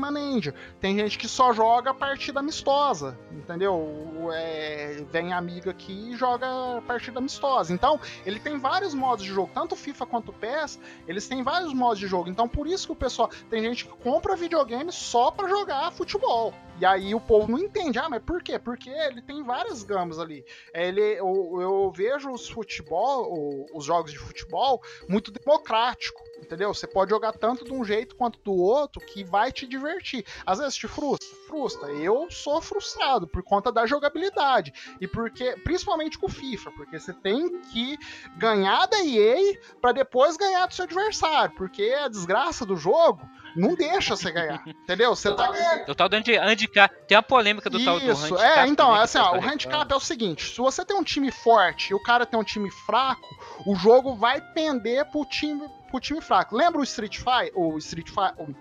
Tem 0.81 0.97
gente 0.97 1.19
que 1.19 1.29
só 1.29 1.53
joga 1.53 1.93
partida 1.93 2.41
amistosa, 2.41 3.19
entendeu? 3.31 4.31
É, 4.33 5.05
vem 5.11 5.35
amiga 5.35 5.73
aqui 5.73 6.13
e 6.13 6.17
joga 6.17 6.47
partida 6.87 7.19
amistosa. 7.19 7.75
Então, 7.75 8.01
ele 8.25 8.41
tem 8.41 8.59
vários 8.59 8.95
modos 8.95 9.25
de 9.25 9.31
jogo. 9.31 9.51
Tanto 9.53 9.77
FIFA 9.77 10.07
quanto 10.07 10.33
PES, 10.33 10.81
eles 11.07 11.29
têm 11.29 11.43
vários 11.43 11.75
modos 11.75 11.99
de 11.99 12.07
jogo. 12.07 12.31
Então, 12.31 12.49
por 12.49 12.67
isso 12.67 12.87
que 12.87 12.93
o 12.93 12.97
pessoal... 12.97 13.29
Tem 13.51 13.63
gente 13.63 13.85
que 13.85 13.91
compra 13.91 14.37
videogame 14.37 14.91
só 14.91 15.31
pra 15.31 15.49
jogar 15.49 15.93
futebol. 15.93 16.55
E 16.81 16.87
aí 16.87 17.13
o 17.13 17.21
povo 17.21 17.51
não 17.51 17.59
entende. 17.59 17.99
Ah, 17.99 18.09
mas 18.09 18.23
por 18.23 18.41
quê? 18.41 18.57
Porque 18.57 18.89
ele 18.89 19.21
tem 19.21 19.43
várias 19.43 19.83
gamas 19.83 20.19
ali. 20.19 20.45
É, 20.73 20.87
Ele, 20.87 21.01
eu, 21.01 21.59
eu 21.61 21.93
vejo 21.95 22.31
os 22.31 22.49
futebol, 22.49 23.67
os 23.75 23.85
jogos 23.85 23.98
de 24.05 24.19
futebol, 24.19 24.83
muito 25.09 25.31
democrático. 25.31 26.23
Entendeu? 26.41 26.73
Você 26.73 26.87
pode 26.87 27.11
jogar 27.11 27.33
tanto 27.33 27.65
de 27.65 27.73
um 27.73 27.85
jeito 27.85 28.15
quanto 28.15 28.39
do 28.41 28.55
outro 28.55 29.01
que 29.05 29.25
vai 29.25 29.51
te 29.51 29.67
divertir. 29.67 30.25
Às 30.47 30.59
vezes 30.59 30.77
te 30.77 30.87
frustra, 30.87 31.29
frustra. 31.49 31.91
Eu 31.91 32.31
sou 32.31 32.61
frustrado 32.63 33.27
por 33.27 33.43
conta 33.43 33.73
da 33.73 33.87
jogabilidade. 33.87 34.73
E 35.01 35.07
porque, 35.09 35.57
principalmente 35.65 36.17
com 36.17 36.27
o 36.27 36.31
FIFA, 36.31 36.71
porque 36.73 36.99
você 36.99 37.13
tem 37.13 37.61
que 37.63 37.99
ganhar 38.37 38.87
da 38.87 39.05
EA 39.05 39.59
pra 39.81 39.91
depois 39.93 40.37
ganhar 40.37 40.67
do 40.67 40.75
seu 40.75 40.85
adversário. 40.85 41.55
Porque 41.57 41.83
a 42.01 42.07
desgraça 42.09 42.65
do 42.65 42.77
jogo 42.77 43.21
não 43.57 43.75
deixa 43.75 44.15
você 44.15 44.31
ganhar. 44.31 44.63
entendeu? 44.69 45.15
Você 45.17 45.35
tá 45.35 45.51
ganhando. 45.51 45.91
O 45.91 45.95
tal 45.95 46.09
do 46.09 46.17
handi- 46.17 46.37
handicap. 46.39 46.95
Tem 47.09 47.17
a 47.19 47.23
polêmica 47.23 47.69
do 47.69 47.85
tal 47.85 47.99
do 47.99 48.11
Isso, 48.13 48.35
handicap. 48.37 48.59
é, 48.61 48.67
então, 48.69 48.95
assim, 48.95 49.19
o 49.19 49.23
ó, 49.23 49.25
pessoal 49.33 49.43
o 49.43 49.45
handicap 49.45 49.93
é 49.93 49.97
o 49.97 50.01
seguinte: 50.01 50.55
se 50.55 50.59
você 50.59 50.85
tem 50.85 50.97
um 50.97 51.03
time 51.03 51.33
forte 51.33 51.91
e 51.91 51.95
o 51.95 52.03
cara 52.03 52.25
tem 52.25 52.39
um 52.39 52.45
time 52.45 52.71
fraco, 52.71 53.29
o 53.67 53.75
jogo 53.75 54.15
vai 54.15 54.41
pender 54.41 55.05
pro 55.07 55.25
time, 55.25 55.69
pro 55.91 56.01
time 56.01 56.21
fraco. 56.21 56.57
Lembra 56.57 56.81
o 56.81 56.85
Street 56.85 57.17
Fighter? 57.19 57.53
O 57.59 57.79
Street, 57.79 58.09
Fi- 58.09 58.35
o 58.39 58.55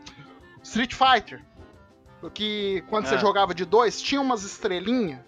Street 0.63 0.93
Fighter? 0.93 1.41
Que 2.33 2.83
quando 2.89 3.05
você 3.07 3.15
Ah. 3.15 3.19
jogava 3.19 3.53
de 3.53 3.63
dois, 3.63 4.01
tinha 4.01 4.19
umas 4.19 4.43
estrelinhas 4.43 5.19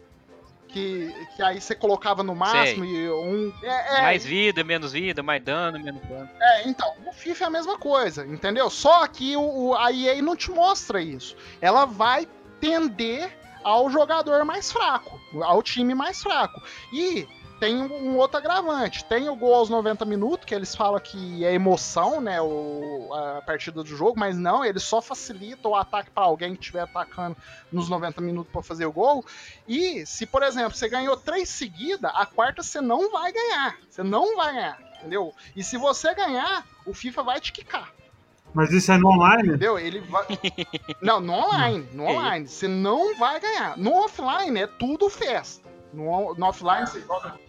que, 0.68 1.14
que 1.36 1.42
aí 1.44 1.60
você 1.62 1.74
colocava 1.76 2.22
no 2.24 2.36
máximo 2.36 2.84
e 2.86 3.10
um. 3.12 3.54
É, 3.64 3.98
é, 4.00 4.02
Mais 4.02 4.26
vida, 4.26 4.64
menos 4.64 4.92
vida, 4.92 5.22
mais 5.24 5.42
dano, 5.44 5.80
menos 5.80 6.02
dano. 6.08 6.30
é, 6.42 6.68
então, 6.68 6.92
o 7.08 7.14
FIFA 7.14 7.44
é 7.44 7.48
a 7.48 7.50
mesma 7.52 7.78
coisa, 7.78 8.26
entendeu? 8.26 8.70
Só 8.70 9.06
que 9.08 9.36
o, 9.36 9.42
o- 9.70 9.76
a 9.76 9.92
EA 9.92 10.22
não 10.22 10.36
te 10.36 10.50
mostra 10.52 11.02
isso. 11.02 11.36
Ela 11.62 11.86
vai 11.86 12.28
tender 12.60 13.38
ao 13.64 13.90
jogador 13.90 14.44
mais 14.46 14.72
fraco, 14.72 15.20
ao 15.44 15.62
time 15.62 15.94
mais 15.94 16.22
fraco. 16.22 16.62
E 16.94 17.28
tem 17.60 17.76
um, 17.76 18.18
outro 18.18 18.38
agravante. 18.38 19.04
Tem 19.06 19.28
o 19.30 19.36
gol 19.36 19.54
aos 19.54 19.70
90 19.70 20.06
minutos, 20.06 20.46
que 20.46 20.56
eles 20.56 20.74
falam 20.76 21.00
que 21.00 21.44
é 21.44 21.54
emoção, 21.54 22.22
né? 22.22 22.42
O, 22.42 23.10
a 23.14 23.42
partida 23.42 23.84
do 23.84 23.90
jogo, 23.90 24.18
mas 24.18 24.38
não, 24.38 24.64
ele 24.64 24.80
só 24.80 25.02
facilita 25.02 25.68
o 25.68 25.76
ataque 25.76 26.10
para 26.10 26.24
alguém 26.24 26.56
que 26.56 26.62
estiver 26.62 26.82
atacando 26.82 27.36
nos 27.72 27.90
90 27.90 28.22
minutos 28.22 28.52
para 28.52 28.64
fazer 28.64 28.86
o 28.86 28.92
gol. 28.92 29.26
E 29.68 30.06
se, 30.06 30.26
por 30.26 30.42
exemplo, 30.44 30.76
você 30.76 30.88
ganhou 30.88 31.18
três 31.18 31.50
seguidas, 31.50 32.12
a 32.16 32.26
quarta 32.26 32.64
você 32.64 32.80
não 32.82 33.12
vai 33.12 33.32
ganhar. 33.32 33.78
Você 33.90 34.04
não 34.04 34.36
vai 34.36 34.54
ganhar, 34.54 34.80
entendeu? 34.98 35.34
E 35.56 35.64
se 35.64 35.78
você 35.78 36.14
ganhar, 36.14 36.66
o 36.86 36.94
FIFA 36.94 37.24
vai 37.24 37.40
te 37.42 37.52
quicar, 37.52 37.92
Mas 38.54 38.72
isso 38.72 38.92
é 38.92 38.98
no 38.98 39.10
online? 39.10 39.50
entendeu? 39.50 39.78
Ele 39.78 40.00
vai. 40.02 40.26
Não, 41.02 41.20
no 41.20 41.34
online, 41.34 41.88
no 41.94 42.06
Que 42.06 42.12
online. 42.12 42.48
Você 42.48 42.68
não 42.68 43.16
vai 43.18 43.40
ganhar. 43.40 43.78
No 43.78 43.94
offline 43.94 44.60
é 44.60 44.68
tudo 44.68 45.10
festa. 45.10 45.70
No, 45.94 46.34
no 46.36 46.46
offline 46.48 46.88
você 46.88 47.02
joga. 47.02 47.49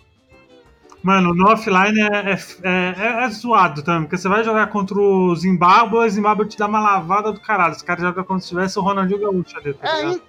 Mano, 1.03 1.35
no 1.35 1.49
offline 1.51 1.99
é, 1.99 2.33
é, 2.33 2.95
é- 3.23 3.25
é 3.25 3.31
zoado 3.31 3.83
também, 3.83 4.03
porque 4.03 4.19
você 4.19 4.29
vai 4.29 4.45
jogar 4.45 4.67
contra 4.69 4.99
o 4.99 5.35
Zimbábue, 5.35 5.99
o 5.99 6.09
Zimbábue 6.11 6.47
te 6.49 6.59
dá 6.59 6.67
uma 6.67 6.81
lavada 6.81 7.33
do 7.33 7.41
caralho. 7.41 7.75
Os 7.75 7.83
caras 7.83 8.03
jogam 8.03 8.23
como 8.25 8.41
se 8.41 8.49
tivesse 8.49 8.79
o 8.79 8.83
Ronaldinho 8.83 9.21
Gaúcho 9.21 9.57
ali, 9.59 9.73
tá 9.75 9.89
É, 9.89 9.97
ligado? 9.97 10.23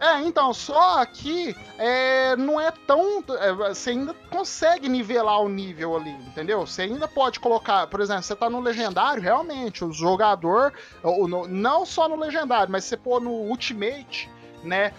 é, 0.00 0.20
então, 0.22 0.52
só 0.54 1.04
que 1.06 1.56
é, 1.78 2.36
não 2.36 2.60
é 2.60 2.70
tão. 2.86 3.24
é, 3.40 3.52
você 3.52 3.90
ainda 3.90 4.14
consegue 4.30 4.88
nivelar 4.88 5.40
o 5.40 5.48
nível 5.48 5.96
ali, 5.96 6.10
entendeu? 6.10 6.64
Você 6.66 6.82
ainda 6.82 7.08
pode 7.08 7.40
colocar, 7.40 7.86
por 7.88 8.00
exemplo, 8.00 8.22
você 8.22 8.36
tá 8.36 8.48
no 8.50 8.60
legendário, 8.60 9.20
realmente, 9.22 9.84
o 9.84 9.92
jogador, 9.92 10.72
o- 11.02 11.26
no- 11.26 11.48
não 11.48 11.84
só 11.86 12.08
no 12.08 12.16
legendário, 12.16 12.70
mas 12.70 12.84
você 12.84 12.96
pôr 12.96 13.20
no 13.20 13.30
Ultimate, 13.30 14.30
né? 14.62 14.92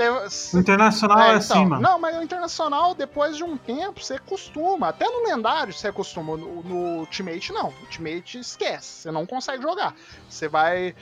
O 0.00 0.20
você- 0.28 0.58
internacional 0.58 1.20
é, 1.20 1.32
é, 1.32 1.34
assim, 1.36 1.52
então, 1.52 1.68
mano. 1.68 1.82
Não, 1.82 1.98
mas 1.98 2.16
o 2.16 2.22
internacional, 2.22 2.94
depois 2.94 3.36
de 3.36 3.44
um 3.44 3.56
tempo, 3.56 4.02
você 4.02 4.18
costuma. 4.18 4.88
Até 4.88 5.06
no 5.08 5.24
lendário 5.24 5.72
você 5.72 5.88
acostuma. 5.88 6.36
No, 6.36 6.62
no 6.62 6.98
Ultimate, 7.00 7.52
não. 7.52 7.72
Ultimate 7.82 8.38
esquece. 8.38 9.02
Você 9.02 9.10
não 9.10 9.26
consegue 9.26 9.62
jogar. 9.62 9.94
Você 10.28 10.48
vai. 10.48 10.94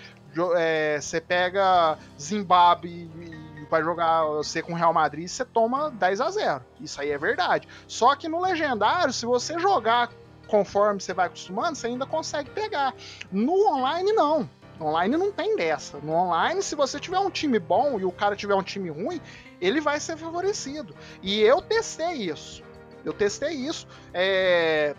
é, 0.56 0.98
você 1.00 1.20
pega 1.20 1.98
Zimbábue 2.20 3.10
e 3.20 3.66
vai 3.70 3.82
jogar 3.82 4.24
você 4.24 4.62
com 4.62 4.74
Real 4.74 4.92
Madrid, 4.92 5.28
você 5.28 5.44
toma 5.44 5.90
10 5.92 6.20
a 6.20 6.30
0 6.30 6.60
Isso 6.80 7.00
aí 7.00 7.10
é 7.10 7.18
verdade. 7.18 7.68
Só 7.86 8.16
que 8.16 8.28
no 8.28 8.40
legendário, 8.40 9.12
se 9.12 9.24
você 9.24 9.58
jogar 9.58 10.10
conforme 10.48 11.00
você 11.00 11.14
vai 11.14 11.26
acostumando, 11.26 11.76
você 11.76 11.86
ainda 11.86 12.04
consegue 12.04 12.50
pegar. 12.50 12.92
No 13.30 13.68
online, 13.72 14.12
não. 14.12 14.50
No 14.80 14.86
online 14.86 15.16
não 15.16 15.30
tem 15.30 15.54
dessa. 15.56 15.98
No 15.98 16.12
online, 16.12 16.62
se 16.62 16.74
você 16.74 16.98
tiver 16.98 17.18
um 17.18 17.30
time 17.30 17.58
bom 17.58 18.00
e 18.00 18.04
o 18.04 18.10
cara 18.10 18.34
tiver 18.34 18.54
um 18.54 18.62
time 18.62 18.88
ruim, 18.88 19.20
ele 19.60 19.80
vai 19.80 20.00
ser 20.00 20.16
favorecido. 20.16 20.96
E 21.22 21.38
eu 21.40 21.60
testei 21.60 22.14
isso. 22.14 22.62
Eu 23.04 23.12
testei 23.12 23.52
isso. 23.52 23.86
é, 24.14 24.94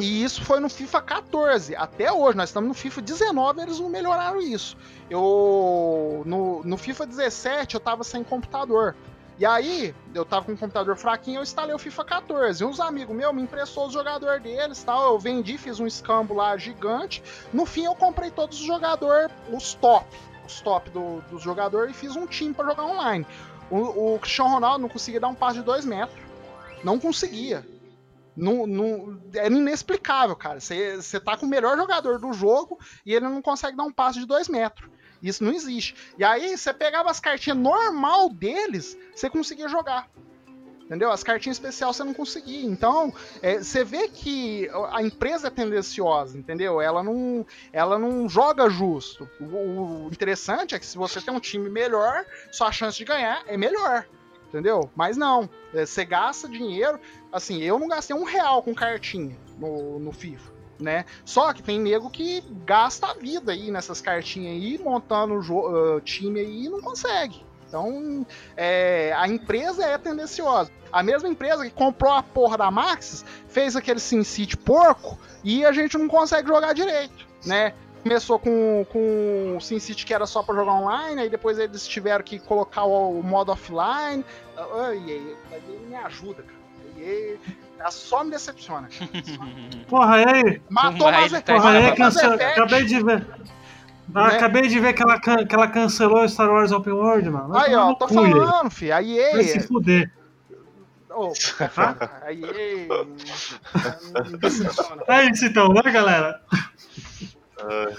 E 0.00 0.24
isso 0.24 0.42
foi 0.44 0.58
no 0.58 0.68
FIFA 0.68 1.00
14. 1.02 1.76
Até 1.76 2.12
hoje, 2.12 2.36
nós 2.36 2.48
estamos 2.48 2.66
no 2.68 2.74
FIFA 2.74 3.02
19, 3.02 3.60
eles 3.62 3.78
não 3.78 3.88
melhoraram 3.88 4.40
isso. 4.42 4.76
Eu. 5.08 6.22
No, 6.26 6.62
no 6.64 6.76
FIFA 6.76 7.06
17 7.06 7.74
eu 7.74 7.80
tava 7.80 8.02
sem 8.02 8.24
computador. 8.24 8.96
E 9.36 9.44
aí, 9.44 9.92
eu 10.14 10.24
tava 10.24 10.46
com 10.46 10.52
um 10.52 10.56
computador 10.56 10.96
fraquinho, 10.96 11.38
eu 11.38 11.42
instalei 11.42 11.74
o 11.74 11.78
FIFA 11.78 12.04
14. 12.04 12.62
E 12.62 12.66
uns 12.66 12.78
amigos 12.78 13.16
meus 13.16 13.34
me 13.34 13.42
emprestou 13.42 13.86
os 13.86 13.92
jogadores 13.92 14.42
deles 14.42 14.82
tal. 14.84 15.12
Eu 15.12 15.18
vendi, 15.18 15.58
fiz 15.58 15.80
um 15.80 15.86
escambo 15.86 16.34
lá 16.34 16.56
gigante. 16.56 17.22
No 17.52 17.66
fim, 17.66 17.84
eu 17.84 17.94
comprei 17.96 18.30
todos 18.30 18.60
os 18.60 18.64
jogadores, 18.64 19.32
os 19.52 19.74
top. 19.74 20.06
Os 20.46 20.60
top 20.60 20.88
do, 20.90 21.20
dos 21.22 21.42
jogadores 21.42 21.90
e 21.90 21.98
fiz 21.98 22.14
um 22.14 22.26
time 22.26 22.54
pra 22.54 22.64
jogar 22.66 22.84
online. 22.84 23.26
O, 23.70 24.14
o 24.14 24.18
Cristiano 24.20 24.50
Ronaldo 24.50 24.82
não 24.82 24.88
conseguia 24.88 25.18
dar 25.18 25.28
um 25.28 25.34
passe 25.34 25.58
de 25.58 25.64
2 25.64 25.84
metros. 25.84 26.22
Não 26.84 27.00
conseguia. 27.00 27.66
Não, 28.36 28.66
não, 28.66 29.20
é 29.34 29.46
inexplicável, 29.46 30.36
cara. 30.36 30.60
Você 30.60 31.20
tá 31.20 31.36
com 31.36 31.46
o 31.46 31.48
melhor 31.48 31.76
jogador 31.76 32.18
do 32.18 32.32
jogo 32.32 32.78
e 33.04 33.14
ele 33.14 33.24
não 33.26 33.42
consegue 33.42 33.76
dar 33.76 33.84
um 33.84 33.92
passe 33.92 34.20
de 34.20 34.26
2 34.26 34.48
metros. 34.48 34.88
Isso 35.24 35.42
não 35.42 35.52
existe. 35.52 35.94
E 36.18 36.24
aí, 36.24 36.56
você 36.56 36.72
pegava 36.72 37.10
as 37.10 37.18
cartinhas 37.18 37.58
normal 37.58 38.28
deles, 38.28 38.96
você 39.14 39.30
conseguia 39.30 39.68
jogar. 39.68 40.08
Entendeu? 40.84 41.10
As 41.10 41.22
cartinhas 41.22 41.56
especiais 41.56 41.96
você 41.96 42.04
não 42.04 42.12
conseguia. 42.12 42.66
Então, 42.66 43.12
é, 43.40 43.58
você 43.58 43.82
vê 43.82 44.06
que 44.06 44.68
a 44.92 45.02
empresa 45.02 45.48
é 45.48 45.50
tendenciosa, 45.50 46.36
entendeu? 46.36 46.78
Ela 46.78 47.02
não, 47.02 47.46
ela 47.72 47.98
não 47.98 48.28
joga 48.28 48.68
justo. 48.68 49.28
O, 49.40 49.44
o 49.44 50.08
interessante 50.12 50.74
é 50.74 50.78
que 50.78 50.84
se 50.84 50.98
você 50.98 51.22
tem 51.22 51.32
um 51.32 51.40
time 51.40 51.70
melhor, 51.70 52.26
sua 52.52 52.70
chance 52.70 52.98
de 52.98 53.04
ganhar 53.04 53.42
é 53.46 53.56
melhor. 53.56 54.06
Entendeu? 54.48 54.88
Mas 54.94 55.16
não. 55.16 55.48
É, 55.72 55.86
Você 55.86 56.04
gasta 56.04 56.48
dinheiro. 56.48 57.00
Assim, 57.32 57.62
eu 57.62 57.78
não 57.78 57.88
gastei 57.88 58.14
um 58.14 58.22
real 58.22 58.62
com 58.62 58.74
cartinha 58.74 59.36
no, 59.58 59.98
no 59.98 60.12
FIFA. 60.12 60.53
Né? 60.80 61.04
Só 61.24 61.52
que 61.52 61.62
tem 61.62 61.78
nego 61.78 62.10
que 62.10 62.42
gasta 62.66 63.06
a 63.06 63.14
vida 63.14 63.52
aí 63.52 63.70
nessas 63.70 64.00
cartinhas 64.00 64.52
aí, 64.54 64.76
montando 64.78 65.40
jo- 65.40 65.66
ah, 65.68 66.00
time 66.00 66.40
aí 66.40 66.64
e 66.64 66.68
não 66.68 66.80
consegue. 66.80 67.44
Então, 67.68 68.26
é, 68.56 69.12
a 69.16 69.26
empresa 69.28 69.84
é 69.84 69.96
tendenciosa. 69.98 70.70
A 70.92 71.02
mesma 71.02 71.28
empresa 71.28 71.64
que 71.64 71.70
comprou 71.70 72.12
a 72.12 72.22
porra 72.22 72.56
da 72.56 72.70
Maxis 72.70 73.24
fez 73.48 73.74
aquele 73.76 73.98
SimCity 74.00 74.56
porco 74.56 75.18
e 75.42 75.64
a 75.64 75.72
gente 75.72 75.96
não 75.98 76.06
consegue 76.08 76.48
jogar 76.48 76.72
direito, 76.72 77.26
né? 77.44 77.72
Começou 78.02 78.38
com, 78.38 78.84
com 78.92 79.56
o 79.56 79.60
SimCity 79.60 80.04
que 80.04 80.12
era 80.14 80.26
só 80.26 80.42
pra 80.42 80.54
jogar 80.54 80.72
online, 80.74 81.22
aí 81.22 81.30
depois 81.30 81.58
eles 81.58 81.86
tiveram 81.86 82.22
que 82.22 82.38
colocar 82.38 82.84
o, 82.84 83.18
o 83.18 83.22
modo 83.22 83.50
offline. 83.50 84.24
Ai, 84.56 84.98
ai, 85.08 85.36
ai, 85.52 85.62
me 85.88 85.94
ajuda, 85.96 86.42
cara. 86.42 86.63
Ai, 86.96 87.38
ai, 87.80 87.90
só 87.92 88.24
me 88.24 88.30
decepciona. 88.30 88.88
Só- 88.90 89.04
Porra, 89.88 90.20
e 90.20 90.24
aí? 90.28 90.62
Matou 90.68 91.06
Mas 91.10 91.16
mais 91.16 91.32
ele 91.32 91.42
tá 91.42 91.54
Porra, 91.54 91.72
e 91.72 91.76
aí, 91.76 91.98
Mass 91.98 92.14
cancel... 92.14 92.32
Acabei 92.34 92.84
de 92.84 93.02
ver. 93.02 93.26
Ah, 94.14 94.28
Né? 94.28 94.36
Acabei 94.36 94.62
de 94.68 94.78
ver 94.80 94.92
que 94.92 95.02
ela, 95.02 95.18
can- 95.20 95.44
que 95.46 95.54
ela 95.54 95.66
cancelou 95.68 96.28
Star 96.28 96.50
Wars 96.50 96.72
Open 96.72 96.92
World, 96.92 97.30
mano. 97.30 97.56
Aí, 97.56 97.74
ó, 97.74 97.94
tô 97.94 98.06
cu, 98.06 98.14
EA. 98.26 98.30
falando, 98.32 98.70
fi. 98.70 98.92
A 98.92 99.00
Vai 99.00 99.42
se 99.44 99.60
fuder. 99.60 100.12
Ô, 101.10 101.32
a 102.22 102.32
EA. 102.32 102.88
Me 104.30 104.38
decepciona. 104.38 105.02
É 105.08 105.30
isso 105.30 105.44
então, 105.46 105.68
né, 105.72 105.82
galera? 105.90 106.40
Ai, 107.60 107.94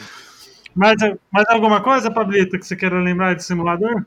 Mais, 0.75 0.95
mais 1.31 1.45
alguma 1.49 1.81
coisa, 1.81 2.11
Pablito, 2.11 2.59
que 2.59 2.65
você 2.65 2.75
queira 2.75 2.99
lembrar 3.01 3.33
de 3.35 3.43
simulador? 3.43 4.05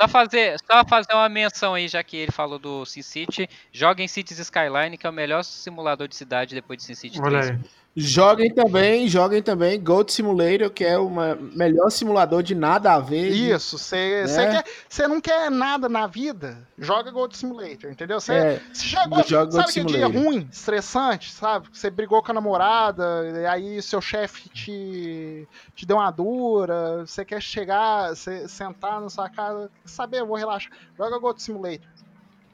Só 0.00 0.06
fazer, 0.08 0.58
só 0.70 0.84
fazer 0.84 1.12
uma 1.14 1.28
menção 1.28 1.74
aí, 1.74 1.88
já 1.88 2.02
que 2.02 2.16
ele 2.16 2.32
falou 2.32 2.58
do 2.58 2.84
SimCity. 2.84 3.48
Joguem 3.72 4.06
Cities 4.06 4.38
Skyline, 4.38 4.98
que 4.98 5.06
é 5.06 5.10
o 5.10 5.12
melhor 5.12 5.42
simulador 5.42 6.06
de 6.06 6.16
cidade 6.16 6.54
depois 6.54 6.78
de 6.78 6.84
SimCity 6.84 7.20
3. 7.20 7.34
Olha 7.34 7.54
aí. 7.54 7.70
Joguem 7.98 8.52
também, 8.52 9.08
joguem 9.08 9.42
também 9.42 9.82
Gold 9.82 10.12
Simulator, 10.12 10.68
que 10.68 10.84
é 10.84 10.98
o 10.98 11.08
melhor 11.54 11.88
simulador 11.90 12.42
de 12.42 12.54
nada 12.54 12.92
a 12.92 12.98
ver. 13.00 13.30
Isso, 13.30 13.78
você 13.78 14.22
Né? 14.26 14.62
não 15.08 15.18
quer 15.18 15.50
nada 15.50 15.88
na 15.88 16.06
vida, 16.06 16.58
joga 16.78 17.10
Gold 17.10 17.34
Simulator, 17.34 17.90
entendeu? 17.90 18.20
Você 18.20 18.34
É, 18.34 18.62
chegou, 18.74 19.22
joga 19.24 19.50
sabe 19.52 19.72
que 19.72 19.84
dia 19.86 20.06
ruim, 20.06 20.46
estressante, 20.52 21.32
sabe? 21.32 21.68
Você 21.72 21.88
brigou 21.88 22.22
com 22.22 22.32
a 22.32 22.34
namorada, 22.34 23.04
e 23.40 23.46
aí 23.46 23.80
seu 23.80 24.02
chefe 24.02 24.50
te, 24.50 25.48
te 25.74 25.86
deu 25.86 25.96
uma 25.96 26.10
dura, 26.10 27.06
você 27.06 27.24
quer 27.24 27.40
chegar, 27.40 28.10
você 28.14 28.46
sentar 28.46 29.00
na 29.00 29.08
sua 29.08 29.30
casa, 29.30 29.70
saber, 29.86 30.20
eu 30.20 30.26
vou 30.26 30.36
relaxar. 30.36 30.70
Joga 30.98 31.18
Gold 31.18 31.40
Simulator. 31.40 31.88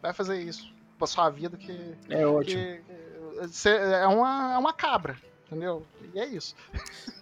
Vai 0.00 0.12
fazer 0.12 0.40
isso 0.40 0.72
pra 0.96 1.06
sua 1.08 1.28
vida 1.30 1.56
que, 1.56 1.96
é 2.08 2.24
ótimo. 2.24 2.62
que 2.62 3.68
é, 3.68 4.06
uma, 4.06 4.54
é 4.54 4.58
uma 4.58 4.72
cabra, 4.72 5.16
entendeu? 5.52 5.82
E 6.14 6.18
é 6.18 6.26
isso. 6.26 6.56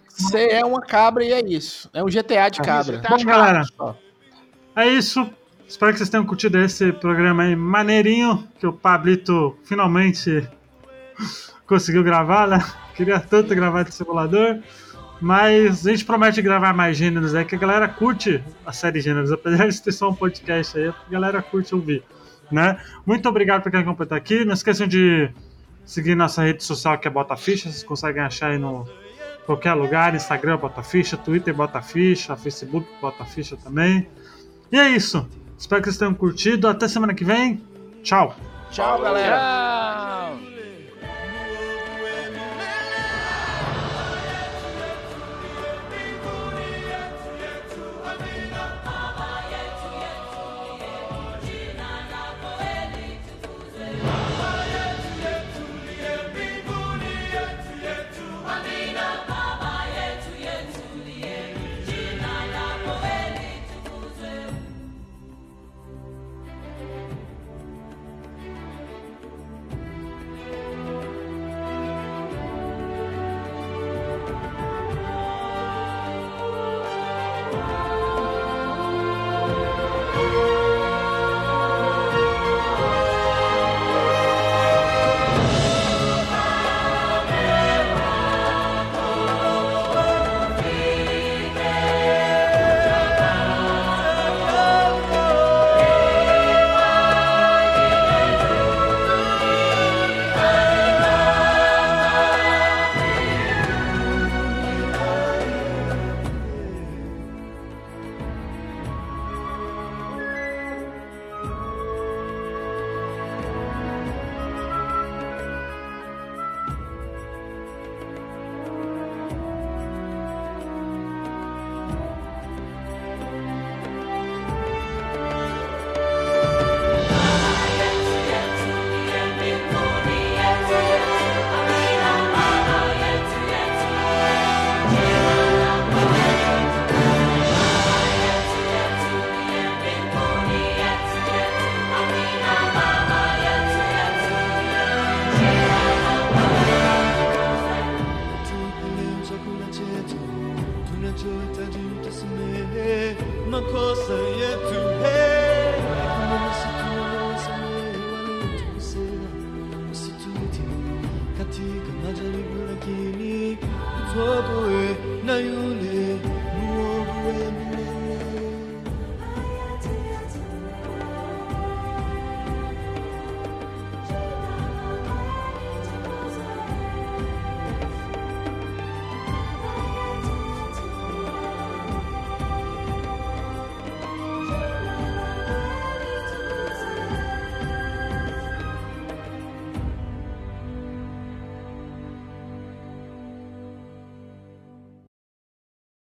Você 0.07 0.49
é 0.49 0.65
uma 0.65 0.81
cabra 0.81 1.23
e 1.23 1.31
é 1.31 1.41
isso. 1.45 1.89
É 1.93 2.01
um 2.01 2.07
GTA 2.07 2.49
de 2.49 2.61
cabra. 2.61 2.97
GTA 2.97 3.09
Bom, 3.09 3.17
de 3.17 3.25
galera, 3.25 3.63
Só. 3.65 3.97
é 4.75 4.87
isso. 4.87 5.29
Espero 5.67 5.91
que 5.91 5.99
vocês 5.99 6.09
tenham 6.09 6.25
curtido 6.25 6.57
esse 6.57 6.91
programa 6.91 7.43
aí 7.43 7.55
maneirinho, 7.55 8.47
que 8.59 8.67
o 8.67 8.73
Pablito 8.73 9.57
finalmente 9.63 10.47
conseguiu 11.65 12.03
gravar, 12.03 12.47
né? 12.47 12.59
Queria 12.95 13.19
tanto 13.19 13.55
gravar 13.55 13.83
de 13.83 13.93
simulador. 13.93 14.59
Mas 15.21 15.85
a 15.85 15.91
gente 15.91 16.03
promete 16.03 16.41
gravar 16.41 16.73
mais 16.73 16.97
gêneros 16.97 17.35
aí, 17.35 17.45
que 17.45 17.55
a 17.55 17.57
galera 17.57 17.87
curte 17.87 18.43
a 18.65 18.73
série 18.73 18.99
Gêneros, 18.99 19.31
apesar 19.31 19.67
de 19.67 19.79
ter 19.79 19.91
só 19.91 20.09
um 20.09 20.15
podcast 20.15 20.75
aí, 20.75 20.87
a 20.87 20.95
galera 21.11 21.43
curte 21.43 21.75
ouvir, 21.75 22.03
né? 22.51 22.81
Muito 23.05 23.29
obrigado 23.29 23.61
por 23.61 23.71
quem 23.71 23.81
acompanhou 23.81 24.15
aqui. 24.15 24.43
Não 24.43 24.55
esqueçam 24.55 24.87
de 24.87 25.29
seguir 25.85 26.15
nossa 26.15 26.43
rede 26.43 26.63
social 26.63 26.97
que 26.97 27.07
é 27.07 27.11
Bota 27.11 27.35
Ficha, 27.35 27.69
vocês 27.69 27.83
conseguem 27.83 28.21
achar 28.21 28.51
aí 28.51 28.57
no 28.57 28.87
qualquer 29.45 29.73
lugar, 29.73 30.15
Instagram 30.15 30.57
Bota 30.57 30.83
Ficha, 30.83 31.17
Twitter 31.17 31.53
Bota 31.53 31.81
Ficha, 31.81 32.35
Facebook 32.35 32.87
Bota 33.01 33.25
Ficha 33.25 33.57
também. 33.57 34.07
E 34.71 34.79
é 34.79 34.89
isso. 34.89 35.27
Espero 35.57 35.81
que 35.81 35.89
vocês 35.89 35.97
tenham 35.97 36.13
curtido. 36.13 36.67
Até 36.67 36.87
semana 36.87 37.13
que 37.13 37.25
vem. 37.25 37.61
Tchau. 38.01 38.35
Tchau, 38.71 39.01
galera. 39.01 39.37
Tchau! 39.37 40.50